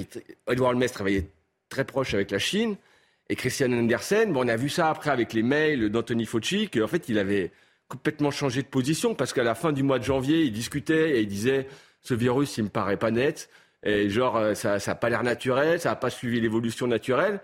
Edouard 0.47 0.71
Holmes 0.71 0.85
travaillait 0.85 1.31
très 1.69 1.83
proche 1.83 2.13
avec 2.13 2.31
la 2.31 2.39
Chine, 2.39 2.77
et 3.31 3.35
Christian 3.37 3.71
Andersen, 3.71 4.33
bon, 4.33 4.43
on 4.43 4.47
a 4.49 4.57
vu 4.57 4.67
ça 4.67 4.89
après 4.89 5.09
avec 5.09 5.31
les 5.31 5.41
mails 5.41 5.89
d'Anthony 5.89 6.25
Fauci, 6.25 6.67
qu'en 6.67 6.87
fait, 6.87 7.07
il 7.07 7.17
avait 7.17 7.53
complètement 7.87 8.29
changé 8.29 8.61
de 8.61 8.67
position, 8.67 9.15
parce 9.15 9.31
qu'à 9.31 9.43
la 9.43 9.55
fin 9.55 9.71
du 9.71 9.83
mois 9.83 9.99
de 9.99 10.03
janvier, 10.03 10.41
il 10.41 10.51
discutait 10.51 11.11
et 11.11 11.21
il 11.21 11.27
disait 11.27 11.65
ce 12.01 12.13
virus, 12.13 12.57
il 12.57 12.65
me 12.65 12.69
paraît 12.69 12.97
pas 12.97 13.09
net. 13.09 13.49
Et 13.83 14.09
genre, 14.09 14.35
euh, 14.35 14.53
ça 14.53 14.79
n'a 14.85 14.95
pas 14.95 15.09
l'air 15.09 15.23
naturel, 15.23 15.79
ça 15.79 15.91
n'a 15.91 15.95
pas 15.95 16.09
suivi 16.09 16.41
l'évolution 16.41 16.87
naturelle. 16.87 17.39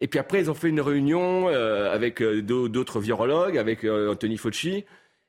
Et 0.00 0.06
puis 0.06 0.18
après, 0.18 0.38
ils 0.38 0.50
ont 0.50 0.54
fait 0.54 0.68
une 0.68 0.82
réunion 0.82 1.48
euh, 1.48 1.90
avec 1.94 2.20
euh, 2.20 2.42
d'autres 2.42 3.00
virologues, 3.00 3.56
avec 3.56 3.84
Anthony 3.84 4.36
Fauci. 4.36 4.84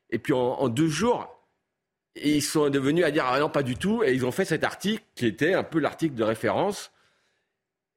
Et 0.10 0.20
puis 0.20 0.34
en, 0.34 0.68
deux 0.68 0.90
jours, 0.90 1.34
ils 2.22 2.42
sont 2.42 2.70
devenus 2.70 3.06
à 3.06 3.12
dire 3.12 3.24
ah 3.26 3.40
non 3.40 3.48
pas 3.50 3.64
du 3.64 3.78
tout. 3.78 4.04
Et 4.04 4.14
ils 4.14 4.26
ont 4.26 4.32
fait 4.34 4.44
cet 4.44 4.66
article 4.66 5.04
qui 5.16 5.28
était 5.28 5.54
un 5.54 5.64
peu 5.64 5.80
l'article 5.80 6.16
de 6.16 6.26
référence. 6.26 6.92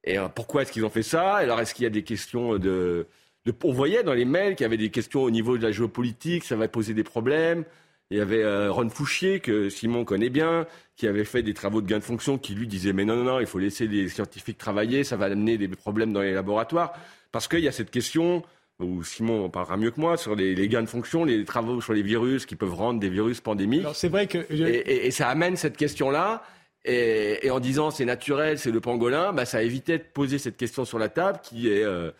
Et 0.03 0.17
pourquoi 0.35 0.63
est-ce 0.63 0.71
qu'ils 0.71 0.85
ont 0.85 0.89
fait 0.89 1.03
ça? 1.03 1.35
Alors 1.35 1.59
est-ce 1.59 1.73
qu'il 1.73 1.83
y 1.83 1.87
a 1.87 1.91
des 1.91 2.03
questions 2.03 2.57
de, 2.57 3.07
de, 3.45 3.53
On 3.63 3.71
voyait 3.71 4.03
dans 4.03 4.13
les 4.13 4.25
mails 4.25 4.55
qu'il 4.55 4.63
y 4.63 4.65
avait 4.65 4.77
des 4.77 4.89
questions 4.89 5.21
au 5.21 5.31
niveau 5.31 5.57
de 5.57 5.63
la 5.63 5.71
géopolitique, 5.71 6.43
ça 6.43 6.55
va 6.55 6.67
poser 6.67 6.93
des 6.93 7.03
problèmes. 7.03 7.65
Il 8.09 8.17
y 8.17 8.19
avait 8.19 8.43
euh, 8.43 8.71
Ron 8.71 8.89
Fouchier, 8.89 9.39
que 9.39 9.69
Simon 9.69 10.03
connaît 10.03 10.29
bien, 10.29 10.67
qui 10.97 11.07
avait 11.07 11.23
fait 11.23 11.43
des 11.43 11.53
travaux 11.53 11.81
de 11.81 11.87
gain 11.87 11.99
de 11.99 12.03
fonction, 12.03 12.37
qui 12.37 12.53
lui 12.53 12.67
disait 12.67 12.91
mais 12.91 13.05
non, 13.05 13.15
non, 13.15 13.23
non, 13.23 13.39
il 13.39 13.45
faut 13.45 13.59
laisser 13.59 13.87
les 13.87 14.09
scientifiques 14.09 14.57
travailler, 14.57 15.05
ça 15.05 15.15
va 15.15 15.25
amener 15.25 15.57
des 15.57 15.69
problèmes 15.69 16.11
dans 16.11 16.21
les 16.21 16.33
laboratoires. 16.33 16.91
Parce 17.31 17.47
qu'il 17.47 17.61
y 17.61 17.69
a 17.69 17.71
cette 17.71 17.89
question, 17.89 18.43
où 18.79 19.01
Simon 19.03 19.45
en 19.45 19.49
parlera 19.49 19.77
mieux 19.77 19.91
que 19.91 20.01
moi, 20.01 20.17
sur 20.17 20.35
les, 20.35 20.67
gains 20.67 20.81
de 20.81 20.89
fonction, 20.89 21.23
les 21.23 21.45
travaux 21.45 21.79
sur 21.79 21.93
les 21.93 22.01
virus 22.01 22.45
qui 22.45 22.57
peuvent 22.57 22.73
rendre 22.73 22.99
des 22.99 23.09
virus 23.09 23.39
pandémiques. 23.39 23.85
c'est 23.93 24.09
vrai 24.09 24.27
que... 24.27 24.39
Et, 24.51 25.11
ça 25.11 25.29
amène 25.29 25.55
cette 25.55 25.77
question-là. 25.77 26.43
Et, 26.85 27.49
en 27.51 27.59
disant 27.59 27.91
c'est 27.91 28.05
naturel, 28.05 28.57
c'est 28.57 28.71
le 28.71 28.81
pangolin, 28.81 29.33
bah, 29.33 29.45
ça 29.45 29.61
évitait 29.63 29.99
de 29.99 30.03
poser 30.03 30.39
cette 30.39 30.57
question 30.57 30.85
sur 30.85 30.97
la 30.97 31.09
table 31.09 31.39
qui 31.43 31.69
est, 31.69 31.83
euh, 31.83 32.11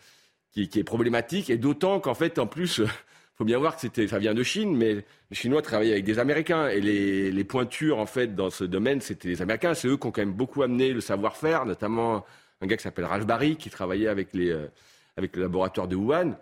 qui, 0.52 0.62
est 0.62 0.84
problématique. 0.84 1.50
Et 1.50 1.58
d'autant 1.58 1.98
qu'en 2.00 2.14
fait, 2.14 2.38
en 2.38 2.46
plus, 2.46 2.80
faut 3.34 3.44
bien 3.44 3.58
voir 3.58 3.76
que 3.76 4.06
ça 4.06 4.18
vient 4.18 4.34
de 4.34 4.42
Chine, 4.42 4.76
mais 4.76 5.04
les 5.30 5.36
Chinois 5.36 5.62
travaillaient 5.62 5.92
avec 5.92 6.04
des 6.04 6.18
Américains 6.18 6.68
et 6.68 6.80
les, 6.80 7.32
les 7.32 7.44
pointures 7.44 7.98
en 7.98 8.06
fait 8.06 8.34
dans 8.36 8.50
ce 8.50 8.64
domaine, 8.64 9.00
c'était 9.00 9.28
les 9.28 9.42
Américains. 9.42 9.74
C'est 9.74 9.88
eux 9.88 9.96
qui 9.96 10.06
ont 10.06 10.12
quand 10.12 10.22
même 10.22 10.34
beaucoup 10.34 10.62
amené 10.62 10.92
le 10.92 11.00
savoir-faire, 11.00 11.66
notamment 11.66 12.24
un 12.60 12.66
gars 12.66 12.76
qui 12.76 12.84
s'appelle 12.84 13.06
Ralph 13.06 13.26
Barry 13.26 13.56
qui 13.56 13.70
travaillait 13.70 14.08
avec 14.08 14.32
les 14.32 14.50
euh, 14.50 14.68
avec 15.16 15.36
le 15.36 15.42
laboratoire 15.42 15.88
de 15.88 15.96
Wuhan. 15.96 16.38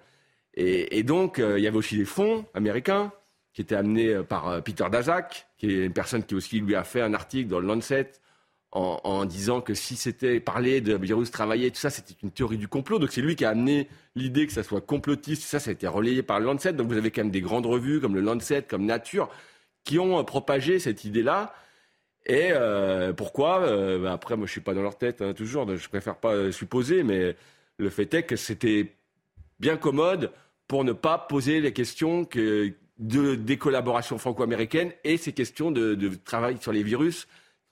Et, 0.54 0.98
et 0.98 1.02
donc 1.02 1.38
euh, 1.38 1.58
il 1.58 1.64
y 1.64 1.66
avait 1.66 1.76
aussi 1.76 1.96
des 1.96 2.04
fonds 2.04 2.44
américains 2.54 3.12
qui 3.52 3.62
étaient 3.62 3.74
amenés 3.74 4.08
euh, 4.08 4.22
par 4.22 4.62
Peter 4.62 4.86
Daszak, 4.90 5.48
qui 5.58 5.70
est 5.70 5.86
une 5.86 5.92
personne 5.92 6.22
qui 6.22 6.34
aussi 6.34 6.60
lui 6.60 6.74
a 6.74 6.84
fait 6.84 7.00
un 7.00 7.14
article 7.14 7.48
dans 7.48 7.60
le 7.60 7.66
Lancet 7.66 8.12
en, 8.72 9.24
disant 9.24 9.60
que 9.60 9.74
si 9.74 9.96
c'était 9.96 10.38
parler 10.38 10.80
de 10.80 10.94
virus 10.94 11.30
travaillé, 11.30 11.70
tout 11.70 11.80
ça, 11.80 11.90
c'était 11.90 12.14
une 12.22 12.30
théorie 12.30 12.56
du 12.56 12.68
complot. 12.68 13.00
Donc 13.00 13.10
c'est 13.10 13.20
lui 13.20 13.34
qui 13.34 13.44
a 13.44 13.50
amené 13.50 13.88
l'idée 14.14 14.46
que 14.46 14.52
ça 14.52 14.62
soit 14.62 14.80
complotiste. 14.80 15.42
Ça, 15.42 15.58
ça 15.58 15.70
a 15.70 15.72
été 15.72 15.88
relayé 15.88 16.22
par 16.22 16.38
le 16.38 16.46
Lancet. 16.46 16.72
Donc 16.72 16.86
vous 16.86 16.96
avez 16.96 17.10
quand 17.10 17.22
même 17.22 17.32
des 17.32 17.40
grandes 17.40 17.66
revues 17.66 18.00
comme 18.00 18.14
le 18.14 18.20
Lancet, 18.20 18.62
comme 18.62 18.86
Nature, 18.86 19.28
qui 19.84 19.98
ont 19.98 20.22
propagé 20.24 20.78
cette 20.78 21.04
idée-là. 21.04 21.52
Et 22.26 22.50
euh, 22.52 23.12
pourquoi 23.12 23.62
euh, 23.62 23.98
ben 23.98 24.12
Après, 24.12 24.36
moi, 24.36 24.46
je 24.46 24.52
suis 24.52 24.60
pas 24.60 24.74
dans 24.74 24.82
leur 24.82 24.96
tête 24.96 25.20
hein, 25.20 25.32
toujours. 25.32 25.66
Je 25.74 25.88
préfère 25.88 26.16
pas 26.16 26.52
supposer, 26.52 27.02
mais 27.02 27.34
le 27.78 27.90
fait 27.90 28.12
est 28.14 28.22
que 28.22 28.36
c'était 28.36 28.94
bien 29.58 29.76
commode 29.76 30.30
pour 30.68 30.84
ne 30.84 30.92
pas 30.92 31.18
poser 31.18 31.60
les 31.60 31.72
questions 31.72 32.24
que, 32.24 32.72
de, 33.00 33.34
des 33.34 33.56
collaborations 33.56 34.18
franco-américaines 34.18 34.92
et 35.02 35.16
ces 35.16 35.32
questions 35.32 35.70
de, 35.70 36.10
travail 36.24 36.58
sur 36.60 36.72
les 36.72 36.82
virus 36.82 37.26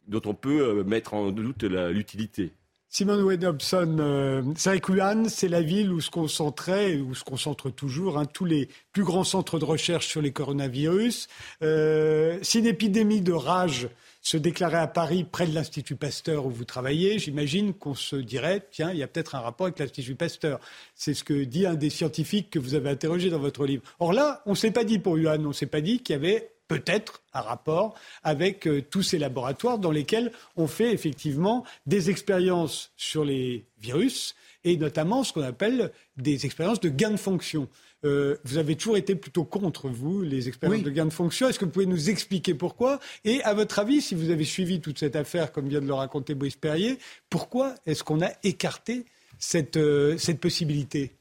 dont 0.08 0.22
on 0.24 0.34
peut 0.34 0.60
euh, 0.60 0.84
mettre 0.84 1.14
en 1.14 1.30
doute 1.30 1.62
l'utilité. 1.64 2.52
Simon 2.90 3.20
Wade 3.22 3.44
Hobson, 3.44 3.98
euh, 4.00 4.42
c'est 4.56 5.48
la 5.48 5.60
ville 5.60 5.92
où 5.92 6.00
se 6.00 6.10
concentrait, 6.10 6.96
où 6.96 7.14
se 7.14 7.22
concentrent 7.22 7.70
toujours 7.70 8.18
hein, 8.18 8.24
tous 8.24 8.46
les 8.46 8.70
plus 8.92 9.04
grands 9.04 9.24
centres 9.24 9.58
de 9.58 9.66
recherche 9.66 10.06
sur 10.06 10.22
les 10.22 10.32
coronavirus. 10.32 11.28
Euh, 11.62 12.38
si 12.40 12.60
une 12.60 12.66
épidémie 12.66 13.20
de 13.20 13.32
rage 13.32 13.88
se 14.20 14.36
déclarait 14.36 14.78
à 14.78 14.86
Paris 14.86 15.24
près 15.24 15.46
de 15.46 15.54
l'Institut 15.54 15.96
Pasteur 15.96 16.46
où 16.46 16.50
vous 16.50 16.64
travaillez, 16.64 17.18
j'imagine 17.18 17.72
qu'on 17.72 17.94
se 17.94 18.16
dirait, 18.16 18.66
tiens, 18.70 18.90
il 18.92 18.98
y 18.98 19.02
a 19.02 19.08
peut-être 19.08 19.34
un 19.34 19.40
rapport 19.40 19.66
avec 19.66 19.78
l'Institut 19.78 20.14
Pasteur. 20.14 20.60
C'est 20.94 21.14
ce 21.14 21.24
que 21.24 21.44
dit 21.44 21.66
un 21.66 21.74
des 21.74 21.90
scientifiques 21.90 22.50
que 22.50 22.58
vous 22.58 22.74
avez 22.74 22.90
interrogé 22.90 23.30
dans 23.30 23.38
votre 23.38 23.64
livre. 23.64 23.82
Or 24.00 24.12
là, 24.12 24.42
on 24.46 24.50
ne 24.50 24.56
s'est 24.56 24.70
pas 24.70 24.84
dit 24.84 24.98
pour 24.98 25.14
Wuhan, 25.14 25.44
on 25.44 25.48
ne 25.48 25.52
s'est 25.52 25.66
pas 25.66 25.80
dit 25.80 26.00
qu'il 26.00 26.14
y 26.14 26.16
avait 26.16 26.50
peut-être 26.68 27.22
un 27.32 27.40
rapport 27.40 27.94
avec 28.22 28.68
euh, 28.68 28.82
tous 28.82 29.02
ces 29.02 29.18
laboratoires 29.18 29.78
dans 29.78 29.90
lesquels 29.90 30.32
on 30.56 30.66
fait 30.66 30.92
effectivement 30.92 31.64
des 31.86 32.10
expériences 32.10 32.92
sur 32.96 33.24
les 33.24 33.64
virus 33.80 34.34
et 34.64 34.76
notamment 34.76 35.24
ce 35.24 35.32
qu'on 35.32 35.42
appelle 35.42 35.92
des 36.16 36.44
expériences 36.44 36.80
de 36.80 36.90
gain 36.90 37.10
de 37.10 37.16
fonction. 37.16 37.68
Euh, 38.04 38.36
vous 38.44 38.58
avez 38.58 38.76
toujours 38.76 38.96
été 38.96 39.16
plutôt 39.16 39.44
contre, 39.44 39.88
vous, 39.88 40.22
les 40.22 40.48
expériences 40.48 40.82
de 40.82 40.90
gain 40.90 41.06
de 41.06 41.10
fonction. 41.10 41.48
Est-ce 41.48 41.58
que 41.58 41.64
vous 41.64 41.70
pouvez 41.70 41.86
nous 41.86 42.10
expliquer 42.10 42.54
pourquoi 42.54 43.00
Et 43.24 43.42
à 43.42 43.54
votre 43.54 43.78
avis, 43.78 44.00
si 44.00 44.14
vous 44.14 44.30
avez 44.30 44.44
suivi 44.44 44.80
toute 44.80 44.98
cette 44.98 45.16
affaire, 45.16 45.50
comme 45.52 45.68
vient 45.68 45.80
de 45.80 45.86
le 45.86 45.94
raconter 45.94 46.34
Bois 46.34 46.48
Perrier, 46.60 46.98
pourquoi 47.28 47.74
est-ce 47.86 48.04
qu'on 48.04 48.22
a 48.22 48.30
écarté 48.44 49.04
cette, 49.38 49.76
euh, 49.76 50.16
cette 50.16 50.40
possibilité? 50.40 51.12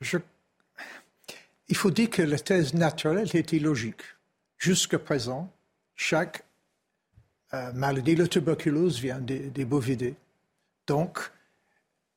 Je 0.00 0.18
il 1.72 1.76
faut 1.76 1.90
dire 1.90 2.10
que 2.10 2.20
la 2.20 2.38
thèse 2.38 2.74
naturelle 2.74 3.34
était 3.34 3.58
logique. 3.58 4.02
Jusqu'à 4.58 4.98
présent, 4.98 5.50
chaque 5.96 6.44
euh, 7.54 7.72
maladie, 7.72 8.14
la 8.14 8.26
tuberculose 8.26 9.00
vient 9.00 9.18
des, 9.18 9.64
bovidés. 9.64 10.14
Donc, 10.86 11.18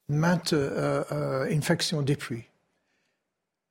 maintes 0.10 0.54
euh, 0.54 1.04
euh, 1.12 1.48
infections 1.52 2.02
depuis. 2.02 2.44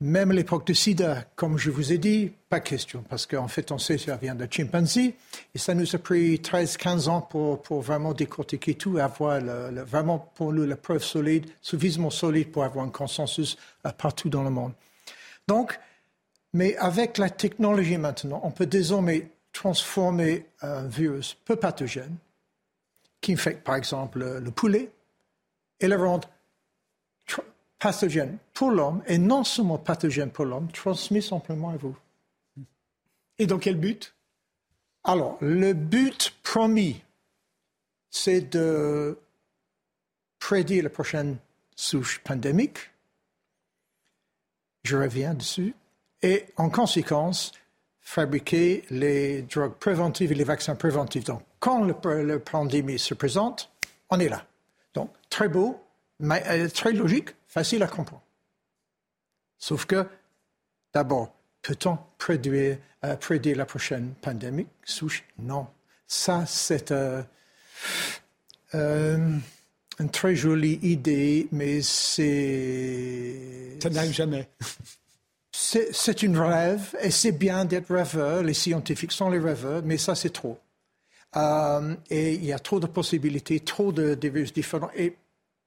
Même 0.00 0.32
l'époque 0.32 0.66
de 0.66 0.74
sida, 0.74 1.24
comme 1.36 1.56
je 1.56 1.70
vous 1.70 1.92
ai 1.92 1.98
dit, 1.98 2.32
pas 2.48 2.60
question, 2.60 3.04
parce 3.08 3.26
qu'en 3.26 3.48
fait, 3.48 3.70
on 3.70 3.78
sait 3.78 3.96
que 3.96 4.02
ça 4.02 4.16
vient 4.16 4.34
de 4.34 4.46
chimpanzé, 4.50 5.14
et 5.54 5.58
ça 5.58 5.72
nous 5.72 5.94
a 5.94 5.98
pris 5.98 6.36
13-15 6.36 7.08
ans 7.08 7.20
pour, 7.22 7.62
pour, 7.62 7.80
vraiment 7.80 8.12
décortiquer 8.12 8.74
tout, 8.74 8.98
avoir 8.98 9.40
vraiment 9.40 10.18
pour 10.18 10.52
nous 10.52 10.66
la 10.66 10.76
preuve 10.76 11.02
solide, 11.02 11.46
suffisamment 11.62 12.10
solide 12.10 12.50
pour 12.50 12.64
avoir 12.64 12.84
un 12.84 12.90
consensus 12.90 13.56
partout 13.96 14.28
dans 14.28 14.42
le 14.42 14.50
monde. 14.50 14.72
Donc, 15.46 15.78
mais 16.52 16.76
avec 16.76 17.16
la 17.16 17.30
technologie 17.30 17.96
maintenant, 17.96 18.40
on 18.42 18.50
peut 18.50 18.66
désormais 18.66 19.28
transformer 19.52 20.46
un 20.60 20.86
virus 20.86 21.34
peu 21.44 21.56
pathogène, 21.56 22.16
qui 23.20 23.32
infecte 23.32 23.64
par 23.64 23.76
exemple 23.76 24.18
le 24.18 24.50
poulet, 24.50 24.90
et 25.84 25.88
le 25.88 25.96
rendre 25.96 26.28
pathogène 27.78 28.38
pour 28.54 28.70
l'homme, 28.70 29.02
et 29.06 29.18
non 29.18 29.44
seulement 29.44 29.76
pathogène 29.76 30.30
pour 30.30 30.46
l'homme, 30.46 30.70
transmis 30.72 31.22
simplement 31.22 31.70
à 31.70 31.76
vous. 31.76 31.94
Et 33.38 33.46
dans 33.46 33.58
quel 33.58 33.76
but? 33.76 34.14
Alors, 35.02 35.36
le 35.40 35.74
but 35.74 36.34
promis, 36.42 37.02
c'est 38.10 38.40
de 38.40 39.18
prédire 40.38 40.84
la 40.84 40.90
prochaine 40.90 41.36
souche 41.76 42.20
pandémique 42.20 42.78
je 44.84 44.98
reviens 44.98 45.32
dessus, 45.32 45.74
et 46.22 46.44
en 46.56 46.68
conséquence, 46.68 47.52
fabriquer 48.00 48.84
les 48.90 49.40
drogues 49.42 49.74
préventives 49.74 50.30
et 50.30 50.34
les 50.34 50.44
vaccins 50.44 50.74
préventifs. 50.74 51.24
Donc, 51.24 51.42
quand 51.58 51.86
la 52.04 52.38
pandémie 52.38 52.98
se 52.98 53.14
présente, 53.14 53.70
on 54.10 54.20
est 54.20 54.28
là. 54.28 54.44
Très 55.34 55.48
beau, 55.48 55.82
mais 56.20 56.44
euh, 56.46 56.68
très 56.68 56.92
logique, 56.92 57.30
facile 57.48 57.82
à 57.82 57.88
comprendre. 57.88 58.22
Sauf 59.58 59.84
que, 59.84 60.06
d'abord, 60.92 61.34
peut-on 61.60 61.98
prédire, 62.18 62.78
euh, 63.04 63.16
prédire, 63.16 63.56
la 63.56 63.66
prochaine 63.66 64.14
pandémie? 64.22 64.68
Non. 65.40 65.66
Ça, 66.06 66.44
c'est 66.46 66.92
euh, 66.92 67.24
une 68.74 70.10
très 70.12 70.36
jolie 70.36 70.78
idée, 70.82 71.48
mais 71.50 71.82
c'est... 71.82 73.76
Ça 73.82 73.90
n'arrive 73.90 74.12
jamais. 74.12 74.48
C'est 75.50 76.22
une 76.22 76.38
rêve, 76.38 76.94
et 77.00 77.10
c'est 77.10 77.32
bien 77.32 77.64
d'être 77.64 77.92
rêveur. 77.92 78.44
Les 78.44 78.54
scientifiques 78.54 79.10
sont 79.10 79.30
les 79.30 79.40
rêveurs, 79.40 79.82
mais 79.84 79.98
ça, 79.98 80.14
c'est 80.14 80.32
trop. 80.32 80.60
Euh, 81.36 81.96
et 82.10 82.34
il 82.34 82.44
y 82.44 82.52
a 82.52 82.58
trop 82.60 82.78
de 82.78 82.86
possibilités, 82.86 83.58
trop 83.58 83.90
de, 83.90 84.16
virus 84.22 84.52
différents, 84.52 84.90
et 84.96 85.16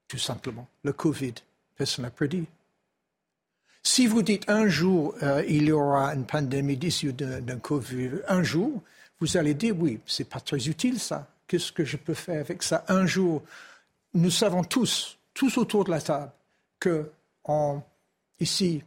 tout 0.08 0.18
simplement, 0.18 0.68
le 0.84 0.93
Covid, 0.93 1.34
personne 1.76 2.03
n'a 2.03 2.12
prédit. 2.12 2.45
Si 3.84 4.08
vous 4.08 4.22
dites 4.22 4.49
un 4.49 4.68
jour, 4.68 5.16
euh, 5.24 5.43
il 5.47 5.66
y 5.66 5.72
aura 5.72 6.14
une 6.14 6.26
pandémie 6.26 6.78
d'ici 6.78 7.14
d'un 7.14 7.60
Covid, 7.60 8.22
un 8.28 8.43
jour, 8.43 8.82
vous 9.20 9.38
allez 9.38 9.53
dire, 9.53 9.76
oui, 9.78 9.99
c'est 10.05 10.30
pas 10.30 10.39
très 10.39 10.68
utile 10.68 10.99
ça. 10.99 11.28
Qu'est-ce 11.47 11.72
que 11.72 11.86
je 11.86 11.97
peux 11.97 12.14
faire 12.14 12.41
avec 12.41 12.64
ça? 12.64 12.84
Un 12.89 13.05
jour 13.05 13.41
nous 14.14 14.32
savons 14.32 14.64
tous, 14.64 15.18
tous 15.34 15.58
autour 15.58 15.84
de 15.84 15.91
la 15.91 16.01
table, 16.01 16.32
que 16.80 17.12
en 17.43 17.82
ici 18.39 18.84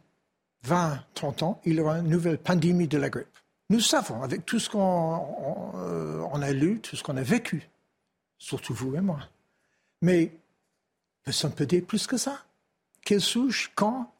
20, 0.63 0.99
30 1.13 1.43
ans, 1.43 1.61
il 1.65 1.75
y 1.75 1.79
aura 1.79 1.99
une 1.99 2.09
nouvelle 2.09 2.37
pandémie 2.37 2.87
de 2.87 2.97
la 2.97 3.09
grippe. 3.09 3.27
Nous 3.69 3.79
savons, 3.79 4.21
avec 4.21 4.45
tout 4.45 4.59
ce 4.59 4.69
qu'on 4.69 5.73
euh, 5.75 6.27
a 6.29 6.51
lu, 6.51 6.79
tout 6.79 6.95
ce 6.95 7.03
qu'on 7.03 7.17
a 7.17 7.23
vécu, 7.23 7.67
surtout 8.37 8.73
vous 8.73 8.95
et 8.95 9.01
moi. 9.01 9.19
Mais 10.01 10.31
personne 11.23 11.51
ne 11.51 11.55
peut 11.55 11.65
dire 11.65 11.83
plus 11.85 12.07
que 12.07 12.17
ça? 12.17 12.43
Quelle 13.03 13.21
souche, 13.21 13.71
quand? 13.75 14.11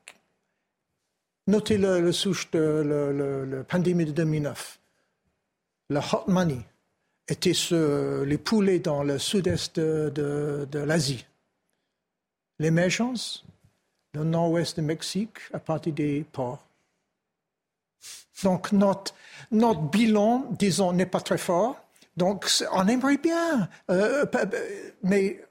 Notez 1.47 1.77
le, 1.77 2.11
souche 2.11 2.49
de 2.51 3.47
la 3.49 3.63
pandémie 3.63 4.05
de 4.05 4.11
2009, 4.11 4.79
le 5.89 5.99
hot 5.99 6.23
money, 6.27 6.61
étaient 7.27 7.53
les 8.25 8.37
poulets 8.37 8.79
dans 8.79 9.03
le 9.03 9.17
sud-est 9.17 9.79
de, 9.79 10.67
l'Asie. 10.73 11.25
L'émergence, 12.59 13.43
le 14.13 14.23
nord-ouest 14.23 14.79
du 14.79 14.85
Mexique, 14.85 15.37
à 15.51 15.59
partir 15.59 15.93
des 15.93 16.25
ports. 16.31 16.63
Donc 18.43 18.71
notre, 18.71 19.13
bilan, 19.91 20.47
disons, 20.51 20.93
n'est 20.93 21.05
pas 21.05 21.21
très 21.21 21.37
fort. 21.37 21.83
Donc 22.17 22.47
on 22.71 22.87
aimerait 22.87 23.17
bien, 23.17 23.69
euh, 23.89 24.25
mais 25.03 25.43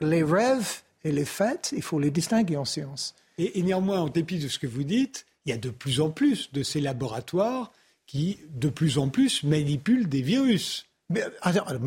les 0.00 0.22
rêves 0.22 0.82
et 1.04 1.12
les 1.12 1.24
faits, 1.24 1.72
il 1.76 1.82
faut 1.82 1.98
les 1.98 2.10
distinguer 2.10 2.56
en 2.56 2.64
science. 2.64 3.14
Et, 3.38 3.58
et, 3.58 3.62
néanmoins, 3.62 4.00
en 4.00 4.08
dépit 4.08 4.38
de 4.38 4.48
ce 4.48 4.58
que 4.58 4.66
vous 4.66 4.84
dites, 4.84 5.26
il 5.46 5.50
y 5.50 5.52
a 5.52 5.58
de 5.58 5.70
plus 5.70 6.00
en 6.00 6.10
plus 6.10 6.52
de 6.52 6.62
ces 6.62 6.80
laboratoires 6.80 7.72
qui, 8.06 8.38
de 8.50 8.68
plus 8.68 8.98
en 8.98 9.08
plus, 9.08 9.44
manipulent 9.44 10.08
des 10.08 10.22
virus. 10.22 10.86
Mais, 11.10 11.24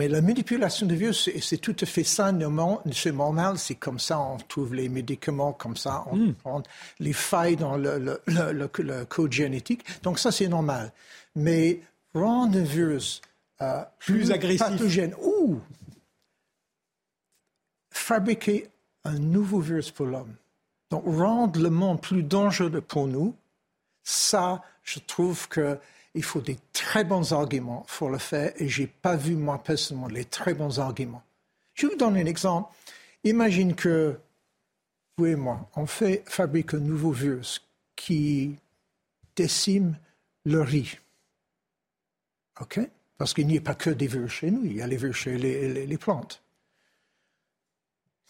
la 0.09 0.21
manipulation 0.21 0.85
de 0.85 0.95
virus, 0.95 1.29
c'est 1.41 1.57
tout 1.57 1.75
à 1.79 1.85
fait 1.85 2.03
ça, 2.03 2.33
c'est 2.91 3.11
normal, 3.13 3.57
c'est 3.57 3.75
comme 3.75 3.99
ça, 3.99 4.19
on 4.19 4.37
trouve 4.37 4.75
les 4.75 4.89
médicaments, 4.89 5.53
comme 5.53 5.77
ça, 5.77 6.03
on 6.11 6.17
hmm. 6.17 6.33
prend 6.33 6.63
les 6.99 7.13
failles 7.13 7.55
dans 7.55 7.77
le, 7.77 9.05
code 9.07 9.31
génétique. 9.31 9.83
Donc 10.01 10.19
ça, 10.19 10.31
c'est 10.31 10.49
normal. 10.49 10.91
Mais 11.35 11.79
rendre 12.13 12.57
un 12.57 12.63
virus 12.63 13.21
euh, 13.61 13.81
plus, 13.99 14.31
agressif, 14.31 14.59
pathogène, 14.59 15.15
ou 15.23 15.59
fabriquer 18.03 18.69
un 19.05 19.17
nouveau 19.17 19.59
virus 19.59 19.91
pour 19.91 20.05
l'homme, 20.05 20.35
donc 20.89 21.03
rendre 21.05 21.59
le 21.59 21.69
monde 21.69 22.01
plus 22.01 22.23
dangereux 22.23 22.81
pour 22.81 23.07
nous, 23.07 23.35
ça, 24.03 24.61
je 24.83 24.99
trouve 24.99 25.47
que 25.47 25.79
il 26.15 26.23
faut 26.23 26.41
des 26.41 26.59
très 26.73 27.03
bons 27.03 27.33
arguments 27.33 27.85
pour 27.97 28.09
le 28.09 28.19
faire 28.19 28.53
et 28.57 28.67
je 28.67 28.81
n'ai 28.81 28.87
pas 28.87 29.15
vu 29.15 29.35
moi 29.35 29.57
personnellement 29.63 30.07
les 30.07 30.25
très 30.25 30.53
bons 30.53 30.79
arguments. 30.79 31.23
Je 31.73 31.87
vous 31.87 31.95
donne 31.95 32.17
un 32.17 32.25
exemple. 32.25 32.71
Imagine 33.23 33.73
que 33.73 34.19
vous 35.17 35.25
et 35.25 35.35
moi, 35.35 35.69
on 35.75 35.87
fait 35.87 36.23
fabrique 36.27 36.73
un 36.75 36.79
nouveau 36.79 37.11
virus 37.11 37.65
qui 37.95 38.55
décime 39.35 39.97
le 40.45 40.61
riz. 40.61 40.99
OK? 42.59 42.79
Parce 43.17 43.33
qu'il 43.33 43.47
n'y 43.47 43.57
a 43.57 43.61
pas 43.61 43.75
que 43.75 43.89
des 43.89 44.07
virus 44.07 44.33
chez 44.33 44.51
nous, 44.51 44.65
il 44.65 44.73
y 44.73 44.81
a 44.81 44.87
les 44.87 44.97
virus 44.97 45.15
chez 45.15 45.37
les, 45.37 45.97
plantes. 45.97 46.42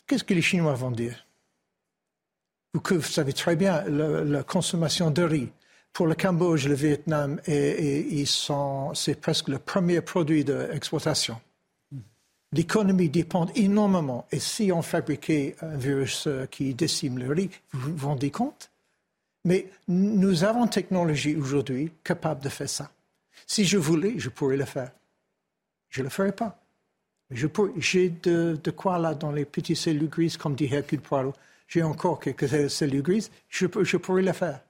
Qu'est-ce 0.08 0.24
que 0.24 0.34
les 0.34 0.42
Chinois 0.42 0.74
vont 0.74 0.92
dire 0.92 1.26
vous, 2.74 3.02
savez 3.04 3.34
très 3.34 3.56
bien 3.56 3.84
la, 3.84 4.44
consommation 4.44 5.12
de 5.12 5.22
riz. 5.22 5.50
Pour 5.92 6.08
le 6.08 6.16
Cambodge, 6.16 6.68
le 6.68 6.74
Vietnam, 6.74 7.40
et, 7.46 8.24
c'est 8.26 9.22
presque 9.22 9.48
le 9.50 9.60
premier 9.60 10.02
produit 10.02 10.44
d'exploitation. 10.44 11.40
L'économie 12.52 13.10
dépend 13.10 13.46
énormément. 13.56 14.26
Et 14.32 14.40
si 14.40 14.72
on 14.72 14.82
fabriquait 14.82 15.56
un 15.62 15.76
virus 15.76 16.28
euh, 16.28 16.46
qui 16.46 16.76
décime 16.76 17.18
le 17.18 17.32
riz, 17.34 17.50
vous 17.72 17.96
vous 17.96 18.08
rendez 18.08 18.30
compte? 18.30 18.70
Mais 19.44 19.72
nous 19.88 20.44
avons 20.44 20.64
une 20.64 20.70
technologie 20.70 21.36
aujourd'hui 21.36 21.92
capable 22.04 22.44
de 22.44 22.50
faire 22.50 22.70
ça. 22.70 22.92
Si 23.48 23.66
je 23.66 23.78
voulais, 23.78 24.14
je 24.18 24.30
pourrais 24.30 24.58
le 24.58 24.66
faire. 24.66 24.92
Je 25.90 26.02
ne 26.02 26.06
le 26.06 26.10
ferai 26.10 26.32
pas. 26.32 26.63
J'ai 27.34 28.10
de, 28.10 28.72
quoi 28.72 28.98
là 28.98 29.14
dans 29.14 29.32
les 29.32 29.46
petites 29.46 29.78
cellules 29.78 30.10
grises, 30.10 30.38
comme 30.38 30.56
dit 30.56 30.70
Hercule 30.72 31.02
Poirot. 31.02 31.34
J'ai 31.68 31.82
encore 31.82 32.20
quelques 32.20 32.70
cellules 32.70 33.02
grises. 33.02 33.32
Je, 33.50 33.66
je, 33.82 33.98
pourrais 33.98 34.22
le 34.22 34.34
faire. 34.34 34.62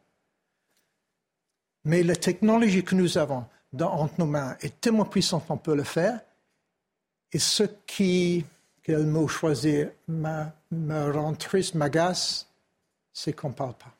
Mais 1.85 2.03
la 2.03 2.15
technologie 2.15 2.83
que 2.83 2.95
nous 2.95 3.17
avons 3.17 3.45
entre 3.81 4.13
nos 4.19 4.25
mains 4.25 4.55
est 4.61 4.79
tellement 4.79 5.05
puissante 5.05 5.45
qu'on 5.47 5.57
peut 5.57 5.75
le 5.75 5.83
faire. 5.83 6.21
Et 7.31 7.39
ce 7.39 7.63
qui, 7.85 8.45
quel 8.83 9.05
mot 9.07 9.27
choisir, 9.27 9.89
me, 10.07 10.45
me 10.71 11.11
rend 11.11 11.33
triste, 11.33 11.73
m'agace, 11.75 12.47
c'est 13.11 13.33
qu'on 13.33 13.49
ne 13.49 13.53
parle 13.53 13.73
pas. 13.73 13.93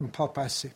On 0.00 0.04
ne 0.04 0.10
parle 0.10 0.32
pas 0.32 0.42
assez. 0.42 0.72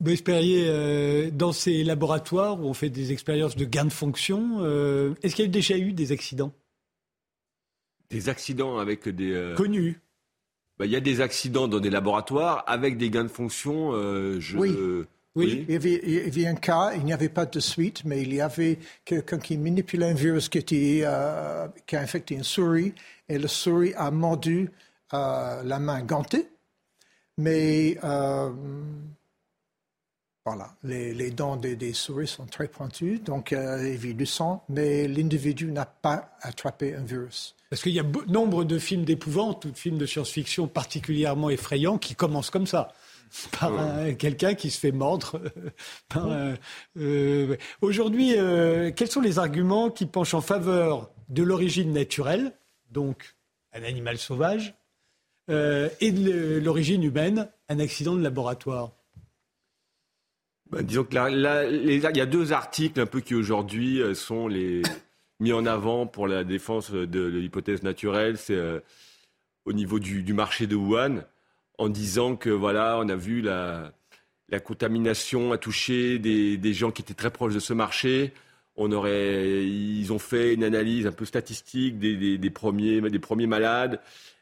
Vous 0.00 0.10
espériez, 0.10 0.64
euh, 0.66 1.30
dans 1.30 1.52
ces 1.52 1.84
laboratoires 1.84 2.58
où 2.58 2.64
on 2.64 2.74
fait 2.74 2.88
des 2.88 3.12
expériences 3.12 3.54
de 3.54 3.66
gain 3.66 3.84
de 3.84 3.92
fonction, 3.92 4.60
euh, 4.60 5.14
est-ce 5.22 5.34
qu'il 5.34 5.44
y 5.44 5.48
a 5.48 5.50
déjà 5.50 5.76
eu 5.76 5.92
des 5.92 6.10
accidents? 6.10 6.52
Des 8.08 8.30
accidents 8.30 8.78
avec 8.78 9.06
des... 9.08 9.32
Euh, 9.32 9.54
Connus 9.54 10.00
bah, 10.78 10.86
Il 10.86 10.92
y 10.92 10.96
a 10.96 11.00
des 11.00 11.20
accidents 11.20 11.68
dans 11.68 11.80
des 11.80 11.90
laboratoires 11.90 12.64
avec 12.66 12.96
des 12.96 13.10
gains 13.10 13.24
de 13.24 13.28
fonction. 13.28 13.92
je... 14.40 14.56
Oui. 14.56 14.74
Oui, 15.36 15.64
Il, 15.68 15.72
y 15.72 15.76
avait, 15.76 16.46
un 16.48 16.56
cas, 16.56 16.90
il 16.96 17.04
n'y 17.04 17.12
avait 17.12 17.28
pas 17.28 17.46
de 17.46 17.60
suite, 17.60 18.04
mais 18.04 18.22
il 18.22 18.34
y 18.34 18.40
avait 18.40 18.80
quelqu'un 19.04 19.38
qui 19.38 19.56
manipulait 19.56 20.10
un 20.10 20.14
virus 20.14 20.48
qui, 20.48 20.64
qui 20.64 21.04
a 21.04 21.70
infecté 21.92 22.34
une 22.34 22.42
souris, 22.42 22.94
et 23.28 23.38
la 23.38 23.46
souris 23.46 23.94
a 23.94 24.10
mordu 24.10 24.70
la 25.12 25.78
main 25.78 26.02
gantée. 26.02 26.48
Mais 27.38 27.96
voilà, 30.46 30.70
les, 30.82 31.30
dents 31.30 31.56
des, 31.56 31.92
souris 31.92 32.26
sont 32.26 32.46
très 32.46 32.66
pointues, 32.66 33.18
donc 33.18 33.52
euh, 33.52 33.86
il 33.86 33.98
vit 33.98 34.14
du 34.14 34.24
sang, 34.24 34.64
mais 34.70 35.06
l'individu 35.06 35.70
n'a 35.70 35.84
pas 35.84 36.32
attrapé 36.40 36.94
un 36.94 37.02
virus. 37.02 37.54
Parce 37.68 37.82
qu'il 37.82 37.92
y 37.92 38.00
a 38.00 38.04
nombre 38.26 38.64
de 38.64 38.78
films 38.78 39.04
d'épouvante 39.04 39.66
ou 39.66 39.70
de 39.70 39.76
films 39.76 39.98
de 39.98 40.06
science-fiction 40.06 40.66
particulièrement 40.66 41.50
effrayants 41.50 41.98
qui 41.98 42.14
commencent 42.14 42.48
comme 42.48 42.66
ça 42.66 42.92
par 43.60 43.72
quelqu'un 44.18 44.54
qui 44.54 44.70
se 44.70 44.80
fait 44.80 44.92
mordre. 44.92 45.40
Euh, 46.96 47.56
aujourd'hui, 47.82 48.34
euh, 48.36 48.90
quels 48.90 49.10
sont 49.10 49.20
les 49.20 49.38
arguments 49.38 49.90
qui 49.90 50.06
penchent 50.06 50.34
en 50.34 50.40
faveur 50.40 51.10
de 51.28 51.42
l'origine 51.42 51.92
naturelle, 51.92 52.54
donc 52.90 53.36
un 53.74 53.84
animal 53.84 54.16
sauvage, 54.18 54.74
et 55.48 56.12
de 56.12 56.60
l'origine 56.62 57.02
humaine, 57.02 57.48
un 57.68 57.78
accident 57.78 58.14
de 58.14 58.22
laboratoire? 58.22 58.92
Bah, 60.70 60.82
disons 60.82 61.04
que 61.04 61.10
il 61.70 62.16
y 62.16 62.20
a 62.20 62.26
deux 62.26 62.52
articles 62.52 63.00
un 63.00 63.06
peu 63.06 63.20
qui 63.20 63.34
aujourd'hui 63.34 64.00
euh, 64.00 64.14
sont 64.14 64.48
les 64.48 64.82
mis 65.40 65.52
en 65.52 65.66
avant 65.66 66.06
pour 66.06 66.28
la 66.28 66.44
défense 66.44 66.92
de, 66.92 67.24
l'hypothèse 67.26 67.82
naturelle. 67.82 68.38
C'est 68.38 68.54
euh, 68.54 68.80
au 69.64 69.72
niveau 69.72 69.98
du, 69.98 70.32
marché 70.32 70.66
de 70.66 70.76
Wuhan, 70.76 71.24
en 71.78 71.88
disant 71.88 72.36
que 72.36 72.50
voilà, 72.50 72.98
on 72.98 73.08
a 73.08 73.16
vu 73.16 73.40
la, 73.40 73.92
la 74.48 74.60
contamination 74.60 75.52
a 75.52 75.58
touché 75.58 76.18
des, 76.18 76.56
des, 76.56 76.74
gens 76.74 76.90
qui 76.90 77.02
étaient 77.02 77.14
très 77.14 77.30
proches 77.30 77.54
de 77.54 77.60
ce 77.60 77.72
marché. 77.72 78.32
On 78.76 78.92
aurait, 78.92 79.66
ils 79.66 80.12
ont 80.12 80.18
fait 80.18 80.54
une 80.54 80.64
analyse 80.64 81.06
un 81.06 81.12
peu 81.12 81.24
statistique 81.24 81.98
des, 81.98 82.16
des, 82.16 82.38
des, 82.38 82.50
premiers, 82.50 83.00
des 83.00 83.18
premiers 83.18 83.46
malades 83.46 84.00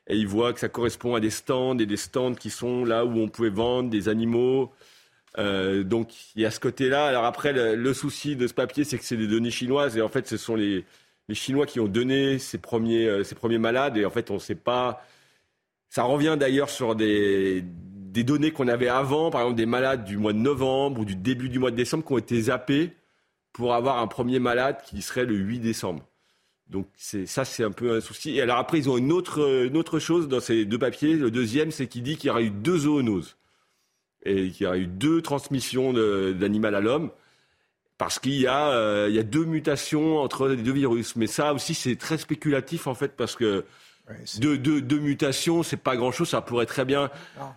et 0.09 0.17
ils 0.17 0.27
voient 0.27 0.53
que 0.53 0.61
ça 0.61 0.69
correspond 0.69 1.15
à 1.15 1.21
des 1.21 1.31
stands 1.31 1.79
et 1.79 1.87
des 1.87 1.97
stands 1.97 2.35
qui 2.35 2.51
sont 2.51 2.85
là 2.85 3.05
où 3.05 3.19
on 3.19 3.29
pouvait 3.29 3.51
vendre 3.51 3.91
des 3.91 4.09
animaux. 4.09 4.73
Euh, 5.37 5.83
donc 5.85 6.13
il 6.35 6.43
y 6.43 6.47
a 6.47 6.51
ce 6.51 6.61
côté-là. 6.61 7.07
Alors 7.07 7.25
après, 7.25 7.53
le, 7.53 7.95
souci 7.95 8.37
de 8.37 8.47
ce 8.47 8.55
papier, 8.55 8.85
c'est 8.85 8.99
que 8.99 9.05
c'est 9.05 9.17
des 9.17 9.29
données 9.29 9.51
chinoises 9.51 9.97
et 9.97 10.03
en 10.03 10.09
fait, 10.09 10.27
ce 10.27 10.37
sont 10.37 10.55
les, 10.55 10.85
les 11.29 11.35
Chinois 11.35 11.67
qui 11.67 11.81
ont 11.81 11.89
donné 11.89 12.39
ces 12.39 12.59
premiers, 12.59 13.07
euh, 13.07 13.25
ces 13.25 13.35
premiers 13.35 13.59
malades 13.59 13.97
et 13.97 14.05
en 14.05 14.11
fait, 14.11 14.31
on 14.31 14.35
ne 14.35 14.39
sait 14.39 14.55
pas. 14.55 15.05
Ça 15.91 16.03
revient 16.05 16.37
d'ailleurs 16.39 16.71
sur 16.71 16.95
des, 16.95 17.63
des 17.65 18.25
données 18.25 18.51
qu'on 18.53 18.69
avait 18.69 18.89
avant, 18.89 19.31
par 19.31 19.43
exemple 19.43 19.57
des 19.57 19.67
malades 19.67 20.05
du 20.05 20.17
mois 20.19 20.33
de 20.33 20.39
novembre 20.39 21.01
ou 21.01 21.05
du 21.05 21.17
début 21.17 21.49
du 21.49 21.59
mois 21.59 21.71
de 21.71 21.77
décembre 21.77 22.05
qui 22.05 22.13
ont 22.13 22.19
été 22.19 22.43
zappés 22.43 22.93
pour 23.53 23.75
avoir 23.75 23.99
un 23.99 24.07
premier 24.07 24.39
malade 24.39 24.79
qui 24.85 25.03
serait 25.03 25.25
le 25.25 25.35
8 25.35 25.61
décembre. 25.61 26.05
Donc 26.69 26.87
ça, 26.97 27.45
c'est 27.45 27.65
un 27.65 27.71
peu 27.71 27.97
un 27.97 28.01
souci. 28.01 28.37
Et 28.37 28.43
alors 28.43 28.59
après, 28.59 28.79
ils 28.79 28.91
ont 28.91 28.99
une 28.99 29.13
autre, 29.13 29.65
une 29.67 29.77
autre 29.77 29.99
chose 29.99 30.29
dans 30.29 30.41
ces 30.41 30.67
deux 30.67 30.79
papiers. 30.79 31.15
Le 31.15 31.31
deuxième, 31.31 31.71
c'est 31.71 31.87
qu'il 31.87 32.03
dit 32.03 32.17
qu'il 32.17 32.29
y 32.29 32.31
aura 32.31 32.43
eu 32.43 32.51
deux 32.51 32.79
zoonoses 32.81 33.39
et 34.25 34.51
qu'il 34.51 34.67
y 34.67 34.69
a 34.69 34.77
eu 34.77 34.87
deux 34.87 35.23
transmissions 35.23 35.93
d'animal 35.93 36.75
à 36.75 36.81
l'homme 36.81 37.11
parce 37.99 38.21
qu'il 38.21 38.35
y, 38.35 38.47
euh, 38.47 39.09
y, 39.11 39.19
a 39.19 39.25
deux 39.25 39.45
mutations 39.45 40.19
entre 40.19 40.49
les 40.49 40.57
deux 40.57 40.73
virus. 40.73 41.17
Mais 41.17 41.27
ça 41.27 41.53
aussi, 41.53 41.75
c'est 41.75 41.97
très 41.97 42.17
spéculatif 42.17 42.87
en 42.87 42.95
fait 42.95 43.17
parce 43.17 43.35
que 43.35 43.65
deux, 44.39 44.57
deux, 44.57 44.81
deux, 44.81 45.01
mutations, 45.01 45.63
c'est 45.63 45.77
pas 45.77 45.97
grand-chose, 45.97 46.29
ça 46.29 46.41
pourrait 46.41 46.65
très 46.65 46.85
bien. 46.85 47.11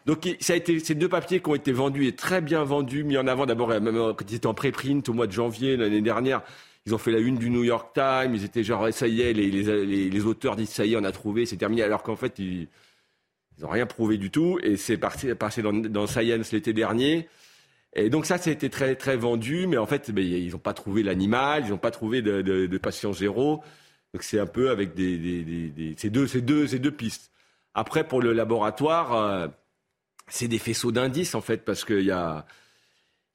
Donc 0.06 0.28
ça 0.40 0.54
a 0.54 0.56
été 0.56 0.80
ces 0.80 0.96
deux 0.96 1.08
papiers 1.08 1.40
qui 1.40 1.50
ont 1.50 1.56
été 1.56 1.72
vendus 1.72 2.08
et 2.08 2.16
très 2.16 2.42
bien 2.42 2.64
vendus, 2.64 3.04
mis 3.04 3.18
en 3.18 3.28
avant 3.28 3.46
d'abord 3.46 3.70
même 3.70 4.14
quand 4.18 4.30
ils 4.30 4.36
étaient 4.36 4.48
en 4.48 4.54
préprint 4.54 5.08
au 5.08 5.14
mois 5.14 5.28
de 5.28 5.32
janvier 5.32 5.78
l'année 5.78 6.02
dernière. 6.02 6.42
Ils 6.88 6.96
ont 6.96 6.98
fait 6.98 7.12
la 7.12 7.20
une 7.20 7.38
du 7.38 7.52
New 7.52 7.64
York 7.64 7.94
Times, 7.94 8.34
ils 8.34 8.44
étaient 8.44 8.64
genre 8.64 8.92
ça 8.92 9.08
y 9.08 9.22
est, 9.22 9.34
les, 9.34 9.52
les, 9.52 10.10
les 10.10 10.26
auteurs 10.26 10.56
disent 10.56 10.70
ça 10.70 10.84
y 10.84 10.94
est, 10.94 10.98
on 10.98 11.04
a 11.04 11.12
trouvé, 11.12 11.46
c'est 11.46 11.58
terminé, 11.58 11.84
alors 11.84 12.02
qu'en 12.02 12.16
fait 12.16 12.40
ils 12.40 12.68
ils 13.62 13.66
n'ont 13.66 13.70
rien 13.70 13.86
prouvé 13.86 14.18
du 14.18 14.32
tout. 14.32 14.60
Et 14.64 14.76
c'est 14.76 14.98
passé 14.98 15.62
dans, 15.62 15.72
dans 15.72 16.08
Science 16.08 16.52
l'été 16.52 16.74
dernier. 16.74 17.28
Et 17.94 18.10
donc 18.10 18.26
ça, 18.26 18.38
c'était 18.38 18.70
très 18.70 18.96
très 18.96 19.18
vendu, 19.18 19.68
mais 19.68 19.78
en 19.78 19.86
fait, 19.86 20.12
ben, 20.12 20.26
ils 20.26 20.52
n'ont 20.52 20.58
pas 20.60 20.74
trouvé 20.74 21.04
l'animal, 21.04 21.64
ils 21.66 21.72
n'ont 21.72 21.78
pas 21.78 21.92
trouvé 21.92 22.22
de, 22.22 22.78
patient 22.78 23.14
zéro. 23.14 23.62
Donc 24.14 24.24
c'est 24.24 24.40
un 24.40 24.46
peu 24.46 24.70
avec 24.70 24.92
ces, 24.96 26.10
deux, 26.10 26.28
ces, 26.28 26.42
deux, 26.42 26.68
ces 26.68 26.80
deux 26.80 26.92
pistes. 26.92 27.32
Après, 27.74 28.08
pour 28.08 28.22
le 28.22 28.34
laboratoire, 28.34 29.16
euh, 29.16 29.48
c'est 30.28 30.48
des 30.48 30.58
faisceaux 30.60 30.92
d'indices 30.92 31.36
en 31.36 31.42
fait, 31.42 31.64
parce 31.66 31.86
qu'il 31.86 32.02
y 32.06 32.12
a, 32.12 32.46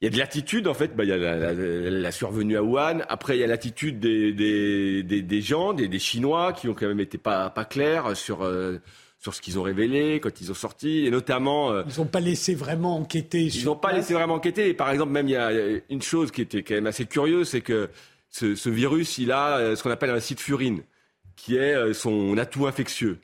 il 0.00 0.06
y 0.06 0.08
a 0.08 0.10
de 0.10 0.18
l'attitude 0.18 0.66
en 0.68 0.74
fait. 0.74 0.96
Ben, 0.96 1.04
il 1.04 1.10
y 1.10 1.12
a 1.12 1.52
la, 1.52 2.12
survenue 2.12 2.56
à 2.56 2.62
Wuhan. 2.62 3.00
Après, 3.08 3.36
il 3.36 3.40
y 3.40 3.44
a 3.44 3.46
l'attitude 3.46 4.00
des, 4.00 4.32
des, 4.32 5.40
gens, 5.42 5.74
des, 5.74 5.88
des 5.88 5.98
Chinois, 5.98 6.54
qui 6.54 6.68
ont 6.68 6.74
quand 6.74 6.88
même 6.88 7.00
été 7.00 7.18
pas, 7.18 7.50
pas 7.50 7.66
clairs 7.66 8.16
sur... 8.16 8.42
Euh, 8.42 8.78
sur 9.26 9.34
ce 9.34 9.40
qu'ils 9.40 9.58
ont 9.58 9.64
révélé 9.64 10.20
quand 10.20 10.40
ils 10.40 10.52
ont 10.52 10.54
sorti, 10.54 11.04
et 11.04 11.10
notamment. 11.10 11.72
Euh, 11.72 11.82
ils 11.88 11.98
n'ont 11.98 12.06
pas 12.06 12.20
laissé 12.20 12.54
vraiment 12.54 12.96
enquêter. 12.96 13.46
Ils 13.46 13.64
n'ont 13.64 13.74
pas 13.74 13.92
laissé 13.92 14.14
vraiment 14.14 14.34
enquêter. 14.34 14.68
Et 14.68 14.74
par 14.74 14.88
exemple, 14.88 15.10
même 15.10 15.26
il 15.26 15.32
y 15.32 15.36
a 15.36 15.50
une 15.90 16.00
chose 16.00 16.30
qui 16.30 16.42
était 16.42 16.62
quand 16.62 16.74
même 16.74 16.86
assez 16.86 17.06
curieuse, 17.06 17.48
c'est 17.48 17.60
que 17.60 17.90
ce, 18.30 18.68
virus, 18.68 19.18
il 19.18 19.32
a 19.32 19.56
euh, 19.56 19.74
ce 19.74 19.82
qu'on 19.82 19.90
appelle 19.90 20.10
un 20.10 20.20
site 20.20 20.38
furine, 20.38 20.84
qui 21.34 21.56
est 21.56 21.74
euh, 21.74 21.92
son 21.92 22.38
atout 22.38 22.68
infectieux. 22.68 23.18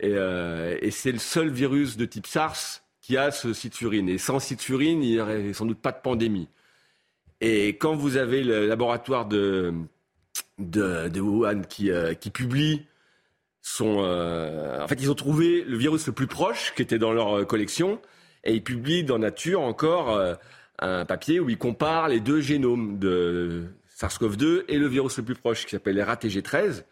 Et, 0.00 0.12
et 0.12 0.90
c'est 0.90 1.10
le 1.10 1.18
seul 1.18 1.48
virus 1.48 1.96
de 1.96 2.04
type 2.04 2.26
SARS 2.26 2.82
qui 3.00 3.16
a 3.16 3.30
ce 3.30 3.54
site 3.54 3.74
furine. 3.74 4.08
Et 4.10 4.18
sans 4.18 4.38
site 4.38 4.60
furine, 4.60 5.02
il 5.02 5.12
n'y 5.12 5.18
aurait 5.20 5.54
sans 5.54 5.64
doute 5.64 5.80
pas 5.80 5.92
de 5.92 6.00
pandémie. 6.00 6.46
Et 7.40 7.68
quand 7.68 7.96
vous 7.96 8.18
avez 8.18 8.44
le 8.44 8.66
laboratoire 8.66 9.26
de, 9.26 9.72
de, 10.58 11.08
de 11.08 11.20
Wuhan 11.20 11.62
qui, 11.62 11.90
qui 12.20 12.30
publie 12.30 12.82
sont, 13.68 13.98
euh, 14.00 14.82
en 14.82 14.88
fait, 14.88 15.00
ils 15.00 15.10
ont 15.10 15.14
trouvé 15.14 15.62
le 15.62 15.76
virus 15.76 16.06
le 16.06 16.12
plus 16.12 16.26
proche 16.26 16.72
qui 16.74 16.82
était 16.82 16.98
dans 16.98 17.12
leur 17.12 17.38
euh, 17.38 17.44
collection 17.44 18.00
et 18.44 18.54
ils 18.54 18.62
publient 18.62 19.04
dans 19.04 19.18
Nature 19.18 19.60
encore 19.60 20.16
euh, 20.16 20.34
un 20.78 21.04
papier 21.04 21.38
où 21.38 21.50
ils 21.50 21.58
comparent 21.58 22.08
les 22.08 22.20
deux 22.20 22.40
génomes 22.40 22.98
de 22.98 23.66
SARS-CoV-2 23.94 24.64
et 24.68 24.78
le 24.78 24.86
virus 24.86 25.18
le 25.18 25.24
plus 25.24 25.34
proche 25.34 25.64
qui 25.64 25.72
s'appelle 25.72 25.98
RATG13 25.98 26.84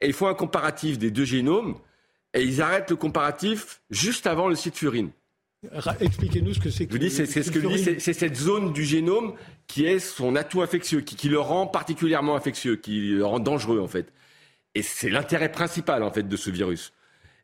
et 0.00 0.06
ils 0.08 0.12
font 0.12 0.26
un 0.26 0.34
comparatif 0.34 0.98
des 0.98 1.12
deux 1.12 1.24
génomes 1.24 1.76
et 2.34 2.42
ils 2.42 2.60
arrêtent 2.60 2.90
le 2.90 2.96
comparatif 2.96 3.80
juste 3.90 4.26
avant 4.26 4.48
le 4.48 4.56
site 4.56 4.76
furine. 4.76 5.10
Expliquez-nous 6.00 6.54
ce 6.54 6.60
que 6.60 6.70
c'est. 6.70 6.86
Je 6.86 6.90
vous 6.90 6.98
dis, 6.98 7.10
c'est 7.10 7.26
ce 7.26 7.50
que 7.50 7.60
je 7.60 7.66
dis, 7.68 8.00
c'est 8.00 8.12
cette 8.14 8.36
zone 8.36 8.72
du 8.72 8.84
génome 8.84 9.34
qui 9.66 9.84
est 9.84 9.98
son 9.98 10.34
atout 10.34 10.62
infectieux, 10.62 11.02
qui, 11.02 11.16
qui, 11.16 11.28
le 11.28 11.38
rend 11.38 11.66
particulièrement 11.66 12.34
infectieux, 12.34 12.76
qui 12.76 13.10
le 13.10 13.26
rend 13.26 13.40
dangereux 13.40 13.78
en 13.78 13.86
fait. 13.86 14.10
Et 14.74 14.82
c'est 14.82 15.10
l'intérêt 15.10 15.50
principal, 15.50 16.02
en 16.02 16.10
fait, 16.10 16.22
de 16.22 16.36
ce 16.36 16.50
virus. 16.50 16.92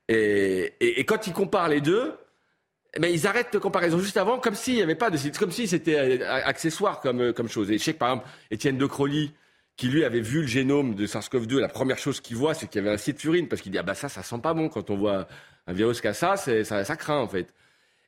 Et, 0.08 1.04
quand 1.06 1.26
ils 1.26 1.32
comparent 1.32 1.68
les 1.68 1.80
deux, 1.80 2.14
eh 2.94 3.00
ben, 3.00 3.08
ils 3.08 3.26
arrêtent 3.26 3.52
de 3.52 3.58
comparaison 3.58 3.98
juste 3.98 4.16
avant, 4.16 4.38
comme 4.38 4.54
s'il 4.54 4.74
n'y 4.74 4.82
avait 4.82 4.94
pas 4.94 5.10
de 5.10 5.38
comme 5.38 5.50
si 5.50 5.66
c'était 5.66 6.20
euh, 6.20 6.42
accessoire 6.44 7.00
comme, 7.00 7.20
euh, 7.20 7.32
comme 7.32 7.48
chose. 7.48 7.70
Et 7.70 7.78
je 7.78 7.84
sais 7.84 7.92
que, 7.92 7.98
par 7.98 8.10
exemple, 8.10 8.28
Étienne 8.50 8.78
de 8.78 8.86
Crowley, 8.86 9.30
qui 9.76 9.88
lui 9.88 10.04
avait 10.04 10.20
vu 10.20 10.42
le 10.42 10.46
génome 10.46 10.94
de 10.94 11.06
SARS-CoV-2, 11.06 11.58
la 11.58 11.68
première 11.68 11.98
chose 11.98 12.20
qu'il 12.20 12.36
voit, 12.36 12.54
c'est 12.54 12.66
qu'il 12.68 12.82
y 12.82 12.84
avait 12.86 12.94
un 12.94 12.98
site 12.98 13.20
furine, 13.20 13.48
parce 13.48 13.60
qu'il 13.60 13.72
dit 13.72 13.78
ah 13.78 13.82
bah 13.82 13.94
ça, 13.94 14.08
ça 14.08 14.22
sent 14.22 14.38
pas 14.42 14.54
bon 14.54 14.68
quand 14.68 14.88
on 14.90 14.96
voit 14.96 15.28
un 15.66 15.72
virus 15.72 16.04
a 16.04 16.14
ça, 16.14 16.36
ça, 16.36 16.84
ça 16.84 16.96
craint 16.96 17.18
en 17.18 17.28
fait. 17.28 17.52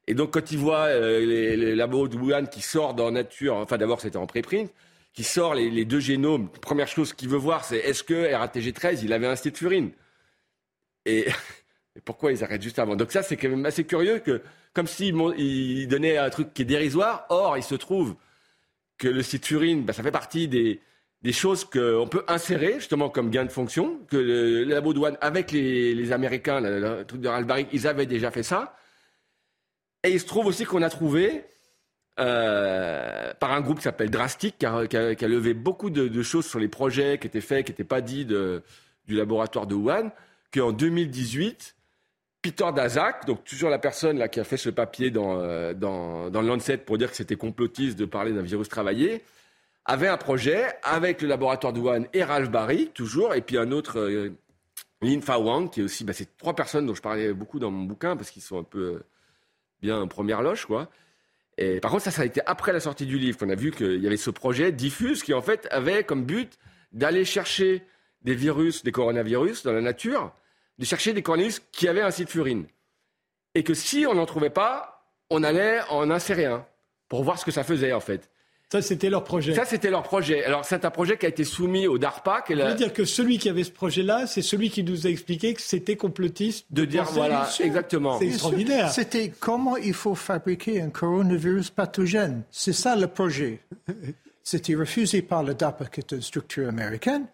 Et 0.07 0.15
donc 0.15 0.33
quand 0.33 0.51
il 0.51 0.59
voit 0.59 0.87
euh, 0.87 1.21
les, 1.21 1.75
labos 1.75 2.09
de 2.09 2.17
Wuhan 2.17 2.47
qui 2.47 2.63
sortent 2.63 2.97
dans 2.97 3.11
nature, 3.11 3.57
enfin 3.57 3.77
d'abord 3.77 4.01
c'était 4.01 4.17
en 4.17 4.27
préprint, 4.27 4.71
qui 5.19 5.25
sort 5.25 5.57
les, 5.57 5.85
deux 5.85 5.99
génomes, 5.99 6.49
première 6.49 6.87
chose 6.87 7.13
qu'il 7.13 7.29
veut 7.29 7.39
voir, 7.39 7.65
c'est 7.65 7.79
est-ce 7.79 8.05
que 8.05 8.15
RATG13 8.15 9.01
il 9.03 9.13
avait 9.13 9.27
un 9.27 9.35
site 9.35 9.59
furine 9.59 9.91
et, 11.07 11.27
pourquoi 12.05 12.31
ils 12.31 12.45
arrêtent 12.45 12.63
juste 12.63 12.79
avant? 12.79 12.95
Donc 12.95 13.11
ça 13.11 13.25
c'est 13.25 13.37
quand 13.37 13.49
même 13.49 13.67
assez 13.67 13.83
curieux 13.83 14.21
que 14.21 14.41
comme 14.75 14.87
s'il 14.87 15.17
il 15.37 15.89
donnait 15.89 16.19
un 16.19 16.31
truc 16.31 16.55
qui 16.55 16.63
est 16.63 16.65
dérisoire, 16.65 17.27
or 17.31 17.57
il 17.57 17.65
se 17.65 17.75
trouve 17.75 18.15
que 18.97 19.09
le 19.09 19.25
site 19.25 19.45
furine, 19.45 19.83
bah, 19.85 19.93
ça 19.93 20.05
fait 20.05 20.13
partie 20.13 20.47
des 20.47 20.81
des 21.23 21.33
choses 21.33 21.65
qu'on 21.65 22.07
peut 22.09 22.23
insérer 22.29 22.75
justement 22.75 23.11
comme 23.11 23.31
gain 23.31 23.45
de 23.45 23.51
fonction, 23.51 23.99
que 24.09 24.17
le, 24.17 24.63
labo 24.63 24.93
douane 24.95 25.19
avec 25.21 25.51
les, 25.51 26.13
Américains, 26.13 26.61
le, 26.61 27.03
truc 27.03 27.21
de 27.21 27.27
Ralph 27.27 27.67
ils 27.73 27.89
avaient 27.89 28.07
déjà 28.07 28.31
fait 28.31 28.45
ça. 28.45 28.77
Et 30.05 30.13
il 30.13 30.21
se 30.21 30.27
trouve 30.27 30.47
aussi 30.47 30.65
qu'on 30.65 30.83
a 30.83 30.91
trouvé, 30.91 31.45
euh, 32.19 33.33
par 33.35 33.53
un 33.53 33.61
groupe 33.61 33.79
qui 33.79 33.85
s'appelle 33.85 34.11
Drastic, 34.11 34.59
qui 34.59 34.67
a, 34.67 35.29
levé 35.29 35.55
beaucoup 35.55 35.91
de, 35.91 36.23
choses 36.23 36.47
sur 36.47 36.59
les 36.59 36.69
projets 36.69 37.19
qui 37.19 37.27
étaient 37.27 37.41
faits, 37.41 37.67
qui 37.67 37.73
n'étaient 37.73 37.85
pas 37.85 38.01
dits 38.01 38.25
du 38.25 38.63
laboratoire 39.17 39.67
de 39.67 39.75
Wuhan, 39.75 40.11
qu'en 40.53 40.73
2018, 40.73 41.77
Peter 42.43 42.67
Daszak, 42.75 43.27
donc 43.27 43.45
toujours 43.45 43.71
la 43.71 43.79
personne 43.79 44.19
là, 44.19 44.29
qui 44.29 44.41
a 44.41 44.45
fait 44.45 44.57
ce 44.57 44.71
papier 44.71 45.11
dans, 45.11 45.41
euh, 45.41 45.75
dans, 45.75 46.31
dans 46.31 46.41
le 46.41 46.49
Lancet 46.49 46.79
pour 46.79 46.99
dire 46.99 47.11
que 47.11 47.17
c'était 47.17 47.37
complotiste 47.37 47.99
de 47.99 48.05
parler 48.05 48.33
d'un 48.33 48.43
virus 48.43 48.69
travaillé, 48.69 49.23
avait 49.85 50.09
un 50.09 50.17
projet 50.17 50.67
avec 50.83 51.23
le 51.23 51.29
laboratoire 51.29 51.73
de 51.73 51.81
Wuhan 51.81 52.05
et 52.13 52.23
Ralph 52.23 52.51
Barry, 52.51 52.91
toujours, 52.95 53.35
et 53.35 53.41
puis 53.41 53.59
un 53.59 53.73
autre, 53.73 53.99
euh, 53.99 54.31
Lin 55.03 55.21
Fa 55.21 55.39
Wang, 55.39 55.71
qui 55.71 55.81
est 55.81 55.85
aussi, 55.85 56.05
bah, 56.05 56.13
c'est 56.13 56.37
trois 56.37 56.55
personnes 56.55 56.87
dont 56.87 56.95
je 56.95 57.03
parlais 57.03 57.33
beaucoup 57.33 57.59
dans 57.59 57.71
mon 57.71 57.85
bouquin, 57.85 58.17
parce 58.17 58.31
qu'ils 58.31 58.43
sont 58.43 58.59
un 58.59 58.65
peu 58.65 58.79
euh, 58.79 59.05
bien 59.81 60.01
en 60.01 60.07
première 60.07 60.43
loge, 60.43 60.67
quoi. 60.67 60.89
Par 61.83 61.91
contre, 61.91 62.05
ça, 62.05 62.11
ça 62.11 62.23
a 62.23 62.25
été 62.25 62.41
après 62.47 62.73
la 62.73 62.81
sortie 62.81 63.07
du 63.07 63.19
livre 63.19 63.37
qu'on 63.39 63.51
a 63.51 63.55
vu 63.55 63.73
qu'il 63.73 64.01
y 64.03 64.07
avait 64.07 64.17
ce 64.17 64.31
projet 64.31 64.71
diffuse 64.71 65.23
qui, 65.23 65.35
en 65.35 65.43
fait, 65.43 65.67
avait 65.71 66.05
comme 66.05 66.25
but 66.25 66.59
d'aller 66.93 67.25
chercher 67.25 67.85
des 68.23 68.35
virus, 68.35 68.85
des 68.85 68.93
coronavirus 68.93 69.65
dans 69.65 69.73
la 69.73 69.81
nature, 69.81 70.33
de 70.79 70.85
chercher 70.85 71.13
des 71.13 71.23
coronavirus 71.23 71.63
qui 71.73 71.89
avaient 71.89 72.03
un 72.03 72.11
site 72.11 72.31
furine. 72.31 72.67
Et 73.55 73.65
que 73.65 73.75
si 73.75 74.07
on 74.07 74.15
n'en 74.15 74.27
trouvait 74.27 74.51
pas, 74.51 75.13
on 75.31 75.43
allait 75.43 75.81
en 75.91 76.11
insérer 76.11 76.47
un 76.47 76.65
pour 77.09 77.25
voir 77.25 77.39
ce 77.39 77.45
que 77.45 77.51
ça 77.51 77.65
faisait, 77.65 77.93
en 77.93 78.01
fait. 78.01 78.31
Ça, 78.71 78.83
c'était 78.83 79.09
leur 79.09 79.25
projet. 79.25 79.55
Ça, 79.55 79.65
c'était 79.65 79.89
leur 79.89 80.03
projet. 80.03 80.45
Alors, 80.45 80.63
c'est 80.65 80.85
un 80.85 80.91
projet 80.91 81.17
qui 81.17 81.25
a 81.25 81.31
été 81.31 81.45
soumis 81.45 81.87
au 81.87 81.97
DARPA. 81.97 82.45
Ça 82.47 82.55
veut 82.55 82.75
dire 82.75 82.93
que 82.93 83.07
celui 83.07 83.39
qui 83.39 83.49
avait 83.49 83.65
ce 83.65 83.71
projet-là, 83.71 84.27
c'est 84.27 84.43
celui 84.43 84.69
qui 84.69 84.83
nous 84.83 85.07
a 85.07 85.11
expliqué 85.11 85.55
que 85.55 85.63
c'était 85.63 85.97
complotiste. 85.97 86.67
De, 86.71 86.85
dire, 86.85 87.05
voilà, 87.05 87.49
exactement. 87.61 88.19
C'est 88.19 88.27
extraordinaire. 88.27 88.91
C'était 88.91 89.33
comment 89.41 89.79
il 89.79 89.95
faut 89.95 90.15
fabriquer 90.15 90.83
un 90.83 90.91
coronavirus 90.91 91.71
pathogène. 91.71 92.43
C'est 92.51 92.75
ça 92.75 92.95
le 92.95 93.07
projet. 93.07 93.61
C'était 94.45 94.75
refusé 94.75 95.23
par 95.23 95.43
le 95.43 95.55
DARPA, 95.55 95.87
qui 95.87 96.01
est 96.01 96.13
une 96.13 96.23
structure 96.23 96.69
américaine. 96.69 97.27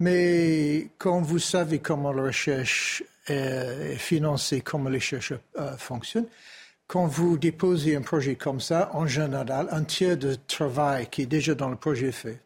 Mais 0.00 0.88
quand 0.98 1.20
vous 1.20 1.38
savez 1.38 1.78
comment 1.78 2.12
la 2.12 2.24
recherche 2.24 3.04
est 3.28 3.96
financée, 3.96 4.62
comment 4.62 4.90
les 4.90 5.00
chercheurs 5.00 5.40
euh, 5.58 5.76
fonctionnent, 5.76 6.26
quand 6.86 7.06
vous 7.06 7.36
déposez 7.36 7.96
un 7.96 8.02
projet 8.02 8.36
comme 8.36 8.60
ça, 8.60 8.90
en 8.94 9.06
général, 9.06 9.68
un 9.70 9.84
tiers 9.84 10.16
de 10.16 10.36
travail 10.46 11.08
qui 11.10 11.22
est 11.22 11.26
déjà 11.26 11.54
dans 11.54 11.68
le 11.68 11.76
projet 11.76 12.12
fait. 12.12 12.40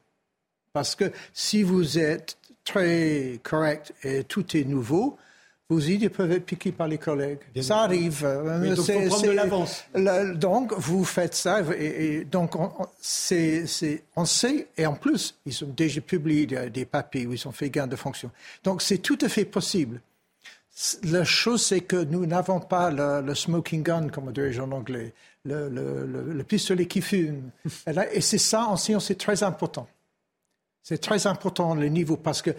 Parce 0.72 0.94
que 0.94 1.12
si 1.32 1.62
vous 1.62 1.98
êtes 1.98 2.38
très 2.64 3.40
correct 3.42 3.92
et 4.02 4.24
tout 4.24 4.56
est 4.56 4.64
nouveau, 4.64 5.18
vos 5.70 5.78
idées 5.78 6.08
peuvent 6.08 6.32
être 6.32 6.46
piquées 6.46 6.72
par 6.72 6.88
les 6.88 6.98
collègues. 6.98 7.38
ça 7.60 7.82
arrive. 7.82 8.26
Mais 8.60 8.74
donc, 8.74 8.84
faut 8.84 9.06
prendre 9.06 9.22
de 9.22 9.30
l'avance. 9.30 9.84
Donc, 10.34 10.72
vous 10.76 11.04
faites 11.04 11.34
ça. 11.34 11.60
Et, 11.78 12.24
donc, 12.24 12.56
on, 12.56 12.72
on 12.76 14.24
sait, 14.24 14.66
et 14.76 14.86
en 14.86 14.94
plus, 14.94 15.36
ils 15.46 15.64
ont 15.64 15.72
déjà 15.76 16.00
publié 16.00 16.46
des, 16.46 16.84
papiers 16.84 17.24
où 17.26 17.32
ils 17.32 17.48
ont 17.48 17.52
fait 17.52 17.70
gain 17.70 17.86
de 17.86 17.94
fonction. 17.94 18.32
Donc, 18.64 18.82
c'est 18.82 18.98
tout 18.98 19.18
à 19.20 19.28
fait 19.28 19.44
possible. 19.44 20.00
La 21.02 21.24
chose, 21.24 21.62
c'est 21.62 21.82
que 21.82 21.96
nous 21.96 22.24
n'avons 22.24 22.60
pas 22.60 22.90
le, 22.90 23.34
smoking 23.34 23.82
gun, 23.82 24.08
comme 24.08 24.32
dirait 24.32 24.58
en 24.60 24.72
anglais, 24.72 25.12
le, 25.44 26.42
pistolet 26.42 26.86
qui 26.86 27.02
fume. 27.02 27.50
Et, 28.12 28.20
c'est 28.20 28.38
ça, 28.38 28.64
en 28.66 28.76
science, 28.76 29.06
c'est 29.06 29.18
très 29.18 29.42
important. 29.42 29.88
C'est 30.82 30.98
très 30.98 31.26
important 31.26 31.74
le 31.74 31.88
niveau 31.88 32.16
parce 32.16 32.40
que 32.40 32.50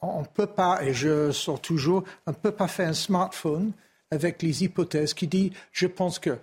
on 0.00 0.22
ne 0.22 0.26
peut 0.26 0.48
pas, 0.48 0.82
et 0.82 0.92
je 0.92 1.30
sors 1.30 1.60
toujours, 1.60 2.02
on 2.26 2.32
ne 2.32 2.36
peut 2.36 2.50
pas 2.50 2.66
faire 2.66 2.88
un 2.88 2.92
smartphone 2.92 3.72
avec 4.10 4.42
les 4.42 4.64
hypothèses 4.64 5.14
qui 5.14 5.28
dit 5.28 5.52
je 5.70 5.86
pense 5.86 6.18
que. 6.18 6.38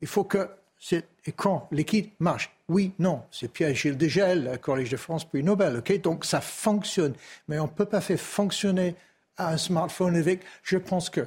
Il 0.00 0.08
faut 0.08 0.24
que 0.24 0.48
cet 0.78 1.08
écran 1.24 1.68
liquide 1.72 2.10
marche. 2.18 2.50
Oui, 2.68 2.92
non. 2.98 3.22
C'est 3.30 3.52
Pierre-Gilles 3.52 3.96
Degel, 3.96 4.58
Collège 4.60 4.90
de 4.90 4.96
France, 4.96 5.24
prix 5.24 5.42
Nobel. 5.42 5.76
ok 5.76 6.00
Donc 6.00 6.24
ça 6.24 6.40
fonctionne. 6.40 7.14
Mais 7.48 7.58
on 7.58 7.64
ne 7.64 7.70
peut 7.70 7.84
pas 7.84 8.00
faire 8.00 8.20
fonctionner 8.20 8.94
un 9.38 9.56
smartphone 9.56 10.16
avec 10.16 10.42
je 10.62 10.76
pense 10.76 11.10
que. 11.10 11.26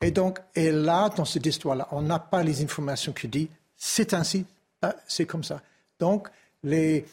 Et 0.00 0.10
donc, 0.12 0.38
et 0.54 0.70
là, 0.70 1.08
dans 1.08 1.24
cette 1.24 1.46
histoire-là, 1.46 1.88
on 1.90 2.02
n'a 2.02 2.20
pas 2.20 2.42
les 2.42 2.62
informations 2.62 3.12
qui 3.12 3.26
disent 3.28 3.48
c'est 3.76 4.14
ainsi, 4.14 4.44
ah, 4.82 4.94
c'est 5.06 5.26
comme 5.26 5.44
ça. 5.44 5.60
Donc, 5.98 6.28
les, 6.62 7.04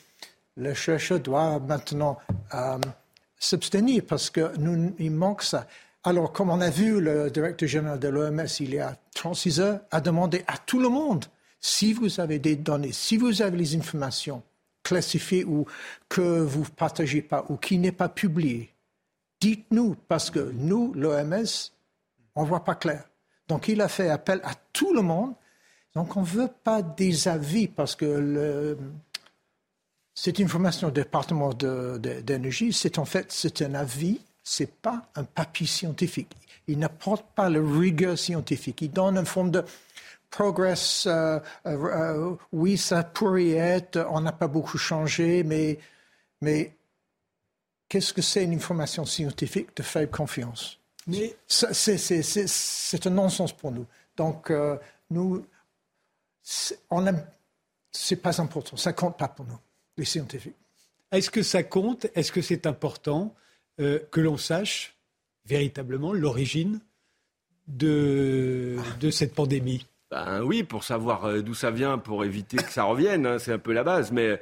les 0.57 0.75
chercheurs 0.75 1.19
doivent 1.19 1.65
maintenant 1.65 2.17
euh, 2.53 2.77
s'abstenir 3.37 4.03
parce 4.07 4.29
qu'il 4.29 5.11
manque 5.11 5.43
ça. 5.43 5.67
Alors, 6.03 6.31
comme 6.31 6.51
on 6.51 6.61
a 6.61 6.69
vu, 6.69 7.01
le 7.01 7.31
directeur 7.31 7.67
général 7.67 7.99
de 7.99 8.07
l'OMS, 8.07 8.45
il 8.59 8.75
y 8.75 8.79
a 8.79 8.95
36 9.15 9.59
heures, 9.59 9.79
a 9.89 10.01
demandé 10.01 10.43
à 10.47 10.57
tout 10.57 10.79
le 10.79 10.89
monde 10.89 11.25
si 11.59 11.93
vous 11.93 12.19
avez 12.19 12.37
des 12.37 12.55
données, 12.55 12.91
si 12.91 13.17
vous 13.17 13.41
avez 13.41 13.57
les 13.57 13.75
informations 13.75 14.43
classifiées 14.83 15.43
ou 15.43 15.65
que 16.07 16.21
vous 16.21 16.61
ne 16.61 16.65
partagez 16.65 17.23
pas 17.23 17.43
ou 17.49 17.57
qui 17.57 17.79
n'est 17.79 17.91
pas 17.91 18.07
publié, 18.07 18.69
dites-nous, 19.39 19.95
parce 20.07 20.29
que 20.29 20.51
nous, 20.53 20.93
l'OMS, 20.93 21.71
on 22.35 22.43
ne 22.43 22.47
voit 22.47 22.63
pas 22.63 22.75
clair. 22.75 23.03
Donc 23.47 23.67
il 23.67 23.81
a 23.81 23.87
fait 23.87 24.09
appel 24.09 24.41
à 24.43 24.53
tout 24.73 24.93
le 24.93 25.01
monde. 25.01 25.33
Donc 25.93 26.17
on 26.17 26.21
ne 26.21 26.25
veut 26.25 26.49
pas 26.63 26.81
des 26.81 27.27
avis, 27.27 27.67
parce 27.67 27.95
que 27.95 28.05
le, 28.05 28.77
cette 30.13 30.39
information 30.39 30.87
du 30.87 30.93
département 30.95 31.53
d'énergie, 31.53 32.73
c'est 32.73 32.99
en 32.99 33.05
fait 33.05 33.31
c'est 33.31 33.61
un 33.61 33.75
avis, 33.75 34.19
c'est 34.43 34.71
pas 34.71 35.09
un 35.15 35.23
papier 35.23 35.67
scientifique. 35.67 36.35
Il 36.67 36.79
n'apporte 36.79 37.25
pas 37.35 37.49
la 37.49 37.59
rigueur 37.61 38.17
scientifique. 38.17 38.81
Il 38.81 38.91
donne 38.91 39.17
une 39.17 39.25
forme 39.25 39.51
de 39.51 39.63
progress. 40.29 41.05
Euh, 41.05 41.39
euh, 41.65 41.77
euh, 41.85 42.35
oui, 42.51 42.77
ça 42.77 43.03
pourrait 43.03 43.51
être. 43.51 44.05
On 44.09 44.21
n'a 44.21 44.31
pas 44.31 44.47
beaucoup 44.47 44.77
changé, 44.77 45.43
mais 45.43 45.77
mais 46.41 46.75
qu'est-ce 47.95 48.11
que 48.11 48.21
c'est 48.21 48.43
une 48.43 48.53
information 48.55 49.05
scientifique 49.05 49.69
de 49.77 49.81
faible 49.81 50.11
confiance? 50.11 50.77
Mais 51.07 51.33
c'est 51.47 53.07
un 53.07 53.09
non-sens 53.09 53.53
pour 53.53 53.71
nous. 53.71 53.85
Donc, 54.17 54.51
euh, 54.51 54.75
nous, 55.09 55.45
on 56.89 57.05
c'est 57.93 58.17
pas 58.17 58.41
important, 58.41 58.75
ça 58.75 58.91
compte 58.91 59.17
pas 59.17 59.29
pour 59.29 59.45
nous, 59.45 59.57
les 59.95 60.03
scientifiques. 60.03 60.57
Est-ce 61.09 61.29
que 61.29 61.41
ça 61.41 61.63
compte? 61.63 62.07
Est-ce 62.15 62.33
que 62.33 62.41
c'est 62.41 62.67
important 62.67 63.33
euh, 63.79 63.99
que 64.11 64.19
l'on 64.19 64.35
sache 64.35 64.97
véritablement 65.45 66.11
l'origine 66.11 66.81
de, 67.69 68.75
de 68.99 69.09
cette 69.09 69.33
pandémie? 69.33 69.85
Ben 70.11 70.41
oui, 70.41 70.63
pour 70.63 70.83
savoir 70.83 71.23
euh, 71.23 71.41
d'où 71.41 71.53
ça 71.53 71.71
vient, 71.71 71.97
pour 71.97 72.25
éviter 72.25 72.57
que 72.57 72.73
ça 72.73 72.83
revienne, 72.83 73.25
hein, 73.25 73.39
c'est 73.39 73.53
un 73.53 73.57
peu 73.57 73.71
la 73.71 73.85
base. 73.85 74.11
Mais 74.11 74.41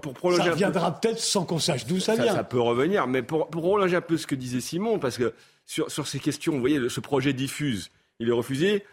pour 0.00 0.14
prolonger 0.14 0.44
ça 0.44 0.50
reviendra 0.50 1.00
peut-être 1.00 1.18
sans 1.18 1.44
qu'on 1.44 1.58
sache 1.58 1.86
d'où 1.86 1.98
ça, 1.98 2.14
vient. 2.14 2.34
Ça 2.34 2.44
peut 2.44 2.60
revenir, 2.60 3.06
mais 3.06 3.22
pour, 3.22 3.48
pour 3.48 3.62
prolonger 3.62 3.96
un 3.96 4.00
peu 4.00 4.16
ce 4.16 4.26
que 4.26 4.34
disait 4.34 4.60
Simon, 4.60 4.98
parce 4.98 5.18
que 5.18 5.34
sur, 5.66 5.90
sur 5.90 6.06
ces 6.06 6.20
questions, 6.20 6.52
vous 6.52 6.60
voyez, 6.60 6.88
ce 6.88 7.00
projet 7.00 7.32
diffuse, 7.32 7.90
il 8.20 8.28
est 8.28 8.32
refusé, 8.32 8.84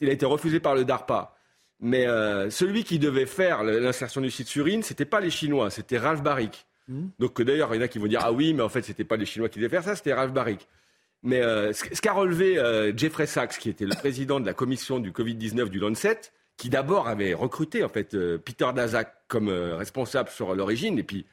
il 0.00 0.08
a 0.08 0.12
été 0.12 0.26
refusé 0.26 0.60
par 0.60 0.74
le 0.74 0.84
DARPA. 0.84 1.36
Mais 1.78 2.06
euh, 2.06 2.48
celui 2.50 2.84
qui 2.84 2.98
devait 2.98 3.26
faire 3.26 3.62
l'insertion 3.62 4.20
du 4.20 4.30
site 4.30 4.48
surine, 4.48 4.82
c'était 4.82 5.04
pas 5.04 5.20
les 5.20 5.30
Chinois, 5.30 5.70
c'était 5.70 5.98
Ralph 5.98 6.22
Barrick. 6.22 6.66
Hmm. 6.88 7.08
Donc 7.18 7.40
d'ailleurs, 7.42 7.74
il 7.74 7.78
y 7.78 7.80
en 7.80 7.84
a 7.84 7.88
qui 7.88 7.98
vont 7.98 8.06
dire 8.06 8.20
ah 8.22 8.32
oui, 8.32 8.54
mais 8.54 8.62
en 8.62 8.68
fait 8.68 8.82
c'était 8.82 9.04
pas 9.04 9.16
les 9.16 9.26
Chinois 9.26 9.48
qui 9.48 9.58
devaient 9.58 9.68
faire 9.68 9.84
ça, 9.84 9.94
c'était 9.94 10.14
Ralph 10.14 10.32
Barrick. 10.32 10.66
Mais 11.22 11.42
euh, 11.42 11.72
ce 11.72 12.00
qu'a 12.00 12.12
relevé 12.12 12.58
euh, 12.58 12.96
Jeffrey 12.96 13.26
Sachs, 13.26 13.58
qui 13.58 13.68
était 13.68 13.84
le 13.84 13.94
président 13.96 14.40
de 14.40 14.46
la 14.46 14.54
commission 14.54 14.98
du 14.98 15.10
Covid-19 15.10 15.68
du 15.68 15.78
Lancet, 15.78 16.20
qui 16.56 16.70
d'abord 16.70 17.08
avait 17.08 17.34
recruté 17.34 17.84
en 17.84 17.88
fait 17.88 18.14
euh, 18.14 18.38
Peter 18.38 18.68
Daszak 18.74 19.24
comme 19.28 19.48
euh, 19.48 19.76
responsable 19.76 20.30
sur 20.30 20.54
l'origine, 20.54 20.98
et 20.98 21.02
puis 21.02 21.26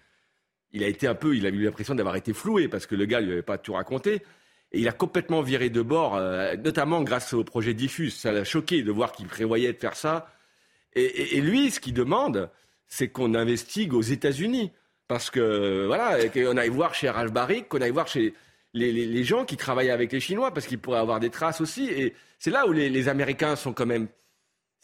il 0.72 0.84
a 0.84 0.88
été 0.88 1.08
un 1.08 1.16
peu, 1.16 1.36
il 1.36 1.46
a 1.46 1.50
eu 1.50 1.64
l'impression 1.64 1.96
d'avoir 1.96 2.16
été 2.16 2.34
floué 2.34 2.68
parce 2.68 2.86
que 2.86 2.96
le 2.96 3.06
gars 3.06 3.22
lui 3.22 3.32
avait 3.32 3.42
pas 3.42 3.58
tout 3.58 3.74
raconté. 3.74 4.24
Et 4.74 4.80
il 4.80 4.88
a 4.88 4.92
complètement 4.92 5.42
viré 5.42 5.70
de 5.70 5.82
bord, 5.82 6.16
euh, 6.16 6.56
notamment 6.58 7.04
grâce 7.04 7.34
au 7.34 7.44
projet 7.44 7.76
Diffus. 7.76 8.10
Ça 8.10 8.32
l'a 8.32 8.44
choqué 8.44 8.82
de 8.82 8.92
voir 8.92 9.12
qu'il 9.12 9.28
prévoyait 9.28 9.72
de 9.72 9.78
faire 9.78 9.96
ça. 9.96 10.28
Et, 10.96 11.42
lui, 11.42 11.72
ce 11.72 11.80
qu'il 11.80 11.94
demande, 11.94 12.52
c'est 12.88 13.08
qu'on 13.08 13.34
investigue 13.34 13.94
aux 13.94 14.02
États-Unis. 14.02 14.72
Parce 15.08 15.30
que, 15.30 15.86
voilà, 15.88 16.30
qu'on 16.30 16.58
aille 16.58 16.70
voir 16.70 16.94
chez 16.94 17.10
Ralph 17.10 17.32
Barrick, 17.32 17.68
qu'on 17.68 17.82
aille 17.82 17.92
voir 17.92 18.08
chez 18.08 18.34
les, 18.74 19.24
gens 19.24 19.46
qui 19.46 19.58
travaillent 19.58 19.90
avec 19.90 20.12
les 20.12 20.20
Chinois, 20.20 20.54
parce 20.54 20.68
qu'ils 20.68 20.80
pourraient 20.80 21.00
avoir 21.00 21.20
des 21.20 21.30
traces 21.30 21.62
aussi. 21.62 21.88
Et 21.88 22.14
c'est 22.38 22.52
là 22.52 22.68
où 22.68 22.72
les, 22.72 23.08
Américains 23.08 23.56
sont 23.56 23.74
quand 23.74 23.86
même. 23.86 24.08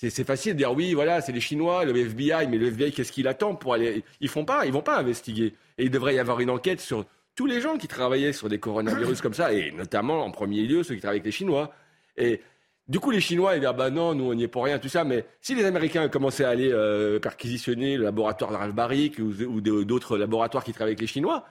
C'est 0.01 0.23
facile 0.23 0.53
de 0.53 0.57
dire 0.59 0.73
oui, 0.73 0.93
voilà, 0.93 1.19
c'est 1.19 1.33
les 1.33 1.41
Chinois, 1.41 1.83
le 1.83 1.93
FBI, 1.93 2.47
mais 2.47 2.57
le 2.57 2.67
FBI, 2.67 2.93
qu'est-ce 2.93 3.11
qu'il 3.11 3.27
attend 3.27 3.55
pour 3.55 3.73
aller 3.73 4.05
Ils 4.21 4.29
font 4.29 4.45
pas, 4.45 4.65
ils 4.65 4.71
vont 4.71 4.81
pas 4.81 4.97
investiguer. 4.97 5.53
Et 5.77 5.83
il 5.83 5.91
devrait 5.91 6.15
y 6.15 6.19
avoir 6.19 6.39
une 6.39 6.49
enquête 6.49 6.79
sur 6.79 7.05
tous 7.35 7.45
les 7.45 7.59
gens 7.59 7.77
qui 7.77 7.89
travaillaient 7.89 8.31
sur 8.31 8.47
des 8.47 8.59
coronavirus 8.59 9.19
comme 9.21 9.33
ça, 9.33 9.51
et 9.51 9.71
notamment 9.71 10.23
en 10.23 10.31
premier 10.31 10.61
lieu 10.63 10.83
ceux 10.83 10.95
qui 10.95 11.01
travaillent 11.01 11.17
avec 11.17 11.25
les 11.25 11.31
Chinois. 11.31 11.73
Et 12.15 12.41
du 12.87 12.99
coup, 13.01 13.11
les 13.11 13.19
Chinois, 13.19 13.55
ils 13.55 13.59
disent, 13.59 13.69
ah 13.69 13.73
bah 13.73 13.89
non, 13.89 14.15
nous, 14.15 14.23
on 14.23 14.33
n'y 14.33 14.43
est 14.43 14.47
pour 14.47 14.63
rien, 14.63 14.79
tout 14.79 14.87
ça. 14.87 15.03
Mais 15.03 15.25
si 15.41 15.53
les 15.53 15.65
Américains 15.65 16.07
commençaient 16.07 16.45
à 16.45 16.49
aller 16.49 16.71
euh, 16.71 17.19
perquisitionner 17.19 17.97
le 17.97 18.03
laboratoire 18.03 18.67
de 18.67 18.71
Barrick 18.71 19.19
ou, 19.19 19.61
d'autres 19.61 20.17
laboratoires 20.17 20.63
qui 20.63 20.71
travaillent 20.71 20.93
avec 20.93 21.01
les 21.01 21.07
Chinois, 21.07 21.45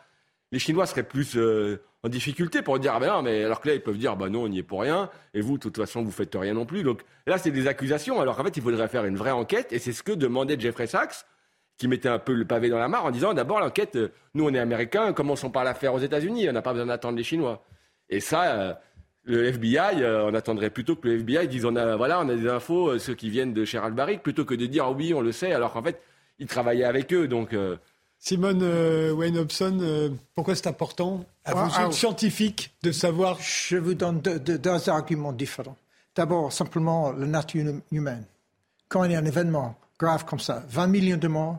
les 0.53 0.59
Chinois 0.59 0.87
seraient 0.87 1.03
plus 1.03 1.37
euh, 1.37 1.83
en 2.03 2.09
difficulté 2.09 2.63
pour 2.63 2.79
dire, 2.79 2.93
ah 2.95 3.01
ben 3.01 3.09
non, 3.09 3.23
mais 3.23 3.45
alors 3.45 3.61
que 3.61 3.69
là, 3.69 3.75
ils 3.75 3.83
peuvent 3.83 3.99
dire, 3.99 4.17
bah 4.17 4.29
non, 4.29 4.43
on 4.43 4.49
n'y 4.49 4.59
est 4.59 4.63
pour 4.63 4.81
rien, 4.81 5.11
et 5.35 5.41
vous, 5.41 5.59
de 5.59 5.63
toute 5.63 5.77
façon, 5.77 6.03
vous 6.03 6.11
faites 6.11 6.35
rien 6.35 6.55
non 6.55 6.67
plus. 6.67 6.83
Donc 6.83 7.03
là, 7.27 7.39
c'est 7.39 7.51
des 7.51 7.67
accusations, 7.67 8.21
alors 8.21 8.37
qu'en 8.37 8.45
fait, 8.45 8.57
il 8.57 8.63
faudrait 8.63 8.89
faire 8.89 9.05
une 9.05 9.17
vraie 9.17 9.31
enquête, 9.31 9.73
et 9.73 9.79
c'est 9.79 9.93
ce 9.93 10.03
que 10.03 10.13
demandait 10.13 10.59
Jeffrey 10.59 10.87
Sachs, 10.87 11.27
qui 11.77 11.89
mettait 11.89 12.09
un 12.09 12.19
peu 12.19 12.35
le 12.35 12.45
pavé 12.45 12.69
dans 12.69 12.79
la 12.79 12.89
mare 12.89 13.05
en 13.05 13.11
disant, 13.11 13.35
d'abord, 13.35 13.61
l'enquête, 13.61 13.97
euh, 13.97 14.09
nous, 14.35 14.45
on 14.47 14.55
est 14.55 14.59
Américains, 14.59 15.13
commençons 15.13 15.51
par 15.51 15.65
la 15.65 15.75
faire 15.75 15.95
aux 15.95 16.01
États-Unis, 16.01 16.49
on 16.49 16.53
n'a 16.53 16.63
pas 16.63 16.73
besoin 16.73 16.87
d'attendre 16.87 17.17
les 17.17 17.25
Chinois. 17.25 17.65
Et 18.09 18.21
ça, 18.21 18.81
le 19.29 19.45
FBI, 19.45 20.03
euh, 20.03 20.25
on 20.25 20.35
attendrait 20.35 20.71
plutôt 20.71 20.97
que 20.97 21.07
le 21.07 21.19
FBI 21.19 21.49
dise 21.49 21.67
on 21.67 21.77
a, 21.77 21.97
voilà, 21.97 22.21
on 22.21 22.29
a 22.31 22.35
des 22.35 22.49
infos, 22.49 22.89
euh, 22.89 22.99
ceux 22.99 23.15
qui 23.15 23.29
viennent 23.29 23.53
de 23.53 23.65
Gérald 23.65 23.95
Barrick, 23.95 24.23
plutôt 24.23 24.47
que 24.47 24.55
de 24.55 24.65
dire 24.67 24.85
ah 24.87 24.91
oui, 24.91 25.13
on 25.13 25.21
le 25.21 25.33
sait, 25.33 25.53
alors 25.53 25.75
qu'en 25.75 25.83
fait, 25.83 26.01
ils 26.39 26.47
travaillaient 26.47 26.85
avec 26.85 27.13
eux. 27.13 27.29
Donc, 27.29 27.53
euh, 27.53 27.77
Simone 28.21 29.13
Wayne 29.13 29.39
Hobson, 29.39 30.17
pourquoi 30.35 30.55
c'est 30.55 30.67
important 30.67 31.25
à 31.45 31.55
vous, 31.55 31.73
ah, 31.75 31.93
scientifique, 31.93 32.75
de 32.83 32.93
savoir 32.93 33.39
Je 33.41 33.77
vous 33.77 33.95
donne 33.95 34.21
deux, 34.21 34.89
arguments 34.89 35.33
différents. 35.33 35.77
D'abord, 36.15 36.53
simplement 36.53 37.13
la 37.13 37.27
nature 37.27 37.75
humaine. 37.93 38.25
Quand 38.89 39.05
il 39.05 39.13
y 39.13 39.15
a 39.15 39.19
un 39.19 39.25
événement 39.25 39.77
grave 39.99 40.25
comme 40.25 40.41
ça, 40.41 40.65
20 40.69 40.87
millions 40.89 41.17
de 41.17 41.29
morts, 41.29 41.59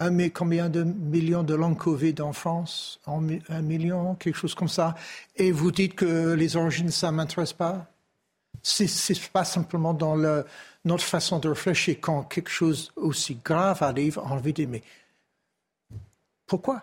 un, 0.00 0.28
combien 0.28 0.68
de 0.68 0.84
millions 0.84 1.42
de 1.42 1.54
long 1.54 1.74
Covid 1.74 2.14
en 2.20 2.32
France 2.32 3.00
Un 3.06 3.62
million, 3.62 4.14
quelque 4.14 4.36
chose 4.36 4.54
comme 4.54 4.68
ça. 4.68 4.94
Et 5.34 5.50
vous 5.50 5.72
dites 5.72 5.96
que 5.96 6.34
les 6.34 6.56
origines, 6.56 6.90
ça 6.90 7.10
ne 7.10 7.16
m'intéresse 7.16 7.52
pas? 7.52 7.86
C'est 8.62 9.20
pas 9.32 9.44
simplement 9.44 9.94
dans 9.94 10.14
le, 10.14 10.44
notre 10.84 11.04
façon 11.04 11.38
de 11.38 11.48
réfléchir. 11.48 11.96
Quand 12.00 12.22
quelque 12.22 12.50
chose 12.50 12.92
aussi 12.96 13.38
grave 13.44 13.82
arrive, 13.82 14.20
on 14.24 14.36
veut 14.36 14.52
dire, 14.52 14.68
mais 14.68 14.82
pourquoi? 16.48 16.82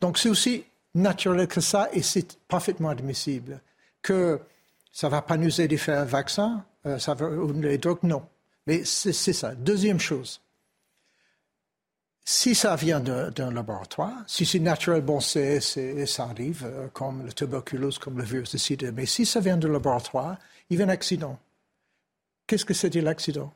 Donc 0.00 0.18
c'est 0.18 0.28
aussi 0.28 0.64
naturel 0.94 1.48
que 1.48 1.62
ça 1.62 1.88
et 1.92 2.02
c'est 2.02 2.38
parfaitement 2.48 2.90
admissible. 2.90 3.60
Que 4.02 4.40
ça 4.92 5.06
ne 5.06 5.12
va 5.12 5.22
pas 5.22 5.38
nous 5.38 5.60
aider 5.60 5.76
à 5.76 5.78
faire 5.78 6.00
un 6.00 6.04
vaccin, 6.04 6.64
euh, 6.84 6.98
ça 6.98 7.14
va, 7.14 7.26
ou 7.26 7.52
les 7.52 7.78
drogues, 7.78 8.02
non. 8.02 8.22
Mais 8.66 8.84
c'est 8.84 9.12
ça. 9.12 9.54
Deuxième 9.54 10.00
chose 10.00 10.40
si 12.28 12.56
ça 12.56 12.74
vient 12.74 12.98
d'un 12.98 13.52
laboratoire, 13.52 14.24
si 14.26 14.44
c'est 14.44 14.58
naturel, 14.58 15.00
bon, 15.00 15.20
c'est, 15.20 15.60
ça 15.60 16.24
arrive, 16.24 16.64
euh, 16.66 16.88
comme 16.92 17.24
la 17.24 17.32
tuberculose, 17.32 18.00
comme 18.00 18.18
le 18.18 18.24
virus 18.24 18.50
de 18.50 18.58
sida. 18.58 18.90
Mais 18.90 19.06
si 19.06 19.24
ça 19.24 19.38
vient 19.38 19.56
d'un 19.56 19.68
laboratoire, 19.68 20.36
il 20.68 20.78
y 20.78 20.82
a 20.82 20.84
un 20.84 20.88
accident. 20.88 21.38
Qu'est-ce 22.48 22.64
que 22.64 22.74
c'est 22.74 22.92
l'accident? 22.96 23.54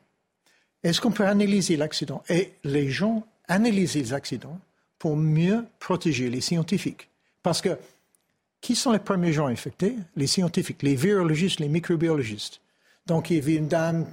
Est-ce 0.83 1.01
qu'on 1.01 1.11
peut 1.11 1.27
analyser 1.27 1.75
l'accident? 1.75 2.23
Et 2.29 2.53
les 2.63 2.89
gens 2.89 3.27
analysent 3.49 3.95
les 3.95 4.13
accidents 4.13 4.59
pour 5.01 5.17
mieux 5.17 5.65
protéger 5.79 6.29
les 6.29 6.41
scientifiques. 6.41 7.09
Parce 7.41 7.59
que 7.59 7.75
qui 8.61 8.75
sont 8.75 8.91
les 8.91 8.99
premiers 8.99 9.33
gens 9.33 9.47
infectés? 9.47 9.95
Les 10.15 10.27
scientifiques, 10.27 10.83
les 10.83 10.93
virologistes, 10.93 11.59
les 11.59 11.69
microbiologistes. 11.69 12.61
Donc, 13.07 13.31
il 13.31 13.37
y 13.37 13.39
avait 13.39 13.55
une 13.55 13.67
dame 13.67 14.05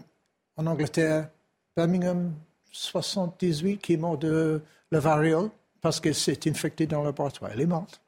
en 0.56 0.64
Angleterre, 0.64 1.28
Birmingham, 1.76 2.32
78 2.72 3.82
qui 3.82 3.92
est 3.92 3.96
mort 3.98 4.16
de 4.16 4.62
la 4.90 4.98
variole 4.98 5.50
parce 5.82 6.00
qu'elle 6.00 6.14
s'est 6.14 6.48
infectée 6.48 6.86
dans 6.86 7.00
le 7.00 7.08
laboratoire. 7.08 7.50
Elle 7.52 7.60
est 7.60 7.66
morte. 7.66 8.00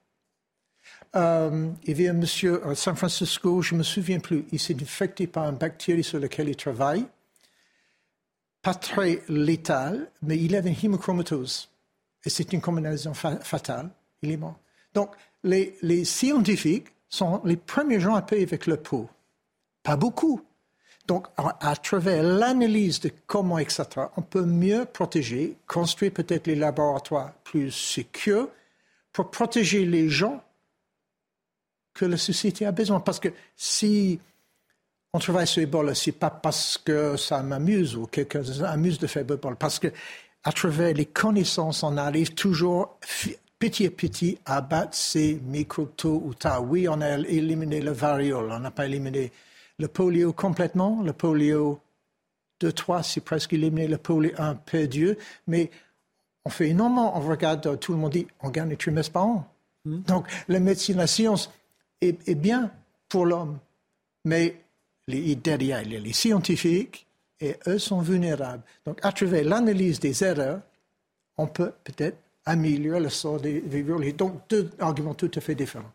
Euh, 1.17 1.69
il 1.85 2.01
y 2.01 2.09
a 2.09 2.13
un 2.13 2.15
monsieur 2.15 2.67
à 2.67 2.75
San 2.75 2.97
Francisco, 2.97 3.61
je 3.61 3.75
ne 3.75 3.81
me 3.81 3.83
souviens 3.83 4.21
plus, 4.21 4.47
il 4.53 4.59
s'est 4.59 4.81
infecté 4.81 5.27
par 5.27 5.51
une 5.51 5.57
bactérie 5.57 6.03
sur 6.03 6.19
laquelle 6.19 6.49
il 6.49 6.57
travaille. 6.57 7.05
Pas 8.63 8.73
très 8.73 9.23
létal, 9.29 10.11
mais 10.23 10.39
il 10.39 10.57
avait 10.57 10.71
une 10.71 10.77
hémochromatose. 10.83 11.70
Et 12.25 12.31
c'est 12.31 12.53
une 12.53 12.61
combinaison 12.61 13.15
fatale. 13.15 13.91
Il 14.23 14.31
est 14.31 14.37
mort. 14.37 14.59
Donc, 14.95 15.15
les, 15.43 16.05
scientifiques 16.05 16.89
sont 17.09 17.41
les 17.45 17.57
premiers 17.57 18.01
gens 18.01 18.15
à 18.15 18.23
payer 18.23 18.43
avec 18.43 18.67
le 18.67 18.77
pot. 18.77 19.09
Pas 19.83 19.97
beaucoup, 19.97 20.43
donc, 21.07 21.27
à, 21.37 21.75
travers 21.77 22.23
l'analyse 22.23 23.01
de 23.01 23.11
comment, 23.27 23.59
etc., 23.59 23.85
on 24.17 24.23
peut 24.23 24.45
mieux 24.45 24.85
protéger, 24.85 25.57
construire 25.67 26.13
peut-être 26.13 26.47
les 26.47 26.55
laboratoires 26.55 27.33
plus 27.43 27.73
sûrs 27.73 28.49
pour 29.13 29.31
protéger 29.31 29.85
les 29.87 30.09
gens 30.09 30.41
que 31.95 32.05
la 32.05 32.17
société 32.17 32.65
a 32.65 32.71
besoin. 32.71 33.01
Parce 33.01 33.19
que 33.19 33.31
si 33.57 34.21
on 35.13 35.19
travaille 35.19 35.49
sur 35.49 35.63
Ebola, 35.63 35.95
c'est 35.95 36.13
pas 36.13 36.31
parce 36.31 36.79
que 36.79 37.17
ça 37.17 37.43
m'amuse 37.43 37.97
ou 37.97 38.07
quelqu'un 38.07 38.45
s'amuse 38.45 38.99
de 38.99 39.09
faire 39.09 39.23
Ebola, 39.23 39.57
parce 39.57 39.81
que 39.81 39.89
à 40.45 40.53
travers 40.53 40.95
les 40.95 41.07
connaissances, 41.07 41.83
on 41.83 41.97
arrive 41.97 42.35
toujours 42.35 42.99
petit 43.59 43.87
à 43.87 43.91
petit 43.91 44.39
à 44.47 44.61
battre 44.61 44.97
ces 44.97 45.41
microbes 45.45 45.95
tôt 45.97 46.23
ou 46.25 46.35
tard. 46.35 46.65
Oui, 46.65 46.89
on 46.89 47.01
a 47.01 47.19
éliminé 47.19 47.81
le 47.81 47.93
variole, 47.93 48.51
on 48.51 48.59
n'a 48.59 48.71
pas 48.71 48.87
éliminé 48.87 49.33
le 49.79 49.89
polio 49.89 50.33
complètement, 50.33 51.03
le 51.03 51.13
polio 51.13 51.81
2, 52.61 52.73
3, 52.73 53.03
c'est 53.03 53.21
presque 53.21 53.53
éliminé, 53.53 53.87
le 53.89 53.99
polio 53.99 54.33
1 54.37 54.55
perdu, 54.57 55.17
mais 55.47 55.71
on 56.45 56.51
fait 56.51 56.69
énormément, 56.69 57.17
on 57.17 57.21
regarde, 57.21 57.79
tout 57.79 57.93
le 57.93 57.99
monde 57.99 58.13
dit, 58.13 58.27
on 58.41 58.51
gagne 58.51 58.73
un 58.73 58.77
trimestre 58.77 59.13
par 59.13 59.27
an. 59.27 59.55
Hmm. 59.85 60.01
Donc, 60.03 60.27
la 60.49 60.61
médecine, 60.61 60.97
la 60.97 61.07
science 61.07 61.51
est, 62.01 62.35
bien 62.35 62.71
pour 63.09 63.27
l'homme, 63.27 63.59
mais 64.25 64.63
les, 65.07 65.35
derrière, 65.37 65.83
il 65.83 65.93
y 65.93 65.97
a 65.97 66.01
les 66.01 66.13
scientifiques, 66.13 67.07
et 67.41 67.57
eux 67.67 67.79
sont 67.79 68.01
vulnérables. 68.01 68.63
Donc, 68.85 68.99
à 69.03 69.13
travers 69.13 69.45
l'analyse 69.45 70.01
des 70.01 70.23
erreurs, 70.23 70.61
on 71.37 71.47
peut 71.47 71.73
peut-être 71.85 72.19
améliorer 72.45 73.01
le 73.01 73.09
sort 73.09 73.41
des, 73.41 73.61
des 73.61 74.13
Donc, 74.13 74.43
deux 74.49 74.71
arguments 74.79 75.15
tout 75.15 75.31
à 75.35 75.41
fait 75.41 75.55
différents. 75.55 75.93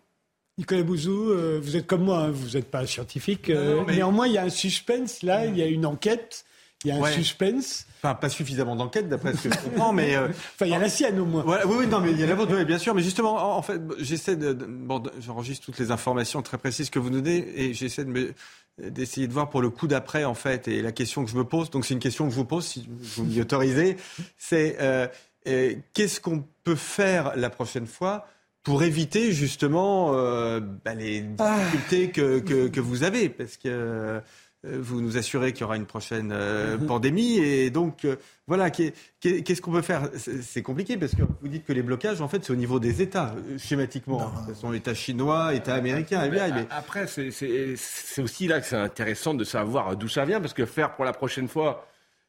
Nicolas 0.57 0.83
Bouzou, 0.83 1.31
euh, 1.31 1.59
vous 1.61 1.75
êtes 1.75 1.85
comme 1.85 2.03
moi, 2.03 2.19
hein, 2.19 2.31
vous 2.31 2.57
n'êtes 2.57 2.71
pas 2.71 2.85
scientifique. 2.87 3.49
Euh, 3.49 3.83
mais... 3.85 3.97
Néanmoins, 3.97 4.27
il 4.27 4.33
y 4.33 4.37
a 4.37 4.43
un 4.43 4.49
suspense 4.49 5.21
là, 5.21 5.45
il 5.45 5.57
y 5.57 5.61
a 5.61 5.65
une 5.65 5.85
enquête, 5.85 6.45
il 6.83 6.89
y 6.89 6.91
a 6.91 7.03
un 7.03 7.11
suspense. 7.11 7.87
Enfin, 8.01 8.15
pas 8.15 8.29
suffisamment 8.29 8.75
d'enquête 8.75 9.09
d'après 9.09 9.35
ce 9.35 9.47
que 9.47 9.53
je 9.53 9.59
comprends, 9.59 9.93
mais. 9.93 10.15
Euh, 10.15 10.27
enfin, 10.55 10.65
il 10.65 10.69
y 10.69 10.75
a 10.75 10.79
la 10.79 10.89
sienne 10.89 11.19
au 11.19 11.25
moins. 11.25 11.43
oui, 11.65 11.75
oui, 11.79 11.87
non, 11.87 11.99
mais 11.99 12.11
il 12.11 12.19
y 12.19 12.23
a 12.23 12.27
la 12.27 12.35
vôtre, 12.35 12.55
bien 12.63 12.77
sûr. 12.77 12.93
Mais 12.93 13.01
justement, 13.01 13.57
en, 13.57 13.61
fait, 13.61 13.81
j'essaie 13.99 14.35
de. 14.35 14.53
Bon, 14.53 15.01
j'enregistre 15.19 15.65
toutes 15.65 15.79
les 15.79 15.91
informations 15.91 16.41
très 16.41 16.57
précises 16.57 16.89
que 16.89 16.99
vous 16.99 17.09
donnez 17.09 17.45
et 17.55 17.73
j'essaie 17.73 18.05
de 18.05 18.11
me 18.11 18.33
d'essayer 18.77 19.25
de 19.25 19.31
voir 19.31 19.49
pour 19.49 19.61
le 19.61 19.69
coup 19.69 19.87
d'après 19.87 20.25
en 20.25 20.33
fait 20.33 20.67
et 20.67 20.81
la 20.81 20.91
question 20.91 21.23
que 21.23 21.31
je 21.31 21.37
me 21.37 21.45
pose 21.45 21.69
donc 21.69 21.85
c'est 21.85 21.93
une 21.93 22.01
question 22.01 22.25
que 22.25 22.31
je 22.31 22.35
vous 22.35 22.43
pose 22.43 22.65
si 22.65 22.85
vous 22.89 23.23
m'y 23.23 23.39
autorisez 23.39 23.95
c'est 24.37 24.75
qu'est-ce 25.45 26.19
qu'on 26.19 26.43
peut 26.65 26.75
faire 26.75 27.37
la 27.37 27.49
prochaine 27.49 27.87
fois 27.87 28.27
pour 28.65 28.81
éviter 28.83 29.31
justement 29.31 30.15
euh, 30.15 30.59
bah, 30.59 30.95
les 30.95 31.23
ah. 31.37 31.59
difficultés 31.59 32.09
que, 32.09 32.39
que, 32.39 32.67
que, 32.67 32.81
vous 32.81 33.03
avez, 33.03 33.29
parce 33.29 33.57
que 33.57 33.67
euh, 33.67 34.19
vous 34.65 35.01
nous 35.01 35.17
assurez 35.17 35.53
qu'il 35.53 35.61
y 35.61 35.63
aura 35.63 35.77
une 35.77 35.85
prochaine 35.85 36.31
euh, 36.33 36.77
pandémie, 36.87 37.37
et 37.37 37.69
donc 37.69 38.07
voilà, 38.47 38.69
qu'est-ce 38.69 39.61
qu'on 39.61 39.71
peut 39.71 39.81
faire? 39.81 40.09
C'est 40.15 40.61
compliqué 40.61 40.97
parce 40.97 41.15
que 41.15 41.23
vous 41.41 41.47
dites 41.47 41.65
que 41.65 41.73
les 41.73 41.81
blocages, 41.81 42.21
en 42.21 42.27
fait, 42.27 42.43
c'est 42.43 42.53
au 42.53 42.57
niveau 42.57 42.79
des 42.79 43.01
États 43.01 43.35
schématiquement. 43.57 44.31
Ce 44.47 44.53
sont 44.53 44.73
États 44.73 44.93
chinois, 44.93 45.53
États 45.53 45.75
américains. 45.75 46.27
Mais, 46.29 46.51
mais... 46.51 46.67
Après, 46.69 47.07
c'est 47.07 48.21
aussi 48.21 48.47
là 48.47 48.59
que 48.61 48.67
c'est 48.67 48.75
intéressant 48.75 49.33
de 49.33 49.43
savoir 49.43 49.95
d'où 49.95 50.07
ça 50.07 50.25
vient, 50.25 50.41
parce 50.41 50.53
que 50.53 50.65
faire 50.65 50.95
pour 50.95 51.05
la 51.05 51.13
prochaine 51.13 51.47
fois 51.47 51.87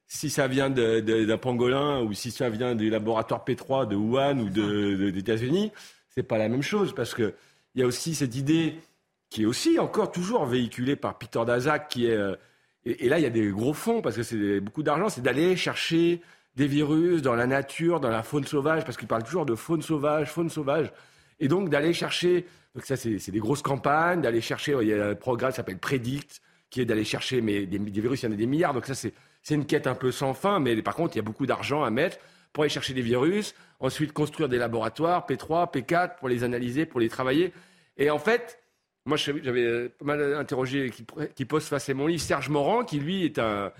si 0.08 0.30
ça 0.30 0.46
vient 0.46 0.70
d'un 0.70 1.38
pangolin 1.38 2.00
ou 2.00 2.12
si 2.12 2.30
ça 2.30 2.48
vient 2.48 2.74
du 2.74 2.90
laboratoire 2.90 3.44
P3 3.44 3.88
de 3.88 3.96
Wuhan 3.96 4.38
ou 4.38 4.48
des 4.48 5.18
États-Unis, 5.18 5.72
c'est 6.10 6.22
pas 6.22 6.38
la 6.38 6.48
même 6.48 6.62
chose 6.62 6.94
parce 6.94 7.14
que 7.14 7.34
il 7.74 7.80
y 7.80 7.82
a 7.82 7.86
aussi 7.86 8.14
cette 8.14 8.34
idée 8.36 8.78
qui 9.28 9.42
est 9.42 9.46
aussi 9.46 9.78
encore 9.78 10.12
toujours 10.12 10.46
véhiculée 10.46 10.96
par 10.96 11.18
Peter 11.18 11.40
Daszak 11.46 11.88
qui 11.88 12.06
est 12.06 12.16
euh, 12.16 12.36
et, 12.84 13.08
là 13.08 13.18
il 13.18 13.22
y 13.22 13.26
a 13.26 13.30
des 13.30 13.48
gros 13.50 13.74
fonds 13.74 14.02
parce 14.02 14.16
que 14.16 14.22
c'est 14.22 14.60
beaucoup 14.60 14.82
d'argent, 14.82 15.08
c'est 15.08 15.20
d'aller 15.20 15.56
chercher 15.56 16.20
des 16.54 16.66
virus 16.66 17.22
dans 17.22 17.34
la 17.34 17.46
nature, 17.46 18.00
dans 18.00 18.08
la 18.08 18.22
faune 18.22 18.44
sauvage 18.44 18.84
parce 18.84 18.96
qu'il 18.96 19.08
parle 19.08 19.24
toujours 19.24 19.46
de 19.46 19.54
faune 19.54 19.82
sauvage, 19.82 20.30
faune 20.30 20.50
sauvage 20.50 20.92
et 21.40 21.48
donc 21.48 21.68
d'aller 21.68 21.92
chercher 21.92 22.46
donc 22.74 22.84
ça 22.84 22.96
c'est 22.96 23.30
des 23.30 23.38
grosses 23.38 23.62
campagnes, 23.62 24.20
d'aller 24.20 24.40
chercher 24.40 24.76
il 24.80 24.88
y 24.88 24.94
a 24.94 25.08
un 25.08 25.14
programme 25.14 25.50
qui 25.50 25.56
s'appelle 25.56 25.78
Predict 25.78 26.40
qui 26.70 26.80
est 26.80 26.84
d'aller 26.84 27.04
chercher 27.04 27.40
mais 27.40 27.66
des, 27.66 27.78
des, 27.78 28.00
virus 28.00 28.22
il 28.22 28.26
y 28.26 28.28
en 28.28 28.32
a 28.32 28.36
des 28.36 28.46
milliards 28.46 28.74
donc 28.74 28.86
ça 28.86 28.94
c'est 28.94 29.12
une 29.54 29.66
quête 29.66 29.86
un 29.86 29.94
peu 29.94 30.12
sans 30.12 30.34
fin 30.34 30.60
mais 30.60 30.80
par 30.82 30.94
contre 30.94 31.14
il 31.14 31.18
y 31.18 31.20
a 31.20 31.24
beaucoup 31.24 31.46
d'argent 31.46 31.82
à 31.82 31.90
mettre 31.90 32.18
pour 32.56 32.62
aller 32.62 32.70
chercher 32.70 32.94
des 32.94 33.02
virus, 33.02 33.54
ensuite 33.80 34.14
construire 34.14 34.48
des 34.48 34.56
laboratoires, 34.56 35.26
P3, 35.28 35.70
P4, 35.70 36.16
pour 36.16 36.30
les 36.30 36.42
analyser, 36.42 36.86
pour 36.86 37.00
les 37.00 37.10
travailler. 37.10 37.52
Et 37.98 38.08
en 38.08 38.18
fait, 38.18 38.58
moi, 39.06 39.16
j'avais 39.16 39.88
pas 39.88 40.04
mal 40.04 40.34
interrogé 40.34 40.90
qui, 40.90 41.06
qui 41.34 41.44
pose 41.44 41.64
face 41.64 41.88
à 41.88 41.94
mon 41.94 42.06
livre 42.06 42.20
Serge 42.20 42.48
Morand, 42.48 42.84
qui 42.84 42.98
lui 42.98 43.24
est 43.24 43.38
un, 43.38 43.72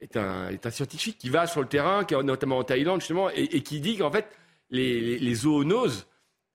est 0.00 0.16
un, 0.16 0.48
est 0.48 0.64
un 0.64 0.70
scientifique 0.70 1.18
qui 1.18 1.28
va 1.28 1.46
sur 1.46 1.60
le 1.60 1.68
terrain, 1.68 2.04
qui, 2.04 2.14
notamment 2.14 2.58
en 2.58 2.64
Thaïlande 2.64 3.00
justement, 3.00 3.28
et, 3.30 3.62
qui 3.62 3.80
dit 3.80 3.98
qu'en 3.98 4.10
fait, 4.10 4.26
les, 4.70 5.18
les, 5.18 5.34
zoonoses, 5.34 6.06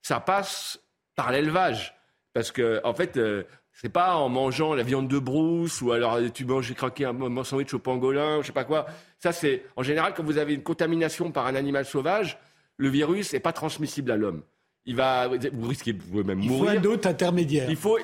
ça 0.02 0.20
passe 0.20 0.80
par 1.14 1.32
l'élevage. 1.32 1.94
Parce 2.32 2.50
que, 2.50 2.80
en 2.84 2.94
fait, 2.94 3.16
euh, 3.16 3.44
c'est 3.72 3.88
pas 3.88 4.16
en 4.16 4.28
mangeant 4.28 4.74
la 4.74 4.82
viande 4.82 5.08
de 5.08 5.18
brousse 5.18 5.82
ou 5.82 5.92
alors 5.92 6.18
tu 6.32 6.44
manges, 6.44 6.66
j'ai 6.66 6.74
craqué 6.74 7.04
un, 7.04 7.44
sandwich 7.44 7.72
au 7.74 7.78
pangolin, 7.78 8.40
je 8.42 8.48
sais 8.48 8.52
pas 8.52 8.64
quoi. 8.64 8.86
Ça, 9.18 9.32
c'est, 9.32 9.64
en 9.76 9.82
général, 9.82 10.14
quand 10.14 10.24
vous 10.24 10.38
avez 10.38 10.54
une 10.54 10.62
contamination 10.62 11.30
par 11.30 11.46
un 11.46 11.54
animal 11.54 11.84
sauvage, 11.84 12.38
le 12.76 12.88
virus 12.88 13.32
n'est 13.32 13.40
pas 13.40 13.52
transmissible 13.52 14.10
à 14.10 14.16
l'homme. 14.16 14.42
Il 14.88 14.96
va, 14.96 15.28
vous 15.28 15.68
risquez 15.68 15.92
de 15.92 16.22
même 16.22 16.38
mourir. 16.38 16.72
Il 16.72 16.80
faut 16.80 16.88
un 16.88 16.90
autre 16.90 17.08
intermédiaire. 17.08 17.68
Il 17.68 17.76
faut, 17.76 17.98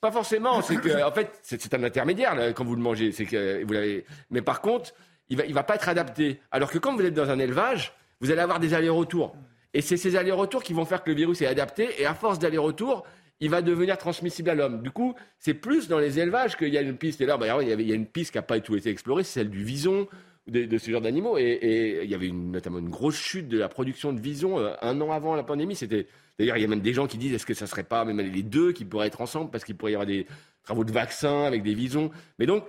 pas 0.00 0.10
forcément. 0.10 0.60
C'est 0.60 0.76
que, 0.76 1.04
en 1.04 1.12
fait, 1.12 1.30
c'est 1.42 1.72
un 1.72 1.84
intermédiaire 1.84 2.52
quand 2.52 2.64
vous 2.64 2.74
le 2.74 2.82
mangez. 2.82 3.12
C'est 3.12 3.26
que 3.26 3.64
vous 3.64 3.72
l'avez. 3.72 4.04
Mais 4.28 4.42
par 4.42 4.60
contre, 4.60 4.92
il 5.28 5.36
va, 5.36 5.46
il 5.46 5.54
va 5.54 5.62
pas 5.62 5.76
être 5.76 5.88
adapté. 5.88 6.40
Alors 6.50 6.72
que 6.72 6.78
quand 6.78 6.96
vous 6.96 7.02
êtes 7.02 7.14
dans 7.14 7.30
un 7.30 7.38
élevage, 7.38 7.94
vous 8.20 8.32
allez 8.32 8.40
avoir 8.40 8.58
des 8.58 8.74
allers-retours. 8.74 9.36
Et 9.72 9.82
c'est 9.82 9.96
ces 9.96 10.16
allers-retours 10.16 10.64
qui 10.64 10.72
vont 10.72 10.84
faire 10.84 11.04
que 11.04 11.10
le 11.10 11.16
virus 11.16 11.40
est 11.42 11.46
adapté. 11.46 11.88
Et 11.98 12.06
à 12.06 12.14
force 12.14 12.40
d'allers-retours, 12.40 13.04
il 13.38 13.50
va 13.50 13.62
devenir 13.62 13.96
transmissible 13.96 14.50
à 14.50 14.56
l'homme. 14.56 14.82
Du 14.82 14.90
coup, 14.90 15.14
c'est 15.38 15.54
plus 15.54 15.86
dans 15.86 16.00
les 16.00 16.18
élevages 16.18 16.56
qu'il 16.56 16.74
y 16.74 16.78
a 16.78 16.80
une 16.80 16.96
piste. 16.96 17.20
Et 17.20 17.26
là, 17.26 17.36
bah, 17.36 17.62
il, 17.62 17.68
y 17.68 17.84
il 17.84 17.92
a 17.92 17.94
une 17.94 18.06
piste 18.06 18.32
qui 18.32 18.38
n'a 18.38 18.42
pas 18.42 18.58
tout 18.58 18.74
été 18.74 18.90
explorée, 18.90 19.22
c'est 19.22 19.40
celle 19.40 19.50
du 19.50 19.62
vison, 19.62 20.08
de, 20.46 20.78
ce 20.78 20.90
genre 20.90 21.00
d'animaux. 21.00 21.38
Et, 21.38 22.00
il 22.04 22.10
y 22.10 22.14
avait 22.14 22.30
notamment 22.30 22.78
une 22.78 22.90
grosse 22.90 23.16
chute 23.16 23.48
de 23.48 23.58
la 23.58 23.68
production 23.68 24.12
de 24.12 24.20
vison 24.20 24.58
euh, 24.58 24.74
un 24.82 25.00
an 25.00 25.12
avant 25.12 25.34
la 25.34 25.42
pandémie. 25.42 25.76
C'était 25.76 26.06
D'ailleurs, 26.38 26.56
il 26.56 26.62
y 26.62 26.64
a 26.64 26.68
même 26.68 26.80
des 26.80 26.92
gens 26.92 27.06
qui 27.06 27.16
disent 27.16 27.32
est-ce 27.32 27.46
que 27.46 27.54
ça 27.54 27.68
serait 27.68 27.84
pas 27.84 28.04
même 28.04 28.20
les 28.20 28.42
deux 28.42 28.72
qui 28.72 28.84
pourraient 28.84 29.06
être 29.06 29.20
ensemble 29.20 29.50
parce 29.52 29.64
qu'il 29.64 29.76
pourrait 29.76 29.92
y 29.92 29.94
avoir 29.94 30.06
des 30.06 30.26
travaux 30.64 30.82
de 30.82 30.90
vaccins 30.90 31.44
avec 31.44 31.62
des 31.62 31.74
visons. 31.74 32.10
Mais 32.40 32.46
donc, 32.46 32.64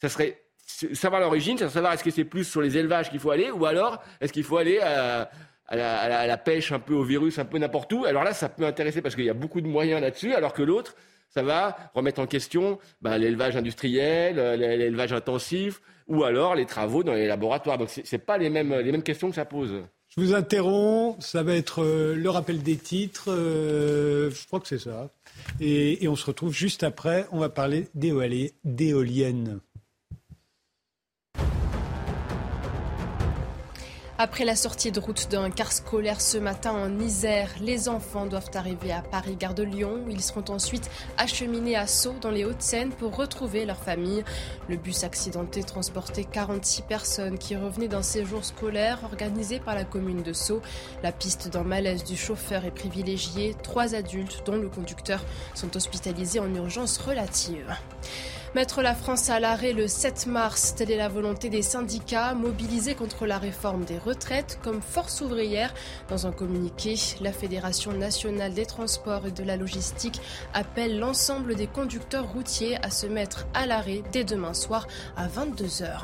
ça 0.00 0.08
serait 0.08 0.42
savoir 0.92 1.20
l'origine, 1.20 1.58
savoir 1.58 1.92
est-ce 1.92 2.04
que 2.04 2.12
c'est 2.12 2.24
plus 2.24 2.44
sur 2.44 2.60
les 2.60 2.76
élevages 2.76 3.10
qu'il 3.10 3.18
faut 3.18 3.32
aller 3.32 3.50
ou 3.50 3.66
alors 3.66 4.00
est-ce 4.20 4.32
qu'il 4.32 4.44
faut 4.44 4.58
aller 4.58 4.78
à 4.78 5.28
à 5.70 6.26
la, 6.26 6.36
pêche, 6.36 6.72
un 6.72 6.80
peu 6.80 6.94
au 6.94 7.04
virus, 7.04 7.38
un 7.38 7.44
peu 7.44 7.58
n'importe 7.58 7.92
où. 7.92 8.04
Alors 8.04 8.24
là, 8.24 8.34
ça 8.34 8.48
peut 8.48 8.66
intéresser 8.66 9.02
parce 9.02 9.14
qu'il 9.14 9.24
y 9.24 9.30
a 9.30 9.34
beaucoup 9.34 9.60
de 9.60 9.68
moyens 9.68 10.00
là-dessus, 10.00 10.34
alors 10.34 10.52
que 10.52 10.62
l'autre, 10.62 10.96
ça 11.28 11.42
va 11.42 11.76
remettre 11.94 12.20
en 12.20 12.26
question 12.26 12.78
bah, 13.00 13.18
l'élevage 13.18 13.56
industriel, 13.56 14.38
euh, 14.38 14.56
l'élevage 14.56 15.12
intensif, 15.12 15.80
ou 16.10 16.24
alors 16.24 16.54
les 16.54 16.66
travaux 16.66 17.02
dans 17.02 17.14
les 17.14 17.26
laboratoires. 17.26 17.78
Donc 17.78 17.88
ce 17.88 18.16
pas 18.16 18.36
les 18.36 18.50
mêmes, 18.50 18.74
les 18.74 18.92
mêmes 18.92 19.02
questions 19.02 19.30
que 19.30 19.36
ça 19.36 19.46
pose. 19.46 19.82
Je 20.08 20.20
vous 20.20 20.34
interromps, 20.34 21.24
ça 21.24 21.44
va 21.44 21.54
être 21.54 21.84
euh, 21.84 22.16
le 22.16 22.30
rappel 22.30 22.62
des 22.62 22.76
titres, 22.76 23.30
euh, 23.30 24.28
je 24.30 24.46
crois 24.48 24.58
que 24.58 24.66
c'est 24.66 24.80
ça. 24.80 25.08
Et, 25.60 26.02
et, 26.02 26.08
on 26.08 26.16
se 26.16 26.26
retrouve 26.26 26.52
juste 26.52 26.82
après, 26.82 27.26
on 27.30 27.38
va 27.38 27.48
parler 27.48 27.86
d'éoliennes. 27.94 29.60
Après 34.22 34.44
la 34.44 34.54
sortie 34.54 34.92
de 34.92 35.00
route 35.00 35.30
d'un 35.30 35.48
car 35.48 35.72
scolaire 35.72 36.20
ce 36.20 36.36
matin 36.36 36.72
en 36.72 36.98
Isère, 37.00 37.48
les 37.58 37.88
enfants 37.88 38.26
doivent 38.26 38.50
arriver 38.52 38.92
à 38.92 39.00
Paris-Gare 39.00 39.54
de 39.54 39.62
Lyon. 39.62 40.04
Ils 40.10 40.20
seront 40.20 40.44
ensuite 40.50 40.90
acheminés 41.16 41.74
à 41.74 41.86
Sceaux 41.86 42.16
dans 42.20 42.30
les 42.30 42.44
Hauts-de-Seine 42.44 42.90
pour 42.90 43.16
retrouver 43.16 43.64
leur 43.64 43.78
famille. 43.78 44.22
Le 44.68 44.76
bus 44.76 45.04
accidenté 45.04 45.62
transportait 45.62 46.24
46 46.24 46.82
personnes 46.82 47.38
qui 47.38 47.56
revenaient 47.56 47.88
d'un 47.88 48.02
séjour 48.02 48.44
scolaire 48.44 48.98
organisé 49.04 49.58
par 49.58 49.74
la 49.74 49.84
commune 49.84 50.22
de 50.22 50.34
Sceaux. 50.34 50.60
La 51.02 51.12
piste 51.12 51.48
d'un 51.48 51.64
malaise 51.64 52.04
du 52.04 52.18
chauffeur 52.18 52.66
est 52.66 52.72
privilégiée. 52.72 53.56
Trois 53.62 53.94
adultes, 53.94 54.42
dont 54.44 54.56
le 54.56 54.68
conducteur, 54.68 55.24
sont 55.54 55.74
hospitalisés 55.78 56.40
en 56.40 56.54
urgence 56.54 56.98
relative. 56.98 57.74
Mettre 58.56 58.82
la 58.82 58.96
France 58.96 59.30
à 59.30 59.38
l'arrêt 59.38 59.72
le 59.72 59.86
7 59.86 60.26
mars, 60.26 60.74
telle 60.74 60.90
est 60.90 60.96
la 60.96 61.08
volonté 61.08 61.50
des 61.50 61.62
syndicats 61.62 62.34
mobilisés 62.34 62.96
contre 62.96 63.24
la 63.24 63.38
réforme 63.38 63.84
des 63.84 63.96
retraites 63.96 64.58
comme 64.64 64.82
force 64.82 65.20
ouvrière. 65.20 65.72
Dans 66.08 66.26
un 66.26 66.32
communiqué, 66.32 66.96
la 67.20 67.32
Fédération 67.32 67.92
nationale 67.92 68.52
des 68.52 68.66
transports 68.66 69.28
et 69.28 69.30
de 69.30 69.44
la 69.44 69.56
logistique 69.56 70.20
appelle 70.52 70.98
l'ensemble 70.98 71.54
des 71.54 71.68
conducteurs 71.68 72.32
routiers 72.32 72.76
à 72.84 72.90
se 72.90 73.06
mettre 73.06 73.46
à 73.54 73.66
l'arrêt 73.66 74.02
dès 74.10 74.24
demain 74.24 74.52
soir 74.52 74.88
à 75.16 75.28
22h. 75.28 76.00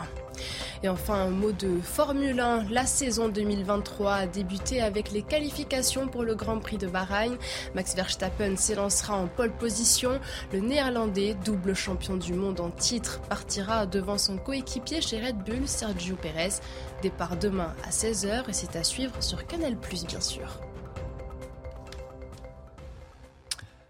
Et 0.82 0.88
enfin, 0.88 1.14
un 1.14 1.30
mot 1.30 1.52
de 1.52 1.80
Formule 1.82 2.38
1. 2.38 2.66
La 2.70 2.86
saison 2.86 3.28
2023 3.28 4.12
a 4.12 4.26
débuté 4.26 4.80
avec 4.80 5.10
les 5.12 5.22
qualifications 5.22 6.08
pour 6.08 6.22
le 6.22 6.34
Grand 6.34 6.58
Prix 6.58 6.78
de 6.78 6.86
Bahreïn. 6.86 7.36
Max 7.74 7.94
Verstappen 7.94 8.56
s'élancera 8.56 9.16
en 9.16 9.26
pole 9.26 9.52
position. 9.52 10.20
Le 10.52 10.60
néerlandais, 10.60 11.36
double 11.44 11.74
champion 11.74 12.16
du 12.16 12.34
monde 12.34 12.60
en 12.60 12.70
titre, 12.70 13.20
partira 13.28 13.86
devant 13.86 14.18
son 14.18 14.36
coéquipier 14.36 15.00
chez 15.00 15.20
Red 15.20 15.38
Bull, 15.44 15.66
Sergio 15.66 16.16
Perez. 16.16 16.60
Départ 17.02 17.36
demain 17.36 17.74
à 17.84 17.90
16h 17.90 18.48
et 18.48 18.52
c'est 18.52 18.76
à 18.76 18.84
suivre 18.84 19.14
sur 19.20 19.46
Canal+, 19.46 19.76
bien 20.08 20.20
sûr. 20.20 20.60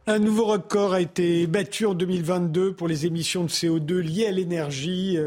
Un 0.09 0.21
nouveau 0.21 0.45
record 0.45 0.95
a 0.95 1.01
été 1.01 1.49
battu 1.49 1.85
en 1.85 1.93
2022 1.93 2.75
pour 2.75 2.87
les 2.87 3.07
émissions 3.07 3.43
de 3.43 3.49
CO2 3.49 3.99
liées 3.99 4.29
à 4.29 4.31
l'énergie. 4.31 5.19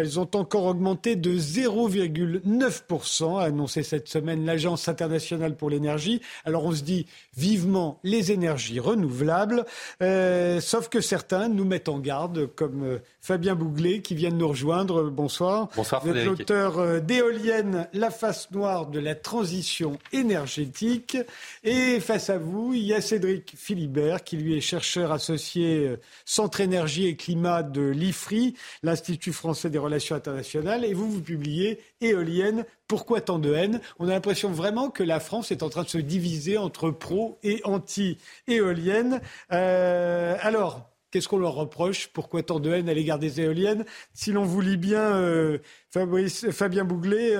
Euh, 0.00 0.10
elles 0.10 0.18
ont 0.18 0.30
encore 0.34 0.64
augmenté 0.64 1.16
de 1.16 1.38
0,9%, 1.38 3.38
a 3.38 3.44
annoncé 3.44 3.82
cette 3.82 4.08
semaine 4.08 4.44
l'Agence 4.44 4.88
internationale 4.88 5.56
pour 5.56 5.70
l'énergie. 5.70 6.20
Alors 6.44 6.64
on 6.64 6.72
se 6.72 6.82
dit 6.82 7.06
vivement 7.36 7.98
les 8.02 8.32
énergies 8.32 8.80
renouvelables, 8.80 9.64
euh, 10.02 10.60
sauf 10.60 10.88
que 10.88 11.00
certains 11.00 11.48
nous 11.48 11.64
mettent 11.64 11.88
en 11.88 11.98
garde, 11.98 12.46
comme 12.54 12.84
euh, 12.84 12.98
Fabien 13.20 13.54
Bouglet 13.54 14.00
qui 14.00 14.14
vient 14.14 14.30
de 14.30 14.36
nous 14.36 14.48
rejoindre. 14.48 15.10
Bonsoir. 15.10 15.68
Bonsoir 15.76 16.04
Vous 16.04 16.16
êtes 16.16 16.24
l'auteur 16.24 17.00
d'éolienne, 17.02 17.88
la 17.92 18.10
face 18.10 18.50
noire 18.50 18.86
de 18.86 18.98
la 18.98 19.14
transition 19.14 19.98
énergétique. 20.12 21.16
Et 21.64 22.00
face 22.00 22.30
à 22.30 22.38
vous, 22.38 22.72
il 22.74 22.82
y 22.82 22.94
a 22.94 23.00
Cédric 23.00 23.54
Philibert 23.56 24.24
qui 24.24 24.36
lui 24.36 24.56
est 24.56 24.60
chercheur 24.60 25.12
associé 25.12 25.86
euh, 25.86 25.96
Centre 26.24 26.60
Énergie 26.60 27.06
et 27.06 27.16
Climat 27.16 27.62
de 27.62 27.82
l'IFRI, 27.82 28.54
l'Institut 28.82 29.32
français 29.32 29.70
des 29.70 29.78
relations 29.78 29.89
internationales, 30.14 30.84
et 30.84 30.94
vous, 30.94 31.10
vous 31.10 31.20
publiez 31.20 31.80
Éolienne, 32.00 32.64
pourquoi 32.88 33.20
tant 33.20 33.38
de 33.38 33.52
haine? 33.52 33.80
On 33.98 34.08
a 34.08 34.12
l'impression 34.12 34.50
vraiment 34.50 34.90
que 34.90 35.02
la 35.02 35.20
France 35.20 35.50
est 35.50 35.62
en 35.62 35.68
train 35.68 35.82
de 35.82 35.88
se 35.88 35.98
diviser 35.98 36.58
entre 36.58 36.90
pro 36.90 37.38
et 37.42 37.60
anti-éolienne. 37.64 39.20
Euh, 39.52 40.36
alors, 40.40 40.86
Qu'est-ce 41.10 41.26
qu'on 41.26 41.38
leur 41.38 41.54
reproche? 41.54 42.06
Pourquoi 42.12 42.44
tant 42.44 42.60
de 42.60 42.70
haine 42.70 42.88
à 42.88 42.94
l'égard 42.94 43.18
des 43.18 43.40
éoliennes? 43.40 43.84
Si 44.14 44.30
l'on 44.30 44.44
vous 44.44 44.60
lit 44.60 44.76
bien, 44.76 45.16
euh, 45.16 45.58
Fabien 45.90 46.84
Bouglet, 46.84 47.30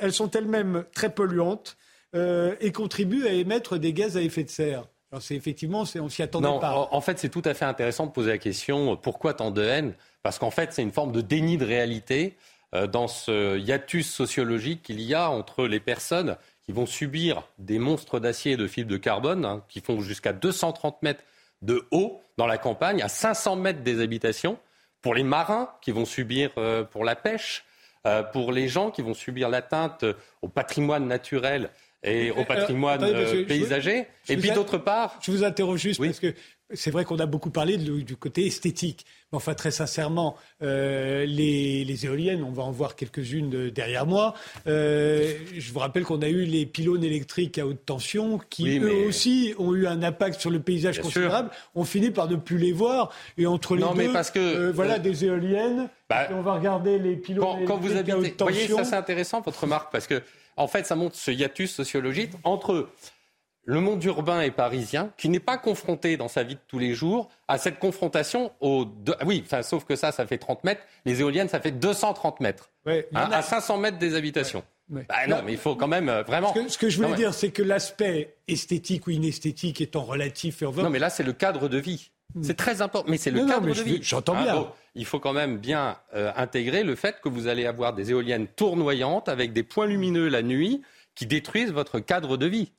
elles 0.00 0.12
sont 0.12 0.28
elles-mêmes 0.32 0.84
très 0.92 1.14
polluantes 1.14 1.76
et 2.14 2.72
contribuent 2.72 3.28
à 3.28 3.32
émettre 3.32 3.78
des 3.78 3.92
gaz 3.92 4.16
à 4.16 4.20
effet 4.20 4.42
de 4.42 4.50
serre. 4.50 4.88
Alors 5.10 5.22
c'est 5.22 5.34
effectivement, 5.34 5.84
on 5.96 6.08
s'y 6.08 6.22
attendait 6.22 6.48
non, 6.48 6.58
pas. 6.58 6.88
En 6.90 7.00
fait, 7.00 7.18
c'est 7.18 7.30
tout 7.30 7.42
à 7.44 7.54
fait 7.54 7.64
intéressant 7.64 8.06
de 8.06 8.10
poser 8.10 8.30
la 8.30 8.38
question 8.38 8.96
pourquoi 8.96 9.32
tant 9.32 9.50
de 9.50 9.62
haine? 9.62 9.94
Parce 10.22 10.38
qu'en 10.38 10.50
fait, 10.50 10.72
c'est 10.72 10.82
une 10.82 10.92
forme 10.92 11.12
de 11.12 11.22
déni 11.22 11.56
de 11.56 11.64
réalité 11.64 12.36
euh, 12.74 12.86
dans 12.86 13.08
ce 13.08 13.56
hiatus 13.58 14.10
sociologique 14.10 14.82
qu'il 14.82 15.00
y 15.00 15.14
a 15.14 15.30
entre 15.30 15.66
les 15.66 15.80
personnes 15.80 16.36
qui 16.62 16.72
vont 16.72 16.84
subir 16.84 17.48
des 17.58 17.78
monstres 17.78 18.20
d'acier 18.20 18.52
et 18.52 18.56
de 18.58 18.66
fibres 18.66 18.90
de 18.90 18.98
carbone 18.98 19.46
hein, 19.46 19.64
qui 19.70 19.80
font 19.80 20.00
jusqu'à 20.02 20.34
230 20.34 21.02
mètres 21.02 21.24
de 21.62 21.86
haut 21.90 22.20
dans 22.36 22.46
la 22.46 22.58
campagne, 22.58 23.00
à 23.00 23.08
500 23.08 23.56
mètres 23.56 23.82
des 23.82 24.02
habitations, 24.02 24.58
pour 25.00 25.14
les 25.14 25.22
marins 25.22 25.70
qui 25.80 25.92
vont 25.92 26.04
subir 26.04 26.50
euh, 26.58 26.84
pour 26.84 27.04
la 27.04 27.16
pêche, 27.16 27.64
euh, 28.06 28.22
pour 28.22 28.52
les 28.52 28.68
gens 28.68 28.90
qui 28.90 29.00
vont 29.00 29.14
subir 29.14 29.48
l'atteinte 29.48 30.04
au 30.42 30.48
patrimoine 30.48 31.06
naturel 31.06 31.70
et 32.02 32.30
au 32.30 32.44
patrimoine 32.44 33.00
paysager. 33.46 34.06
et 34.28 34.36
puis 34.36 34.50
d'autre 34.50 34.78
part. 34.78 35.18
Je 35.22 35.30
vous 35.30 35.44
interroge 35.44 35.80
juste 35.80 36.00
parce 36.02 36.20
que 36.20 36.34
c'est 36.74 36.90
vrai 36.90 37.04
qu'on 37.04 37.18
a 37.18 37.26
beaucoup 37.26 37.50
parlé 37.50 37.78
du 37.78 38.16
côté 38.16 38.46
esthétique. 38.46 39.06
Mais 39.32 39.36
enfin, 39.36 39.54
très 39.54 39.70
sincèrement, 39.70 40.36
euh, 40.62 41.24
les, 41.24 42.04
éoliennes, 42.04 42.42
on 42.42 42.50
va 42.50 42.62
en 42.62 42.70
voir 42.70 42.94
quelques-unes 42.94 43.70
derrière 43.70 44.06
moi. 44.06 44.34
Euh, 44.66 45.34
je 45.56 45.72
vous 45.72 45.78
rappelle 45.78 46.04
qu'on 46.04 46.20
a 46.20 46.28
eu 46.28 46.44
les 46.44 46.66
pylônes 46.66 47.04
électriques 47.04 47.58
à 47.58 47.66
haute 47.66 47.84
tension 47.86 48.38
qui, 48.50 48.78
eux 48.78 49.06
aussi, 49.06 49.54
ont 49.58 49.74
eu 49.74 49.86
un 49.86 50.02
impact 50.02 50.40
sur 50.40 50.50
le 50.50 50.60
paysage 50.60 51.00
considérable. 51.00 51.50
On 51.74 51.84
finit 51.84 52.10
par 52.10 52.28
ne 52.28 52.36
plus 52.36 52.58
les 52.58 52.72
voir. 52.72 53.12
Et 53.38 53.46
entre 53.46 53.74
les 53.74 53.84
deux, 53.94 54.12
parce 54.12 54.30
que, 54.30 54.38
euh, 54.38 54.72
voilà 54.72 54.98
des 54.98 55.24
éoliennes. 55.24 55.88
Bah, 56.08 56.28
on 56.30 56.40
va 56.40 56.54
regarder 56.54 56.98
les 56.98 57.16
pylônes 57.16 57.44
quand, 57.44 57.56
électriques 57.56 57.68
quand 57.68 57.76
vous 57.78 57.96
habitez, 57.96 58.12
à 58.12 58.18
haute 58.18 58.36
tension. 58.36 58.46
Vous 58.46 58.66
voyez, 58.66 58.84
ça 58.84 58.90
c'est 58.90 58.96
intéressant, 58.96 59.40
votre 59.40 59.60
remarque, 59.60 59.92
parce 59.92 60.06
que 60.06 60.22
en 60.58 60.68
fait, 60.68 60.86
ça 60.86 60.96
montre 60.96 61.16
ce 61.16 61.30
hiatus 61.30 61.72
sociologique 61.72 62.32
entre 62.44 62.88
le 63.64 63.80
monde 63.80 64.02
urbain 64.04 64.40
et 64.40 64.50
parisien, 64.50 65.12
qui 65.18 65.28
n'est 65.28 65.40
pas 65.40 65.58
confronté 65.58 66.16
dans 66.16 66.28
sa 66.28 66.42
vie 66.42 66.54
de 66.54 66.60
tous 66.68 66.78
les 66.78 66.94
jours 66.94 67.28
à 67.48 67.58
cette 67.58 67.78
confrontation 67.78 68.50
aux 68.60 68.86
Oui, 69.26 69.42
enfin, 69.44 69.62
sauf 69.62 69.84
que 69.84 69.94
ça, 69.94 70.10
ça 70.10 70.26
fait 70.26 70.38
30 70.38 70.64
mètres. 70.64 70.80
Les 71.04 71.20
éoliennes, 71.20 71.50
ça 71.50 71.60
fait 71.60 71.70
230 71.70 72.40
mètres. 72.40 72.70
Hein, 72.86 73.02
à 73.12 73.42
500 73.42 73.76
mètres 73.76 73.98
des 73.98 74.14
habitations. 74.14 74.64
Bah, 74.88 75.04
non, 75.28 75.42
mais 75.44 75.52
il 75.52 75.58
faut 75.58 75.76
quand 75.76 75.86
même 75.86 76.08
euh, 76.08 76.22
vraiment. 76.22 76.54
Ce 76.66 76.78
que, 76.78 76.88
je 76.88 76.96
voulais 76.96 77.14
dire, 77.14 77.34
c'est 77.34 77.50
que 77.50 77.62
l'aspect 77.62 78.36
esthétique 78.48 79.06
ou 79.06 79.10
inesthétique 79.10 79.82
étant 79.82 80.02
relatif 80.02 80.62
et 80.62 80.66
en 80.66 80.72
Non, 80.72 80.88
mais 80.88 80.98
là, 80.98 81.10
c'est 81.10 81.22
le 81.22 81.34
cadre 81.34 81.68
de 81.68 81.76
vie. 81.76 82.10
Hmm. 82.34 82.42
C'est 82.42 82.56
très 82.56 82.82
important, 82.82 83.10
mais 83.10 83.16
c'est 83.16 83.30
le 83.30 83.46
cadre 83.46 83.66
de 83.66 83.82
vie. 83.82 84.00
J'entends 84.02 84.36
hein, 84.36 84.42
bien. 84.42 84.66
il 84.94 85.06
faut 85.06 85.18
quand 85.18 85.32
même 85.32 85.58
bien 85.58 85.96
euh, 86.14 86.30
intégrer 86.36 86.84
le 86.84 86.94
fait 86.94 87.20
que 87.22 87.28
vous 87.28 87.46
allez 87.46 87.64
avoir 87.64 87.94
des 87.94 88.10
éoliennes 88.10 88.46
tournoyantes 88.48 89.28
avec 89.28 89.52
des 89.52 89.62
points 89.62 89.86
lumineux 89.86 90.28
la 90.28 90.42
nuit 90.42 90.82
qui 91.18 91.26
détruisent 91.26 91.72
votre 91.72 91.98
cadre 91.98 92.36
de 92.36 92.46
vie. 92.46 92.70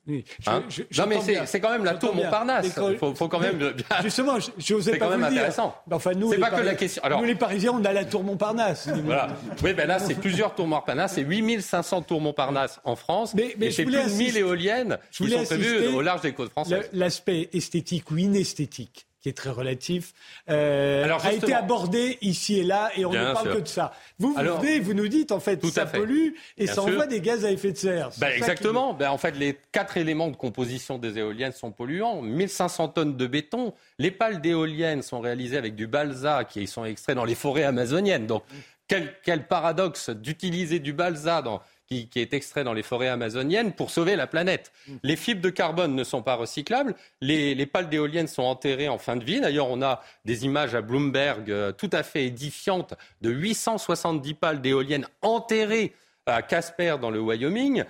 Hein 0.46 0.62
non, 0.96 1.06
mais 1.06 1.18
c'est 1.44 1.60
quand 1.60 1.70
même 1.70 1.84
la 1.84 1.94
tour 1.94 2.14
Montparnasse. 2.14 2.74
Il 2.90 2.96
faut, 2.96 3.28
quand 3.28 3.38
même. 3.38 3.74
Justement, 4.02 4.38
je 4.40 4.74
n'osais 4.74 4.96
pas 4.96 5.06
quand 5.06 5.10
même 5.10 5.24
intéressant. 5.24 5.76
Enfin, 5.90 6.12
nous, 6.12 6.30
pas 6.38 6.50
que 6.50 6.62
la 6.62 6.74
question. 6.74 7.02
Alors, 7.04 7.20
nous, 7.20 7.26
les 7.26 7.34
Parisiens, 7.34 7.72
on 7.74 7.84
a 7.84 7.92
la 7.92 8.06
tour 8.06 8.24
Montparnasse. 8.24 8.88
Voilà. 9.10 9.28
Oui, 9.62 9.74
ben 9.74 9.88
là, 9.88 9.98
c'est 9.98 10.14
plusieurs 10.14 10.54
tours 10.54 10.68
Montparnasse. 10.68 11.14
C'est 11.14 11.22
8500 11.22 12.02
tours 12.02 12.20
Montparnasse 12.20 12.80
en 12.84 12.96
France. 12.96 13.34
Mais, 13.34 13.54
mais 13.58 13.66
et 13.66 13.70
c'est 13.72 13.84
plus 13.84 13.92
de 13.92 14.08
1000 14.08 14.36
éoliennes 14.38 14.98
qui 15.10 15.28
sont 15.28 15.44
prévues 15.44 15.88
au 15.88 16.00
large 16.00 16.22
des 16.22 16.32
côtes 16.32 16.50
françaises. 16.50 16.88
L'aspect 16.92 17.50
esthétique 17.52 18.10
ou 18.10 18.16
inesthétique 18.16 19.06
qui 19.20 19.28
est 19.28 19.36
très 19.36 19.50
relatif, 19.50 20.14
euh, 20.48 21.06
a 21.22 21.32
été 21.32 21.52
abordé 21.52 22.18
ici 22.22 22.60
et 22.60 22.62
là, 22.62 22.90
et 22.96 23.04
on 23.04 23.12
ne 23.12 23.32
parle 23.32 23.54
que 23.54 23.60
de 23.60 23.68
ça. 23.68 23.92
Vous, 24.18 24.34
vous 24.34 24.58
venez, 24.60 24.80
vous 24.80 24.94
nous 24.94 25.08
dites, 25.08 25.32
en 25.32 25.40
fait, 25.40 25.64
ça 25.66 25.86
pollue 25.86 26.30
et 26.56 26.66
ça 26.66 26.82
envoie 26.82 27.06
des 27.06 27.20
gaz 27.20 27.44
à 27.44 27.50
effet 27.50 27.72
de 27.72 27.76
serre. 27.76 28.10
Ben, 28.18 28.32
exactement. 28.34 28.94
Ben, 28.94 29.10
en 29.10 29.18
fait, 29.18 29.32
les 29.32 29.58
quatre 29.72 29.96
éléments 29.96 30.28
de 30.28 30.36
composition 30.36 30.98
des 30.98 31.18
éoliennes 31.18 31.52
sont 31.52 31.70
polluants. 31.70 32.22
1500 32.22 32.88
tonnes 32.88 33.16
de 33.16 33.26
béton. 33.26 33.74
Les 33.98 34.10
pales 34.10 34.40
d'éoliennes 34.40 35.02
sont 35.02 35.20
réalisées 35.20 35.58
avec 35.58 35.74
du 35.74 35.86
balsa 35.86 36.44
qui 36.44 36.66
sont 36.66 36.84
extraits 36.84 37.16
dans 37.16 37.24
les 37.24 37.34
forêts 37.34 37.64
amazoniennes. 37.64 38.26
Donc, 38.26 38.42
quel, 38.88 39.14
quel 39.22 39.46
paradoxe 39.46 40.10
d'utiliser 40.10 40.80
du 40.80 40.92
balsa 40.92 41.42
dans 41.42 41.62
qui, 41.90 42.20
est 42.20 42.34
extrait 42.34 42.62
dans 42.62 42.72
les 42.72 42.84
forêts 42.84 43.08
amazoniennes 43.08 43.72
pour 43.72 43.90
sauver 43.90 44.14
la 44.14 44.28
planète. 44.28 44.72
Mm. 44.86 44.94
Les 45.02 45.16
fibres 45.16 45.42
de 45.42 45.50
carbone 45.50 45.94
ne 45.96 46.04
sont 46.04 46.22
pas 46.22 46.36
recyclables. 46.36 46.94
Les, 47.20 47.66
pales 47.66 47.88
d'éoliennes 47.88 48.28
sont 48.28 48.44
enterrées 48.44 48.88
en 48.88 48.98
fin 48.98 49.16
de 49.16 49.24
vie. 49.24 49.40
D'ailleurs, 49.40 49.68
on 49.68 49.82
a 49.82 50.00
des 50.24 50.44
images 50.44 50.74
à 50.74 50.82
Bloomberg 50.82 51.50
euh, 51.50 51.72
tout 51.72 51.90
à 51.92 52.02
fait 52.02 52.26
édifiantes 52.26 52.94
de 53.22 53.30
870 53.30 54.34
pales 54.34 54.60
d'éoliennes 54.60 55.06
enterrées 55.20 55.92
à 56.26 56.42
Casper 56.42 56.96
dans 57.00 57.10
le 57.10 57.20
Wyoming. 57.20 57.82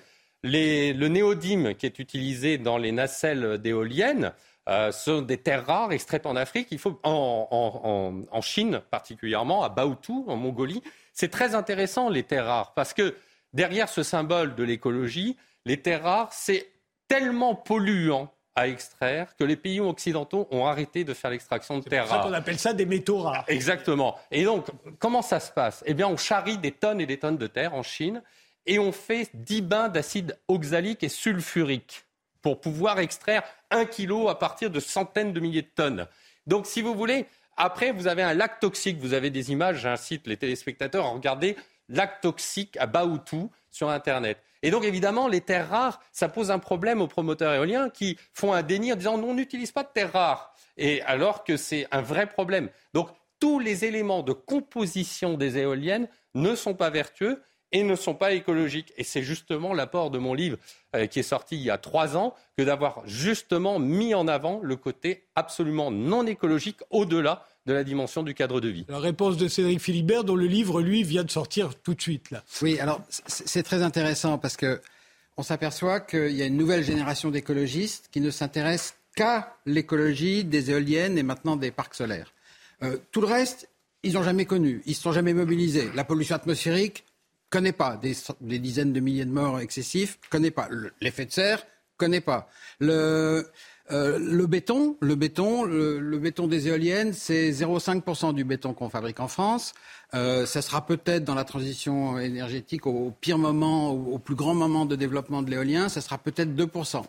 le 0.45 1.09
néodyme 1.09 1.75
qui 1.75 1.85
est 1.85 1.99
utilisé 1.99 2.57
dans 2.57 2.79
les 2.79 2.93
nacelles 2.93 3.59
d'éoliennes 3.59 4.33
euh, 4.69 4.93
sont 4.93 5.21
des 5.21 5.37
terres 5.37 5.67
rares 5.67 5.93
extraites 5.93 6.25
en 6.25 6.37
Afrique, 6.37 6.69
il 6.71 6.79
faut, 6.79 6.99
en, 7.03 8.23
en 8.31 8.41
Chine 8.41 8.81
particulièrement, 8.91 9.63
à 9.63 9.69
Baotou, 9.69 10.25
en 10.29 10.37
Mongolie. 10.37 10.83
C'est 11.13 11.31
très 11.31 11.55
intéressant 11.55 12.09
les 12.09 12.23
terres 12.23 12.47
rares 12.47 12.73
parce 12.73 12.95
que 12.95 13.15
derrière 13.53 13.89
ce 13.89 14.03
symbole 14.03 14.55
de 14.55 14.65
l'écologie, 14.65 15.37
les 15.65 15.81
terres 15.81 16.05
rares, 16.05 16.33
c'est 16.33 16.71
tellement 17.09 17.55
polluant 17.55 18.33
à 18.57 18.69
extraire 18.69 19.35
que 19.37 19.45
les 19.45 19.57
pays 19.57 19.81
occidentaux 19.81 20.49
ont 20.51 20.67
arrêté 20.67 21.05
de 21.05 21.15
faire 21.15 21.31
l'extraction 21.31 21.79
de 21.79 21.85
terres 21.85 22.09
rares. 22.09 22.09
C'est 22.09 22.15
pour 22.17 22.23
ça 22.25 22.29
qu'on 22.29 22.35
appelle 22.35 22.59
ça 22.59 22.73
des 22.73 22.87
métaux 22.87 23.21
rares. 23.21 23.45
Exactement. 23.49 24.19
Et 24.31 24.45
donc, 24.45 24.67
comment 24.99 25.23
ça 25.23 25.41
se 25.41 25.51
passe? 25.53 25.83
Eh 25.87 25.95
bien, 25.95 26.09
on 26.09 26.17
charrie 26.17 26.59
des 26.59 26.73
tonnes 26.73 27.01
et 27.01 27.07
des 27.07 27.19
tonnes 27.19 27.39
de 27.39 27.47
terre 27.47 27.75
en 27.75 27.83
Chine 27.83 28.23
et 28.67 28.79
on 28.79 28.93
fait 28.93 29.31
10 29.35 29.63
bains 29.63 29.89
d'acide 29.89 30.39
oxalique 30.49 31.03
et 31.03 31.09
sulfurique 31.09 32.05
pour 32.43 32.61
pouvoir 32.61 32.99
extraire 32.99 33.43
un 33.71 33.85
kilo 33.85 34.29
à 34.29 34.39
partir 34.39 34.71
de 34.71 34.81
centaines 34.81 35.33
de 35.33 35.41
milliers 35.41 35.63
de 35.63 35.71
tonnes. 35.75 36.07
Donc, 36.47 36.67
si 36.67 36.83
vous 36.83 36.95
voulez, 36.95 37.27
après, 37.57 37.93
vous 37.93 38.07
avez 38.09 38.23
un 38.23 38.35
lac 38.35 38.61
toxique. 38.61 38.99
Vous 38.99 39.13
avez 39.13 39.31
des 39.31 39.53
images, 39.53 39.81
j'incite 39.81 40.27
les 40.27 40.37
téléspectateurs 40.37 41.05
à 41.05 41.11
regarder 41.11 41.57
lac 41.91 42.21
toxique 42.21 42.77
à 42.79 42.87
Baoutou 42.87 43.51
sur 43.71 43.91
Internet. 43.91 44.43
Et 44.63 44.71
donc, 44.71 44.85
évidemment, 44.85 45.29
les 45.29 45.41
terres 45.41 45.69
rares, 45.69 46.01
ça 46.13 46.29
pose 46.29 46.51
un 46.51 46.59
problème 46.59 47.01
aux 47.01 47.09
promoteurs 47.09 47.55
éoliens 47.55 47.91
qui 47.91 48.19
font 48.33 48.53
un 48.53 48.63
déni 48.63 48.93
en 48.93 48.97
disant 48.97 49.15
on 49.15 49.35
n'utilise 49.35 49.73
pas 49.73 49.83
de 49.83 49.89
terres 49.93 50.13
rares. 50.13 50.55
Et 50.77 51.03
alors 51.03 51.45
que 51.45 51.57
c'est 51.57 51.87
un 51.91 52.03
vrai 52.03 52.27
problème. 52.27 52.69
Donc, 52.95 53.09
tous 53.39 53.59
les 53.59 53.85
éléments 53.85 54.23
de 54.23 54.33
composition 54.33 55.35
des 55.35 55.59
éoliennes 55.59 56.09
ne 56.35 56.55
sont 56.55 56.75
pas 56.75 56.91
vertueux 56.91 57.43
et 57.73 57.83
ne 57.83 57.95
sont 57.95 58.15
pas 58.15 58.33
écologiques. 58.33 58.93
Et 58.97 59.05
c'est 59.05 59.23
justement 59.23 59.73
l'apport 59.73 60.11
de 60.11 60.19
mon 60.19 60.35
livre 60.35 60.59
euh, 60.95 61.07
qui 61.07 61.21
est 61.21 61.25
sorti 61.25 61.57
il 61.57 61.63
y 61.63 61.71
a 61.71 61.79
trois 61.79 62.17
ans 62.17 62.35
que 62.57 62.63
d'avoir 62.63 63.03
justement 63.07 63.79
mis 63.79 64.15
en 64.15 64.29
avant 64.29 64.61
le 64.63 64.77
côté 64.77 65.29
absolument 65.35 65.91
non 65.91 66.27
écologique 66.27 66.81
au-delà 66.91 67.45
de 67.67 67.73
la 67.73 67.85
dimension 67.85 68.23
du 68.23 68.35
cadre 68.35 68.61
de 68.61 68.69
vie. 68.69 68.87
La 68.89 68.99
réponse 68.99 69.37
de 69.37 69.49
Cédric 69.49 69.81
Philibert, 69.81 70.25
dont 70.25 70.37
le 70.37 70.47
livre, 70.47 70.81
lui, 70.81 71.03
vient 71.03 71.25
de 71.25 71.31
sortir 71.31 71.75
tout 71.75 71.95
de 71.95 72.01
suite. 72.01 72.31
Là. 72.31 72.43
Oui, 72.63 72.79
alors 72.79 73.03
c'est 73.27 73.63
très 73.63 73.83
intéressant 73.83 74.39
parce 74.39 74.57
que 74.57 74.81
on 75.37 75.43
s'aperçoit 75.43 76.01
qu'il 76.01 76.33
y 76.33 76.43
a 76.43 76.47
une 76.47 76.57
nouvelle 76.57 76.85
génération 76.85 77.31
d'écologistes 77.31 78.09
qui 78.11 78.21
ne 78.21 78.31
s'intéressent 78.31 78.95
qu'à 79.15 79.57
l'écologie 79.67 80.45
des 80.45 80.71
éoliennes 80.71 81.17
et 81.19 81.23
maintenant 81.23 81.57
des 81.57 81.71
parcs 81.71 81.95
solaires. 81.95 82.33
Euh, 82.83 82.99
tout 83.11 83.21
le 83.21 83.27
reste, 83.27 83.69
ils 84.03 84.15
n'ont 84.15 84.23
jamais 84.23 84.45
connu, 84.45 84.83
ils 84.87 84.91
ne 84.91 84.95
se 84.95 85.03
sont 85.03 85.13
jamais 85.13 85.35
mobilisés. 85.35 85.91
La 85.95 86.05
pollution 86.05 86.37
atmosphérique, 86.37 87.05
connaît 87.51 87.73
pas. 87.73 87.97
Des, 87.97 88.15
des, 88.41 88.59
dizaines 88.59 88.93
de 88.93 89.01
milliers 89.01 89.25
de 89.25 89.31
morts 89.31 89.61
excessifs, 89.61 90.19
connaît 90.31 90.51
pas. 90.51 90.69
L'effet 91.01 91.27
de 91.27 91.33
serre, 91.33 91.67
connaît 91.97 92.21
pas. 92.21 92.49
Le, 92.79 93.47
euh, 93.93 94.19
le 94.19 94.47
béton, 94.47 94.97
le 95.01 95.15
béton, 95.15 96.47
des 96.47 96.69
éoliennes, 96.69 97.13
c'est 97.13 97.51
0,5% 97.51 98.35
du 98.35 98.45
béton 98.45 98.73
qu'on 98.73 98.89
fabrique 98.89 99.21
en 99.21 99.29
France. 99.29 99.75
Euh, 100.15 100.47
ça 100.47 100.63
sera 100.63 100.87
peut-être 100.87 101.25
dans 101.25 101.35
la 101.35 101.45
transition 101.45 102.19
énergétique 102.19 102.87
au, 102.87 103.13
pire 103.21 103.39
moment, 103.39 103.91
au, 103.91 104.19
plus 104.19 104.35
grand 104.35 104.55
moment 104.55 104.87
de 104.87 104.97
développement 104.97 105.43
de 105.43 105.51
l'éolien, 105.51 105.89
ça 105.89 106.01
sera 106.01 106.19
peut-être 106.19 106.51
2%. 106.51 107.05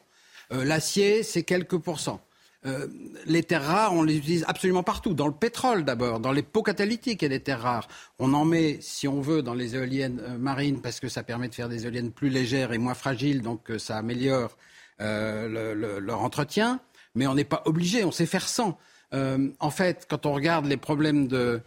Euh, 0.53 0.63
L'acier, 0.63 1.23
c'est 1.23 1.43
quelques 1.43 1.77
pourcents. 1.77 2.21
Euh, 2.67 2.87
les 3.25 3.41
terres 3.41 3.65
rares, 3.65 3.93
on 3.93 4.03
les 4.03 4.17
utilise 4.17 4.45
absolument 4.47 4.83
partout. 4.83 5.15
Dans 5.15 5.25
le 5.25 5.33
pétrole 5.33 5.83
d'abord, 5.83 6.19
dans 6.19 6.31
les 6.31 6.43
pots 6.43 6.61
catalytiques, 6.61 7.23
il 7.23 7.25
y 7.25 7.27
a 7.27 7.29
des 7.29 7.39
terres 7.39 7.61
rares. 7.61 7.87
On 8.19 8.35
en 8.35 8.45
met, 8.45 8.77
si 8.81 9.07
on 9.07 9.19
veut, 9.19 9.41
dans 9.41 9.55
les 9.55 9.75
éoliennes 9.75 10.21
marines 10.37 10.79
parce 10.79 10.99
que 10.99 11.09
ça 11.09 11.23
permet 11.23 11.47
de 11.47 11.55
faire 11.55 11.69
des 11.69 11.85
éoliennes 11.85 12.11
plus 12.11 12.29
légères 12.29 12.71
et 12.71 12.77
moins 12.77 12.93
fragiles, 12.93 13.41
donc 13.41 13.71
ça 13.79 13.97
améliore 13.97 14.55
euh, 15.01 15.99
leur 15.99 16.21
entretien, 16.21 16.79
mais 17.15 17.27
on 17.27 17.35
n'est 17.35 17.43
pas 17.43 17.63
obligé, 17.65 18.03
on 18.03 18.11
sait 18.11 18.25
faire 18.25 18.47
sans. 18.47 18.77
Euh, 19.13 19.49
en 19.59 19.71
fait, 19.71 20.05
quand 20.09 20.25
on 20.25 20.33
regarde 20.33 20.65
les 20.65 20.77
problèmes 20.77 21.27
euh, 21.33 21.59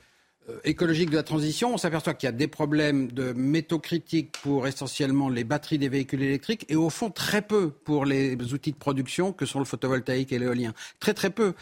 écologiques 0.65 1.11
de 1.11 1.17
la 1.17 1.23
transition, 1.23 1.75
on 1.75 1.77
s'aperçoit 1.77 2.15
qu'il 2.15 2.27
y 2.27 2.29
a 2.29 2.33
des 2.33 2.49
problèmes 2.49 3.11
de 3.11 3.33
métaux 3.33 3.79
critiques 3.79 4.33
pour 4.43 4.67
essentiellement 4.67 5.29
les 5.29 5.45
batteries 5.45 5.79
des 5.79 5.89
véhicules 5.89 6.23
électriques 6.23 6.65
et 6.69 6.77
au 6.77 6.91
fond 6.91 7.11
très 7.11 7.43
peu 7.43 7.71
pour 7.71 8.05
les 8.05 8.37
outils 8.53 8.73
de 8.73 8.77
production 8.77 9.33
que 9.33 9.47
sont 9.47 9.59
le 9.59 9.65
photovoltaïque 9.65 10.33
et 10.33 10.39
l'éolien. 10.39 10.73
Très 11.01 11.15
très 11.15 11.31
peu. 11.31 11.55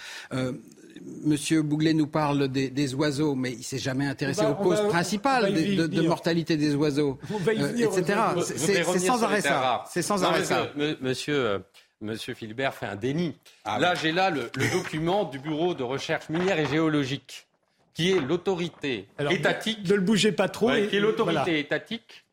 Monsieur 1.25 1.63
Bouglet 1.63 1.95
nous 1.95 2.07
parle 2.07 2.49
des, 2.49 2.95
oiseaux, 2.95 3.35
mais 3.35 3.53
il 3.53 3.63
s'est 3.63 3.79
jamais 3.79 4.07
intéressé 4.07 4.45
aux 4.45 4.55
causes 4.55 4.87
principales 4.89 5.53
de, 5.53 6.03
mortalité 6.03 6.57
des 6.57 6.75
oiseaux, 6.75 7.19
etc. 7.49 8.19
C'est 8.45 8.99
sans 8.99 9.23
arrêt 9.23 9.41
ça. 9.41 9.85
C'est 9.91 10.03
sans 10.03 10.23
arrêt 10.23 10.45
ça. 10.45 10.71
Monsieur. 11.01 11.35
Euh, 11.35 11.59
monsieur 12.03 12.35
Philibert 12.35 12.75
fait 12.75 12.87
un 12.87 12.97
déni. 12.97 13.37
Ah 13.65 13.79
là, 13.79 13.95
j'ai 13.95 14.13
là 14.13 14.29
le, 14.31 14.51
document 14.73 15.25
du 15.25 15.39
Bureau 15.39 15.75
de 15.75 15.83
recherche 15.85 16.29
minière 16.29 16.59
et 16.59 16.67
géologique, 16.67 17.47
qui 17.95 18.11
est 18.11 18.21
l'autorité 18.21 19.09
étatique. 19.31 19.89
Ne 19.89 19.95
le 19.95 20.01
bougez 20.01 20.33
pas 20.33 20.49
trop. 20.49 20.71
qui 20.71 20.97
est 20.97 21.01
l'autorité 21.01 21.59
étatique 21.59 22.25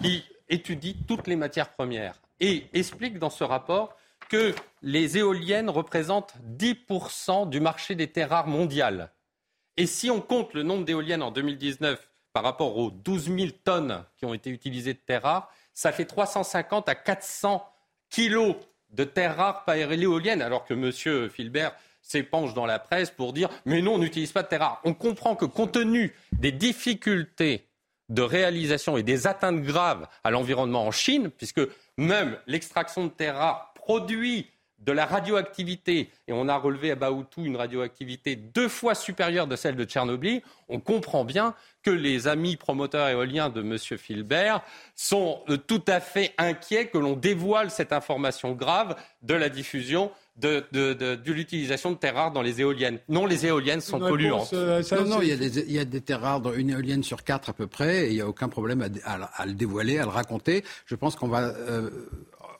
qui 0.00 0.22
étudie 0.48 0.96
toutes 1.06 1.26
les 1.26 1.36
matières 1.36 1.70
premières 1.70 2.20
et 2.40 2.66
explique 2.72 3.18
dans 3.18 3.30
ce 3.30 3.44
rapport 3.44 3.96
que 4.28 4.54
les 4.82 5.18
éoliennes 5.18 5.70
représentent 5.70 6.34
10% 6.58 7.48
du 7.48 7.60
marché 7.60 7.94
des 7.94 8.08
terres 8.08 8.30
rares 8.30 8.46
mondiales. 8.46 9.10
Et 9.76 9.86
si 9.86 10.10
on 10.10 10.20
compte 10.20 10.54
le 10.54 10.62
nombre 10.62 10.84
d'éoliennes 10.84 11.22
en 11.22 11.30
2019 11.30 12.08
par 12.32 12.44
rapport 12.44 12.76
aux 12.76 12.90
12 12.90 13.24
000 13.36 13.48
tonnes 13.64 14.04
qui 14.16 14.24
ont 14.24 14.34
été 14.34 14.50
utilisées 14.50 14.94
de 14.94 14.98
terres 14.98 15.22
rares, 15.22 15.50
ça 15.74 15.92
fait 15.92 16.06
350 16.06 16.88
à 16.88 16.94
400 16.94 17.64
kilos 18.10 18.56
de 18.90 19.04
terres 19.04 19.36
rares 19.36 19.64
par 19.64 19.76
éolienne, 19.76 20.42
alors 20.42 20.64
que 20.64 20.74
M. 20.74 21.28
Filbert 21.30 21.74
s'épanche 22.00 22.54
dans 22.54 22.66
la 22.66 22.78
presse 22.78 23.10
pour 23.10 23.32
dire 23.32 23.50
mais 23.64 23.82
non, 23.82 23.94
on 23.94 23.98
n'utilise 23.98 24.32
pas 24.32 24.42
de 24.42 24.48
terres 24.48 24.60
rares. 24.60 24.80
On 24.84 24.94
comprend 24.94 25.36
que 25.36 25.44
compte 25.44 25.72
tenu 25.72 26.14
des 26.32 26.52
difficultés 26.52 27.66
de 28.08 28.22
réalisation 28.22 28.96
et 28.96 29.02
des 29.02 29.26
atteintes 29.26 29.62
graves 29.62 30.06
à 30.22 30.30
l'environnement 30.30 30.86
en 30.86 30.92
Chine, 30.92 31.30
puisque 31.30 31.60
même 31.96 32.38
l'extraction 32.46 33.04
de 33.06 33.10
terres 33.10 33.36
rares 33.36 33.74
produit 33.86 34.46
de 34.80 34.92
la 34.92 35.06
radioactivité, 35.06 36.10
et 36.28 36.32
on 36.32 36.48
a 36.48 36.56
relevé 36.56 36.90
à 36.90 36.96
Baoutou 36.96 37.44
une 37.44 37.56
radioactivité 37.56 38.36
deux 38.36 38.68
fois 38.68 38.94
supérieure 38.94 39.46
de 39.46 39.56
celle 39.56 39.74
de 39.74 39.84
Tchernobyl, 39.84 40.42
on 40.68 40.80
comprend 40.80 41.24
bien 41.24 41.54
que 41.82 41.90
les 41.90 42.28
amis 42.28 42.56
promoteurs 42.56 43.08
éoliens 43.08 43.48
de 43.48 43.62
M. 43.62 43.78
Filbert 43.78 44.60
sont 44.94 45.40
euh, 45.48 45.56
tout 45.56 45.82
à 45.86 46.00
fait 46.00 46.34
inquiets 46.36 46.88
que 46.88 46.98
l'on 46.98 47.14
dévoile 47.14 47.70
cette 47.70 47.92
information 47.92 48.52
grave 48.52 48.96
de 49.22 49.34
la 49.34 49.48
diffusion 49.48 50.10
de, 50.36 50.64
l'utilisation 51.24 51.92
de 51.92 51.96
terres 51.96 52.14
rares 52.14 52.32
dans 52.32 52.42
les 52.42 52.60
éoliennes. 52.60 52.98
Non, 53.08 53.24
les 53.24 53.46
éoliennes 53.46 53.80
sont 53.80 53.98
polluantes. 53.98 54.52
Euh, 54.52 54.82
non, 54.92 55.04
non, 55.04 55.22
il 55.22 55.28
y, 55.28 55.78
a 55.78 55.84
des, 55.84 56.00
terres 56.02 56.20
rares 56.20 56.40
dans 56.40 56.52
une 56.52 56.70
éolienne 56.70 57.02
sur 57.02 57.24
quatre 57.24 57.48
à 57.48 57.52
peu 57.54 57.66
près, 57.66 58.06
et 58.06 58.08
il 58.08 58.14
n'y 58.14 58.20
a 58.20 58.28
aucun 58.28 58.48
problème 58.48 58.86
à, 59.04 59.46
le 59.46 59.52
dévoiler, 59.54 59.98
à 59.98 60.02
le 60.02 60.10
raconter. 60.10 60.64
Je 60.84 60.94
pense 60.94 61.16
qu'on 61.16 61.28
va 61.28 61.44
euh, 61.44 61.90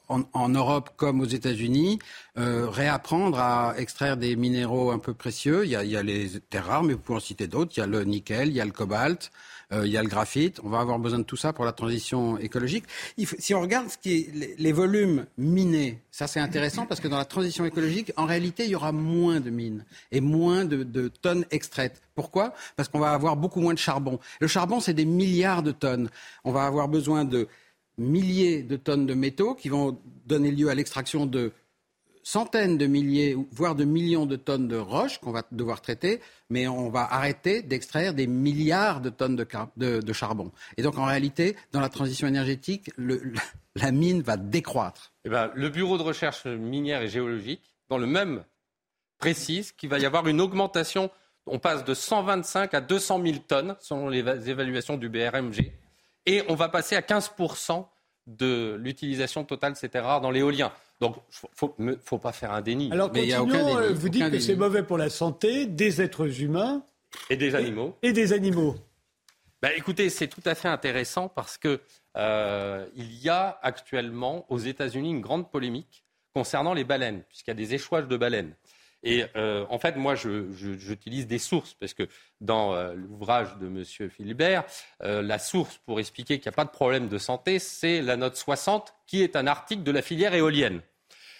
en, 0.08 0.48
Europe 0.48 0.90
comme 0.96 1.20
aux 1.20 1.26
États-Unis, 1.26 1.98
euh, 2.38 2.68
réapprendre 2.68 3.38
à 3.38 3.74
extraire 3.78 4.16
des 4.16 4.36
minéraux 4.36 4.90
un 4.90 4.98
peu 4.98 5.14
précieux. 5.14 5.64
Il 5.64 5.70
y, 5.70 5.76
a, 5.96 6.02
les 6.02 6.40
terres 6.50 6.66
rares, 6.66 6.82
mais 6.82 6.94
vous 6.94 6.98
pouvez 7.00 7.16
en 7.16 7.20
citer 7.20 7.46
d'autres. 7.46 7.72
Il 7.76 7.80
y 7.80 7.82
a 7.82 7.86
le 7.86 8.04
nickel, 8.04 8.48
il 8.48 8.54
y 8.54 8.60
a 8.60 8.64
le 8.64 8.70
cobalt, 8.70 9.30
euh, 9.72 9.86
il 9.86 9.92
y 9.92 9.96
a 9.96 10.02
le 10.02 10.08
graphite. 10.08 10.60
On 10.62 10.68
va 10.68 10.80
avoir 10.80 10.98
besoin 10.98 11.18
de 11.18 11.24
tout 11.24 11.36
ça 11.36 11.52
pour 11.52 11.64
la 11.64 11.72
transition 11.72 12.38
écologique. 12.38 12.84
si 13.16 13.54
on 13.54 13.60
regarde 13.60 13.88
ce 13.88 13.98
qui 13.98 14.14
est, 14.14 14.58
les, 14.58 14.72
volumes 14.72 15.26
minés, 15.38 16.02
ça 16.10 16.26
c'est 16.26 16.40
intéressant 16.40 16.86
parce 16.86 17.00
que 17.00 17.08
dans 17.08 17.18
la 17.18 17.24
transition 17.24 17.64
écologique, 17.64 18.12
en 18.16 18.26
réalité, 18.26 18.64
il 18.64 18.70
y 18.70 18.76
aura 18.76 18.92
moins 18.92 19.40
de 19.40 19.50
mines 19.50 19.84
et 20.12 20.20
moins 20.20 20.64
de, 20.64 20.82
de 20.82 21.08
tonnes 21.08 21.44
extraites. 21.50 22.00
Pourquoi? 22.14 22.54
Parce 22.76 22.88
qu'on 22.88 23.00
va 23.00 23.10
avoir 23.10 23.36
beaucoup 23.36 23.60
moins 23.60 23.74
de 23.74 23.78
charbon. 23.78 24.20
Le 24.40 24.46
charbon, 24.46 24.80
c'est 24.80 24.94
des 24.94 25.04
milliards 25.04 25.62
de 25.62 25.72
tonnes. 25.72 26.10
On 26.44 26.52
va 26.52 26.64
avoir 26.64 26.88
besoin 26.88 27.24
de 27.24 27.48
milliers 27.98 28.62
de 28.62 28.76
tonnes 28.76 29.06
de 29.06 29.14
métaux 29.14 29.54
qui 29.54 29.68
vont 29.68 29.98
donner 30.26 30.50
lieu 30.50 30.68
à 30.68 30.74
l'extraction 30.74 31.26
de 31.26 31.52
centaines 32.22 32.76
de 32.76 32.86
milliers, 32.86 33.36
voire 33.52 33.76
de 33.76 33.84
millions 33.84 34.26
de 34.26 34.34
tonnes 34.34 34.66
de 34.66 34.76
roches 34.76 35.18
qu'on 35.18 35.30
va 35.30 35.44
devoir 35.52 35.80
traiter, 35.80 36.20
mais 36.50 36.66
on 36.66 36.88
va 36.90 37.02
arrêter 37.02 37.62
d'extraire 37.62 38.14
des 38.14 38.26
milliards 38.26 39.00
de 39.00 39.10
tonnes 39.10 39.36
de, 39.36 40.12
charbon. 40.12 40.50
Et 40.76 40.82
donc 40.82 40.98
en 40.98 41.04
réalité, 41.04 41.54
dans 41.70 41.80
la 41.80 41.88
transition 41.88 42.26
énergétique, 42.26 42.90
la 43.76 43.92
mine 43.92 44.22
va 44.22 44.36
décroître. 44.36 45.12
Eh 45.24 45.28
ben, 45.28 45.52
le 45.54 45.68
Bureau 45.68 45.98
de 45.98 46.02
recherche 46.02 46.46
minière 46.46 47.00
et 47.00 47.08
géologique, 47.08 47.76
dans 47.88 47.98
le 47.98 48.08
même, 48.08 48.42
précise 49.18 49.70
qu'il 49.70 49.88
va 49.88 50.00
y 50.00 50.04
avoir 50.04 50.26
une 50.26 50.40
augmentation. 50.40 51.10
On 51.46 51.60
passe 51.60 51.84
de 51.84 51.94
125 51.94 52.74
à 52.74 52.80
200 52.80 53.22
000 53.22 53.38
tonnes, 53.46 53.76
selon 53.78 54.08
les 54.08 54.50
évaluations 54.50 54.96
du 54.96 55.08
BRMG 55.08 55.72
et 56.26 56.42
on 56.48 56.54
va 56.54 56.68
passer 56.68 56.96
à 56.96 57.00
15% 57.00 57.86
de 58.26 58.76
l'utilisation 58.80 59.44
totale 59.44 59.72
de 59.72 59.78
ces 59.78 59.88
terres 59.88 60.04
rares 60.04 60.20
dans 60.20 60.30
l'éolien. 60.30 60.72
Donc, 61.00 61.16
il 61.78 61.84
ne 61.84 61.94
faut, 62.02 62.18
pas 62.18 62.32
faire 62.32 62.52
un 62.52 62.62
déni. 62.62 62.90
Alors, 62.90 63.10
mais 63.12 63.28
continuons, 63.28 63.94
vous 63.94 64.08
dites 64.08 64.30
que 64.30 64.40
c'est 64.40 64.56
mauvais 64.56 64.82
pour 64.82 64.98
la 64.98 65.10
santé 65.10 65.66
des 65.66 66.02
êtres 66.02 66.40
humains. 66.40 66.82
Et 67.30 67.36
des 67.36 67.54
animaux. 67.54 67.96
Et, 68.02 68.12
des 68.12 68.32
animaux. 68.32 68.74
Ben, 69.62 69.70
écoutez, 69.76 70.10
c'est 70.10 70.28
tout 70.28 70.42
à 70.44 70.54
fait 70.54 70.68
intéressant 70.68 71.28
parce 71.28 71.56
qu'il 71.56 71.78
euh, 72.16 72.86
y 72.94 73.28
a 73.28 73.58
actuellement 73.62 74.44
aux 74.48 74.58
États-Unis 74.58 75.10
une 75.10 75.20
grande 75.20 75.50
polémique 75.50 76.04
concernant 76.34 76.74
les 76.74 76.84
baleines, 76.84 77.22
puisqu'il 77.28 77.50
y 77.50 77.52
a 77.52 77.54
des 77.54 77.74
échouages 77.74 78.08
de 78.08 78.16
baleines. 78.16 78.52
Et 79.06 79.24
euh, 79.36 79.64
en 79.70 79.78
fait, 79.78 79.94
moi, 79.94 80.16
j'utilise 80.16 81.28
des 81.28 81.38
sources, 81.38 81.74
parce 81.74 81.94
que 81.94 82.08
dans 82.40 82.74
euh, 82.74 82.92
l'ouvrage 82.94 83.56
de 83.58 83.68
M. 83.68 84.10
Philibert, 84.10 84.64
euh, 85.04 85.22
la 85.22 85.38
source 85.38 85.78
pour 85.86 86.00
expliquer 86.00 86.40
qu'il 86.40 86.50
n'y 86.50 86.54
a 86.54 86.56
pas 86.56 86.64
de 86.64 86.70
problème 86.70 87.06
de 87.06 87.16
santé, 87.16 87.60
c'est 87.60 88.02
la 88.02 88.16
note 88.16 88.34
60, 88.34 88.94
qui 89.06 89.22
est 89.22 89.36
un 89.36 89.46
article 89.46 89.84
de 89.84 89.92
la 89.92 90.02
filière 90.02 90.34
éolienne. 90.34 90.80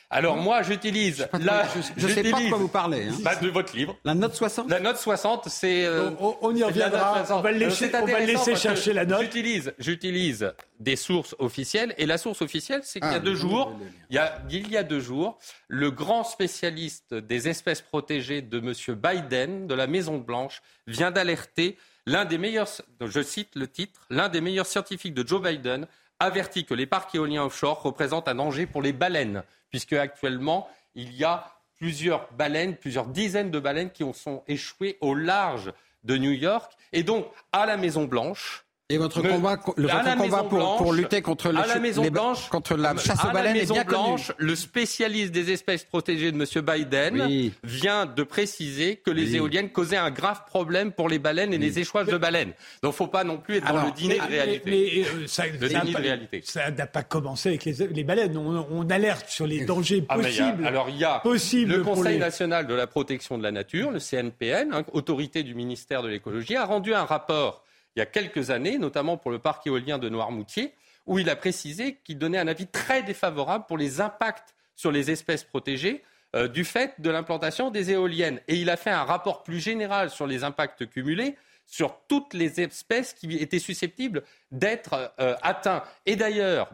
Alors 0.09 0.37
moi, 0.37 0.63
j'utilise 0.63 1.29
la. 1.41 1.67
Je 1.97 2.07
ne 2.07 2.13
sais 2.13 2.31
pas 2.31 2.41
de 2.41 2.49
quoi 2.49 2.59
vous 2.59 2.69
parlez. 2.69 3.09
Hein. 3.09 3.15
Bah, 3.23 3.35
de 3.37 3.49
votre 3.49 3.75
livre. 3.75 3.97
La 4.05 4.15
note 4.15 4.35
60 4.35 4.71
La 4.71 4.79
note 4.79 4.97
60, 4.97 5.49
c'est. 5.49 5.85
Euh, 5.85 6.11
on, 6.21 6.55
y 6.55 6.63
reviendra. 6.63 7.25
On 7.31 7.41
va 7.41 7.51
le 7.51 7.59
laisser, 7.59 7.91
on 7.95 8.07
va 8.07 8.21
laisser 8.21 8.55
chercher 8.57 8.93
la 8.93 9.05
note. 9.05 9.23
J'utilise, 9.23 9.75
j'utilise 9.79 10.53
des 10.79 10.97
sources 10.97 11.35
officielles. 11.39 11.95
Et 11.99 12.07
la 12.07 12.19
source 12.19 12.43
officielle, 12.43 12.83
c'est 12.85 13.01
qu'il 13.01 13.11
y 13.11 13.15
a 13.15 13.17
ah, 13.17 13.21
deux 13.21 13.35
jours, 13.35 13.73
il 14.11 14.17
y 14.17 14.19
a, 14.19 14.43
il 14.49 14.71
y 14.71 14.77
a 14.77 14.85
deux 14.85 15.01
jours, 15.01 15.39
le 15.69 15.91
grand 15.91 16.23
spécialiste 16.23 17.15
des 17.15 17.49
espèces 17.49 17.83
protégées 17.83 18.43
de 18.43 18.59
M. 18.59 18.73
Biden, 18.95 19.67
de 19.67 19.75
la 19.75 19.87
Maison-Blanche, 19.87 20.63
vient 20.87 21.11
d'alerter 21.11 21.77
l'un 22.07 22.25
des 22.25 22.39
meilleurs, 22.39 22.69
je 23.01 23.23
cite 23.23 23.57
le 23.57 23.67
titre, 23.67 24.03
l'un 24.11 24.29
des 24.29 24.41
meilleurs 24.41 24.67
scientifiques 24.67 25.15
de 25.15 25.27
Joe 25.27 25.43
Biden 25.43 25.87
avertit 26.19 26.65
que 26.65 26.75
les 26.75 26.87
parcs 26.87 27.15
éoliens 27.15 27.45
offshore 27.45 27.83
représentent 27.83 28.29
un 28.29 28.37
danger 28.37 28.67
pour 28.67 28.81
les 28.81 28.93
baleines 28.93 29.43
puisque 29.71 29.95
actuellement, 29.95 30.69
il 30.95 31.15
y 31.15 31.25
a 31.25 31.53
plusieurs 31.77 32.33
baleines, 32.33 32.77
plusieurs 32.77 33.07
dizaines 33.07 33.51
de 33.51 33.61
baleines 33.61 33.91
qui 33.91 34.05
ont 34.05 34.13
sont 34.13 34.43
échouées 34.47 34.99
au 35.01 35.15
large 35.15 35.73
de 36.05 36.17
New 36.17 36.33
York. 36.33 36.73
Et 36.93 37.03
donc, 37.03 37.27
à 37.53 37.67
la 37.67 37.77
Maison-Blanche, 37.77 38.66
et 38.89 38.99
votre 38.99 39.21
combat, 39.21 39.59
votre 39.77 40.17
combat 40.17 40.45
pour, 40.45 40.77
pour, 40.77 40.93
lutter 40.93 41.21
contre, 41.21 41.51
les, 41.51 41.59
à 41.59 41.67
la 41.67 41.81
Maison 41.81 42.07
Blanche, 42.07 42.49
contre 42.49 42.77
la 42.77 42.97
chasse 42.97 43.25
aux 43.25 43.33
baleines 43.33 43.57
est 43.57 43.73
bien 43.73 43.83
Blanche, 43.83 44.31
Le 44.39 44.55
spécialiste 44.55 45.33
des 45.33 45.51
espèces 45.51 45.83
protégées 45.83 46.31
de 46.31 46.37
M. 46.37 46.65
Biden 46.65 47.51
vient 47.65 48.07
de 48.07 48.23
préciser 48.23 48.97
que 49.05 49.11
les 49.11 49.35
éoliennes 49.35 49.71
causaient 49.71 49.97
un 49.97 50.13
grave 50.13 50.43
problème 50.47 50.93
pour 50.93 51.09
les 51.09 51.19
baleines 51.19 51.53
et 51.53 51.59
les 51.59 51.81
échouages 51.81 52.07
de 52.07 52.17
baleines. 52.17 52.53
Donc, 52.83 52.95
faut 52.95 53.09
pas 53.09 53.25
non 53.25 53.39
plus 53.39 53.57
être 53.57 53.73
dans 53.73 53.87
le 53.87 53.91
dîner 53.91 54.19
de 54.21 54.25
réalité. 54.25 54.71
Mais, 54.71 55.23
euh, 55.23 55.27
ça, 55.27 55.45
Ça 56.45 56.71
n'a 56.71 56.87
pas 56.87 57.03
commencé 57.03 57.49
avec 57.49 57.65
les, 57.65 58.05
baleines. 58.05 58.37
On, 58.37 58.89
alerte 58.89 59.29
sur 59.29 59.49
les 59.49 59.65
dangers 59.65 60.05
ah, 60.09 60.15
possibles. 60.17 60.65
alors, 60.65 60.89
il 60.91 60.99
y 60.99 61.05
a 61.05 61.21
le 61.25 61.83
Conseil 61.83 62.19
national 62.19 62.69
de 62.69 62.75
la 62.75 62.87
protection 62.87 63.37
de 63.37 63.43
la 63.43 63.51
nature, 63.51 63.91
le 63.91 63.99
CNPN, 63.99 64.73
hein, 64.73 64.85
autorité 64.93 65.43
du 65.43 65.57
ministère 65.57 66.03
de 66.03 66.09
l'écologie, 66.09 66.55
a 66.55 66.65
rendu 66.65 66.95
un 66.95 67.05
rapport 67.05 67.65
il 67.97 68.01
y 68.01 68.03
a 68.03 68.07
quelques 68.07 68.51
années, 68.51 68.79
notamment 68.79 69.17
pour 69.17 69.31
le 69.31 69.39
parc 69.39 69.67
éolien 69.67 69.99
de 69.99 70.09
Noirmoutier, 70.09 70.75
où 71.07 71.19
il 71.19 71.31
a 71.31 71.37
précisé 71.37 71.99
qu'il 72.05 72.19
donnait 72.19 72.39
un 72.39 72.47
avis 72.47 72.67
très 72.67 73.03
défavorable 73.03 73.65
pour 73.67 73.79
les 73.79 74.01
impacts 74.01 74.55
sur 74.75 74.93
les 74.93 75.11
espèces 75.11 75.45
protégées 75.45 76.03
euh, 76.35 76.49
du 76.49 76.65
fait 76.65 77.01
de 77.01 77.09
l'implantation 77.09 77.71
des 77.71 77.93
éoliennes. 77.93 78.41
Et 78.49 78.57
il 78.57 78.69
a 78.69 78.77
fait 78.77 78.91
un 78.91 79.05
rapport 79.05 79.43
plus 79.43 79.61
général 79.61 80.11
sur 80.11 80.27
les 80.27 80.45
impacts 80.45 80.87
cumulés 80.91 81.37
sur 81.67 81.99
toutes 82.07 82.35
les 82.35 82.61
espèces 82.61 83.13
qui 83.13 83.37
étaient 83.37 83.59
susceptibles 83.59 84.23
d'être 84.53 85.13
euh, 85.19 85.35
atteintes. 85.43 85.83
Et 86.05 86.15
d'ailleurs, 86.15 86.71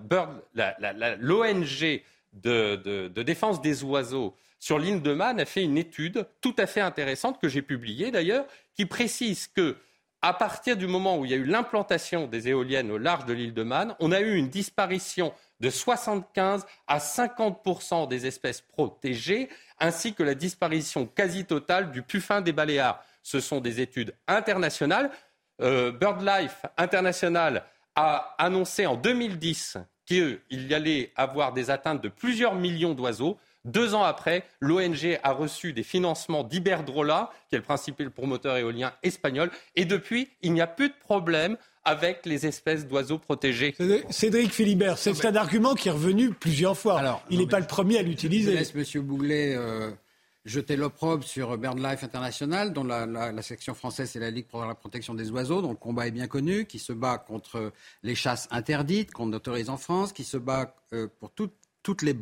l'ONG 1.20 2.02
de, 2.32 2.76
de, 3.08 3.22
défense 3.22 3.62
des 3.62 3.84
oiseaux 3.84 4.36
sur 4.58 4.78
l'île 4.78 5.02
de 5.02 5.14
Man 5.14 5.40
a 5.40 5.44
fait 5.44 5.62
une 5.62 5.78
étude 5.78 6.26
tout 6.40 6.54
à 6.58 6.66
fait 6.66 6.80
intéressante 6.80 7.40
que 7.40 7.48
j'ai 7.48 7.62
publiée 7.62 8.10
d'ailleurs, 8.10 8.44
qui 8.74 8.86
précise 8.86 9.46
que 9.46 9.76
à 10.22 10.32
partir 10.32 10.76
du 10.76 10.86
moment 10.86 11.18
où 11.18 11.24
il 11.24 11.32
y 11.32 11.34
a 11.34 11.36
eu 11.36 11.44
l'implantation 11.44 12.28
des 12.28 12.48
éoliennes 12.48 12.92
au 12.92 12.98
large 12.98 13.26
de 13.26 13.32
l'île 13.32 13.54
de 13.54 13.64
Man, 13.64 13.96
on 13.98 14.12
a 14.12 14.20
eu 14.20 14.36
une 14.36 14.48
disparition 14.48 15.34
de 15.58 15.68
75 15.68 16.64
à 16.86 17.00
50 17.00 18.08
des 18.08 18.26
espèces 18.26 18.60
protégées, 18.60 19.48
ainsi 19.80 20.14
que 20.14 20.22
la 20.22 20.34
disparition 20.34 21.06
quasi 21.06 21.44
totale 21.44 21.90
du 21.90 22.02
puffin 22.02 22.40
des 22.40 22.52
Baléares. 22.52 23.02
Ce 23.22 23.40
sont 23.40 23.60
des 23.60 23.80
études 23.80 24.14
internationales. 24.28 25.10
Euh, 25.60 25.92
BirdLife 25.92 26.62
International 26.76 27.64
a 27.94 28.34
annoncé 28.38 28.86
en 28.86 28.96
2010 28.96 29.78
qu'il 30.06 30.40
y 30.50 30.74
allait 30.74 31.12
avoir 31.16 31.52
des 31.52 31.70
atteintes 31.70 32.00
de 32.00 32.08
plusieurs 32.08 32.54
millions 32.54 32.94
d'oiseaux. 32.94 33.38
Deux 33.64 33.94
ans 33.94 34.02
après, 34.02 34.44
l'ONG 34.60 35.18
a 35.22 35.32
reçu 35.32 35.72
des 35.72 35.84
financements 35.84 36.42
d'Iberdrola, 36.42 37.30
qui 37.48 37.54
est 37.54 37.58
le 37.58 37.64
principal 37.64 38.10
promoteur 38.10 38.56
éolien 38.56 38.92
espagnol, 39.02 39.50
et 39.76 39.84
depuis, 39.84 40.28
il 40.42 40.52
n'y 40.52 40.60
a 40.60 40.66
plus 40.66 40.88
de 40.88 40.94
problème 41.00 41.56
avec 41.84 42.26
les 42.26 42.46
espèces 42.46 42.86
d'oiseaux 42.86 43.18
protégés. 43.18 43.74
Cédric 44.10 44.52
Philibert, 44.52 44.98
c'est 44.98 45.24
un 45.24 45.36
argument 45.36 45.74
qui 45.74 45.88
est 45.88 45.92
revenu 45.92 46.30
plusieurs 46.30 46.76
fois. 46.76 46.98
Alors, 46.98 47.24
il 47.30 47.38
n'est 47.38 47.46
pas 47.46 47.60
le 47.60 47.66
premier 47.66 47.98
à 47.98 48.02
l'utiliser. 48.02 48.52
Je 48.52 48.56
laisse 48.56 48.74
M. 48.74 49.02
Bouglet 49.02 49.54
euh, 49.56 49.90
jeter 50.44 50.76
l'opprobre 50.76 51.24
sur 51.24 51.56
BirdLife 51.56 52.02
International, 52.02 52.72
dont 52.72 52.84
la, 52.84 53.42
section 53.42 53.74
française 53.74 54.10
c'est 54.10 54.20
la 54.20 54.30
Ligue 54.30 54.46
pour 54.46 54.64
la 54.64 54.74
protection 54.74 55.14
des 55.14 55.30
oiseaux, 55.30 55.62
dont 55.62 55.70
le 55.70 55.76
combat 55.76 56.06
est 56.06 56.12
bien 56.12 56.26
connu, 56.26 56.66
qui 56.66 56.78
se 56.78 56.92
bat 56.92 57.18
contre 57.18 57.72
les 58.02 58.14
chasses 58.14 58.48
interdites 58.50 59.12
qu'on 59.12 59.32
autorise 59.32 59.70
en 59.70 59.76
France, 59.76 60.12
qui 60.12 60.24
se 60.24 60.36
bat 60.36 60.74
euh, 60.92 61.08
pour 61.20 61.30
toutes 61.30 62.02
les 62.02 62.16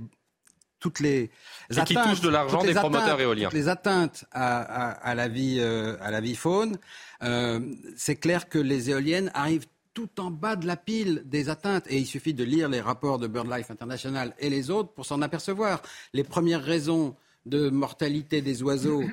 toutes 0.81 1.01
les 1.01 1.31
atteintes, 1.70 1.86
qui 1.86 1.94
touchent 1.94 2.20
de 2.23 2.31
l'argent 2.31 2.62
des 2.65 2.74
promoteurs 2.74 3.20
éoliens. 3.20 3.48
Toutes 3.48 3.59
les 3.59 3.69
atteintes 3.69 4.24
à, 4.32 5.15
la 5.15 5.28
vie, 5.28 5.59
euh, 5.61 5.97
à 6.01 6.11
la 6.11 6.20
vie 6.20 6.35
faune. 6.35 6.78
Euh, 7.23 7.61
c'est 7.97 8.16
clair 8.16 8.48
que 8.48 8.59
les 8.59 8.90
éoliennes 8.90 9.31
arrivent 9.35 9.66
tout 9.93 10.20
en 10.20 10.31
bas 10.31 10.57
de 10.57 10.66
la 10.66 10.77
pile 10.77 11.23
des 11.27 11.48
atteintes. 11.48 11.85
Et 11.89 11.98
il 11.98 12.07
suffit 12.07 12.35
de 12.35 12.44
lire 12.44 12.69
les 12.69 12.81
rapports 12.81 13.19
de 13.19 13.27
BirdLife 13.27 13.70
International 13.70 14.35
et 14.39 14.51
les 14.51 14.70
autres 14.70 14.93
pour 14.93 15.05
s'en 15.05 15.20
apercevoir. 15.23 15.82
Les 16.12 16.24
premières 16.24 16.62
raisons 16.62 17.15
de 17.47 17.70
mortalité 17.70 18.40
des 18.40 18.62
oiseaux, 18.62 19.05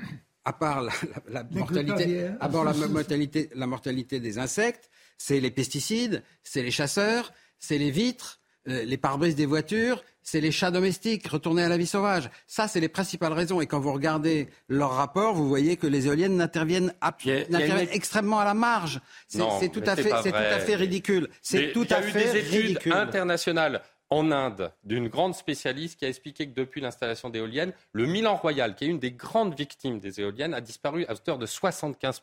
à 0.45 0.53
part 0.53 0.81
la, 1.27 1.43
mortalité, 1.43 2.29
à 2.39 2.49
part 2.49 2.63
la 2.63 2.73
mortalité, 2.73 3.49
la 3.53 3.67
mortalité 3.67 4.19
des 4.19 4.39
insectes, 4.39 4.89
c'est 5.17 5.39
les 5.39 5.51
pesticides, 5.51 6.23
c'est 6.43 6.61
les 6.61 6.71
chasseurs, 6.71 7.33
c'est 7.59 7.77
les 7.77 7.91
vitres, 7.91 8.39
les 8.67 8.97
pare-brises 8.97 9.35
des 9.35 9.45
voitures, 9.45 10.03
c'est 10.21 10.41
les 10.41 10.51
chats 10.51 10.71
domestiques 10.71 11.25
retournés 11.27 11.63
à 11.63 11.69
la 11.69 11.77
vie 11.77 11.87
sauvage. 11.87 12.29
Ça, 12.47 12.67
c'est 12.67 12.81
les 12.81 12.89
principales 12.89 13.31
raisons. 13.31 13.61
Et 13.61 13.65
quand 13.65 13.79
vous 13.79 13.93
regardez 13.93 14.49
leur 14.67 14.91
rapport, 14.91 15.33
vous 15.33 15.47
voyez 15.47 15.77
que 15.77 15.87
les 15.87 16.07
éoliennes 16.07 16.35
n'interviennent, 16.35 16.93
extrêmement 17.91 18.39
à 18.39 18.45
la 18.45 18.53
marge. 18.53 18.99
C'est 19.27 19.71
tout, 19.71 19.81
à 19.85 19.95
fait, 19.95 20.09
tout 20.09 20.35
à 20.35 20.59
fait 20.59 20.75
ridicule. 20.75 21.29
C'est 21.41 21.71
tout 21.71 21.87
à 21.89 22.01
fait 22.01 22.31
ridicule. 22.31 22.49
Il 22.51 22.53
y 22.53 22.57
a 22.57 22.59
eu 22.59 22.63
des 22.63 22.71
études 22.71 22.93
internationales 22.93 23.81
en 24.09 24.31
Inde 24.31 24.71
d'une 24.83 25.07
grande 25.07 25.33
spécialiste 25.33 25.99
qui 25.99 26.05
a 26.05 26.09
expliqué 26.09 26.47
que 26.47 26.53
depuis 26.53 26.81
l'installation 26.81 27.29
d'éoliennes, 27.29 27.73
le 27.93 28.05
Milan 28.05 28.35
Royal, 28.35 28.75
qui 28.75 28.85
est 28.85 28.87
une 28.87 28.99
des 28.99 29.11
grandes 29.11 29.57
victimes 29.57 29.99
des 29.99 30.19
éoliennes, 30.19 30.53
a 30.53 30.61
disparu 30.61 31.05
à 31.07 31.13
hauteur 31.13 31.37
de 31.37 31.45
75 31.45 32.21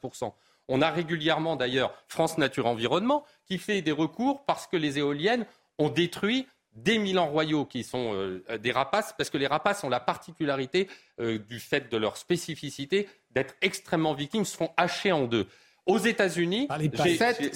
on 0.69 0.81
a 0.81 0.91
régulièrement 0.91 1.57
d'ailleurs 1.57 1.95
France 2.09 2.39
Nature 2.39 2.67
Environnement 2.67 3.25
qui 3.47 3.59
fait 3.59 3.83
des 3.83 3.93
recours 3.93 4.45
parce 4.47 4.67
que 4.67 4.77
les 4.77 4.99
éoliennes 4.99 5.47
ont 5.79 5.89
détruit 5.89 6.47
des 6.75 6.99
Milans 6.99 7.29
royaux 7.29 7.65
qui 7.65 7.85
sont 7.85 8.15
euh, 8.15 8.43
des 8.59 8.73
rapaces, 8.73 9.15
parce 9.17 9.31
que 9.31 9.39
les 9.39 9.47
rapaces 9.47 9.85
ont 9.85 9.89
la 9.89 10.01
particularité 10.01 10.89
euh, 11.21 11.39
du 11.39 11.61
fait 11.61 11.91
de 11.91 11.97
leur 11.97 12.17
spécificité 12.17 13.09
d'être 13.31 13.55
extrêmement 13.63 14.15
victimes, 14.15 14.45
se 14.45 14.57
font 14.57 14.71
hacher 14.77 15.13
en 15.13 15.25
deux. 15.25 15.47
Aux 15.87 15.99
États-Unis, 15.99 16.67
aux 16.71 16.79
États-Unis, 16.79 17.51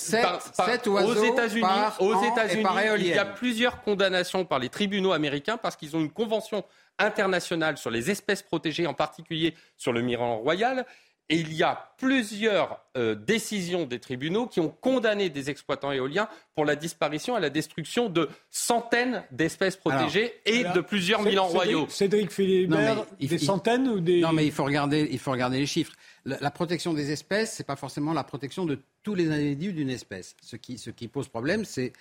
aux 1.99 2.25
États-Unis, 2.25 2.65
il 2.99 3.07
y 3.07 3.15
a 3.15 3.25
plusieurs 3.25 3.81
condamnations 3.83 4.45
par 4.45 4.59
les 4.59 4.69
tribunaux 4.69 5.13
américains 5.13 5.57
parce 5.57 5.77
qu'ils 5.77 5.97
ont 5.97 6.01
une 6.01 6.11
convention 6.11 6.63
internationale 6.99 7.79
sur 7.79 7.91
les 7.91 8.11
espèces 8.11 8.43
protégées, 8.43 8.87
en 8.87 8.93
particulier 8.93 9.55
sur 9.79 9.95
le 9.95 10.03
Milan 10.03 10.37
royal. 10.39 10.85
Et 11.31 11.37
il 11.37 11.53
y 11.53 11.63
a 11.63 11.93
plusieurs 11.99 12.81
euh, 12.97 13.15
décisions 13.15 13.85
des 13.85 13.99
tribunaux 13.99 14.47
qui 14.47 14.61
ont 14.61 14.69
condamné 14.69 15.29
des 15.29 15.51
exploitants 15.51 15.93
éoliens 15.93 16.29
pour 16.55 16.65
la 16.65 16.75
disparition 16.75 17.37
et 17.37 17.41
la 17.41 17.51
destruction 17.51 18.09
de 18.09 18.31
centaines 18.51 19.25
d'espèces 19.31 19.77
protégées 19.77 20.35
et 20.47 20.65
de 20.65 20.81
plusieurs 20.81 21.23
mille 21.23 21.39
royaux. 21.39 21.87
Cédric 21.91 22.31
Philibert, 22.31 23.05
des 23.21 23.39
centaines 23.39 23.89
ou 23.89 24.01
des... 24.01 24.21
Non, 24.21 24.33
mais 24.33 24.47
il 24.47 24.53
faut 24.53 24.65
regarder, 24.65 25.07
il 25.11 25.19
faut 25.19 25.33
regarder 25.33 25.59
les 25.59 25.67
chiffres. 25.67 25.93
La, 26.41 26.51
protection 26.51 26.93
des 26.93 27.11
espèces, 27.11 27.57
ce 27.57 27.63
n'est 27.63 27.67
pas 27.67 27.77
forcément 27.77 28.13
la 28.13 28.25
protection 28.25 28.67
de 28.67 28.79
tous 29.03 29.15
les 29.15 29.31
individus 29.31 29.73
d'une 29.73 29.91
espèce. 29.91 30.37
Ce 30.43 30.57
qui, 30.57 30.79
ce 30.79 30.91
qui 30.91 31.09
pose 31.09 31.29
problème, 31.29 31.65
c'est 31.65 31.93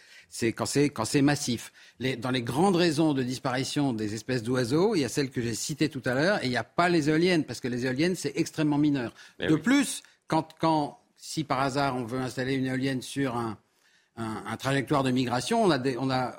quand 0.54 0.66
c'est 0.66 1.22
massif. 1.22 1.72
Les, 1.99 2.16
dans 2.16 2.32
les 2.32 2.41
grandes 2.41 2.76
raisons 2.76 3.14
de 3.14 3.24
disparition 3.24 3.94
des 3.94 4.14
espèces 4.14 4.44
d'oiseaux, 4.44 4.95
il 4.95 5.02
y 5.02 5.06
a 5.06 5.10
celles 5.10 5.30
que 5.30 5.41
j'ai 5.41 5.56
citées 5.56 5.90
tout 5.90 6.04
à 6.06 6.14
l'heure, 6.14 6.44
et 6.44 6.48
il 6.48 6.49
n'y 6.49 6.58
a 6.58 6.64
pas 6.64 6.90
les 6.90 7.10
éoliennes, 7.10 7.44
parce 7.44 7.60
que 7.60 7.68
les 7.68 7.86
éoliennes, 7.86 8.16
c'est 8.16 8.34
extrêmement 8.36 8.78
mineur. 8.78 9.14
de 9.40 9.56
plus, 9.56 10.04
quand, 10.28 10.49
quand, 10.60 10.99
si 11.18 11.44
par 11.44 11.62
hasard 11.62 11.95
on 11.95 12.04
veut 12.04 12.20
installer 12.20 12.56
une 12.56 12.66
éolienne 12.66 13.02
sur 13.02 13.38
un, 13.38 13.58
un, 14.18 14.44
un 14.45 14.58
trajectoire 14.58 15.04
de 15.04 15.12
migration, 15.12 15.64
on 15.64 15.72
a, 15.72 15.78
des, 15.78 15.98
on 15.98 16.10
a 16.10 16.36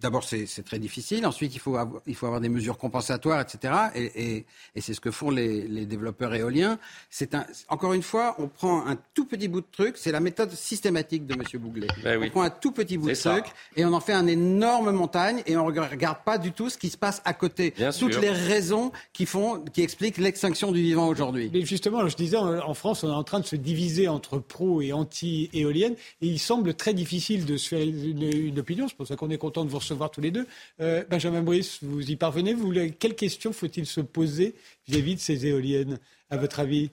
D'abord, 0.00 0.22
c'est 0.22 0.64
très 0.64 0.78
difficile. 0.78 1.26
Ensuite, 1.26 1.54
il 1.56 1.58
faut, 1.58 1.76
avoir, 1.76 2.00
il 2.06 2.14
faut 2.14 2.26
avoir 2.26 2.40
des 2.40 2.48
mesures 2.48 2.78
compensatoires, 2.78 3.40
etc. 3.40 3.74
Et, 3.96 4.44
c'est 4.78 4.94
ce 4.94 5.00
que 5.00 5.10
font 5.10 5.30
les, 5.30 5.86
développeurs 5.86 6.34
éoliens. 6.34 6.78
C'est 7.10 7.34
un, 7.34 7.44
encore 7.68 7.92
une 7.92 8.02
fois, 8.02 8.36
on 8.38 8.46
prend 8.46 8.86
un 8.86 8.96
tout 9.14 9.24
petit 9.24 9.48
bout 9.48 9.62
de 9.62 9.66
truc. 9.72 9.96
C'est 9.96 10.12
la 10.12 10.20
méthode 10.20 10.52
systématique 10.52 11.26
de 11.26 11.34
M. 11.34 11.42
Bouglet. 11.60 11.88
Ben 12.04 12.22
on 12.22 12.30
prend 12.30 12.42
un 12.42 12.50
tout 12.50 12.70
petit 12.70 12.96
bout 12.96 13.08
de 13.08 13.14
truc 13.14 13.44
et 13.74 13.84
on 13.84 13.92
en 13.92 14.00
fait 14.00 14.12
une 14.12 14.28
énorme 14.28 14.92
montagne 14.92 15.42
et 15.46 15.56
on 15.56 15.68
ne 15.68 15.80
regarde 15.80 16.18
pas 16.24 16.38
du 16.38 16.52
tout 16.52 16.70
ce 16.70 16.78
qui 16.78 16.90
se 16.90 16.96
passe 16.96 17.20
à 17.24 17.34
côté. 17.34 17.74
Toutes 17.98 18.20
les 18.20 18.30
raisons 18.30 18.92
qui 19.12 19.26
font, 19.26 19.64
qui 19.72 19.82
expliquent 19.82 20.18
l'extinction 20.18 20.70
du 20.70 20.82
vivant 20.82 21.08
aujourd'hui. 21.08 21.50
Mais 21.52 21.62
justement, 21.62 22.06
je 22.06 22.16
disais, 22.16 22.36
en 22.36 22.74
France, 22.74 23.02
on 23.02 23.08
est 23.08 23.14
en 23.14 23.24
train 23.24 23.40
de 23.40 23.46
se 23.46 23.56
diviser 23.56 24.06
entre 24.06 24.38
pro 24.38 24.80
et 24.80 24.92
anti-éoliennes 24.92 25.94
et 26.20 26.26
il 26.26 26.38
semble 26.38 26.74
très 26.74 26.94
difficile 26.94 27.46
de 27.46 27.56
se 27.56 27.68
faire 27.68 27.82
une, 27.82 28.22
une 28.22 28.58
opinion. 28.60 28.86
C'est 28.86 28.96
pour 28.96 29.06
ça 29.06 29.16
qu'on 29.16 29.30
est 29.30 29.38
content 29.38 29.55
de 29.64 29.70
vous 29.70 29.78
recevoir 29.78 30.10
tous 30.10 30.20
les 30.20 30.30
deux. 30.30 30.46
Euh, 30.80 31.04
Benjamin 31.08 31.42
Brice, 31.42 31.78
vous 31.82 32.10
y 32.10 32.16
parvenez 32.16 32.54
vous, 32.54 32.72
Quelles 32.98 33.14
questions 33.14 33.52
faut-il 33.52 33.86
se 33.86 34.00
poser 34.00 34.54
vis-à-vis 34.86 35.14
de 35.16 35.20
ces 35.20 35.46
éoliennes, 35.46 35.98
à 36.30 36.36
votre 36.36 36.60
avis? 36.60 36.90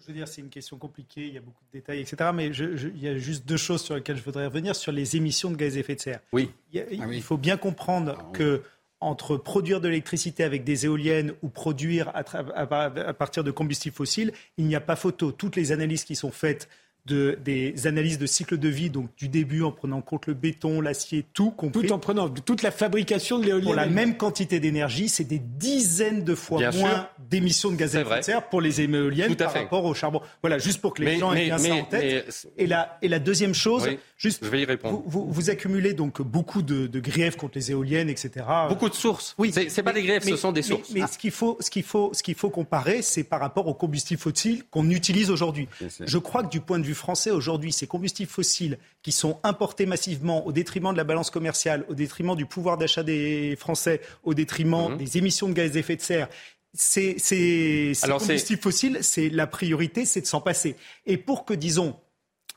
Je 0.00 0.08
veux 0.08 0.14
dire, 0.14 0.26
c'est 0.26 0.40
une 0.40 0.48
question 0.48 0.78
compliquée, 0.78 1.28
il 1.28 1.34
y 1.34 1.38
a 1.38 1.40
beaucoup 1.40 1.62
de 1.72 1.78
détails, 1.78 2.00
etc. 2.00 2.30
Mais 2.34 2.48
il 2.48 3.00
y 3.00 3.08
a 3.08 3.16
juste 3.16 3.46
deux 3.46 3.56
choses 3.56 3.82
sur 3.82 3.94
lesquelles 3.94 4.16
je 4.16 4.24
voudrais 4.24 4.46
revenir, 4.46 4.74
sur 4.74 4.90
les 4.90 5.16
émissions 5.16 5.50
de 5.50 5.56
gaz 5.56 5.76
à 5.76 5.80
effet 5.80 5.94
de 5.94 6.00
serre. 6.00 6.20
Oui. 6.32 6.50
Il, 6.72 6.80
ah 6.80 7.06
il 7.12 7.22
faut 7.22 7.36
bien 7.36 7.56
comprendre 7.56 8.16
ah 8.18 8.30
que 8.32 8.62
entre 8.98 9.36
produire 9.36 9.80
de 9.80 9.88
l'électricité 9.88 10.44
avec 10.44 10.64
des 10.64 10.86
éoliennes 10.86 11.34
ou 11.42 11.48
produire 11.48 12.08
à, 12.14 12.22
à, 12.54 13.14
partir 13.14 13.44
de 13.44 13.50
combustibles 13.50 13.94
fossiles, 13.94 14.32
il 14.56 14.66
n'y 14.66 14.76
a 14.76 14.80
pas 14.80 14.96
photo. 14.96 15.32
Toutes 15.32 15.56
les 15.56 15.72
analyses 15.72 16.04
qui 16.04 16.14
sont 16.14 16.30
faites 16.30 16.68
de, 17.06 17.36
des 17.44 17.86
analyses 17.86 18.18
de 18.18 18.26
cycle 18.26 18.58
de 18.58 18.68
vie, 18.68 18.88
donc 18.88 19.08
du 19.16 19.28
début 19.28 19.62
en 19.62 19.72
prenant 19.72 19.98
en 19.98 20.02
compte 20.02 20.26
le 20.26 20.34
béton, 20.34 20.80
l'acier, 20.80 21.24
tout 21.34 21.50
compris. 21.50 21.86
Tout 21.86 21.92
en 21.92 21.98
prenant 21.98 22.28
toute 22.28 22.62
la 22.62 22.70
fabrication 22.70 23.38
de 23.38 23.44
l'éolienne. 23.44 23.64
Pour 23.64 23.74
la 23.74 23.86
même 23.86 24.16
quantité 24.16 24.60
d'énergie, 24.60 25.08
c'est 25.08 25.24
des 25.24 25.40
dizaines 25.40 26.22
de 26.24 26.34
fois 26.34 26.70
moins 26.72 27.08
d'émissions 27.30 27.70
de 27.70 27.76
gaz 27.76 27.96
à 27.96 28.02
effet 28.02 28.18
de 28.18 28.22
serre 28.22 28.48
pour 28.48 28.60
les 28.60 28.80
éoliennes 28.80 29.34
par 29.36 29.52
rapport 29.52 29.84
au 29.84 29.94
charbon. 29.94 30.20
Voilà, 30.42 30.58
juste 30.58 30.80
pour 30.80 30.94
que 30.94 31.02
les 31.02 31.18
gens 31.18 31.32
aient 31.32 31.46
bien 31.46 31.58
ça 31.58 31.74
en 31.74 31.84
tête. 31.84 32.46
Et, 32.56 32.66
la, 32.66 32.98
et 33.02 33.08
la 33.08 33.18
deuxième 33.18 33.54
chose, 33.54 33.88
juste, 34.16 34.44
je 34.44 34.50
vais 34.50 34.62
y 34.62 34.64
répondre. 34.64 35.02
Vous, 35.06 35.26
vous, 35.28 35.50
accumulez 35.50 35.94
donc 35.94 36.22
beaucoup 36.22 36.62
de, 36.62 36.86
de, 36.86 37.00
griefs 37.00 37.36
contre 37.36 37.58
les 37.58 37.72
éoliennes, 37.72 38.08
etc. 38.08 38.46
Beaucoup 38.68 38.88
de 38.88 38.94
sources. 38.94 39.34
Oui, 39.38 39.52
c'est 39.52 39.82
pas 39.82 39.92
des 39.92 40.02
griefs, 40.02 40.24
ce 40.24 40.36
sont 40.36 40.52
des 40.52 40.62
sources. 40.62 40.90
Mais, 40.90 41.06
ce 41.06 41.18
qu'il 41.18 41.32
faut, 41.32 41.56
ce 41.60 41.70
qu'il 41.70 41.82
faut, 41.82 42.10
ce 42.14 42.22
qu'il 42.22 42.36
faut 42.36 42.50
comparer, 42.50 43.02
c'est 43.02 43.24
par 43.24 43.40
rapport 43.40 43.66
aux 43.66 43.74
combustibles 43.74 44.20
fossiles 44.20 44.62
qu'on 44.70 44.88
utilise 44.90 45.30
aujourd'hui. 45.30 45.68
Je 46.00 46.18
crois 46.18 46.44
que 46.44 46.50
du 46.50 46.60
point 46.60 46.78
de 46.78 46.84
vue 46.84 46.91
français 46.94 47.30
aujourd'hui, 47.30 47.72
ces 47.72 47.86
combustibles 47.86 48.30
fossiles 48.30 48.78
qui 49.02 49.12
sont 49.12 49.38
importés 49.42 49.86
massivement 49.86 50.46
au 50.46 50.52
détriment 50.52 50.92
de 50.92 50.96
la 50.96 51.04
balance 51.04 51.30
commerciale, 51.30 51.84
au 51.88 51.94
détriment 51.94 52.36
du 52.36 52.46
pouvoir 52.46 52.78
d'achat 52.78 53.02
des 53.02 53.56
Français, 53.56 54.00
au 54.22 54.34
détriment 54.34 54.90
mhm. 54.90 54.96
des 54.96 55.18
émissions 55.18 55.48
de 55.48 55.54
gaz 55.54 55.76
à 55.76 55.80
effet 55.80 55.96
de 55.96 56.02
serre, 56.02 56.28
ces, 56.74 57.18
ces 57.18 57.92
combustibles 58.10 58.62
fossiles, 58.62 58.98
c'est 59.02 59.28
la 59.28 59.46
priorité, 59.46 60.06
c'est 60.06 60.22
de 60.22 60.26
s'en 60.26 60.40
passer. 60.40 60.76
Et 61.06 61.18
pour 61.18 61.44
que, 61.44 61.52
disons, 61.52 61.96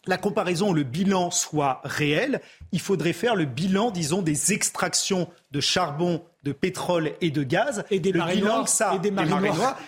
la 0.08 0.18
comparaison, 0.18 0.74
le 0.74 0.84
bilan 0.84 1.32
soit 1.32 1.82
réel, 1.84 2.42
il 2.72 2.80
faudrait 2.80 3.14
faire 3.14 3.36
le 3.36 3.46
bilan, 3.46 3.92
disons, 3.92 4.22
des 4.22 4.54
extractions 4.54 5.28
de 5.52 5.60
charbon, 5.60 6.22
de 6.44 6.52
pétrole 6.52 7.12
et 7.22 7.32
de 7.32 7.44
gaz. 7.44 7.84
Et 7.92 8.00
des 8.00 8.12
le 8.12 8.24
bilan 8.24 8.64
que 8.64 8.70
ça, 8.70 8.98
des 8.98 9.12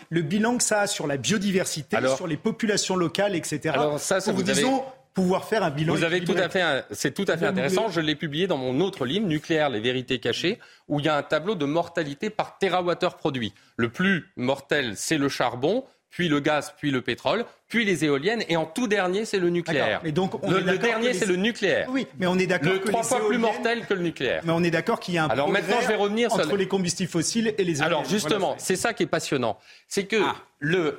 le 0.09 0.21
bilan 0.21 0.57
que 0.57 0.63
ça 0.63 0.81
a 0.81 0.87
sur 0.87 1.07
la 1.07 1.17
biodiversité, 1.17 1.97
sur 2.15 2.27
les 2.27 2.37
populations 2.37 2.95
locales, 2.95 3.35
etc. 3.35 3.73
Alors 3.73 3.99
ça, 3.99 4.19
ça 4.19 4.31
vous, 4.31 4.43
disons, 4.43 4.83
pouvoir 5.17 5.45
faire 5.45 5.63
un 5.63 5.71
bilan. 5.71 5.95
Vous 5.95 6.03
avez 6.03 6.23
tout 6.23 6.35
à 6.37 6.47
fait, 6.47 6.85
c'est 6.91 7.13
tout 7.13 7.25
à 7.27 7.37
fait 7.37 7.47
intéressant. 7.47 7.89
Je 7.89 8.01
l'ai 8.01 8.15
publié 8.15 8.45
dans 8.45 8.57
mon 8.57 8.79
autre 8.81 9.05
livre, 9.05 9.25
Nucléaire, 9.25 9.69
les 9.69 9.79
vérités 9.79 10.19
cachées, 10.19 10.59
où 10.87 10.99
il 10.99 11.07
y 11.07 11.09
a 11.09 11.17
un 11.17 11.23
tableau 11.23 11.55
de 11.55 11.65
mortalité 11.65 12.29
par 12.29 12.59
terawattheure 12.59 13.17
produit. 13.17 13.53
Le 13.77 13.89
plus 13.89 14.31
mortel, 14.35 14.93
c'est 14.95 15.17
le 15.17 15.27
charbon 15.27 15.85
puis 16.17 16.29
le 16.29 16.39
gaz, 16.39 16.73
puis 16.75 16.89
le 16.89 17.03
pétrole, 17.03 17.45
puis 17.67 17.85
les 17.85 18.03
éoliennes, 18.03 18.43
et 18.49 18.57
en 18.57 18.65
tout 18.65 18.87
dernier, 18.87 19.23
c'est 19.23 19.37
le 19.37 19.51
nucléaire. 19.51 20.01
Et 20.03 20.11
donc, 20.11 20.33
le, 20.49 20.79
dernier, 20.79 21.13
c'est 21.13 21.27
le 21.27 21.35
nucléaire. 21.35 21.87
Oui, 21.91 22.07
mais 22.17 22.25
on 22.25 22.39
est 22.39 22.47
d'accord 22.47 22.81
que 22.81 22.87
trois 22.87 23.03
fois 23.03 23.27
plus 23.27 23.37
mortel 23.37 23.85
que 23.85 23.93
le 23.93 24.01
nucléaire. 24.01 24.41
Mais 24.43 24.51
on 24.51 24.63
est 24.63 24.71
d'accord 24.71 24.99
qu'il 24.99 25.13
y 25.13 25.19
a 25.19 25.25
un 25.25 25.27
Alors 25.27 25.49
maintenant, 25.49 25.75
je 25.79 25.87
vais 25.87 25.95
revenir 25.95 26.33
entre 26.33 26.57
les 26.57 26.67
combustibles 26.67 27.07
fossiles 27.07 27.53
et 27.55 27.63
les 27.63 27.73
éoliennes. 27.73 27.83
Alors 27.83 28.05
justement, 28.05 28.55
c'est 28.57 28.75
ça 28.75 28.95
qui 28.95 29.03
est 29.03 29.07
passionnant, 29.07 29.59
c'est 29.87 30.05
que 30.05 30.19
ah. 30.19 30.35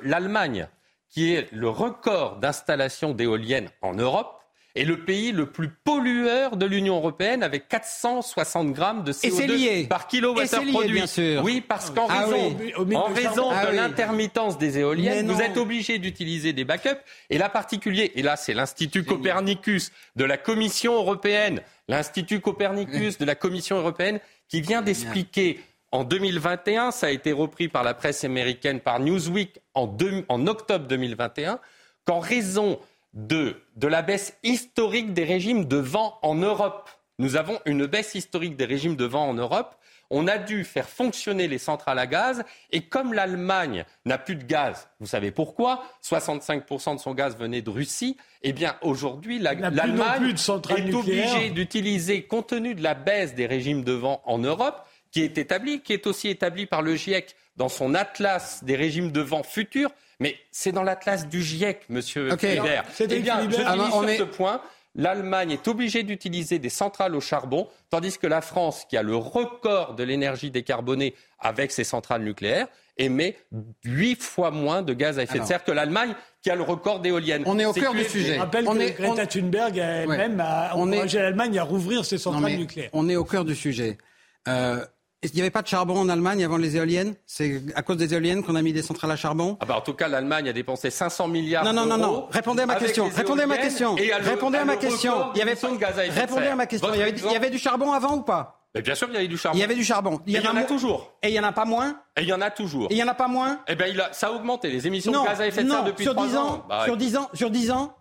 l'Allemagne, 0.03 0.69
qui 1.09 1.33
est 1.33 1.51
le 1.51 1.67
record 1.67 2.37
d'installation 2.37 3.11
d'éoliennes 3.11 3.67
en 3.81 3.95
Europe, 3.95 4.38
est 4.75 4.83
le 4.83 5.03
pays 5.03 5.31
le 5.31 5.47
plus 5.47 5.69
pollueur 5.69 6.55
de 6.55 6.65
l'Union 6.65 6.97
européenne 6.97 7.43
avec 7.43 7.67
460 7.67 8.71
grammes 8.71 9.03
de 9.03 9.11
CO2 9.11 9.87
par 9.87 10.07
kilowattheure 10.07 10.63
produit. 10.71 10.93
Bien 10.93 11.07
sûr. 11.07 11.43
Oui, 11.43 11.61
parce 11.61 11.89
qu'en 11.89 12.07
ah 12.09 12.25
raison, 12.25 12.55
en 12.95 13.05
raison 13.05 13.49
ah 13.51 13.65
de 13.65 13.75
l'intermittence 13.75 14.57
des 14.57 14.77
éoliennes, 14.77 15.31
vous 15.31 15.41
êtes 15.41 15.57
obligé 15.57 15.97
d'utiliser 15.97 16.53
des 16.53 16.65
backups. 16.65 17.01
Et 17.29 17.37
là, 17.37 17.49
particulier, 17.49 18.11
et 18.15 18.21
là, 18.21 18.35
c'est 18.35 18.53
l'Institut 18.53 19.03
Copernicus 19.03 19.91
de 20.15 20.23
la 20.23 20.37
Commission 20.37 20.93
européenne, 20.93 21.61
l'Institut 21.87 22.39
Copernicus 22.39 23.17
de 23.17 23.25
la 23.25 23.35
Commission 23.35 23.77
européenne, 23.77 24.19
qui 24.47 24.61
vient 24.61 24.81
d'expliquer 24.81 25.59
en 25.91 26.03
2021, 26.03 26.91
ça 26.91 27.07
a 27.07 27.09
été 27.09 27.31
repris 27.31 27.67
par 27.67 27.83
la 27.83 27.95
presse 27.95 28.23
américaine, 28.23 28.79
par 28.79 28.99
Newsweek 28.99 29.59
en, 29.73 29.95
en 30.27 30.47
octobre 30.47 30.87
2021, 30.87 31.59
qu'en 32.05 32.19
raison 32.19 32.79
de, 33.13 33.61
de 33.75 33.87
la 33.87 34.01
baisse 34.01 34.37
historique 34.43 35.13
des 35.13 35.23
régimes 35.23 35.65
de 35.65 35.77
vent 35.77 36.19
en 36.21 36.35
Europe. 36.35 36.89
Nous 37.17 37.35
avons 37.35 37.59
une 37.65 37.85
baisse 37.85 38.15
historique 38.15 38.55
des 38.55 38.65
régimes 38.65 38.95
de 38.95 39.05
vent 39.05 39.27
en 39.27 39.33
Europe. 39.33 39.75
On 40.11 40.27
a 40.27 40.37
dû 40.37 40.63
faire 40.63 40.89
fonctionner 40.89 41.47
les 41.47 41.59
centrales 41.59 41.99
à 41.99 42.07
gaz 42.07 42.43
et 42.71 42.81
comme 42.81 43.13
l'Allemagne 43.13 43.85
n'a 44.05 44.17
plus 44.17 44.35
de 44.35 44.43
gaz, 44.43 44.87
vous 44.99 45.05
savez 45.05 45.29
pourquoi 45.29 45.83
65% 46.03 46.95
de 46.95 46.99
son 46.99 47.13
gaz 47.13 47.37
venait 47.37 47.61
de 47.61 47.69
Russie. 47.69 48.17
Eh 48.41 48.51
bien, 48.51 48.75
aujourd'hui, 48.81 49.37
l'Allemagne 49.37 50.33
est 50.33 50.93
obligée 50.93 51.51
d'utiliser, 51.51 52.23
compte 52.23 52.47
tenu 52.47 52.73
de 52.73 52.81
la 52.81 52.95
baisse 52.95 53.35
des 53.35 53.45
régimes 53.45 53.83
de 53.83 53.93
vent 53.93 54.21
en 54.25 54.39
Europe, 54.39 54.83
qui 55.11 55.21
est 55.21 55.37
établie, 55.37 55.81
qui 55.81 55.93
est 55.93 56.07
aussi 56.07 56.27
établie 56.27 56.65
par 56.65 56.81
le 56.81 56.95
GIEC 56.95 57.35
dans 57.55 57.69
son 57.69 57.93
atlas 57.93 58.63
des 58.63 58.75
régimes 58.75 59.11
de 59.11 59.21
vent 59.21 59.43
futurs, 59.43 59.91
mais 60.19 60.35
c'est 60.51 60.71
dans 60.71 60.83
l'atlas 60.83 61.27
du 61.27 61.41
GIEC, 61.41 61.85
monsieur 61.89 62.31
okay. 62.31 62.57
Eh 62.57 62.61
bien, 63.19 63.41
je 63.41 63.47
dis 63.47 63.55
sur 63.55 64.09
ce 64.17 64.23
point, 64.23 64.61
l'Allemagne 64.95 65.51
est 65.51 65.67
obligée 65.67 66.03
d'utiliser 66.03 66.59
des 66.59 66.69
centrales 66.69 67.15
au 67.15 67.21
charbon, 67.21 67.67
tandis 67.89 68.17
que 68.17 68.27
la 68.27 68.41
France, 68.41 68.85
qui 68.89 68.97
a 68.97 69.03
le 69.03 69.15
record 69.15 69.95
de 69.95 70.03
l'énergie 70.03 70.51
décarbonée 70.51 71.15
avec 71.39 71.71
ses 71.71 71.83
centrales 71.83 72.23
nucléaires, 72.23 72.67
émet 72.97 73.37
huit 73.85 74.21
fois 74.21 74.51
moins 74.51 74.81
de 74.81 74.93
gaz 74.93 75.19
à 75.19 75.23
effet 75.23 75.39
de 75.39 75.45
serre 75.45 75.63
que 75.63 75.71
l'Allemagne, 75.71 76.13
qui 76.41 76.49
a 76.49 76.55
le 76.55 76.63
record 76.63 76.99
d'éoliennes. 76.99 77.43
On 77.45 77.57
est 77.57 77.65
au 77.65 77.73
cœur 77.73 77.93
du 77.93 78.03
sujet. 78.03 78.35
Je 78.35 78.39
rappelle 78.39 78.67
on 78.67 78.75
que 78.75 78.79
est, 78.79 78.91
Greta 78.91 79.25
Thunberg 79.25 79.77
elle-même 79.77 80.39
a 80.41 80.75
encouragé 80.75 81.19
l'Allemagne 81.19 81.57
à 81.59 81.63
rouvrir 81.63 82.03
ses 82.03 82.17
centrales 82.17 82.57
nucléaires. 82.57 82.89
On 82.93 83.07
est 83.07 83.15
au 83.15 83.23
cœur 83.23 83.45
du 83.45 83.55
sujet. 83.55 83.97
Euh, 84.47 84.85
il 85.23 85.31
n'y 85.33 85.41
avait 85.41 85.49
pas 85.51 85.61
de 85.61 85.67
charbon 85.67 85.99
en 85.99 86.09
Allemagne 86.09 86.43
avant 86.45 86.57
les 86.57 86.77
éoliennes? 86.77 87.15
C'est 87.25 87.61
à 87.75 87.81
cause 87.81 87.97
des 87.97 88.13
éoliennes 88.13 88.43
qu'on 88.43 88.55
a 88.55 88.61
mis 88.61 88.73
des 88.73 88.81
centrales 88.81 89.11
à 89.11 89.15
charbon? 89.15 89.57
Ah 89.59 89.65
bah 89.65 89.75
En 89.77 89.81
tout 89.81 89.93
cas, 89.93 90.07
l'Allemagne 90.07 90.47
a 90.47 90.53
dépensé 90.53 90.89
500 90.89 91.27
milliards 91.27 91.63
d'euros. 91.63 91.75
Non, 91.75 91.85
non, 91.85 91.97
non, 91.97 92.11
non. 92.11 92.27
Répondez 92.31 92.63
à 92.63 92.65
ma 92.65 92.75
question. 92.75 93.09
Répondez 93.13 93.43
à 93.43 93.47
ma 93.47 93.57
question. 93.57 93.95
Répondez 93.95 94.57
à 94.57 94.65
ma 94.65 94.77
question. 94.77 95.31
Il 95.33 95.39
y 95.39 95.41
avait 95.41 95.55
pas 95.55 95.69
de 95.69 95.77
gaz 95.77 95.99
à 95.99 96.05
effet 96.05 96.21
Répondez 96.21 96.47
à 96.47 96.55
ma 96.55 96.65
question. 96.65 96.93
Il 96.93 96.99
y, 96.99 97.01
avait, 97.01 97.11
il 97.11 97.31
y 97.31 97.35
avait 97.35 97.49
du 97.49 97.59
charbon 97.59 97.91
avant 97.91 98.15
ou 98.15 98.21
pas? 98.21 98.59
Mais 98.75 98.81
bien 98.81 98.95
sûr 98.95 99.07
qu'il 99.07 99.15
y 99.15 99.19
avait 99.19 99.27
du 99.27 99.37
charbon. 99.37 99.57
Il 99.57 99.61
y 99.61 99.63
avait 99.63 99.75
du 99.75 99.83
charbon. 99.83 100.21
Il 100.27 100.33
y, 100.33 100.47
en 100.47 100.55
a 100.55 100.63
toujours. 100.63 101.13
Et 101.23 101.29
il 101.29 101.33
y 101.33 101.39
en 101.39 101.43
a 101.43 101.51
pas 101.51 101.65
moins 101.65 102.01
Et 102.15 102.21
il 102.21 102.27
y 102.27 102.33
en 102.33 102.41
a 102.41 102.51
toujours. 102.51 102.87
Et 102.91 102.93
il 102.93 102.97
y 102.97 103.03
en 103.03 103.07
a 103.07 103.15
pas 103.15 103.27
moins 103.27 103.59
Eh 103.67 103.75
bien, 103.75 103.87
ça 104.11 104.27
a 104.27 104.31
augmenté 104.31 104.69
les 104.69 104.85
émissions 104.85 105.11
de 105.11 105.27
gaz 105.27 105.41
à 105.41 105.47
effet 105.47 105.63
de 105.63 105.69
serre 105.69 105.83
depuis 105.83 106.03
sur 106.03 106.13
3 106.13 106.27
10 106.27 106.37
ans. 106.37 106.65
Bah, 106.69 106.83
sur 106.85 106.95
10 106.95 107.17
ans, 107.17 107.29
sur 107.33 107.49
10 107.49 107.71
ans, 107.71 107.95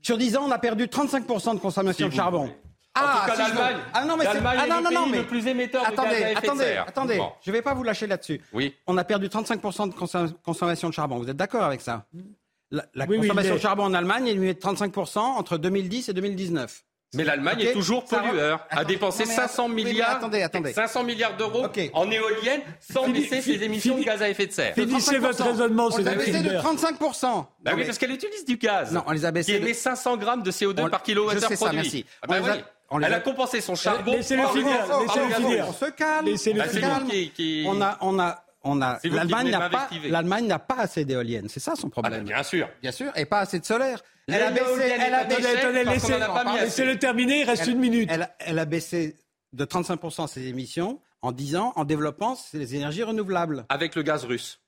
sur 0.00 0.16
10 0.16 0.36
ans, 0.36 0.44
on 0.46 0.50
a 0.50 0.58
perdu 0.58 0.86
35% 0.86 1.54
de 1.54 1.60
consommation 1.60 2.08
de 2.08 2.12
charbon. 2.12 2.50
Ah, 2.94 3.00
en 3.02 3.20
tout 3.20 3.26
cas, 3.26 3.48
l'Allemagne, 3.48 3.76
ah 3.92 4.04
non, 4.04 4.16
mais 4.16 4.24
l'Allemagne 4.24 4.58
ah, 4.60 4.66
non, 4.66 4.78
est 4.78 4.82
non, 4.82 4.88
le 4.88 4.94
non, 4.94 5.02
pays 5.02 5.12
mais... 5.12 5.18
le 5.18 5.26
plus 5.26 5.46
émetteur 5.46 5.82
attendez, 5.86 6.08
de 6.08 6.14
gaz 6.14 6.22
à 6.22 6.30
effet 6.30 6.38
attendez, 6.38 6.64
de 6.64 6.68
serre. 6.68 6.84
Attendez, 6.88 7.16
bon. 7.16 7.32
je 7.42 7.50
ne 7.50 7.56
vais 7.56 7.62
pas 7.62 7.74
vous 7.74 7.82
lâcher 7.82 8.06
là-dessus. 8.06 8.40
Oui. 8.52 8.74
On 8.86 8.96
a 8.96 9.04
perdu 9.04 9.26
35% 9.26 9.88
de 9.88 10.34
consommation 10.44 10.88
de 10.88 10.94
charbon. 10.94 11.18
Vous 11.18 11.28
êtes 11.28 11.36
d'accord 11.36 11.64
avec 11.64 11.80
ça? 11.80 12.06
La, 12.70 12.84
la 12.94 13.06
oui, 13.06 13.18
consommation 13.18 13.52
oui, 13.52 13.58
de 13.58 13.62
charbon 13.62 13.84
en 13.84 13.94
Allemagne 13.94 14.28
est 14.28 14.32
diminuée 14.34 14.54
de 14.54 14.60
35% 14.60 15.18
entre 15.18 15.58
2010 15.58 16.08
et 16.08 16.12
2019. 16.12 16.84
Mais 17.14 17.24
l'Allemagne 17.24 17.58
okay. 17.58 17.68
est 17.68 17.72
toujours 17.72 18.04
pollueur, 18.04 18.66
a 18.70 18.84
dépensé 18.84 19.22
non, 19.24 19.28
mais, 19.28 19.34
500 19.36 19.66
oui, 19.68 19.84
milliards, 19.84 20.16
attendez, 20.16 20.42
attendez. 20.42 20.72
500 20.72 21.04
milliards 21.04 21.36
d'euros 21.36 21.64
okay. 21.64 21.90
en 21.94 22.10
éoliennes 22.10 22.62
sans 22.80 23.04
Fini, 23.04 23.20
baisser 23.20 23.40
ses 23.40 23.62
émissions 23.62 23.94
fini, 23.94 24.04
de 24.04 24.10
gaz 24.10 24.22
à 24.22 24.28
effet 24.28 24.46
de 24.46 24.52
serre. 24.52 24.74
Finissez 24.74 25.18
votre 25.18 25.42
raisonnement, 25.44 25.88
On 25.92 25.96
les 25.96 26.08
a 26.08 26.14
baissés 26.14 26.42
de 26.42 26.50
35%. 26.50 27.46
Bah 27.60 27.72
oui, 27.76 27.84
parce 27.84 27.98
qu'elle 27.98 28.10
utilise 28.10 28.44
du 28.44 28.56
gaz. 28.56 28.92
Non, 28.92 29.04
on 29.06 29.12
les 29.12 29.24
a 29.24 29.30
baissés. 29.30 29.52
Qui 29.52 29.58
émet 29.58 29.74
500 29.74 30.16
grammes 30.16 30.42
de 30.42 30.50
CO2 30.50 30.82
on... 30.82 30.90
par 30.90 31.02
kilowattheure 31.02 31.50
produit. 31.52 31.56
ça, 31.56 31.72
merci. 31.72 32.04
Ah 32.22 32.26
bah 32.26 32.36
on 32.40 32.44
oui. 32.44 32.50
a... 32.50 32.56
on 32.90 33.00
Elle 33.00 33.12
a... 33.12 33.16
a 33.16 33.20
compensé 33.20 33.60
son 33.60 33.74
charbon. 33.74 34.12
Laissez-le 34.12 34.46
finir, 34.48 34.76
laissez-le 35.00 35.34
finir. 35.34 35.66
On 35.68 35.72
se 35.72 35.90
calme. 35.90 36.26
Laissez-le 36.26 36.58
bah, 36.60 36.68
finir. 36.68 37.04
Qui, 37.08 37.30
qui... 37.30 37.64
On 37.66 37.80
a, 37.80 37.98
on 38.00 38.18
a, 38.18 38.44
on 38.62 38.80
a. 38.82 38.98
L'Allemagne 39.04 39.50
n'a 39.50 39.60
pas, 39.60 39.68
m'invectiver. 39.68 40.08
l'Allemagne 40.10 40.46
n'a 40.46 40.58
pas 40.58 40.76
assez 40.78 41.04
d'éoliennes. 41.04 41.48
C'est 41.48 41.60
ça 41.60 41.74
son 41.76 41.88
Ah 41.88 41.90
bah, 41.96 42.02
problème. 42.02 42.24
bien 42.24 42.42
sûr. 42.42 42.68
Bien 42.82 42.92
sûr, 42.92 43.12
et 43.16 43.24
pas 43.24 43.40
assez 43.40 43.58
de 43.58 43.64
solaire. 43.64 44.02
Elle 44.26 44.42
a 44.42 44.50
baissé, 44.50 44.64
elle 44.98 45.14
a 45.14 45.24
baissé, 45.24 45.42
laissez, 45.84 46.14
laissez-le 46.60 46.98
terminer, 46.98 47.40
il 47.40 47.44
reste 47.44 47.64
Elle- 47.64 47.70
une 47.74 47.78
minute. 47.78 48.08
Elle, 48.10 48.28
elle 48.38 48.58
a 48.58 48.64
baissé 48.64 49.16
de 49.52 49.64
35% 49.66 50.28
ses 50.28 50.46
émissions 50.46 51.00
en 51.20 51.30
10 51.32 51.56
ans 51.56 51.72
en 51.76 51.84
développant 51.84 52.36
les 52.54 52.74
énergies 52.74 53.02
renouvelables. 53.02 53.66
Avec 53.68 53.94
le 53.94 54.02
gaz 54.02 54.24
russe. 54.24 54.60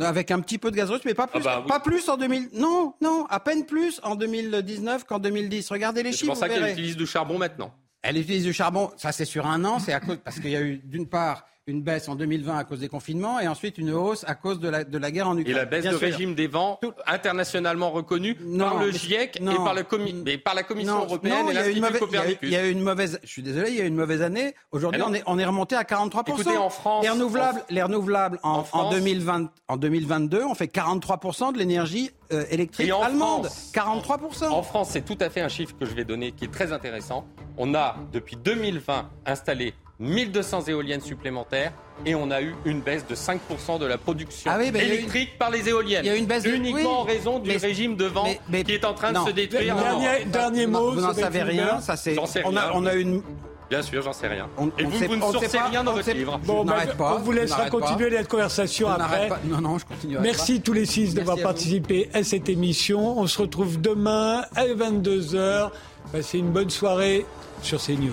Avec 0.00 0.30
un 0.30 0.40
petit 0.40 0.58
peu 0.58 0.70
de 0.70 0.76
gaz 0.76 0.90
russe, 0.90 1.02
mais 1.04 1.14
pas 1.14 1.26
plus. 1.26 1.40
Ah 1.42 1.44
bah 1.44 1.60
oui. 1.62 1.68
Pas 1.68 1.80
plus 1.80 2.08
en 2.08 2.16
2000. 2.16 2.50
Non, 2.54 2.94
non, 3.00 3.26
à 3.30 3.40
peine 3.40 3.64
plus 3.64 4.00
en 4.02 4.16
2019 4.16 5.04
qu'en 5.04 5.18
2010. 5.18 5.70
Regardez 5.70 6.02
les 6.02 6.10
C'est 6.12 6.18
chiffres, 6.18 6.32
pour 6.32 6.36
ça 6.36 6.48
qu'elle 6.48 6.68
utilise 6.70 6.96
du 6.96 7.06
charbon 7.06 7.38
maintenant. 7.38 7.72
Elle 8.02 8.18
utilise 8.18 8.42
du 8.42 8.52
charbon, 8.52 8.90
ça 8.96 9.12
c'est 9.12 9.24
sur 9.24 9.46
un 9.46 9.64
an, 9.64 9.78
c'est 9.78 9.92
à 9.92 10.00
cause 10.00 10.18
parce 10.24 10.40
qu'il 10.40 10.50
y 10.50 10.56
a 10.56 10.60
eu 10.60 10.78
d'une 10.78 11.06
part 11.06 11.46
une 11.68 11.82
baisse 11.82 12.08
en 12.08 12.16
2020 12.16 12.56
à 12.58 12.64
cause 12.64 12.80
des 12.80 12.88
confinements 12.88 13.38
et 13.38 13.46
ensuite 13.46 13.78
une 13.78 13.92
hausse 13.92 14.24
à 14.26 14.34
cause 14.34 14.58
de 14.58 14.68
la, 14.68 14.82
de 14.82 14.98
la 14.98 15.10
guerre 15.12 15.28
en 15.28 15.36
Et 15.38 15.42
Ukraine. 15.42 15.56
la 15.56 15.64
baisse 15.64 15.82
Bien 15.82 15.92
de 15.92 15.96
sûr. 15.98 16.06
régime 16.08 16.34
des 16.34 16.48
vents, 16.48 16.80
internationalement 17.06 17.90
reconnue 17.90 18.36
Non, 18.44 18.64
par 18.70 18.82
le 18.82 18.90
GIEC 18.90 19.40
et 19.40 20.38
par, 20.38 20.54
la 20.54 20.62
Commission 20.64 20.94
Non, 20.98 21.04
européenne 21.04 21.44
non, 21.44 21.50
et 21.50 21.52
il 21.52 21.54
y 21.54 21.58
a 21.58 21.68
eu 21.68 21.72
une 21.74 21.80
l'Institut 21.82 22.00
Copernicus. 22.00 22.48
Il 22.48 22.52
y 22.52 22.56
a 22.56 22.66
eu 22.66 22.72
une 22.72 22.80
mauvaise. 22.82 23.20
Je 23.22 23.28
suis 23.28 23.42
désolé, 23.42 23.70
il 23.70 23.76
y 23.76 23.80
a 23.80 23.84
eu 23.84 23.88
une 23.88 23.94
mauvaise 23.94 24.22
année. 24.22 24.54
Aujourd'hui, 24.72 25.00
non. 25.00 25.06
on 25.10 25.14
est, 25.14 25.22
on 25.26 25.38
est 25.38 25.44
remonté 25.44 25.76
à 25.76 25.84
43 25.84 26.24
Écoutez, 26.26 26.56
en 26.56 26.68
France, 26.70 27.04
les 27.04 27.10
renouvelables, 27.10 27.60
en- 27.60 27.64
les 27.74 27.82
renouvelables 27.82 28.38
en, 28.42 28.50
en 28.50 28.58
en 28.58 28.64
France- 28.64 28.94
2020, 28.94 29.50
en 29.68 29.76
2022, 29.76 30.42
on 30.44 30.54
fait 30.54 30.68
43 30.68 31.52
de 31.52 31.58
l'énergie 31.58 32.10
euh, 32.32 32.44
électrique 32.50 32.88
Et 32.88 32.92
en 32.92 33.02
allemande. 33.02 33.46
France- 33.46 33.70
43 33.72 34.18
En 34.50 34.62
France, 34.62 34.88
c'est 34.90 35.04
tout 35.04 35.18
à 35.20 35.30
fait 35.30 35.40
un 35.42 35.48
chiffre 35.48 35.76
que 35.78 35.86
je 35.86 35.94
vais 35.94 36.04
donner 36.04 36.32
qui 36.32 36.44
est 36.46 36.52
très 36.52 36.72
intéressant. 36.72 37.24
On 37.56 37.74
a, 37.74 37.96
depuis 38.12 38.36
2020, 38.36 39.08
installé 39.26 39.74
1200 40.02 40.62
éoliennes 40.68 41.00
supplémentaires 41.00 41.72
et 42.04 42.14
on 42.14 42.30
a 42.30 42.42
eu 42.42 42.54
une 42.64 42.80
baisse 42.80 43.06
de 43.06 43.14
5% 43.14 43.78
de 43.78 43.86
la 43.86 43.96
production 43.98 44.50
Ah 44.52 44.58
oui, 44.58 44.68
eu- 44.72 44.76
électrique 44.76 45.38
par 45.38 45.50
les 45.50 45.68
éoliennes. 45.68 46.04
il 46.04 46.08
y 46.08 46.10
a 46.10 46.16
eu 46.16 46.18
une 46.18 46.26
baisse 46.26 46.42
de- 46.42 46.50
Uniquement 46.50 46.80
oui, 46.80 46.86
en 46.86 47.02
raison 47.04 47.38
du 47.38 47.48
mais- 47.50 47.56
régime 47.56 47.96
de 47.96 48.06
vent 48.06 48.24
mais- 48.24 48.40
mais- 48.48 48.64
qui 48.64 48.72
est 48.72 48.84
en 48.84 48.94
train 48.94 49.12
non. 49.12 49.22
de 49.24 49.28
se 49.30 49.34
détruire. 49.34 49.76
en 49.76 49.80
Dernier, 49.80 50.24
dernier 50.26 50.66
mot. 50.66 50.92
vous 50.92 51.00
n'en 51.00 51.14
savez 51.14 51.42
rien. 51.42 51.80
Ça 51.80 51.96
c'est. 51.96 52.16
On 52.44 52.56
a, 52.56 52.72
on 52.74 52.84
a 52.86 52.94
une. 52.94 53.22
Bien 53.70 53.80
sûr, 53.80 54.02
j'en 54.02 54.12
sais 54.12 54.26
rien. 54.28 54.48
On- 54.58 54.66
et 54.76 54.84
vous, 54.84 54.98
sait- 54.98 55.06
vous 55.06 55.16
ne 55.16 55.22
on 55.22 55.32
sait 55.32 55.38
sourcez 55.38 55.56
pas- 55.56 55.68
rien 55.68 55.82
dans 55.84 55.92
on 55.92 55.94
votre 55.94 56.04
sait- 56.04 56.12
livre. 56.12 56.38
Bon, 56.44 56.60
Je 56.62 56.66
bah, 56.66 56.72
n'arrête 56.74 56.96
pas, 56.96 57.14
on 57.16 57.20
vous 57.20 57.32
laissera 57.32 57.62
pas. 57.64 57.70
continuer 57.70 58.10
la 58.10 58.24
conversation 58.24 58.88
Je 58.88 59.00
après. 59.02 59.28
pas. 59.28 59.38
Non, 59.44 59.60
non, 59.62 59.78
je 59.78 59.86
continuerai 59.86 60.22
Merci 60.22 60.56
pas. 60.56 60.62
tous 60.64 60.72
les 60.74 60.84
six 60.84 61.14
d'avoir 61.14 61.38
participé 61.38 62.10
à 62.12 62.22
cette 62.22 62.48
émission. 62.50 63.18
On 63.18 63.26
se 63.26 63.40
retrouve 63.40 63.80
demain 63.80 64.44
à 64.54 64.66
22h. 64.66 65.70
Passez 66.10 66.38
une 66.38 66.50
bonne 66.50 66.68
soirée 66.70 67.24
sur 67.62 67.80
CNews. 67.80 68.12